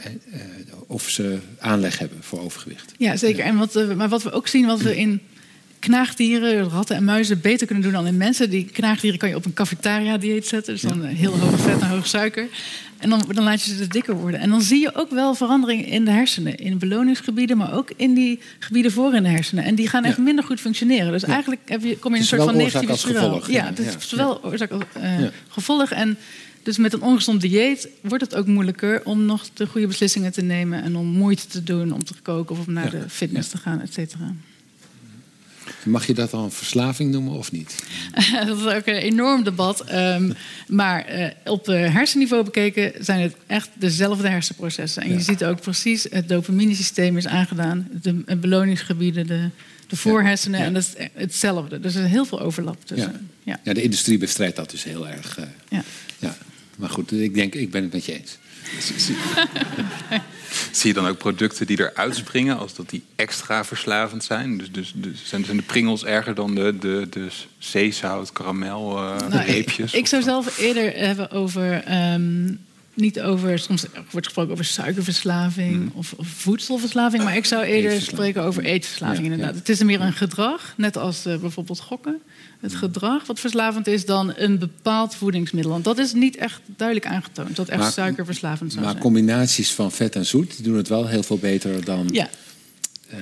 of 0.86 1.08
ze 1.08 1.38
aanleg 1.58 1.98
hebben 1.98 2.18
voor 2.20 2.40
overgewicht. 2.40 2.92
Ja, 2.98 3.16
zeker. 3.16 3.44
En 3.44 3.56
wat, 3.56 3.76
uh, 3.76 3.94
maar 3.94 4.08
wat 4.08 4.22
we 4.22 4.30
ook 4.30 4.48
zien, 4.48 4.66
wat 4.66 4.80
we 4.80 4.96
in 5.06 5.20
knaagdieren, 5.82 6.68
ratten 6.68 6.96
en 6.96 7.04
muizen 7.04 7.40
beter 7.40 7.66
kunnen 7.66 7.84
doen 7.84 7.92
dan 7.92 8.06
in 8.06 8.16
mensen. 8.16 8.50
Die 8.50 8.64
knaagdieren 8.64 9.18
kan 9.18 9.28
je 9.28 9.36
op 9.36 9.44
een 9.44 9.54
cafetaria-dieet 9.54 10.46
zetten. 10.46 10.72
Dus 10.72 10.82
dan 10.82 11.04
heel 11.04 11.38
hoog 11.38 11.60
vet 11.60 11.80
en 11.80 11.88
hoog 11.88 12.06
suiker. 12.06 12.48
En 12.98 13.10
dan, 13.10 13.24
dan 13.32 13.44
laat 13.44 13.62
je 13.62 13.70
ze 13.70 13.76
dus 13.76 13.88
dikker 13.88 14.14
worden. 14.14 14.40
En 14.40 14.50
dan 14.50 14.62
zie 14.62 14.80
je 14.80 14.94
ook 14.94 15.10
wel 15.10 15.34
verandering 15.34 15.86
in 15.86 16.04
de 16.04 16.10
hersenen. 16.10 16.56
In 16.56 16.78
beloningsgebieden, 16.78 17.56
maar 17.56 17.72
ook 17.72 17.90
in 17.96 18.14
die 18.14 18.40
gebieden 18.58 18.92
voor 18.92 19.14
in 19.14 19.22
de 19.22 19.28
hersenen. 19.28 19.64
En 19.64 19.74
die 19.74 19.88
gaan 19.88 20.04
echt 20.04 20.16
ja. 20.16 20.22
minder 20.22 20.44
goed 20.44 20.60
functioneren. 20.60 21.12
Dus 21.12 21.22
ja. 21.22 21.28
eigenlijk 21.28 21.60
heb 21.64 21.82
je, 21.82 21.98
kom 21.98 22.10
je 22.10 22.16
in 22.16 22.22
een 22.22 22.28
soort 22.28 22.42
van 22.42 22.56
negatieve 22.56 22.96
spiraal. 22.96 23.50
Ja, 23.50 23.64
het 23.64 23.78
is 23.78 24.08
zowel 24.08 24.44
oorzaak 24.44 24.70
als 24.70 24.82
uh, 24.96 25.26
gevolg. 25.48 25.90
En 25.90 26.16
dus 26.62 26.78
met 26.78 26.92
een 26.92 27.02
ongezond 27.02 27.40
dieet 27.40 27.88
wordt 28.00 28.24
het 28.24 28.34
ook 28.34 28.46
moeilijker 28.46 29.04
om 29.04 29.24
nog 29.24 29.44
de 29.54 29.66
goede 29.66 29.86
beslissingen 29.86 30.32
te 30.32 30.42
nemen. 30.42 30.82
En 30.82 30.96
om 30.96 31.06
moeite 31.06 31.46
te 31.46 31.62
doen 31.62 31.92
om 31.92 32.04
te 32.04 32.14
koken 32.22 32.56
of 32.56 32.66
om 32.66 32.72
naar 32.72 32.90
de 32.90 33.04
fitness 33.08 33.48
te 33.48 33.56
gaan, 33.56 33.80
et 33.80 33.92
cetera. 33.92 34.34
Mag 35.84 36.06
je 36.06 36.14
dat 36.14 36.30
dan 36.30 36.52
verslaving 36.52 37.10
noemen 37.10 37.32
of 37.32 37.52
niet? 37.52 37.84
dat 38.46 38.58
is 38.58 38.64
ook 38.64 38.86
een 38.86 38.94
enorm 38.94 39.44
debat. 39.44 39.92
Um, 39.92 40.34
maar 40.68 41.18
uh, 41.18 41.26
op 41.44 41.66
hersenniveau 41.66 42.44
bekeken 42.44 43.04
zijn 43.04 43.20
het 43.20 43.34
echt 43.46 43.68
dezelfde 43.74 44.28
hersenprocessen. 44.28 45.02
En 45.02 45.08
ja. 45.08 45.14
je 45.14 45.20
ziet 45.20 45.44
ook 45.44 45.60
precies, 45.60 46.06
het 46.10 46.28
dopaminesysteem 46.28 47.16
is 47.16 47.26
aangedaan. 47.26 47.88
De 48.02 48.36
beloningsgebieden, 48.36 49.26
de, 49.26 49.48
de 49.86 49.96
voorhersenen. 49.96 50.60
Ja. 50.60 50.66
En 50.66 50.72
dat 50.72 50.82
is 50.82 51.08
hetzelfde. 51.14 51.80
Dus 51.80 51.94
er 51.94 52.04
is 52.04 52.10
heel 52.10 52.24
veel 52.24 52.40
overlap 52.40 52.86
tussen. 52.86 53.28
Ja, 53.42 53.60
ja. 53.64 53.72
de 53.72 53.82
industrie 53.82 54.18
bestrijdt 54.18 54.56
dat 54.56 54.70
dus 54.70 54.84
heel 54.84 55.08
erg. 55.08 55.38
Uh, 55.38 55.44
ja. 55.68 55.82
ja. 56.18 56.36
Maar 56.76 56.90
goed, 56.90 57.12
ik 57.12 57.34
denk, 57.34 57.54
ik 57.54 57.70
ben 57.70 57.82
het 57.82 57.92
met 57.92 58.04
je 58.04 58.12
eens. 58.12 58.38
Zie 60.70 60.88
je 60.88 60.94
dan 60.94 61.06
ook 61.06 61.18
producten 61.18 61.66
die 61.66 61.80
eruit 61.80 62.16
springen 62.16 62.58
als 62.58 62.74
dat 62.74 62.90
die 62.90 63.04
extra 63.16 63.64
verslavend 63.64 64.24
zijn? 64.24 64.58
Dus, 64.58 64.72
dus, 64.72 64.92
dus 64.96 65.22
zijn, 65.24 65.44
zijn 65.44 65.56
de 65.56 65.62
pringels 65.62 66.04
erger 66.04 66.34
dan 66.34 66.54
de, 66.54 66.78
de, 66.78 67.06
de 67.10 67.28
zeezout, 67.58 68.32
karamel, 68.32 68.98
uh, 68.98 69.28
nou, 69.28 69.44
reepjes? 69.44 69.92
Ik, 69.92 69.98
ik 69.98 70.06
zou 70.06 70.22
zelf 70.22 70.58
eerder 70.58 70.92
hebben 70.96 71.30
over... 71.30 71.92
Um, 72.12 72.60
niet 72.94 73.20
over, 73.20 73.58
soms 73.58 73.86
wordt 74.10 74.26
gesproken 74.26 74.52
over 74.52 74.64
suikerverslaving 74.64 75.74
hmm. 75.74 75.92
of, 75.94 76.12
of, 76.16 76.26
voedselverslaving, 76.26 77.24
maar 77.24 77.36
ik 77.36 77.44
zou 77.44 77.64
eerder 77.64 78.00
spreken 78.00 78.42
over 78.42 78.64
eetverslaving. 78.64 79.24
inderdaad. 79.24 79.54
Het 79.54 79.68
is 79.68 79.82
meer 79.82 80.00
een 80.00 80.12
gedrag, 80.12 80.74
net 80.76 80.96
als 80.96 81.26
uh, 81.26 81.36
bijvoorbeeld 81.36 81.80
gokken 81.80 82.22
het 82.62 82.74
gedrag 82.74 83.26
wat 83.26 83.40
verslavend 83.40 83.86
is 83.86 84.06
dan 84.06 84.32
een 84.36 84.58
bepaald 84.58 85.14
voedingsmiddel. 85.14 85.72
Want 85.72 85.84
dat 85.84 85.98
is 85.98 86.12
niet 86.12 86.36
echt 86.36 86.60
duidelijk 86.76 87.06
aangetoond, 87.06 87.56
dat 87.56 87.68
echt 87.68 87.80
maar, 87.80 87.92
suikerverslavend 87.92 88.72
zou 88.72 88.84
maar 88.84 88.92
zijn. 88.92 89.02
Maar 89.02 89.12
combinaties 89.12 89.72
van 89.72 89.92
vet 89.92 90.16
en 90.16 90.26
zoet 90.26 90.64
doen 90.64 90.76
het 90.76 90.88
wel 90.88 91.06
heel 91.06 91.22
veel 91.22 91.38
beter 91.38 91.84
dan... 91.84 92.08
Ja. 92.10 92.28
Uh, 93.12 93.18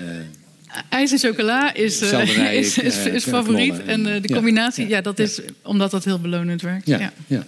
IJs 0.88 1.12
en 1.12 1.18
chocola 1.18 1.74
is, 1.74 2.02
uh, 2.02 2.52
is, 2.58 2.78
is, 2.78 3.06
is 3.06 3.24
favoriet. 3.24 3.78
En 3.78 4.02
de 4.02 4.32
combinatie, 4.32 4.88
ja, 4.88 5.00
dat 5.00 5.18
is 5.18 5.40
omdat 5.62 5.90
dat 5.90 6.04
heel 6.04 6.20
belonend 6.20 6.62
werkt. 6.62 6.86
Ja, 6.86 7.12
ja. 7.26 7.44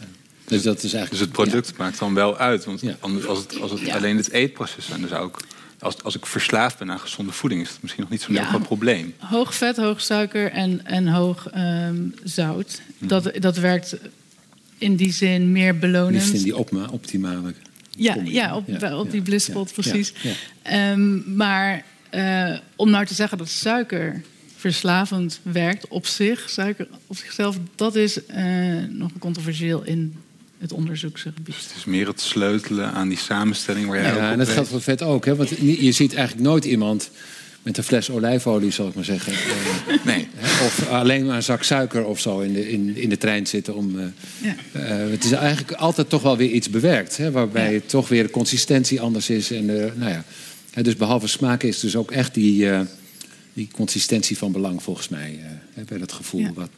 Dus, 0.53 0.63
dat 0.63 0.83
is 0.83 0.93
eigenlijk, 0.93 1.11
dus 1.11 1.21
het 1.21 1.33
product 1.33 1.77
maakt 1.77 1.99
dan 1.99 2.15
wel 2.15 2.37
uit. 2.37 2.65
Want 2.65 2.83
als 3.27 3.39
het, 3.39 3.61
als 3.61 3.71
het 3.71 3.89
alleen 3.89 4.17
het 4.17 4.31
eetproces 4.31 4.87
zijn, 4.87 5.01
dan 5.01 5.09
zou 5.09 5.29
ik 5.29 5.37
als, 5.79 6.03
als 6.03 6.17
ik 6.17 6.27
verslaafd 6.27 6.79
ben 6.79 6.91
aan 6.91 7.01
gezonde 7.01 7.33
voeding, 7.33 7.63
is 7.63 7.69
het 7.69 7.83
misschien 7.83 8.03
nog 8.03 8.13
niet 8.13 8.23
zo'n 8.23 8.35
heel 8.35 8.45
groot 8.45 8.63
probleem. 8.63 9.15
Hoog 9.19 9.55
vet, 9.55 9.77
hoog 9.77 10.01
suiker 10.01 10.51
en, 10.51 10.87
en 10.87 11.09
hoog 11.09 11.49
um, 11.57 12.15
zout. 12.25 12.81
Mhm. 12.99 13.09
Dat, 13.09 13.31
dat 13.39 13.57
werkt 13.57 13.97
in 14.79 14.97
die 14.97 15.13
zin 15.13 15.53
meer 15.53 15.79
belonend. 15.79 16.15
Liefst 16.15 16.33
in 16.33 16.43
die 16.43 16.57
opma, 16.57 16.87
optimale. 16.91 17.55
Ja, 17.91 18.17
ja, 18.25 18.57
op, 18.57 18.65
ja, 18.67 18.99
op 18.99 19.11
die 19.11 19.23
blisspot, 19.23 19.73
precies. 19.73 20.13
Um, 20.73 21.25
maar 21.37 21.85
uh, 22.15 22.57
om 22.77 22.91
nou 22.91 23.07
te 23.07 23.15
zeggen 23.15 23.39
dat 23.39 23.49
suiker 23.49 24.23
verslavend 24.57 25.41
werkt 25.43 25.89
op 25.89 26.07
zich, 26.07 26.51
suiker 26.51 26.87
op 27.07 27.17
zichzelf, 27.17 27.59
dat 27.75 27.97
is 27.97 28.19
uh, 28.37 28.85
nog 28.89 29.11
controversieel 29.19 29.83
in 29.83 30.15
het 30.63 30.73
onderzoeksgebied. 30.73 31.55
het 31.55 31.75
is 31.77 31.85
meer 31.85 32.07
het 32.07 32.21
sleutelen 32.21 32.93
aan 32.93 33.09
die 33.09 33.19
samenstelling 33.19 33.87
waar 33.87 34.03
jij 34.03 34.15
ja, 34.15 34.33
en 34.33 34.39
dat 34.39 34.49
geldt 34.49 34.69
voor 34.69 34.83
vet 34.83 35.03
ook. 35.03 35.25
Hè? 35.25 35.37
Want 35.37 35.49
je 35.59 35.93
ziet 35.93 36.15
eigenlijk 36.15 36.47
nooit 36.47 36.65
iemand 36.65 37.11
met 37.63 37.77
een 37.77 37.85
fles 37.85 38.11
olijfolie, 38.11 38.71
zal 38.71 38.89
ik 38.89 38.95
maar 38.95 39.05
zeggen. 39.05 39.33
Eh, 39.33 40.05
nee. 40.15 40.29
Of 40.43 40.89
alleen 40.89 41.27
maar 41.27 41.37
een 41.37 41.43
zak 41.43 41.63
suiker 41.63 42.05
of 42.05 42.21
zo 42.21 42.41
in 42.41 42.53
de, 42.53 42.71
in, 42.71 42.97
in 42.97 43.09
de 43.09 43.17
trein 43.17 43.47
zitten. 43.47 43.75
Om, 43.75 43.99
uh, 43.99 44.05
ja. 44.43 44.55
uh, 44.77 45.11
het 45.11 45.25
is 45.25 45.33
eigenlijk 45.33 45.73
altijd 45.73 46.09
toch 46.09 46.23
wel 46.23 46.37
weer 46.37 46.51
iets 46.51 46.71
bewerkt. 46.71 47.17
Hè? 47.17 47.31
Waarbij 47.31 47.73
ja. 47.73 47.81
toch 47.87 48.09
weer 48.09 48.23
de 48.23 48.31
consistentie 48.31 49.01
anders 49.01 49.31
is. 49.31 49.51
En, 49.51 49.67
nou 49.67 50.11
ja. 50.11 50.25
Dus 50.83 50.97
behalve 50.97 51.27
smaak 51.27 51.63
is 51.63 51.81
dus 51.81 51.97
ook 51.97 52.11
echt 52.11 52.35
die, 52.35 52.69
die 53.53 53.69
consistentie 53.73 54.39
van 54.39 54.53
belang 54.53 54.83
volgens 54.83 55.09
mij. 55.09 55.39
bij 55.89 55.99
dat 55.99 56.13
gevoel 56.13 56.49
wat, 56.55 56.71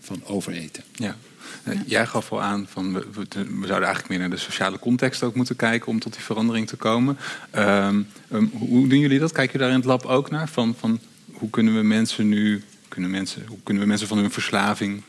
van 0.00 0.22
overeten. 0.24 0.82
Ja. 0.94 1.16
Ja. 1.64 1.72
Jij 1.86 2.06
gaf 2.06 2.32
al 2.32 2.42
aan 2.42 2.66
van 2.68 2.92
we, 2.92 3.06
we, 3.12 3.26
zouden 3.66 3.68
eigenlijk 3.68 4.08
meer 4.08 4.18
naar 4.18 4.30
de 4.30 4.36
sociale 4.36 4.78
context 4.78 5.22
ook 5.22 5.34
moeten 5.34 5.56
kijken 5.56 5.88
om 5.88 5.98
tot 5.98 6.12
die 6.12 6.22
verandering 6.22 6.66
te 6.66 6.76
komen. 6.76 7.18
Um, 7.56 8.06
um, 8.32 8.50
hoe 8.52 8.88
doen 8.88 8.98
jullie 8.98 9.18
dat? 9.18 9.32
Kijken 9.32 9.52
jullie 9.52 9.66
daar 9.66 9.76
in 9.76 9.82
het 9.82 10.02
lab 10.02 10.04
ook 10.04 10.30
naar? 10.30 10.48
Van, 10.48 10.74
van 10.78 11.00
hoe 11.32 11.50
kunnen 11.50 11.74
we 11.74 11.82
mensen 11.82 12.28
nu, 12.28 12.62
kunnen 12.88 13.10
mensen, 13.10 13.42
hoe 13.46 13.58
kunnen 13.62 13.82
we 13.82 13.88
mensen 13.88 14.08
van 14.08 14.18
hun 14.18 14.30
verslaving 14.30 15.02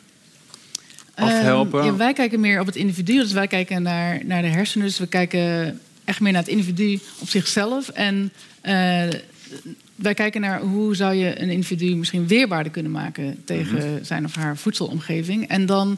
afhelpen? 1.13 1.79
Um, 1.79 1.85
ja, 1.85 1.95
wij 1.95 2.13
kijken 2.13 2.39
meer 2.39 2.59
op 2.59 2.65
het 2.65 2.75
individu, 2.75 3.17
dus 3.17 3.31
wij 3.31 3.47
kijken 3.47 3.81
naar, 3.81 4.25
naar 4.25 4.41
de 4.41 4.47
hersenen. 4.47 4.87
Dus 4.87 4.99
we 4.99 5.07
kijken 5.07 5.79
echt 6.03 6.19
meer 6.19 6.31
naar 6.31 6.41
het 6.41 6.51
individu 6.51 6.99
op 7.19 7.29
zichzelf. 7.29 7.89
En 7.89 8.31
uh, 8.63 8.71
wij 9.95 10.13
kijken 10.13 10.41
naar 10.41 10.61
hoe 10.61 10.95
zou 10.95 11.13
je 11.13 11.41
een 11.41 11.49
individu 11.49 11.95
misschien 11.95 12.27
weerbaarder 12.27 12.71
kunnen 12.71 12.91
maken 12.91 13.41
tegen 13.45 13.75
mm 13.75 13.95
-hmm. 13.95 14.03
zijn 14.03 14.25
of 14.25 14.35
haar 14.35 14.57
voedselomgeving. 14.57 15.47
En 15.47 15.65
dan 15.65 15.97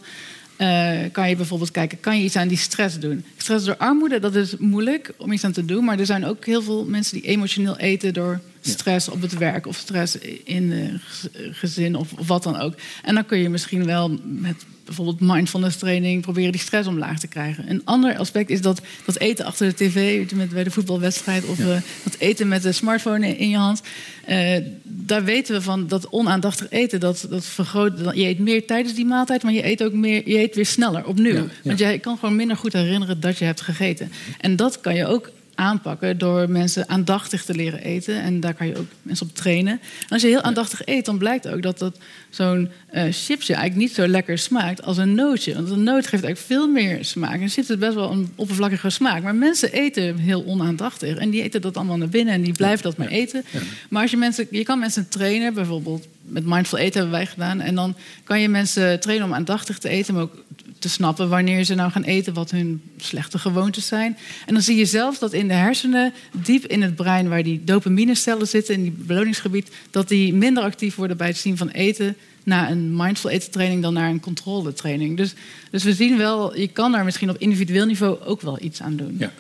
uh, 0.57 0.99
kan 1.11 1.29
je 1.29 1.35
bijvoorbeeld 1.35 1.71
kijken, 1.71 1.99
kan 1.99 2.17
je 2.17 2.23
iets 2.23 2.35
aan 2.35 2.47
die 2.47 2.57
stress 2.57 2.99
doen? 2.99 3.25
Stress 3.37 3.65
door 3.65 3.77
armoede, 3.77 4.19
dat 4.19 4.35
is 4.35 4.57
moeilijk 4.57 5.13
om 5.17 5.31
iets 5.31 5.43
aan 5.43 5.51
te 5.51 5.65
doen. 5.65 5.83
Maar 5.83 5.99
er 5.99 6.05
zijn 6.05 6.25
ook 6.25 6.45
heel 6.45 6.61
veel 6.61 6.85
mensen 6.85 7.19
die 7.19 7.29
emotioneel 7.29 7.77
eten 7.77 8.13
door 8.13 8.39
stress 8.61 9.09
op 9.09 9.21
het 9.21 9.37
werk 9.37 9.67
of 9.67 9.77
stress 9.77 10.17
in 10.43 10.71
het 10.71 11.29
gezin 11.51 11.95
of, 11.95 12.13
of 12.13 12.27
wat 12.27 12.43
dan 12.43 12.57
ook. 12.57 12.73
En 13.03 13.15
dan 13.15 13.25
kun 13.25 13.37
je 13.37 13.49
misschien 13.49 13.85
wel 13.85 14.19
met 14.23 14.65
bijvoorbeeld 14.87 15.19
mindfulness 15.19 15.77
training 15.77 16.21
proberen 16.21 16.51
die 16.51 16.61
stress 16.61 16.87
omlaag 16.87 17.19
te 17.19 17.27
krijgen. 17.27 17.69
Een 17.69 17.81
ander 17.85 18.17
aspect 18.17 18.49
is 18.49 18.61
dat, 18.61 18.81
dat 19.05 19.17
eten 19.17 19.45
achter 19.45 19.67
de 19.67 19.73
tv, 19.73 20.31
met, 20.31 20.49
bij 20.49 20.63
de 20.63 20.71
voetbalwedstrijd, 20.71 21.45
of 21.45 21.57
ja. 21.57 21.65
uh, 21.65 21.81
dat 22.03 22.15
eten 22.17 22.47
met 22.47 22.61
de 22.61 22.71
smartphone 22.71 23.37
in 23.37 23.49
je 23.49 23.57
hand. 23.57 23.81
Uh, 24.29 24.57
daar 24.83 25.23
weten 25.23 25.55
we 25.55 25.61
van 25.61 25.87
dat 25.87 26.09
onaandachtig 26.09 26.69
eten, 26.69 26.99
dat, 26.99 27.27
dat 27.29 27.45
vergroot. 27.45 27.99
Je 28.13 28.27
eet 28.27 28.39
meer 28.39 28.65
tijdens 28.65 28.95
die 28.95 29.05
maaltijd, 29.05 29.43
maar 29.43 29.53
je 29.53 29.65
eet 29.65 29.83
ook 29.83 29.93
meer, 29.93 30.29
je 30.29 30.39
eet 30.39 30.55
weer 30.55 30.65
sneller 30.65 31.05
opnieuw. 31.05 31.33
Ja, 31.33 31.47
Want 31.63 31.79
jij 31.79 31.99
kan 31.99 32.17
gewoon 32.17 32.35
minder 32.35 32.57
goed 32.57 32.73
herinneren 32.73 33.19
dat 33.19 33.37
je 33.37 33.45
hebt 33.45 33.61
gegeten. 33.61 34.11
En 34.39 34.55
dat 34.55 34.81
kan 34.81 34.95
je 34.95 35.05
ook 35.05 35.31
aanpakken 35.57 36.17
door 36.17 36.49
mensen 36.49 36.89
aandachtig 36.89 37.43
te 37.43 37.55
leren 37.55 37.81
eten. 37.81 38.21
En 38.21 38.39
daar 38.39 38.53
kan 38.53 38.67
je 38.67 38.77
ook 38.77 38.87
mensen 39.01 39.27
op 39.27 39.35
trainen. 39.35 39.73
En 39.73 40.09
als 40.09 40.21
je 40.21 40.27
heel 40.27 40.41
aandachtig 40.41 40.81
eet, 40.85 41.05
dan 41.05 41.17
blijkt 41.17 41.47
ook 41.47 41.61
dat, 41.61 41.79
dat 41.79 41.97
zo'n 42.29 42.69
uh, 42.93 43.03
chipsje 43.11 43.53
eigenlijk 43.53 43.75
niet 43.75 43.93
zo 43.93 44.07
lekker 44.07 44.37
smaakt 44.37 44.83
als 44.83 44.97
een 44.97 45.15
nootje. 45.15 45.53
Want 45.53 45.69
een 45.69 45.83
noot 45.83 46.07
geeft 46.07 46.23
eigenlijk 46.23 46.37
veel 46.37 46.67
meer 46.67 47.05
smaak. 47.05 47.41
En 47.41 47.49
zit 47.49 47.67
het 47.67 47.79
best 47.79 47.93
wel 47.93 48.11
een 48.11 48.31
oppervlakkige 48.35 48.89
smaak. 48.89 49.23
Maar 49.23 49.35
mensen 49.35 49.71
eten 49.71 50.17
heel 50.17 50.45
onaandachtig. 50.45 51.17
En 51.17 51.29
die 51.29 51.43
eten 51.43 51.61
dat 51.61 51.77
allemaal 51.77 51.97
naar 51.97 52.09
binnen 52.09 52.33
en 52.33 52.41
die 52.41 52.53
blijven 52.53 52.83
dat 52.83 52.97
maar 52.97 53.07
eten. 53.07 53.43
Maar 53.89 54.01
als 54.01 54.11
je 54.11 54.17
mensen, 54.17 54.47
je 54.51 54.63
kan 54.63 54.79
mensen 54.79 55.09
trainen, 55.09 55.53
bijvoorbeeld 55.53 56.07
met 56.21 56.45
mindful 56.45 56.77
eten 56.77 56.99
hebben 56.99 57.17
wij 57.17 57.25
gedaan. 57.25 57.61
En 57.61 57.75
dan 57.75 57.95
kan 58.23 58.41
je 58.41 58.49
mensen 58.49 58.99
trainen 58.99 59.27
om 59.27 59.33
aandachtig 59.33 59.77
te 59.77 59.89
eten, 59.89 60.13
maar 60.13 60.23
ook 60.23 60.43
te 60.79 60.89
snappen 60.89 61.29
wanneer 61.29 61.63
ze 61.63 61.75
nou 61.75 61.91
gaan 61.91 62.03
eten, 62.03 62.33
wat 62.33 62.51
hun 62.51 62.81
slechte 62.97 63.39
gewoontes 63.39 63.87
zijn. 63.87 64.17
En 64.45 64.53
dan 64.53 64.63
zie 64.63 64.77
je 64.77 64.85
zelfs 64.85 65.19
dat 65.19 65.33
in 65.33 65.47
de 65.47 65.53
hersenen, 65.53 66.13
diep 66.31 66.65
in 66.65 66.81
het 66.81 66.95
brein, 66.95 67.29
waar 67.29 67.43
die 67.43 67.63
dopaminecellen 67.63 68.47
zitten, 68.47 68.75
in 68.75 68.81
die 68.81 68.91
beloningsgebied, 68.91 69.71
dat 69.91 70.07
die 70.07 70.33
minder 70.33 70.63
actief 70.63 70.95
worden 70.95 71.17
bij 71.17 71.27
het 71.27 71.37
zien 71.37 71.57
van 71.57 71.69
eten 71.69 72.15
na 72.43 72.71
een 72.71 72.95
mindful 72.95 73.29
eten 73.29 73.51
training 73.51 73.81
dan 73.81 73.93
naar 73.93 74.09
een 74.09 74.19
controle 74.19 74.73
training. 74.73 75.17
Dus, 75.17 75.33
dus 75.71 75.83
we 75.83 75.93
zien 75.93 76.17
wel, 76.17 76.57
je 76.57 76.67
kan 76.67 76.91
daar 76.91 77.05
misschien 77.05 77.29
op 77.29 77.37
individueel 77.37 77.85
niveau 77.85 78.23
ook 78.23 78.41
wel 78.41 78.57
iets 78.61 78.81
aan 78.81 78.95
doen. 78.95 79.15
Ja. 79.19 79.31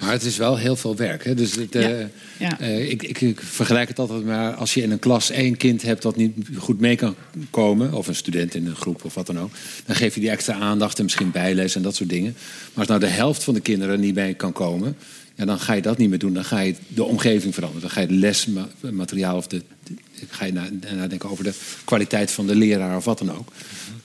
Maar 0.00 0.12
het 0.12 0.22
is 0.22 0.36
wel 0.36 0.56
heel 0.56 0.76
veel 0.76 0.96
werk. 0.96 1.24
Hè? 1.24 1.34
Dus 1.34 1.54
het, 1.54 1.72
ja. 1.72 1.90
Uh, 1.90 2.06
ja. 2.38 2.60
Uh, 2.60 2.90
ik, 2.90 3.02
ik, 3.02 3.20
ik, 3.20 3.40
vergelijk 3.40 3.88
het 3.88 3.98
altijd 3.98 4.24
maar 4.24 4.54
als 4.54 4.74
je 4.74 4.82
in 4.82 4.90
een 4.90 4.98
klas 4.98 5.30
één 5.30 5.56
kind 5.56 5.82
hebt 5.82 6.02
dat 6.02 6.16
niet 6.16 6.48
goed 6.56 6.80
mee 6.80 6.96
kan 6.96 7.14
komen, 7.50 7.92
of 7.92 8.06
een 8.08 8.14
student 8.14 8.54
in 8.54 8.66
een 8.66 8.76
groep 8.76 9.04
of 9.04 9.14
wat 9.14 9.26
dan 9.26 9.38
ook, 9.38 9.50
dan 9.86 9.96
geef 9.96 10.14
je 10.14 10.20
die 10.20 10.30
extra 10.30 10.54
aandacht 10.54 10.98
en 10.98 11.04
misschien 11.04 11.30
bijles 11.30 11.74
en 11.74 11.82
dat 11.82 11.96
soort 11.96 12.10
dingen. 12.10 12.32
Maar 12.32 12.78
als 12.78 12.86
nou 12.86 13.00
de 13.00 13.06
helft 13.06 13.44
van 13.44 13.54
de 13.54 13.60
kinderen 13.60 14.00
niet 14.00 14.14
mee 14.14 14.34
kan 14.34 14.52
komen, 14.52 14.96
ja, 15.36 15.44
dan 15.44 15.60
ga 15.60 15.72
je 15.72 15.82
dat 15.82 15.98
niet 15.98 16.08
meer 16.08 16.18
doen. 16.18 16.32
Dan 16.32 16.44
ga 16.44 16.60
je 16.60 16.74
de 16.88 17.04
omgeving 17.04 17.54
veranderen. 17.54 17.82
Dan 17.82 17.90
ga 17.90 18.00
je 18.00 18.06
het 18.06 18.16
lesmateriaal 18.16 19.36
of 19.36 19.46
de, 19.46 19.62
de 19.84 19.94
ga 20.28 20.44
je 20.44 20.52
nadenken 20.96 21.30
over 21.30 21.44
de 21.44 21.54
kwaliteit 21.84 22.30
van 22.30 22.46
de 22.46 22.54
leraar 22.54 22.96
of 22.96 23.04
wat 23.04 23.18
dan 23.18 23.32
ook. 23.32 23.52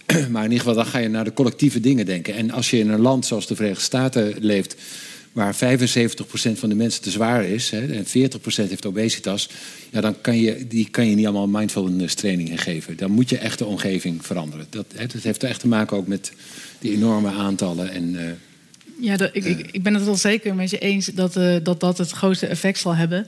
Maar 0.31 0.43
in 0.43 0.51
ieder 0.51 0.57
geval, 0.57 0.83
dan 0.83 0.85
ga 0.85 0.97
je 0.97 1.09
naar 1.09 1.23
de 1.23 1.33
collectieve 1.33 1.79
dingen 1.79 2.05
denken. 2.05 2.33
En 2.33 2.51
als 2.51 2.69
je 2.69 2.79
in 2.79 2.89
een 2.89 3.01
land 3.01 3.25
zoals 3.25 3.47
de 3.47 3.55
Verenigde 3.55 3.83
Staten 3.83 4.35
leeft, 4.39 4.75
waar 5.31 5.55
75% 5.55 5.57
van 6.53 6.69
de 6.69 6.75
mensen 6.75 7.01
te 7.01 7.11
zwaar 7.11 7.45
is 7.45 7.69
hè, 7.69 7.93
en 7.93 8.05
40% 8.05 8.09
heeft 8.55 8.85
obesitas, 8.85 9.49
ja, 9.89 10.01
dan 10.01 10.21
kan 10.21 10.37
je, 10.37 10.67
die 10.67 10.87
kan 10.89 11.07
je 11.07 11.15
niet 11.15 11.25
allemaal 11.25 11.47
mindfulness 11.47 12.15
trainingen 12.15 12.57
geven. 12.57 12.97
Dan 12.97 13.11
moet 13.11 13.29
je 13.29 13.37
echt 13.37 13.57
de 13.57 13.65
omgeving 13.65 14.25
veranderen. 14.25 14.65
Dat, 14.69 14.85
hè, 14.95 15.05
dat 15.05 15.21
heeft 15.21 15.43
echt 15.43 15.59
te 15.59 15.67
maken 15.67 15.97
ook 15.97 16.07
met 16.07 16.31
die 16.79 16.91
enorme 16.91 17.29
aantallen. 17.29 17.91
En, 17.91 18.13
uh, 18.13 18.21
ja, 18.99 19.17
dat, 19.17 19.29
ik, 19.33 19.45
ik, 19.45 19.69
ik, 19.71 19.83
ben 19.83 19.93
het 19.93 20.03
wel 20.03 20.15
zeker 20.15 20.55
met 20.55 20.69
je 20.69 20.77
eens 20.77 21.05
dat, 21.05 21.37
uh, 21.37 21.55
dat 21.63 21.79
dat 21.79 21.97
het 21.97 22.11
grootste 22.11 22.47
effect 22.47 22.79
zal 22.79 22.95
hebben. 22.95 23.27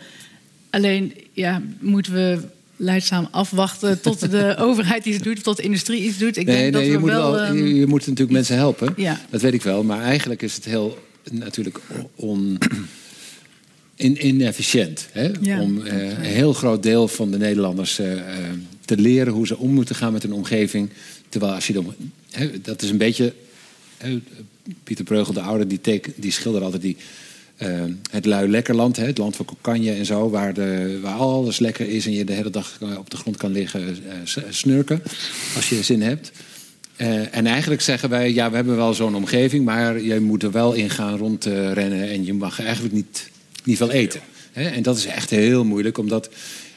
Alleen 0.69 1.13
ja, 1.33 1.61
moeten 1.79 2.13
we 2.13 2.39
leidzaam 2.75 3.27
afwachten 3.31 4.01
tot 4.01 4.31
de 4.31 4.55
overheid 4.67 5.05
iets 5.05 5.17
doet, 5.17 5.43
tot 5.43 5.57
de 5.57 5.63
industrie 5.63 6.03
iets 6.03 6.17
doet. 6.17 6.37
Ik 6.37 6.45
nee, 6.45 6.55
denk 6.55 6.73
nee, 6.73 6.81
dat 6.81 6.91
je, 6.91 6.97
moet 6.97 7.09
wel, 7.09 7.31
wel 7.31 7.47
um, 7.47 7.67
je 7.67 7.87
moet 7.87 7.99
natuurlijk 7.99 8.31
mensen 8.31 8.55
helpen. 8.55 8.93
Ja. 8.97 9.21
Dat 9.29 9.41
weet 9.41 9.53
ik 9.53 9.61
wel. 9.61 9.83
Maar 9.83 10.01
eigenlijk 10.01 10.41
is 10.41 10.55
het 10.55 10.65
heel 10.65 10.97
natuurlijk 11.31 11.79
on, 12.15 12.57
in, 13.95 14.27
inefficiënt. 14.27 15.07
Hè? 15.11 15.31
Ja, 15.41 15.61
om 15.61 15.85
eh, 15.85 16.09
een 16.09 16.21
heel 16.21 16.53
groot 16.53 16.83
deel 16.83 17.07
van 17.07 17.31
de 17.31 17.37
Nederlanders 17.37 17.99
eh, 17.99 18.13
eh, 18.13 18.49
te 18.85 18.97
leren 18.97 19.33
hoe 19.33 19.47
ze 19.47 19.57
om 19.57 19.71
moeten 19.71 19.95
gaan 19.95 20.13
met 20.13 20.23
hun 20.23 20.33
omgeving. 20.33 20.89
Terwijl 21.29 21.53
als 21.53 21.67
je 21.67 21.73
dan, 21.73 21.93
hè, 22.31 22.61
dat 22.61 22.81
is 22.81 22.89
een 22.89 22.97
beetje. 22.97 23.33
hè, 23.97 24.21
Pieter 24.83 25.05
Breugel, 25.05 25.33
de 25.33 25.41
oude, 25.41 25.67
die, 25.67 25.81
teken, 25.81 26.13
die 26.15 26.31
schilderde 26.31 26.65
altijd 26.65 26.83
die, 26.83 26.97
het 28.11 28.25
lui 28.25 28.49
lekkerland, 28.49 28.95
hè, 28.95 29.05
het 29.05 29.17
land 29.17 29.35
van 29.35 29.45
Kokanje 29.45 29.91
en 29.91 30.05
zo, 30.05 30.29
waar, 30.29 30.53
de, 30.53 30.99
waar 31.01 31.15
alles 31.15 31.59
lekker 31.59 31.89
is 31.89 32.05
en 32.05 32.11
je 32.11 32.25
de 32.25 32.33
hele 32.33 32.49
dag 32.49 32.79
op 32.97 33.09
de 33.09 33.17
grond 33.17 33.37
kan 33.37 33.51
liggen 33.51 33.97
snurken, 34.49 35.01
als 35.55 35.69
je 35.69 35.83
zin 35.83 36.01
hebt. 36.01 36.31
Eh, 36.95 37.35
en 37.35 37.45
eigenlijk 37.47 37.81
zeggen 37.81 38.09
wij, 38.09 38.33
ja, 38.33 38.49
we 38.49 38.55
hebben 38.55 38.75
wel 38.75 38.93
zo'n 38.93 39.15
omgeving, 39.15 39.65
maar 39.65 40.01
je 40.01 40.19
moet 40.19 40.43
er 40.43 40.51
wel 40.51 40.73
in 40.73 40.89
gaan 40.89 41.17
rondrennen 41.17 42.09
en 42.09 42.25
je 42.25 42.33
mag 42.33 42.61
eigenlijk 42.61 42.93
niet, 42.93 43.29
niet 43.63 43.77
veel 43.77 43.91
eten. 43.91 44.21
Hè? 44.51 44.63
En 44.69 44.83
dat 44.83 44.97
is 44.97 45.05
echt 45.05 45.29
heel 45.29 45.65
moeilijk, 45.65 45.97
omdat 45.97 46.29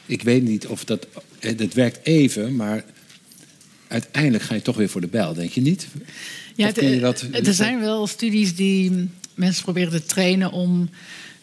ik 0.05 0.21
weet 0.21 0.43
niet 0.43 0.67
of 0.67 0.83
dat, 0.83 1.07
eh, 1.39 1.57
dat 1.57 1.73
werkt 1.73 1.99
even, 2.05 2.55
maar 2.55 2.83
uiteindelijk 3.87 4.43
ga 4.43 4.53
je 4.55 4.61
toch 4.61 4.75
weer 4.77 4.89
voor 4.89 5.01
de 5.01 5.07
bijl, 5.07 5.33
denk 5.33 5.51
je 5.51 5.61
niet? 5.61 5.87
Ja, 6.55 6.67
je 6.75 6.81
het- 6.85 7.01
dat- 7.01 7.25
er 7.47 7.53
zijn 7.53 7.79
wel 7.79 8.07
studies 8.07 8.55
die 8.55 9.09
mensen 9.35 9.63
proberen 9.63 9.91
te 9.91 10.05
trainen 10.05 10.51
om 10.51 10.89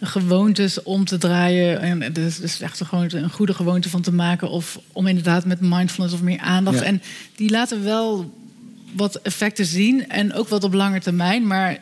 gewoontes 0.01 0.83
om 0.83 1.05
te 1.05 1.19
draaien. 1.19 1.81
En 1.81 2.13
dus, 2.13 2.39
dus 2.39 2.61
echt 2.61 2.81
een, 2.81 2.87
gewoonte, 2.87 3.19
een 3.19 3.31
goede 3.31 3.55
gewoonte 3.55 3.89
van 3.89 4.03
te 4.03 4.13
maken. 4.13 4.51
Of 4.51 4.81
om 4.93 5.07
inderdaad 5.07 5.45
met 5.45 5.61
mindfulness 5.61 6.15
of 6.15 6.23
meer 6.23 6.39
aandacht. 6.39 6.79
Ja. 6.79 6.85
En 6.85 7.03
die 7.37 7.51
laten 7.51 7.85
wel 7.85 8.33
wat 8.97 9.17
effecten 9.17 9.67
zien. 9.67 10.09
En 10.09 10.33
ook 10.33 10.49
wat 10.49 10.65
op 10.65 10.73
lange 10.73 11.01
termijn. 11.01 11.47
Maar 11.47 11.79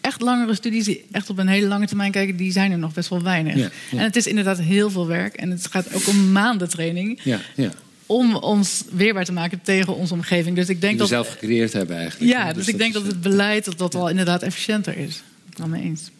echt 0.00 0.20
langere 0.20 0.54
studies 0.54 0.84
die 0.84 1.04
echt 1.10 1.30
op 1.30 1.38
een 1.38 1.48
hele 1.48 1.66
lange 1.66 1.86
termijn 1.86 2.12
kijken, 2.12 2.36
die 2.36 2.52
zijn 2.52 2.72
er 2.72 2.78
nog 2.78 2.92
best 2.94 3.08
wel 3.08 3.22
weinig. 3.22 3.54
Ja, 3.54 3.70
ja. 3.90 3.98
En 3.98 4.04
het 4.04 4.16
is 4.16 4.26
inderdaad 4.26 4.58
heel 4.58 4.90
veel 4.90 5.06
werk. 5.06 5.34
En 5.34 5.50
het 5.50 5.66
gaat 5.66 5.94
ook 5.94 6.06
om 6.06 6.32
maanden 6.32 6.68
training. 6.68 7.20
Ja, 7.22 7.40
ja. 7.54 7.70
Om 8.06 8.36
ons 8.36 8.84
weerbaar 8.90 9.24
te 9.24 9.32
maken 9.32 9.60
tegen 9.62 9.96
onze 9.96 10.14
omgeving. 10.14 10.56
Dus 10.56 10.68
ik 10.68 10.80
denk 10.80 10.98
Die 10.98 11.06
we 11.06 11.14
dat. 11.14 11.24
zelf 11.24 11.28
gecreëerd 11.28 11.72
hebben 11.72 11.96
eigenlijk. 11.96 12.32
Ja, 12.32 12.52
dus, 12.52 12.68
ik 12.68 12.78
denk 12.78 12.94
is, 12.94 13.00
dat 13.00 13.06
het 13.06 13.20
beleid 13.20 13.64
dat 13.64 13.78
dat 13.78 13.92
wel 13.92 14.08
inderdaad 14.08 14.42
efficiënter 14.42 14.96
is. 14.96 15.14
Ik 15.16 15.56
ben 15.56 15.62
het 15.62 15.70
mee 15.70 15.82
eens. 15.82 16.10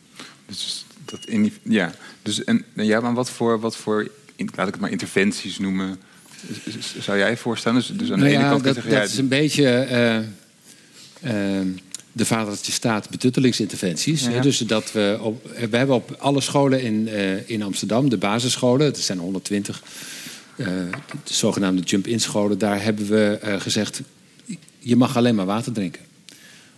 Dus 0.47 0.85
dat 1.05 1.25
in, 1.25 1.53
ja, 1.63 1.95
dus 2.23 2.45
en 2.45 2.65
ja, 2.75 3.01
maar 3.01 3.15
wat 3.15 3.31
voor, 3.31 3.61
wat 3.61 3.77
voor 3.77 4.11
laat 4.37 4.67
ik 4.67 4.73
het 4.73 4.81
maar 4.81 4.91
interventies 4.91 5.59
noemen, 5.59 5.99
zou 7.01 7.19
jij 7.19 7.37
voorstellen? 7.37 7.79
Dus, 7.79 7.87
dus 7.87 8.13
aan 8.13 8.19
de 8.19 8.25
Nou 8.25 8.37
ene 8.37 8.43
ja, 8.43 8.51
kant 8.51 8.65
dat, 8.65 8.75
zeggen, 8.75 8.93
dat 8.93 9.09
is 9.09 9.19
een 9.19 9.29
beetje 9.29 9.69
eh, 9.69 10.17
eh, 10.17 11.67
de 12.13 12.25
vadertje 12.25 12.73
staat 12.73 13.11
betuttelingsinterventies. 13.11 14.23
Ja, 14.23 14.29
ja. 14.29 14.35
Hè, 14.35 14.41
Dus 14.41 14.59
dat 14.59 14.93
we, 14.93 15.19
op, 15.21 15.51
we 15.71 15.77
hebben 15.77 15.97
op 15.97 16.17
alle 16.19 16.41
scholen 16.41 16.83
in, 16.83 17.09
eh, 17.09 17.51
in 17.51 17.63
Amsterdam, 17.63 18.09
de 18.09 18.17
basisscholen, 18.17 18.87
het 18.87 18.99
zijn 18.99 19.19
120, 19.19 19.83
eh, 20.57 20.67
de 21.25 21.35
zogenaamde 21.35 21.83
jump-in 21.83 22.21
scholen, 22.21 22.59
daar 22.59 22.83
hebben 22.83 23.07
we 23.07 23.39
gezegd, 23.59 24.01
je 24.79 24.97
mag 24.97 25.17
alleen 25.17 25.35
maar 25.35 25.47
water 25.47 25.73
drinken. 25.73 26.03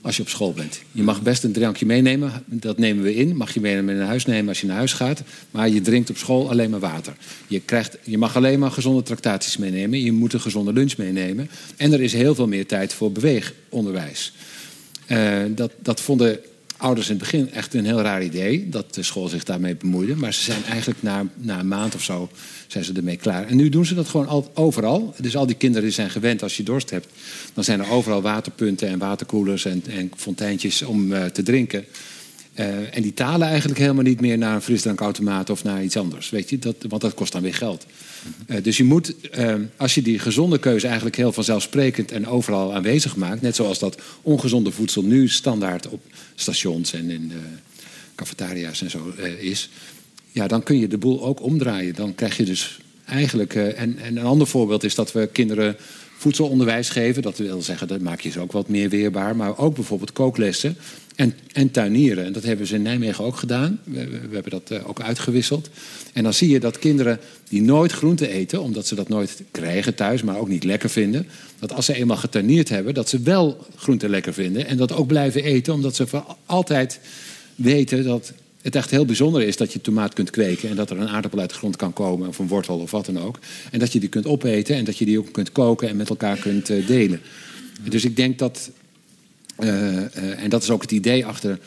Als 0.03 0.17
je 0.17 0.23
op 0.23 0.29
school 0.29 0.53
bent. 0.53 0.81
Je 0.93 1.03
mag 1.03 1.23
best 1.23 1.45
een 1.45 1.53
drankje 1.53 1.87
meenemen. 1.87 2.45
Dat 2.47 2.79
nemen 2.79 3.05
we 3.05 3.15
in. 3.15 3.37
Mag 3.37 3.55
je 3.55 3.61
mee 3.61 3.83
naar 3.83 4.07
huis 4.07 4.27
nemen 4.27 4.49
als 4.49 4.61
je 4.61 4.67
naar 4.67 4.77
huis 4.77 4.93
gaat. 4.93 5.23
Maar 5.51 5.69
je 5.69 5.81
drinkt 5.81 6.11
op 6.11 6.17
school 6.17 6.51
alleen 6.51 6.71
maar 6.71 6.81
water. 6.81 7.15
Je, 7.47 7.61
krijgt, 7.61 7.99
je 8.05 8.19
mag 8.19 8.37
alleen 8.37 8.59
maar 8.59 8.71
gezonde 8.71 9.03
tractaties 9.03 9.57
meenemen. 9.57 10.01
Je 10.01 10.13
moet 10.13 10.33
een 10.33 10.41
gezonde 10.41 10.73
lunch 10.73 10.97
meenemen. 10.97 11.51
En 11.77 11.93
er 11.93 12.01
is 12.01 12.13
heel 12.13 12.35
veel 12.35 12.49
meer 12.49 12.67
tijd 12.67 12.93
voor 12.93 13.13
beweegonderwijs. 13.13 14.33
Eh, 15.07 15.39
dat, 15.49 15.73
dat 15.83 16.01
vonden 16.01 16.39
ouders 16.81 17.09
in 17.09 17.14
het 17.14 17.22
begin 17.22 17.53
echt 17.53 17.74
een 17.74 17.85
heel 17.85 18.01
raar 18.01 18.22
idee. 18.22 18.68
Dat 18.68 18.95
de 18.95 19.03
school 19.03 19.28
zich 19.28 19.45
daarmee 19.45 19.76
bemoeide. 19.76 20.16
Maar 20.16 20.35
ze 20.35 20.43
zijn 20.43 20.64
eigenlijk 20.64 21.03
na, 21.03 21.26
na 21.37 21.59
een 21.59 21.68
maand 21.68 21.95
of 21.95 22.03
zo 22.03 22.31
zijn 22.66 22.85
ze 22.85 22.93
ermee 22.93 23.16
klaar. 23.16 23.47
En 23.47 23.57
nu 23.57 23.68
doen 23.68 23.87
ze 23.87 23.95
dat 23.95 24.09
gewoon 24.09 24.26
al, 24.26 24.51
overal. 24.55 25.14
Dus 25.18 25.37
al 25.37 25.47
die 25.47 25.57
kinderen 25.57 25.85
die 25.85 25.95
zijn 25.95 26.11
gewend 26.11 26.43
als 26.43 26.57
je 26.57 26.62
dorst 26.62 26.91
hebt. 26.91 27.09
Dan 27.55 27.64
zijn 27.64 27.81
er 27.81 27.91
overal 27.91 28.22
waterpunten 28.22 28.89
en 28.89 28.99
waterkoelers 28.99 29.64
en, 29.64 29.83
en 29.89 30.11
fonteintjes 30.16 30.83
om 30.83 31.12
eh, 31.12 31.24
te 31.24 31.43
drinken. 31.43 31.85
Eh, 32.55 32.97
en 32.97 33.03
die 33.03 33.14
talen 33.14 33.49
eigenlijk 33.49 33.78
helemaal 33.78 34.03
niet 34.03 34.20
meer 34.20 34.39
naar 34.39 34.55
een 34.55 34.62
frisdrankautomaat 34.62 35.51
of 35.51 35.64
naar 35.64 35.83
iets 35.83 35.97
anders. 35.97 36.31
Weet 36.31 36.51
je? 36.51 36.59
Dat, 36.59 36.76
want 36.89 37.03
dat 37.03 37.14
kost 37.14 37.33
dan 37.33 37.43
weer 37.43 37.55
geld. 37.55 37.87
Eh, 38.47 38.62
dus 38.62 38.77
je 38.77 38.85
moet, 38.85 39.29
eh, 39.31 39.55
als 39.77 39.95
je 39.95 40.03
die 40.03 40.18
gezonde 40.18 40.59
keuze 40.59 40.87
eigenlijk 40.87 41.16
heel 41.16 41.33
vanzelfsprekend 41.33 42.12
en 42.12 42.27
overal 42.27 42.75
aanwezig 42.75 43.16
maakt, 43.16 43.43
net 43.43 43.57
zoals 43.57 43.79
dat 43.79 44.01
ongezonde 44.23 44.71
voedsel 44.71 45.03
nu 45.03 45.29
standaard 45.29 45.89
op 45.89 46.01
stations 46.35 46.93
en 46.93 47.11
in 47.11 47.33
eh, 47.35 47.39
cafetaria's 48.14 48.83
en 48.83 48.91
zo 48.91 49.12
is, 49.39 49.71
ja, 50.33 50.47
dan 50.47 50.62
kun 50.62 50.79
je 50.79 50.89
de 50.89 50.99
boel 50.99 51.25
ook 51.25 51.43
omdraaien. 51.43 51.95
Dan 51.95 52.14
krijg 52.14 52.37
je 52.37 52.45
dus 52.45 52.81
eigenlijk. 53.05 53.55
en, 53.55 53.99
en 53.99 54.16
een 54.16 54.25
ander 54.25 54.47
voorbeeld 54.47 54.85
is 54.85 54.95
dat 54.95 55.12
we 55.12 55.29
kinderen 55.33 55.77
voedselonderwijs 56.16 56.89
geven. 56.89 57.23
Dat 57.23 57.39
wil 57.39 57.62
zeggen, 57.62 57.89
dat 57.89 58.01
maak 58.01 58.21
je 58.21 58.31
ze 58.31 58.41
ook 58.41 58.53
wat 58.53 58.68
meer 58.68 58.89
weerbaar. 58.89 59.37
Maar 59.37 59.59
ook 59.59 59.75
bijvoorbeeld 59.75 60.12
kooklessen 60.12 60.77
en, 61.21 61.35
en 61.53 61.71
tuinieren. 61.71 62.25
En 62.25 62.33
dat 62.33 62.43
hebben 62.43 62.66
ze 62.66 62.75
in 62.75 62.83
Nijmegen 62.83 63.25
ook 63.25 63.37
gedaan. 63.37 63.81
We, 63.85 64.18
hebben 64.31 64.51
dat 64.51 64.71
eh, 64.71 64.89
ook 64.89 65.01
uitgewisseld. 65.01 65.68
En 66.12 66.23
dan 66.23 66.35
zie 66.35 66.49
je 66.49 66.61
dat 66.61 66.79
kinderen 66.79 67.18
die 67.49 67.62
nooit 67.62 67.93
groente 67.93 68.29
eten, 68.29 68.62
omdat 68.62 68.87
ze 68.87 68.95
dat 68.95 69.09
nooit 69.09 69.43
krijgen 69.51 69.95
thuis, 69.95 70.23
maar 70.23 70.39
ook 70.39 70.49
niet 70.49 70.64
lekker 70.64 70.91
vinden, 70.91 71.27
dat 71.59 71.73
als 71.73 71.87
ze 71.87 71.95
eenmaal 71.95 72.16
getuinierd 72.16 72.68
hebben, 72.68 72.95
dat 72.95 73.09
ze 73.09 73.21
wel 73.21 73.66
groente 73.77 74.09
lekker 74.09 74.33
vinden. 74.33 74.66
En 74.66 74.77
dat 74.77 74.93
ook 74.93 75.07
blijven 75.07 75.45
eten, 75.45 75.75
omdat 75.75 75.97
ze 75.97 76.07
voor 76.07 76.37
altijd 76.47 77.01
weten 77.55 78.05
dat 78.05 78.33
het 78.62 78.77
echt 78.77 78.91
heel 78.91 79.05
bijzonder 79.05 79.43
is 79.43 79.57
dat 79.57 79.73
je 79.73 79.81
tomaat 79.81 80.14
kunt 80.14 80.31
kweken 80.31 80.68
en 80.68 80.77
dat 80.77 80.91
er 80.91 81.01
een 81.01 81.09
aardappel 81.09 81.41
uit 81.41 81.51
de 81.51 81.57
grond 81.57 81.77
kan 81.77 81.93
komen, 81.93 82.29
of 82.29 82.39
een 82.39 82.49
wortel 82.49 82.79
of 82.79 82.91
wat 82.91 83.07
dan 83.07 83.18
ook. 83.18 83.39
En 83.71 83.79
dat 83.79 83.93
je 83.93 84.01
die 84.01 84.09
kunt 84.09 84.27
opeten 84.27 84.77
en 84.77 84.85
dat 84.85 84.99
je 84.99 85.05
die 85.05 85.18
ook 85.18 85.33
kunt 85.33 85.53
koken 85.53 85.89
en 85.89 85.97
met 85.97 86.09
elkaar 86.09 86.37
kunt 86.37 86.71
eh, 86.71 86.87
delen. 86.87 87.21
Dus 87.89 88.05
ik 88.05 88.16
denk 88.16 88.39
dat, 88.39 88.71
en 89.63 90.51
dat 90.51 90.63
is 90.63 90.71
ook 90.71 90.83
het 90.83 90.91
idee 90.93 91.27
achter 91.27 91.59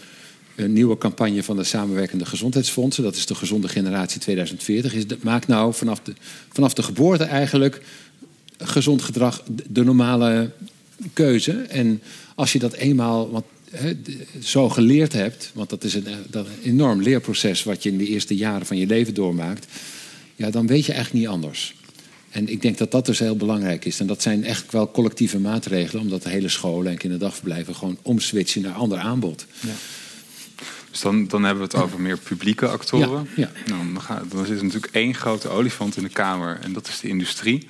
een 0.55 0.73
nieuwe 0.73 0.97
campagne 0.97 1.43
van 1.43 1.55
de 1.55 1.63
samenwerkende 1.63 2.25
gezondheidsfondsen, 2.25 3.03
dat 3.03 3.15
is 3.15 3.25
de 3.25 3.35
Gezonde 3.35 3.67
Generatie 3.67 4.19
2040, 4.19 4.93
is 4.93 5.03
maak 5.21 5.47
nou 5.47 5.73
vanaf 5.73 5.99
de, 5.99 6.13
vanaf 6.53 6.73
de 6.73 6.83
geboorte 6.83 7.23
eigenlijk 7.23 7.81
gezond 8.57 9.01
gedrag 9.01 9.43
de- 9.69 9.83
normale 9.83 10.49
keuze. 11.13 11.51
En 11.51 12.01
als 12.35 12.53
je 12.53 12.59
dat 12.59 12.73
eenmaal 12.73 13.43
d- 14.03 14.45
zo 14.45 14.69
geleerd 14.69 15.13
hebt, 15.13 15.51
want 15.53 15.69
dat 15.69 15.83
is 15.83 15.93
een, 15.93 16.07
eh, 16.07 16.13
dat 16.29 16.45
een 16.47 16.69
enorm 16.71 17.01
leerproces 17.01 17.63
wat 17.63 17.83
je 17.83 17.89
in 17.89 17.97
de 17.97 18.07
eerste 18.07 18.35
jaren 18.35 18.65
van 18.65 18.77
je 18.77 18.85
leven 18.87 19.13
doormaakt, 19.13 19.67
ja, 20.35 20.49
dan 20.49 20.67
weet 20.67 20.85
je 20.85 20.93
eigenlijk 20.93 21.25
niet 21.25 21.33
anders. 21.33 21.75
En 22.33 22.49
ik 22.49 22.61
denk 22.61 22.77
dat 22.77 22.91
dat 22.91 23.05
dus 23.05 23.19
heel 23.19 23.35
belangrijk 23.35 23.85
is. 23.85 23.99
En 23.99 24.07
dat 24.07 24.21
zijn 24.21 24.43
echt 24.43 24.71
wel 24.71 24.91
collectieve 24.91 25.39
maatregelen, 25.39 26.01
omdat 26.01 26.23
de 26.23 26.29
hele 26.29 26.49
scholen 26.49 26.91
en 26.91 26.97
kinderdagverblijven 26.97 27.75
gewoon 27.75 27.97
omswitchen 28.01 28.61
naar 28.61 28.73
ander 28.73 28.97
aanbod. 28.97 29.45
dus 30.91 31.01
dan, 31.01 31.27
dan 31.27 31.43
hebben 31.43 31.69
we 31.69 31.75
het 31.75 31.83
over 31.83 32.01
meer 32.01 32.17
publieke 32.17 32.67
actoren. 32.67 33.27
Ja, 33.35 33.51
Nou, 33.65 33.93
dan, 33.93 34.01
gaat, 34.01 34.31
dan 34.31 34.45
zit 34.45 34.57
er 34.57 34.63
natuurlijk 34.63 34.93
één 34.93 35.15
grote 35.15 35.49
olifant 35.49 35.97
in 35.97 36.03
de 36.03 36.09
kamer 36.09 36.59
en 36.61 36.73
dat 36.73 36.87
is 36.87 36.99
de 36.99 37.07
industrie. 37.07 37.67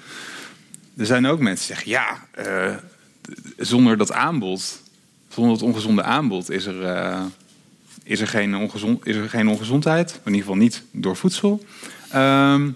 Er 0.98 1.06
zijn 1.06 1.26
ook 1.26 1.40
mensen 1.40 1.68
die 1.68 1.76
zeggen, 1.76 1.92
ja, 1.92 2.28
eh, 2.32 2.76
zonder 3.58 3.98
dat 3.98 4.12
aanbod, 4.12 4.82
zonder 5.30 5.54
het 5.54 5.62
ongezonde 5.62 6.04
aanbod, 6.04 6.50
is 6.50 6.66
er, 6.66 6.84
eh, 6.84 7.22
is 8.04 8.20
er, 8.20 8.28
geen, 8.28 8.56
ongezond, 8.56 9.08
is 9.08 9.16
er 9.16 9.30
geen 9.30 9.48
ongezondheid. 9.48 10.12
In 10.12 10.20
ieder 10.26 10.40
geval 10.40 10.56
niet 10.56 10.84
door 10.92 11.16
voedsel. 11.16 11.66
Ehm, 12.10 12.70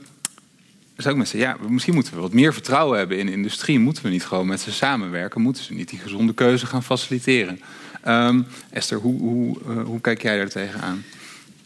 zijn 1.03 1.13
ook 1.13 1.19
mensen, 1.19 1.39
ja, 1.39 1.57
misschien 1.69 1.93
moeten 1.93 2.13
we 2.13 2.19
wat 2.19 2.33
meer 2.33 2.53
vertrouwen 2.53 2.97
hebben 2.97 3.19
in 3.19 3.25
de 3.25 3.31
industrie. 3.31 3.79
Moeten 3.79 4.03
we 4.03 4.09
niet 4.09 4.25
gewoon 4.25 4.47
met 4.47 4.61
ze 4.61 4.71
samenwerken? 4.71 5.41
Moeten 5.41 5.63
ze 5.63 5.73
niet 5.73 5.89
die 5.89 5.99
gezonde 5.99 6.33
keuze 6.33 6.65
gaan 6.65 6.83
faciliteren? 6.83 7.59
Ehm, 8.01 8.41
Esther, 8.69 8.97
hoe, 8.97 9.19
hoe, 9.19 9.57
eh, 9.67 9.83
hoe 9.83 10.01
kijk 10.01 10.21
jij 10.21 10.37
daar 10.37 10.49
tegenaan? 10.49 11.03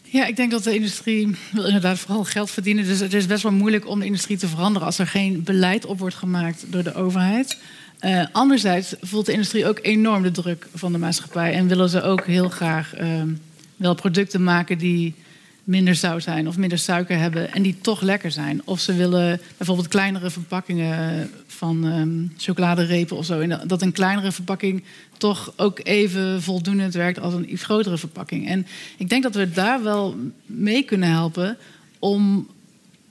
Ja, 0.02 0.26
ik 0.26 0.36
denk 0.36 0.50
dat 0.50 0.62
de 0.62 0.74
industrie 0.74 1.36
wil 1.52 1.64
inderdaad 1.64 1.98
vooral 1.98 2.24
geld 2.24 2.50
verdienen. 2.50 2.84
Dus 2.84 3.00
het 3.00 3.14
is 3.14 3.26
best 3.26 3.42
wel 3.42 3.52
moeilijk 3.52 3.88
om 3.88 3.98
de 3.98 4.04
industrie 4.04 4.36
te 4.36 4.48
veranderen 4.48 4.86
als 4.86 4.98
er 4.98 5.06
geen 5.06 5.42
beleid 5.42 5.86
op 5.86 5.98
wordt 5.98 6.14
gemaakt 6.14 6.64
door 6.68 6.82
de 6.82 6.94
overheid. 6.94 7.58
Eh, 7.98 8.24
anderzijds 8.32 8.94
voelt 9.00 9.26
de 9.26 9.32
industrie 9.32 9.66
ook 9.66 9.78
enorm 9.82 10.22
de 10.22 10.30
druk 10.30 10.66
van 10.74 10.92
de 10.92 10.98
maatschappij. 10.98 11.52
En 11.52 11.68
willen 11.68 11.88
ze 11.88 12.02
ook 12.02 12.24
heel 12.24 12.48
graag 12.48 12.94
ehm, 12.94 13.28
wel 13.76 13.94
producten 13.94 14.42
maken 14.42 14.78
die 14.78 15.14
minder 15.64 15.94
zout 15.94 16.22
zijn 16.22 16.48
of 16.48 16.56
minder 16.56 16.78
suiker 16.78 17.18
hebben 17.18 17.52
en 17.52 17.62
die 17.62 17.76
toch 17.80 18.00
lekker 18.00 18.30
zijn. 18.30 18.60
Of 18.64 18.80
ze 18.80 18.94
willen 18.94 19.40
bijvoorbeeld 19.56 19.88
kleinere 19.88 20.30
verpakkingen 20.30 21.30
van 21.46 21.86
ehm 21.86 22.10
chocoladerepen 22.36 23.16
of 23.16 23.24
zo. 23.24 23.40
En 23.40 23.60
dat- 23.66 23.82
een 23.82 23.92
kleinere 23.92 24.32
verpakking 24.32 24.82
toch 25.18 25.52
ook 25.56 25.80
even 25.82 26.42
voldoende 26.42 26.90
werkt 26.90 27.20
als 27.20 27.34
een 27.34 27.52
iets 27.52 27.64
grotere 27.64 27.98
verpakking. 27.98 28.48
En 28.48 28.66
ik 28.96 29.08
denk 29.08 29.22
dat 29.22 29.34
we 29.34 29.50
daar 29.50 29.82
wel 29.82 30.16
mee 30.46 30.82
kunnen 30.82 31.08
helpen 31.10 31.56
om, 31.98 32.48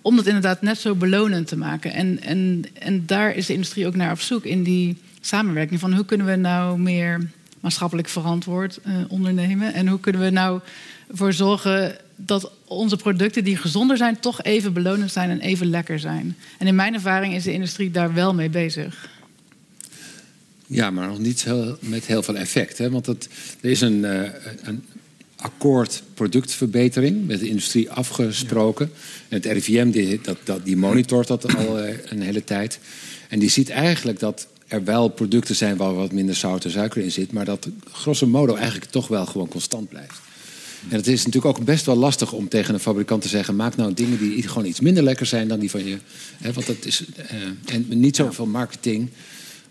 om 0.02 0.16
dat 0.16 0.26
inderdaad 0.26 0.62
net 0.62 0.78
zo 0.78 0.96
belonend 0.96 1.48
te 1.48 1.58
maken. 1.58 1.94
En, 1.94 2.22
en, 2.22 2.66
en 2.80 3.06
daar 3.06 3.36
is 3.36 3.46
de 3.46 3.54
industrie 3.54 3.88
ook 3.88 3.96
naar 3.96 4.12
op 4.12 4.20
zoek 4.20 4.44
in 4.46 4.64
die 4.64 4.98
samenwerking. 5.22 5.80
Van 5.80 5.94
hoe 5.94 6.06
kunnen 6.06 6.28
we 6.28 6.36
nou 6.36 6.80
meer 6.80 7.30
maatschappelijk 7.60 8.08
verantwoord 8.08 8.80
uh, 8.88 8.94
ondernemen? 9.08 9.74
En 9.74 9.88
hoe 9.88 10.00
kunnen 10.00 10.22
we 10.22 10.30
nou 10.30 10.60
voor 11.12 11.34
zorgen 11.34 11.98
dat 12.16 12.52
onze 12.66 12.98
producten 12.98 13.44
die 13.44 13.58
gezonder 13.58 13.98
zijn, 13.98 14.20
toch 14.20 14.44
even 14.44 14.74
belonend 14.74 15.12
zijn 15.12 15.30
en 15.30 15.40
even 15.40 15.70
lekker 15.70 16.00
zijn? 16.00 16.38
En 16.58 16.68
in 16.68 16.76
mijn 16.76 16.94
ervaring 16.94 17.34
is 17.34 17.44
de 17.44 17.54
industrie 17.54 17.92
daar 17.92 18.14
wel 18.14 18.34
mee 18.34 18.50
bezig. 18.50 19.10
Ja, 20.68 20.92
maar 20.92 21.08
nog 21.08 21.20
niet 21.20 21.44
heel, 21.44 21.78
met 21.80 22.06
heel 22.06 22.24
veel 22.24 22.38
effect. 22.38 22.78
Hè? 22.78 22.90
Want 22.90 23.06
dat, 23.06 23.28
er 23.62 23.70
is 23.70 23.82
een, 23.82 24.04
uh, 24.04 24.22
een 24.62 24.84
akkoord 25.36 26.04
productverbetering 26.14 27.28
met 27.28 27.40
de 27.40 27.48
industrie 27.48 27.92
afgesproken. 27.92 28.92
En 29.30 29.38
het 29.42 29.46
RIVM 29.46 29.90
die, 29.90 30.20
dat, 30.22 30.38
dat, 30.44 30.66
die 30.66 30.78
monitort 30.78 31.28
dat 31.28 31.56
al 31.56 31.80
uh, 31.80 31.94
een 32.06 32.22
hele 32.22 32.44
tijd. 32.44 32.80
En 33.30 33.40
die 33.40 33.50
ziet 33.50 33.70
eigenlijk 33.70 34.20
dat 34.20 34.48
er 34.68 34.84
wel 34.84 35.08
producten 35.08 35.56
zijn 35.56 35.78
waar 35.78 35.94
wat 35.94 36.12
minder 36.12 36.36
zout 36.36 36.66
en 36.66 36.72
suiker 36.72 37.02
in 37.02 37.12
zit, 37.12 37.32
maar 37.32 37.46
dat 37.46 37.68
grosso 37.92 38.28
modo 38.28 38.56
eigenlijk 38.56 38.92
toch 38.92 39.08
wel 39.08 39.26
gewoon 39.26 39.48
constant 39.48 39.90
blijft. 39.90 40.20
En 40.90 40.98
het 40.98 41.08
is 41.08 41.26
natuurlijk 41.26 41.58
ook 41.58 41.66
best 41.66 41.86
wel 41.86 41.96
lastig 41.96 42.32
om 42.32 42.50
tegen 42.50 42.74
een 42.74 42.80
fabrikant 42.80 43.22
te 43.22 43.28
zeggen: 43.28 43.56
maak 43.56 43.76
nou 43.76 43.94
dingen 43.94 44.18
die 44.18 44.48
gewoon 44.48 44.66
iets 44.66 44.80
minder 44.80 45.04
lekker 45.04 45.26
zijn 45.26 45.48
dan 45.48 45.60
die 45.60 45.70
van 45.70 45.86
je. 45.86 45.98
Hè, 46.38 46.54
want 46.54 46.66
dat 46.66 46.86
is. 46.86 47.04
Uh, 47.18 47.76
en 47.76 47.86
niet 48.00 48.16
zoveel 48.16 48.46
marketing. 48.46 49.10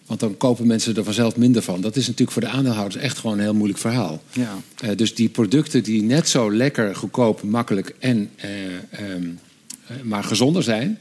Want 0.06 0.22
dan 0.22 0.36
kopen 0.36 0.66
mensen 0.66 0.96
er 0.96 1.04
vanzelf 1.04 1.36
minder 1.36 1.62
van. 1.62 1.80
Dat 1.80 1.96
is 1.96 2.06
natuurlijk 2.06 2.30
voor 2.30 2.42
de 2.42 2.48
aandeelhouders 2.48 3.02
echt 3.02 3.18
gewoon 3.18 3.36
een 3.36 3.42
heel 3.42 3.54
moeilijk 3.54 3.78
verhaal. 3.78 4.22
Ja. 4.32 4.58
Uh, 4.84 4.90
dus 4.96 5.14
die 5.14 5.28
producten 5.28 5.82
die 5.82 6.02
net 6.02 6.28
zo 6.28 6.52
lekker, 6.52 6.96
goedkoop, 6.96 7.42
makkelijk 7.42 7.94
en 7.98 8.30
uh, 8.44 9.10
um, 9.14 9.38
maar 10.02 10.24
gezonder 10.24 10.62
zijn. 10.62 10.98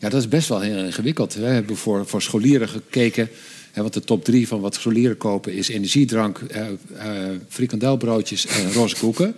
Ja, 0.00 0.08
dat 0.08 0.20
is 0.20 0.28
best 0.28 0.48
wel 0.48 0.60
heel 0.60 0.84
ingewikkeld. 0.84 1.34
We 1.34 1.44
hebben 1.44 1.76
voor, 1.76 2.06
voor 2.06 2.22
scholieren 2.22 2.68
gekeken. 2.68 3.28
Want 3.74 3.92
de 3.92 4.00
top 4.00 4.24
drie 4.24 4.48
van 4.48 4.60
wat 4.60 4.74
scholieren 4.74 5.16
kopen 5.16 5.52
is 5.52 5.68
energiedrank, 5.68 6.40
uh, 6.40 6.66
frikandelbroodjes 7.48 8.46
en 8.46 8.72
roze 8.72 8.96
koeken. 8.96 9.34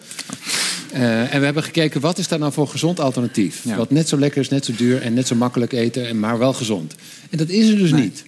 en 0.93 1.39
we 1.39 1.45
hebben 1.45 1.63
gekeken 1.63 2.01
wat 2.01 2.19
is 2.19 2.29
daar 2.29 2.39
nou 2.39 2.53
voor 2.53 2.69
gezond 2.69 3.01
alternatief. 3.01 3.65
Ja. 3.65 3.77
Wat 3.77 3.91
net 3.91 4.09
zo 4.09 4.19
lekker 4.19 4.41
is, 4.41 4.49
net 4.49 4.65
zo 4.65 4.73
duur 4.77 5.03
en 5.03 5.15
net 5.15 5.27
zo 5.27 5.35
makkelijk 5.35 5.73
eten, 5.73 6.19
maar 6.19 6.39
wel 6.39 6.53
gezond. 6.53 6.95
En 7.31 7.39
dat 7.39 7.49
is 7.49 7.69
er 7.69 7.77
dus 7.77 7.91
nee. 7.91 8.03
niet. 8.03 8.25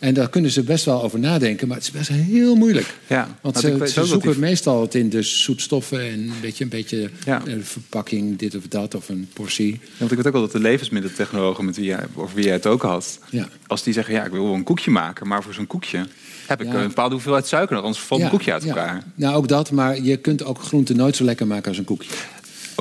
En 0.00 0.14
daar 0.14 0.28
kunnen 0.28 0.50
ze 0.50 0.62
best 0.62 0.84
wel 0.84 1.02
over 1.02 1.18
nadenken, 1.18 1.68
maar 1.68 1.76
het 1.76 1.86
is 1.86 1.92
best 1.92 2.08
heel 2.08 2.54
moeilijk. 2.54 2.94
Ja, 3.06 3.28
Want 3.40 3.58
ze, 3.58 3.88
ze 3.92 4.04
zoeken 4.04 4.38
meestal 4.38 4.80
het 4.80 4.94
in 4.94 5.08
de 5.08 5.22
zoetstoffen 5.22 6.00
en 6.00 6.18
een 6.18 6.32
beetje, 6.40 6.64
een 6.64 6.70
beetje 6.70 7.10
ja. 7.24 7.42
een 7.44 7.64
verpakking, 7.64 8.38
dit 8.38 8.54
of 8.54 8.68
dat, 8.68 8.94
of 8.94 9.08
een 9.08 9.28
portie. 9.32 9.72
Ja, 9.72 9.78
want 9.98 10.10
ik 10.10 10.16
weet 10.16 10.26
ook 10.26 10.32
wel 10.32 10.42
dat 10.42 10.52
de 10.52 10.60
levensmiddeltechnologen 10.60 11.64
met 11.64 11.76
wie 11.76 11.84
jij, 11.84 12.06
over 12.14 12.34
wie 12.34 12.44
jij 12.44 12.52
het 12.52 12.66
ook 12.66 12.82
had, 12.82 13.18
ja. 13.30 13.48
als 13.66 13.82
die 13.82 13.92
zeggen, 13.92 14.14
ja, 14.14 14.24
ik 14.24 14.32
wil 14.32 14.44
wel 14.44 14.54
een 14.54 14.62
koekje 14.62 14.90
maken, 14.90 15.28
maar 15.28 15.42
voor 15.42 15.54
zo'n 15.54 15.66
koekje 15.66 16.06
heb 16.46 16.60
ik 16.60 16.74
een 16.74 16.88
bepaalde 16.88 17.14
hoeveelheid 17.14 17.46
suiker 17.46 17.70
nodig, 17.70 17.86
anders 17.88 18.06
valt 18.06 18.20
een 18.20 18.28
koekje 18.28 18.52
uit 18.52 18.64
elkaar. 18.64 19.02
Nou, 19.14 19.34
ook 19.34 19.48
dat, 19.48 19.70
maar 19.70 20.02
je 20.02 20.16
kunt 20.16 20.44
ook 20.44 20.62
groenten 20.62 20.96
nooit 20.96 21.16
zo 21.16 21.24
lekker 21.24 21.46
maken 21.46 21.68
als 21.68 21.78
een 21.78 21.84
koekje. 21.84 22.10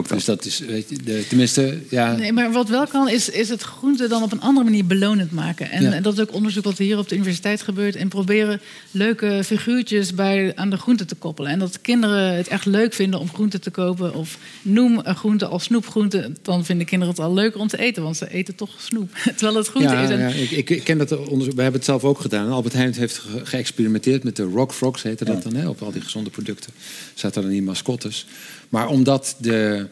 Dus 0.07 0.25
dat 0.25 0.45
is, 0.45 0.59
weet 0.59 0.89
je, 0.89 0.97
de, 1.03 1.27
tenminste, 1.27 1.79
ja. 1.89 2.15
Nee, 2.15 2.33
maar 2.33 2.51
wat 2.51 2.69
wel 2.69 2.87
kan, 2.87 3.09
is, 3.09 3.29
is 3.29 3.49
het 3.49 3.61
groente 3.61 4.07
dan 4.07 4.23
op 4.23 4.31
een 4.31 4.41
andere 4.41 4.65
manier 4.65 4.85
belonend 4.85 5.31
maken. 5.31 5.71
En, 5.71 5.93
en 5.93 6.03
dat 6.03 6.13
is 6.13 6.19
ook 6.19 6.33
onderzoek 6.33 6.63
wat 6.63 6.77
hier 6.77 6.97
op 6.97 7.09
de 7.09 7.15
universiteit 7.15 7.61
gebeurt. 7.61 7.95
En 7.95 8.07
proberen 8.07 8.61
leuke 8.91 9.41
figuurtjes 9.45 10.13
bij, 10.13 10.51
aan 10.55 10.69
de 10.69 10.77
groente 10.77 11.05
te 11.05 11.15
koppelen. 11.15 11.51
En 11.51 11.59
dat 11.59 11.81
kinderen 11.81 12.35
het 12.35 12.47
echt 12.47 12.65
leuk 12.65 12.93
vinden 12.93 13.19
om 13.19 13.29
groente 13.29 13.59
te 13.59 13.69
kopen. 13.69 14.13
Of 14.13 14.37
noem 14.61 14.99
een 15.03 15.15
groente 15.15 15.45
als 15.45 15.63
snoepgroente. 15.63 16.31
Dan 16.41 16.65
vinden 16.65 16.85
kinderen 16.85 17.13
het 17.15 17.23
al 17.23 17.33
leuker 17.33 17.59
om 17.59 17.67
te 17.67 17.79
eten, 17.79 18.03
want 18.03 18.17
ze 18.17 18.31
eten 18.31 18.55
toch 18.55 18.75
snoep. 18.77 19.11
Terwijl 19.35 19.55
het 19.55 19.67
groente 19.67 19.93
ja, 19.93 20.01
is. 20.01 20.09
En... 20.09 20.19
Ja, 20.19 20.27
ik, 20.27 20.69
ik, 20.69 20.83
ken 20.83 20.97
dat 20.97 21.27
onderzoek. 21.27 21.55
We 21.55 21.61
hebben 21.61 21.79
het 21.79 21.89
zelf 21.89 22.03
ook 22.03 22.19
gedaan. 22.19 22.51
Albert 22.51 22.73
Heijn 22.73 22.93
heeft 22.93 23.17
ge 23.17 23.41
geëxperimenteerd 23.43 24.23
met 24.23 24.35
de 24.35 24.43
Rock 24.43 24.73
Frogs, 24.73 25.03
heette 25.03 25.25
dat 25.25 25.43
dan, 25.43 25.55
hè, 25.55 25.67
op 25.67 25.81
al 25.81 25.91
die 25.91 26.01
gezonde 26.01 26.29
producten. 26.29 26.71
Zaten 27.13 27.41
dan 27.41 27.51
die 27.51 27.61
mascottes. 27.61 28.25
Maar 28.69 28.87
omdat 28.87 29.35
de, 29.39 29.87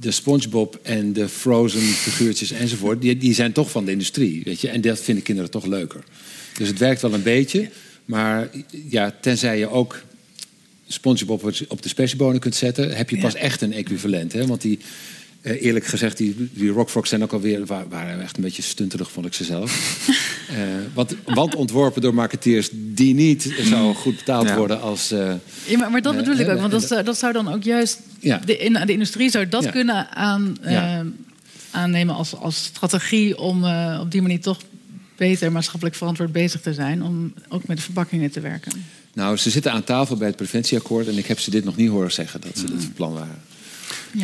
de 0.00 0.10
SpongeBob 0.10 0.78
en 0.82 1.12
de 1.12 1.28
Frozen 1.28 1.80
figuurtjes 1.80 2.50
enzovoort, 2.50 3.00
die, 3.00 3.16
die 3.16 3.34
zijn 3.34 3.52
toch 3.52 3.70
van 3.70 3.84
de 3.84 3.90
industrie. 3.90 4.42
Weet 4.44 4.60
je? 4.60 4.68
En 4.68 4.80
dat 4.80 5.00
vinden 5.00 5.24
kinderen 5.24 5.50
toch 5.50 5.66
leuker. 5.66 6.04
Dus 6.56 6.68
het 6.68 6.78
werkt 6.78 7.02
wel 7.02 7.14
een 7.14 7.22
beetje. 7.22 7.70
Maar 8.04 8.48
ja, 8.88 9.14
tenzij 9.20 9.58
je 9.58 9.70
ook 9.70 10.02
SpongeBob 10.86 11.44
op 11.68 11.82
de 11.82 11.88
speciebonen 11.88 12.40
kunt 12.40 12.54
zetten, 12.54 12.96
heb 12.96 13.10
je 13.10 13.18
pas 13.18 13.34
echt 13.34 13.60
een 13.60 13.72
equivalent. 13.72 14.32
Hè? 14.32 14.46
Want 14.46 14.60
die, 14.60 14.78
uh, 15.46 15.62
eerlijk 15.62 15.86
gezegd, 15.86 16.16
die, 16.16 16.50
die 16.52 16.70
Rockfrogs 16.70 17.08
zijn 17.08 17.22
ook 17.22 17.32
alweer... 17.32 17.66
waren 17.66 18.22
echt 18.22 18.36
een 18.36 18.42
beetje 18.42 18.62
stunterig, 18.62 19.10
vond 19.10 19.26
ik 19.26 19.34
ze 19.34 19.44
zelf. 19.44 19.70
uh, 20.50 20.56
want, 20.94 21.14
want 21.24 21.54
ontworpen 21.54 22.02
door 22.02 22.14
marketeers 22.14 22.68
die 22.72 23.14
niet 23.14 23.54
zo 23.70 23.94
goed 23.94 24.16
betaald 24.16 24.48
ja. 24.48 24.56
worden 24.56 24.80
als... 24.80 25.12
Uh, 25.12 25.32
ja, 25.66 25.78
maar, 25.78 25.90
maar 25.90 26.02
dat 26.02 26.16
bedoel 26.16 26.36
ik 26.36 26.48
ook, 26.48 26.60
want 26.60 26.70
dat, 26.70 26.82
zou, 26.82 27.02
dat 27.02 27.18
zou 27.18 27.32
dan 27.32 27.52
ook 27.52 27.62
juist... 27.62 28.00
Ja. 28.18 28.40
De, 28.44 28.56
in, 28.56 28.72
de 28.72 28.92
industrie 28.92 29.30
zou 29.30 29.48
dat 29.48 29.64
ja. 29.64 29.70
kunnen 29.70 30.10
aan, 30.10 30.56
aannemen 31.70 32.14
als, 32.14 32.34
als 32.34 32.64
strategie... 32.64 33.38
om 33.38 33.64
op 34.00 34.10
die 34.10 34.22
manier 34.22 34.40
toch 34.40 34.58
beter 35.16 35.52
maatschappelijk 35.52 35.96
verantwoord 35.96 36.32
bezig 36.32 36.60
te 36.60 36.74
zijn... 36.74 37.02
om 37.02 37.34
ook 37.48 37.66
met 37.66 37.76
de 37.76 37.82
verpakkingen 37.82 38.30
te 38.30 38.40
werken. 38.40 38.72
Nou, 39.14 39.36
ze 39.36 39.50
zitten 39.50 39.72
aan 39.72 39.84
tafel 39.84 40.16
bij 40.16 40.26
het 40.26 40.36
preventieakkoord... 40.36 41.08
en 41.08 41.18
ik 41.18 41.26
heb 41.26 41.38
ze 41.38 41.50
dit 41.50 41.64
nog 41.64 41.76
niet 41.76 41.90
horen 41.90 42.12
zeggen, 42.12 42.40
dat 42.40 42.58
ze 42.58 42.64
mm. 42.64 42.70
dat 42.70 42.82
van 42.82 42.92
plan 42.92 43.12
waren. 43.12 43.42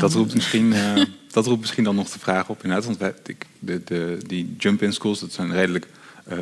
Dat 0.00 0.12
roept, 0.12 0.34
misschien, 0.34 0.66
uh, 0.66 1.04
dat 1.32 1.46
roept 1.46 1.60
misschien 1.60 1.84
dan 1.84 1.94
nog 1.94 2.10
de 2.10 2.18
vraag 2.18 2.48
op 2.48 2.62
inderdaad. 2.62 2.86
Want 2.86 2.98
wij, 2.98 3.14
de, 3.58 3.84
de, 3.84 4.18
die 4.26 4.54
jump-in 4.58 4.92
schools, 4.92 5.20
dat 5.20 5.32
zijn 5.32 5.52
redelijk, 5.52 5.86
uh, 6.32 6.38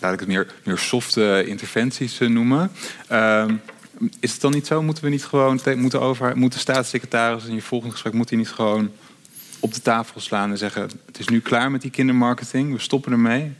laat 0.00 0.12
ik 0.12 0.18
het 0.18 0.28
meer, 0.28 0.54
meer 0.64 0.78
softe 0.78 1.44
interventies 1.46 2.20
uh, 2.20 2.28
noemen. 2.28 2.70
Uh, 3.12 3.44
is 4.20 4.32
het 4.32 4.40
dan 4.40 4.52
niet 4.52 4.66
zo? 4.66 4.82
Moeten 4.82 5.04
we 5.04 5.10
niet 5.10 5.24
gewoon, 5.24 5.60
moeten, 5.76 6.00
over, 6.00 6.36
moeten 6.36 6.60
staatssecretaris 6.60 7.44
in 7.44 7.54
je 7.54 7.62
volgende 7.62 7.92
gesprek, 7.92 8.12
moet 8.12 8.28
hij 8.28 8.38
niet 8.38 8.48
gewoon 8.48 8.90
op 9.60 9.74
de 9.74 9.82
tafel 9.82 10.20
slaan 10.20 10.50
en 10.50 10.58
zeggen: 10.58 10.82
Het 11.06 11.18
is 11.18 11.28
nu 11.28 11.40
klaar 11.40 11.70
met 11.70 11.82
die 11.82 11.90
kindermarketing, 11.90 12.72
we 12.72 12.80
stoppen 12.80 13.12
ermee? 13.12 13.52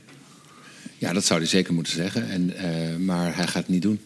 Ja, 0.99 1.13
dat 1.13 1.25
zou 1.25 1.41
hij 1.41 1.49
zeker 1.49 1.75
moeten 1.75 1.93
zeggen. 1.93 2.29
En, 2.29 3.05
maar 3.05 3.37
hij 3.37 3.47
gaat 3.47 3.55
het 3.55 3.69
niet 3.69 3.83
doen. 3.83 4.01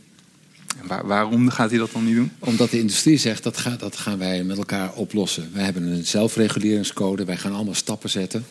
Waar, 0.82 1.06
waarom 1.06 1.48
gaat 1.48 1.70
hij 1.70 1.78
dat 1.78 1.92
dan 1.92 2.04
niet 2.04 2.14
doen? 2.14 2.32
Omdat 2.38 2.70
de 2.70 2.78
industrie 2.78 3.16
zegt 3.16 3.42
dat, 3.42 3.62
dat 3.78 3.96
gaan 3.96 4.18
wij 4.18 4.44
met 4.44 4.58
elkaar 4.58 4.92
oplossen. 4.92 5.50
Wij 5.52 5.64
hebben 5.64 5.82
een 5.82 6.06
zelfreguleringscode, 6.06 7.24
wij 7.24 7.36
gaan 7.36 7.54
allemaal 7.54 7.74
stappen 7.74 8.10
zetten. 8.10 8.46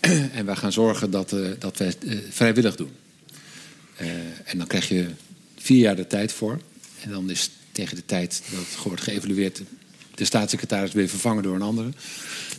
en 0.32 0.46
wij 0.46 0.56
gaan 0.56 0.72
zorgen 0.72 1.10
dat, 1.10 1.32
uh, 1.32 1.48
dat 1.58 1.78
wij 1.78 1.94
uh, 2.00 2.18
vrijwillig 2.30 2.76
doen. 2.76 2.90
Uh, 4.00 4.08
en 4.44 4.58
dan 4.58 4.66
krijg 4.66 4.88
je 4.88 5.06
vier 5.58 5.78
jaar 5.78 5.96
de 5.96 6.06
tijd 6.06 6.32
voor. 6.32 6.60
En 7.00 7.10
dan 7.10 7.30
is 7.30 7.50
tegen 7.72 7.96
de 7.96 8.04
tijd 8.06 8.42
dat 8.50 8.60
het 8.60 8.82
wordt 8.82 9.02
geëvalueerd 9.02 9.62
de 10.14 10.24
staatssecretaris 10.24 10.92
weer 10.92 11.08
vervangen 11.08 11.42
door 11.42 11.54
een 11.54 11.62
andere. 11.62 11.88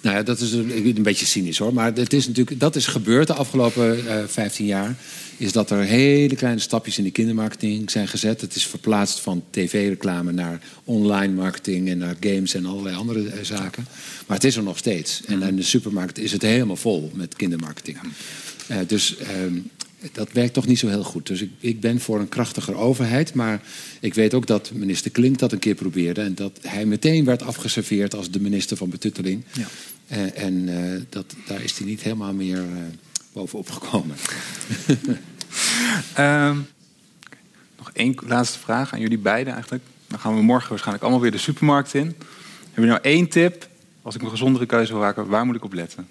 Nou 0.02 0.16
ja, 0.16 0.24
dat 0.24 0.40
is 0.40 0.52
een, 0.52 0.96
een 0.98 1.04
beetje 1.04 1.26
cynisch 1.26 1.58
hoor. 1.58 1.74
Maar 1.74 1.94
het 1.94 2.14
is 2.14 2.28
natuurlijk, 2.28 2.60
dat 2.60 2.76
is 2.76 2.88
gebeurd 2.88 3.28
de 3.28 3.34
afgelopen 3.34 4.04
uh, 4.06 4.24
15 4.28 4.66
jaar. 4.66 4.96
Is 5.38 5.52
dat 5.52 5.72
er 5.72 5.84
hele 5.84 6.36
kleine 6.36 6.60
stapjes 6.60 6.98
in 6.98 7.04
de 7.04 7.12
kindermarketing 7.12 7.92
zijn 7.92 8.08
gezet. 8.08 8.42
Het 8.42 8.56
is 8.56 8.68
verplaatst 8.68 9.20
van 9.20 9.44
tv-reclame 9.50 10.32
naar 10.32 10.62
online 10.84 11.34
marketing 11.34 11.90
en 11.90 11.98
naar 11.98 12.16
games 12.20 12.54
en 12.54 12.66
allerlei 12.66 12.96
andere 12.96 13.24
uh, 13.24 13.32
zaken. 13.42 13.88
Maar 14.28 14.38
het 14.38 14.46
is 14.46 14.56
er 14.56 14.64
nog 14.64 14.78
steeds. 14.78 15.22
En 15.26 15.42
in 15.42 15.56
de 15.56 15.64
supermarkt 15.64 16.20
is 16.20 16.32
het 16.32 16.42
helemaal 16.42 16.76
vol 16.76 17.12
met 17.14 17.36
kindermarketing. 17.36 17.98
Uh, 18.72 18.78
dus 18.88 19.16
dat 20.12 20.32
werkt 20.32 20.54
toch 20.54 20.66
niet 20.66 20.80
zo 20.80 20.88
heel 20.88 21.04
goed. 21.04 21.28
Dus 21.28 21.42
ik, 21.42 21.52
ik, 21.60 21.80
ben 21.80 22.00
voor 22.00 22.20
een 22.20 22.30
krachtiger 22.30 22.76
overheid. 22.76 23.34
Maar 23.34 23.62
ik 24.00 24.14
weet 24.14 24.34
ook 24.34 24.48
dat 24.48 24.72
minister 24.74 25.12
Klink 25.12 25.40
dat 25.40 25.52
een 25.52 25.60
keer 25.60 25.76
probeerde. 25.76 26.22
En 26.22 26.36
dat 26.36 26.60
hij 26.62 26.86
meteen 26.86 27.26
werd 27.26 27.44
afgeserveerd 27.44 28.16
als 28.16 28.32
de 28.32 28.40
minister 28.40 28.78
van 28.78 28.90
Betutteling. 28.90 29.44
Ja. 29.52 29.68
Uh, 30.12 30.44
en 30.44 30.54
uh, 30.68 31.02
dat, 31.10 31.36
daar 31.46 31.62
is 31.64 31.78
hij 31.78 31.88
niet 31.88 32.02
helemaal 32.02 32.34
meer 32.34 32.58
uh, 32.58 32.66
bovenop 33.34 33.70
gekomen. 33.70 34.16
um, 36.18 36.68
nog 37.78 37.92
één 37.94 38.16
laatste 38.28 38.60
vraag 38.60 38.94
aan 38.94 39.00
jullie 39.00 39.18
beiden 39.18 39.54
eigenlijk. 39.54 39.84
Dan 40.08 40.20
gaan 40.20 40.36
we 40.36 40.42
morgen 40.42 40.70
waarschijnlijk 40.70 41.04
allemaal 41.04 41.22
weer 41.22 41.32
de 41.32 41.38
supermarkt 41.38 41.94
in. 41.94 42.16
Heb 42.72 42.84
je 42.84 42.90
nou 42.90 43.02
één 43.02 43.30
tip? 43.30 43.70
Als 44.02 44.16
ik 44.16 44.22
een 44.22 44.30
gezondere 44.30 44.66
keuze 44.66 44.92
wil 44.92 45.02
maken, 45.02 45.28
waar 45.28 45.46
moet 45.46 45.56
ik 45.56 45.64
op 45.64 45.74
letten? 45.74 46.08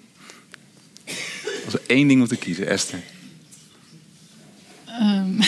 Als 1.65 1.73
er 1.73 1.81
één 1.87 2.07
ding 2.07 2.21
om 2.21 2.27
te 2.27 2.35
kiezen, 2.35 2.67
Esther. 2.67 2.99
Um, 5.01 5.39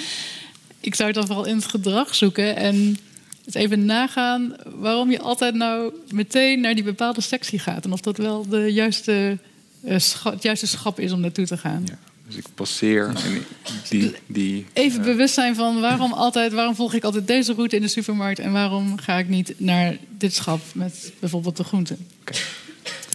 ik 0.88 0.94
zou 0.94 1.08
het 1.08 1.18
dan 1.18 1.26
vooral 1.26 1.46
in 1.46 1.56
het 1.56 1.64
gedrag 1.64 2.14
zoeken 2.14 2.56
en 2.56 2.98
eens 3.44 3.54
even 3.54 3.84
nagaan 3.84 4.56
waarom 4.64 5.10
je 5.10 5.20
altijd 5.20 5.54
nou 5.54 5.92
meteen 6.10 6.60
naar 6.60 6.74
die 6.74 6.84
bepaalde 6.84 7.20
sectie 7.20 7.58
gaat. 7.58 7.84
En 7.84 7.92
of 7.92 8.00
dat 8.00 8.16
wel 8.16 8.48
de 8.48 8.72
juiste, 8.72 9.38
uh, 9.84 9.98
scha 9.98 10.30
het 10.30 10.42
juiste 10.42 10.66
schap 10.66 11.00
is 11.00 11.12
om 11.12 11.20
naartoe 11.20 11.46
te 11.46 11.56
gaan. 11.56 11.82
Ja, 11.84 11.98
dus 12.26 12.36
ik 12.36 12.44
passeer 12.54 13.08
en 13.08 13.44
die, 13.88 14.14
die, 14.26 14.66
Even 14.72 14.98
uh, 14.98 15.04
bewust 15.04 15.34
zijn 15.34 15.54
van 15.54 15.80
waarom, 15.80 16.12
altijd, 16.12 16.52
waarom 16.52 16.74
volg 16.74 16.94
ik 16.94 17.04
altijd 17.04 17.26
deze 17.26 17.52
route 17.52 17.76
in 17.76 17.82
de 17.82 17.88
supermarkt 17.88 18.38
en 18.38 18.52
waarom 18.52 18.98
ga 18.98 19.18
ik 19.18 19.28
niet 19.28 19.54
naar 19.56 19.96
dit 20.18 20.34
schap 20.34 20.60
met 20.74 21.12
bijvoorbeeld 21.18 21.56
de 21.56 21.64
groenten. 21.64 22.06
Okay. 22.20 22.40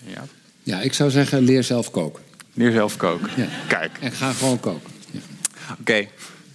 Ja. 0.08 0.26
ja, 0.64 0.82
ik 0.82 0.94
zou 0.94 1.10
zeggen 1.10 1.44
leer 1.44 1.64
zelf 1.64 1.92
koken. 1.92 2.24
Leer 2.54 2.72
zelf 2.72 2.98
koken. 2.98 3.30
Ja. 3.36 3.48
Kijk. 3.68 3.98
En 4.02 4.12
ga 4.12 4.34
gewoon 4.34 4.60
koken. 4.60 4.95
Oké. 5.80 5.92
Okay. 5.92 6.10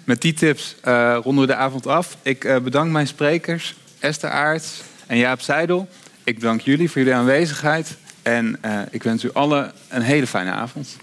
met 0.04 0.20
die 0.20 0.32
tips 0.32 0.76
uh, 0.84 1.18
ronden 1.22 1.46
we 1.46 1.52
de 1.52 1.58
avond 1.58 1.86
af. 1.86 2.16
Ik 2.22 2.44
uh, 2.44 2.58
bedank 2.58 2.90
mijn 2.90 3.06
sprekers, 3.06 3.74
Esther 3.98 4.30
Aarts 4.30 4.82
en 5.06 5.16
Jaap 5.16 5.40
Seidel. 5.40 5.88
Ik 6.24 6.34
bedank 6.34 6.60
jullie 6.60 6.90
voor 6.90 6.98
jullie 6.98 7.14
aanwezigheid. 7.14 7.96
En 8.22 8.58
uh, 8.64 8.80
ik 8.90 9.02
wens 9.02 9.24
u 9.24 9.30
allen 9.32 9.72
een 9.88 10.02
hele 10.02 10.26
fijne 10.26 10.50
avond. 10.50 10.96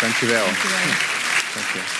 Dankjewel. 0.00 0.44
Dankjewel. 0.44 0.78
Dankjewel. 1.54 1.97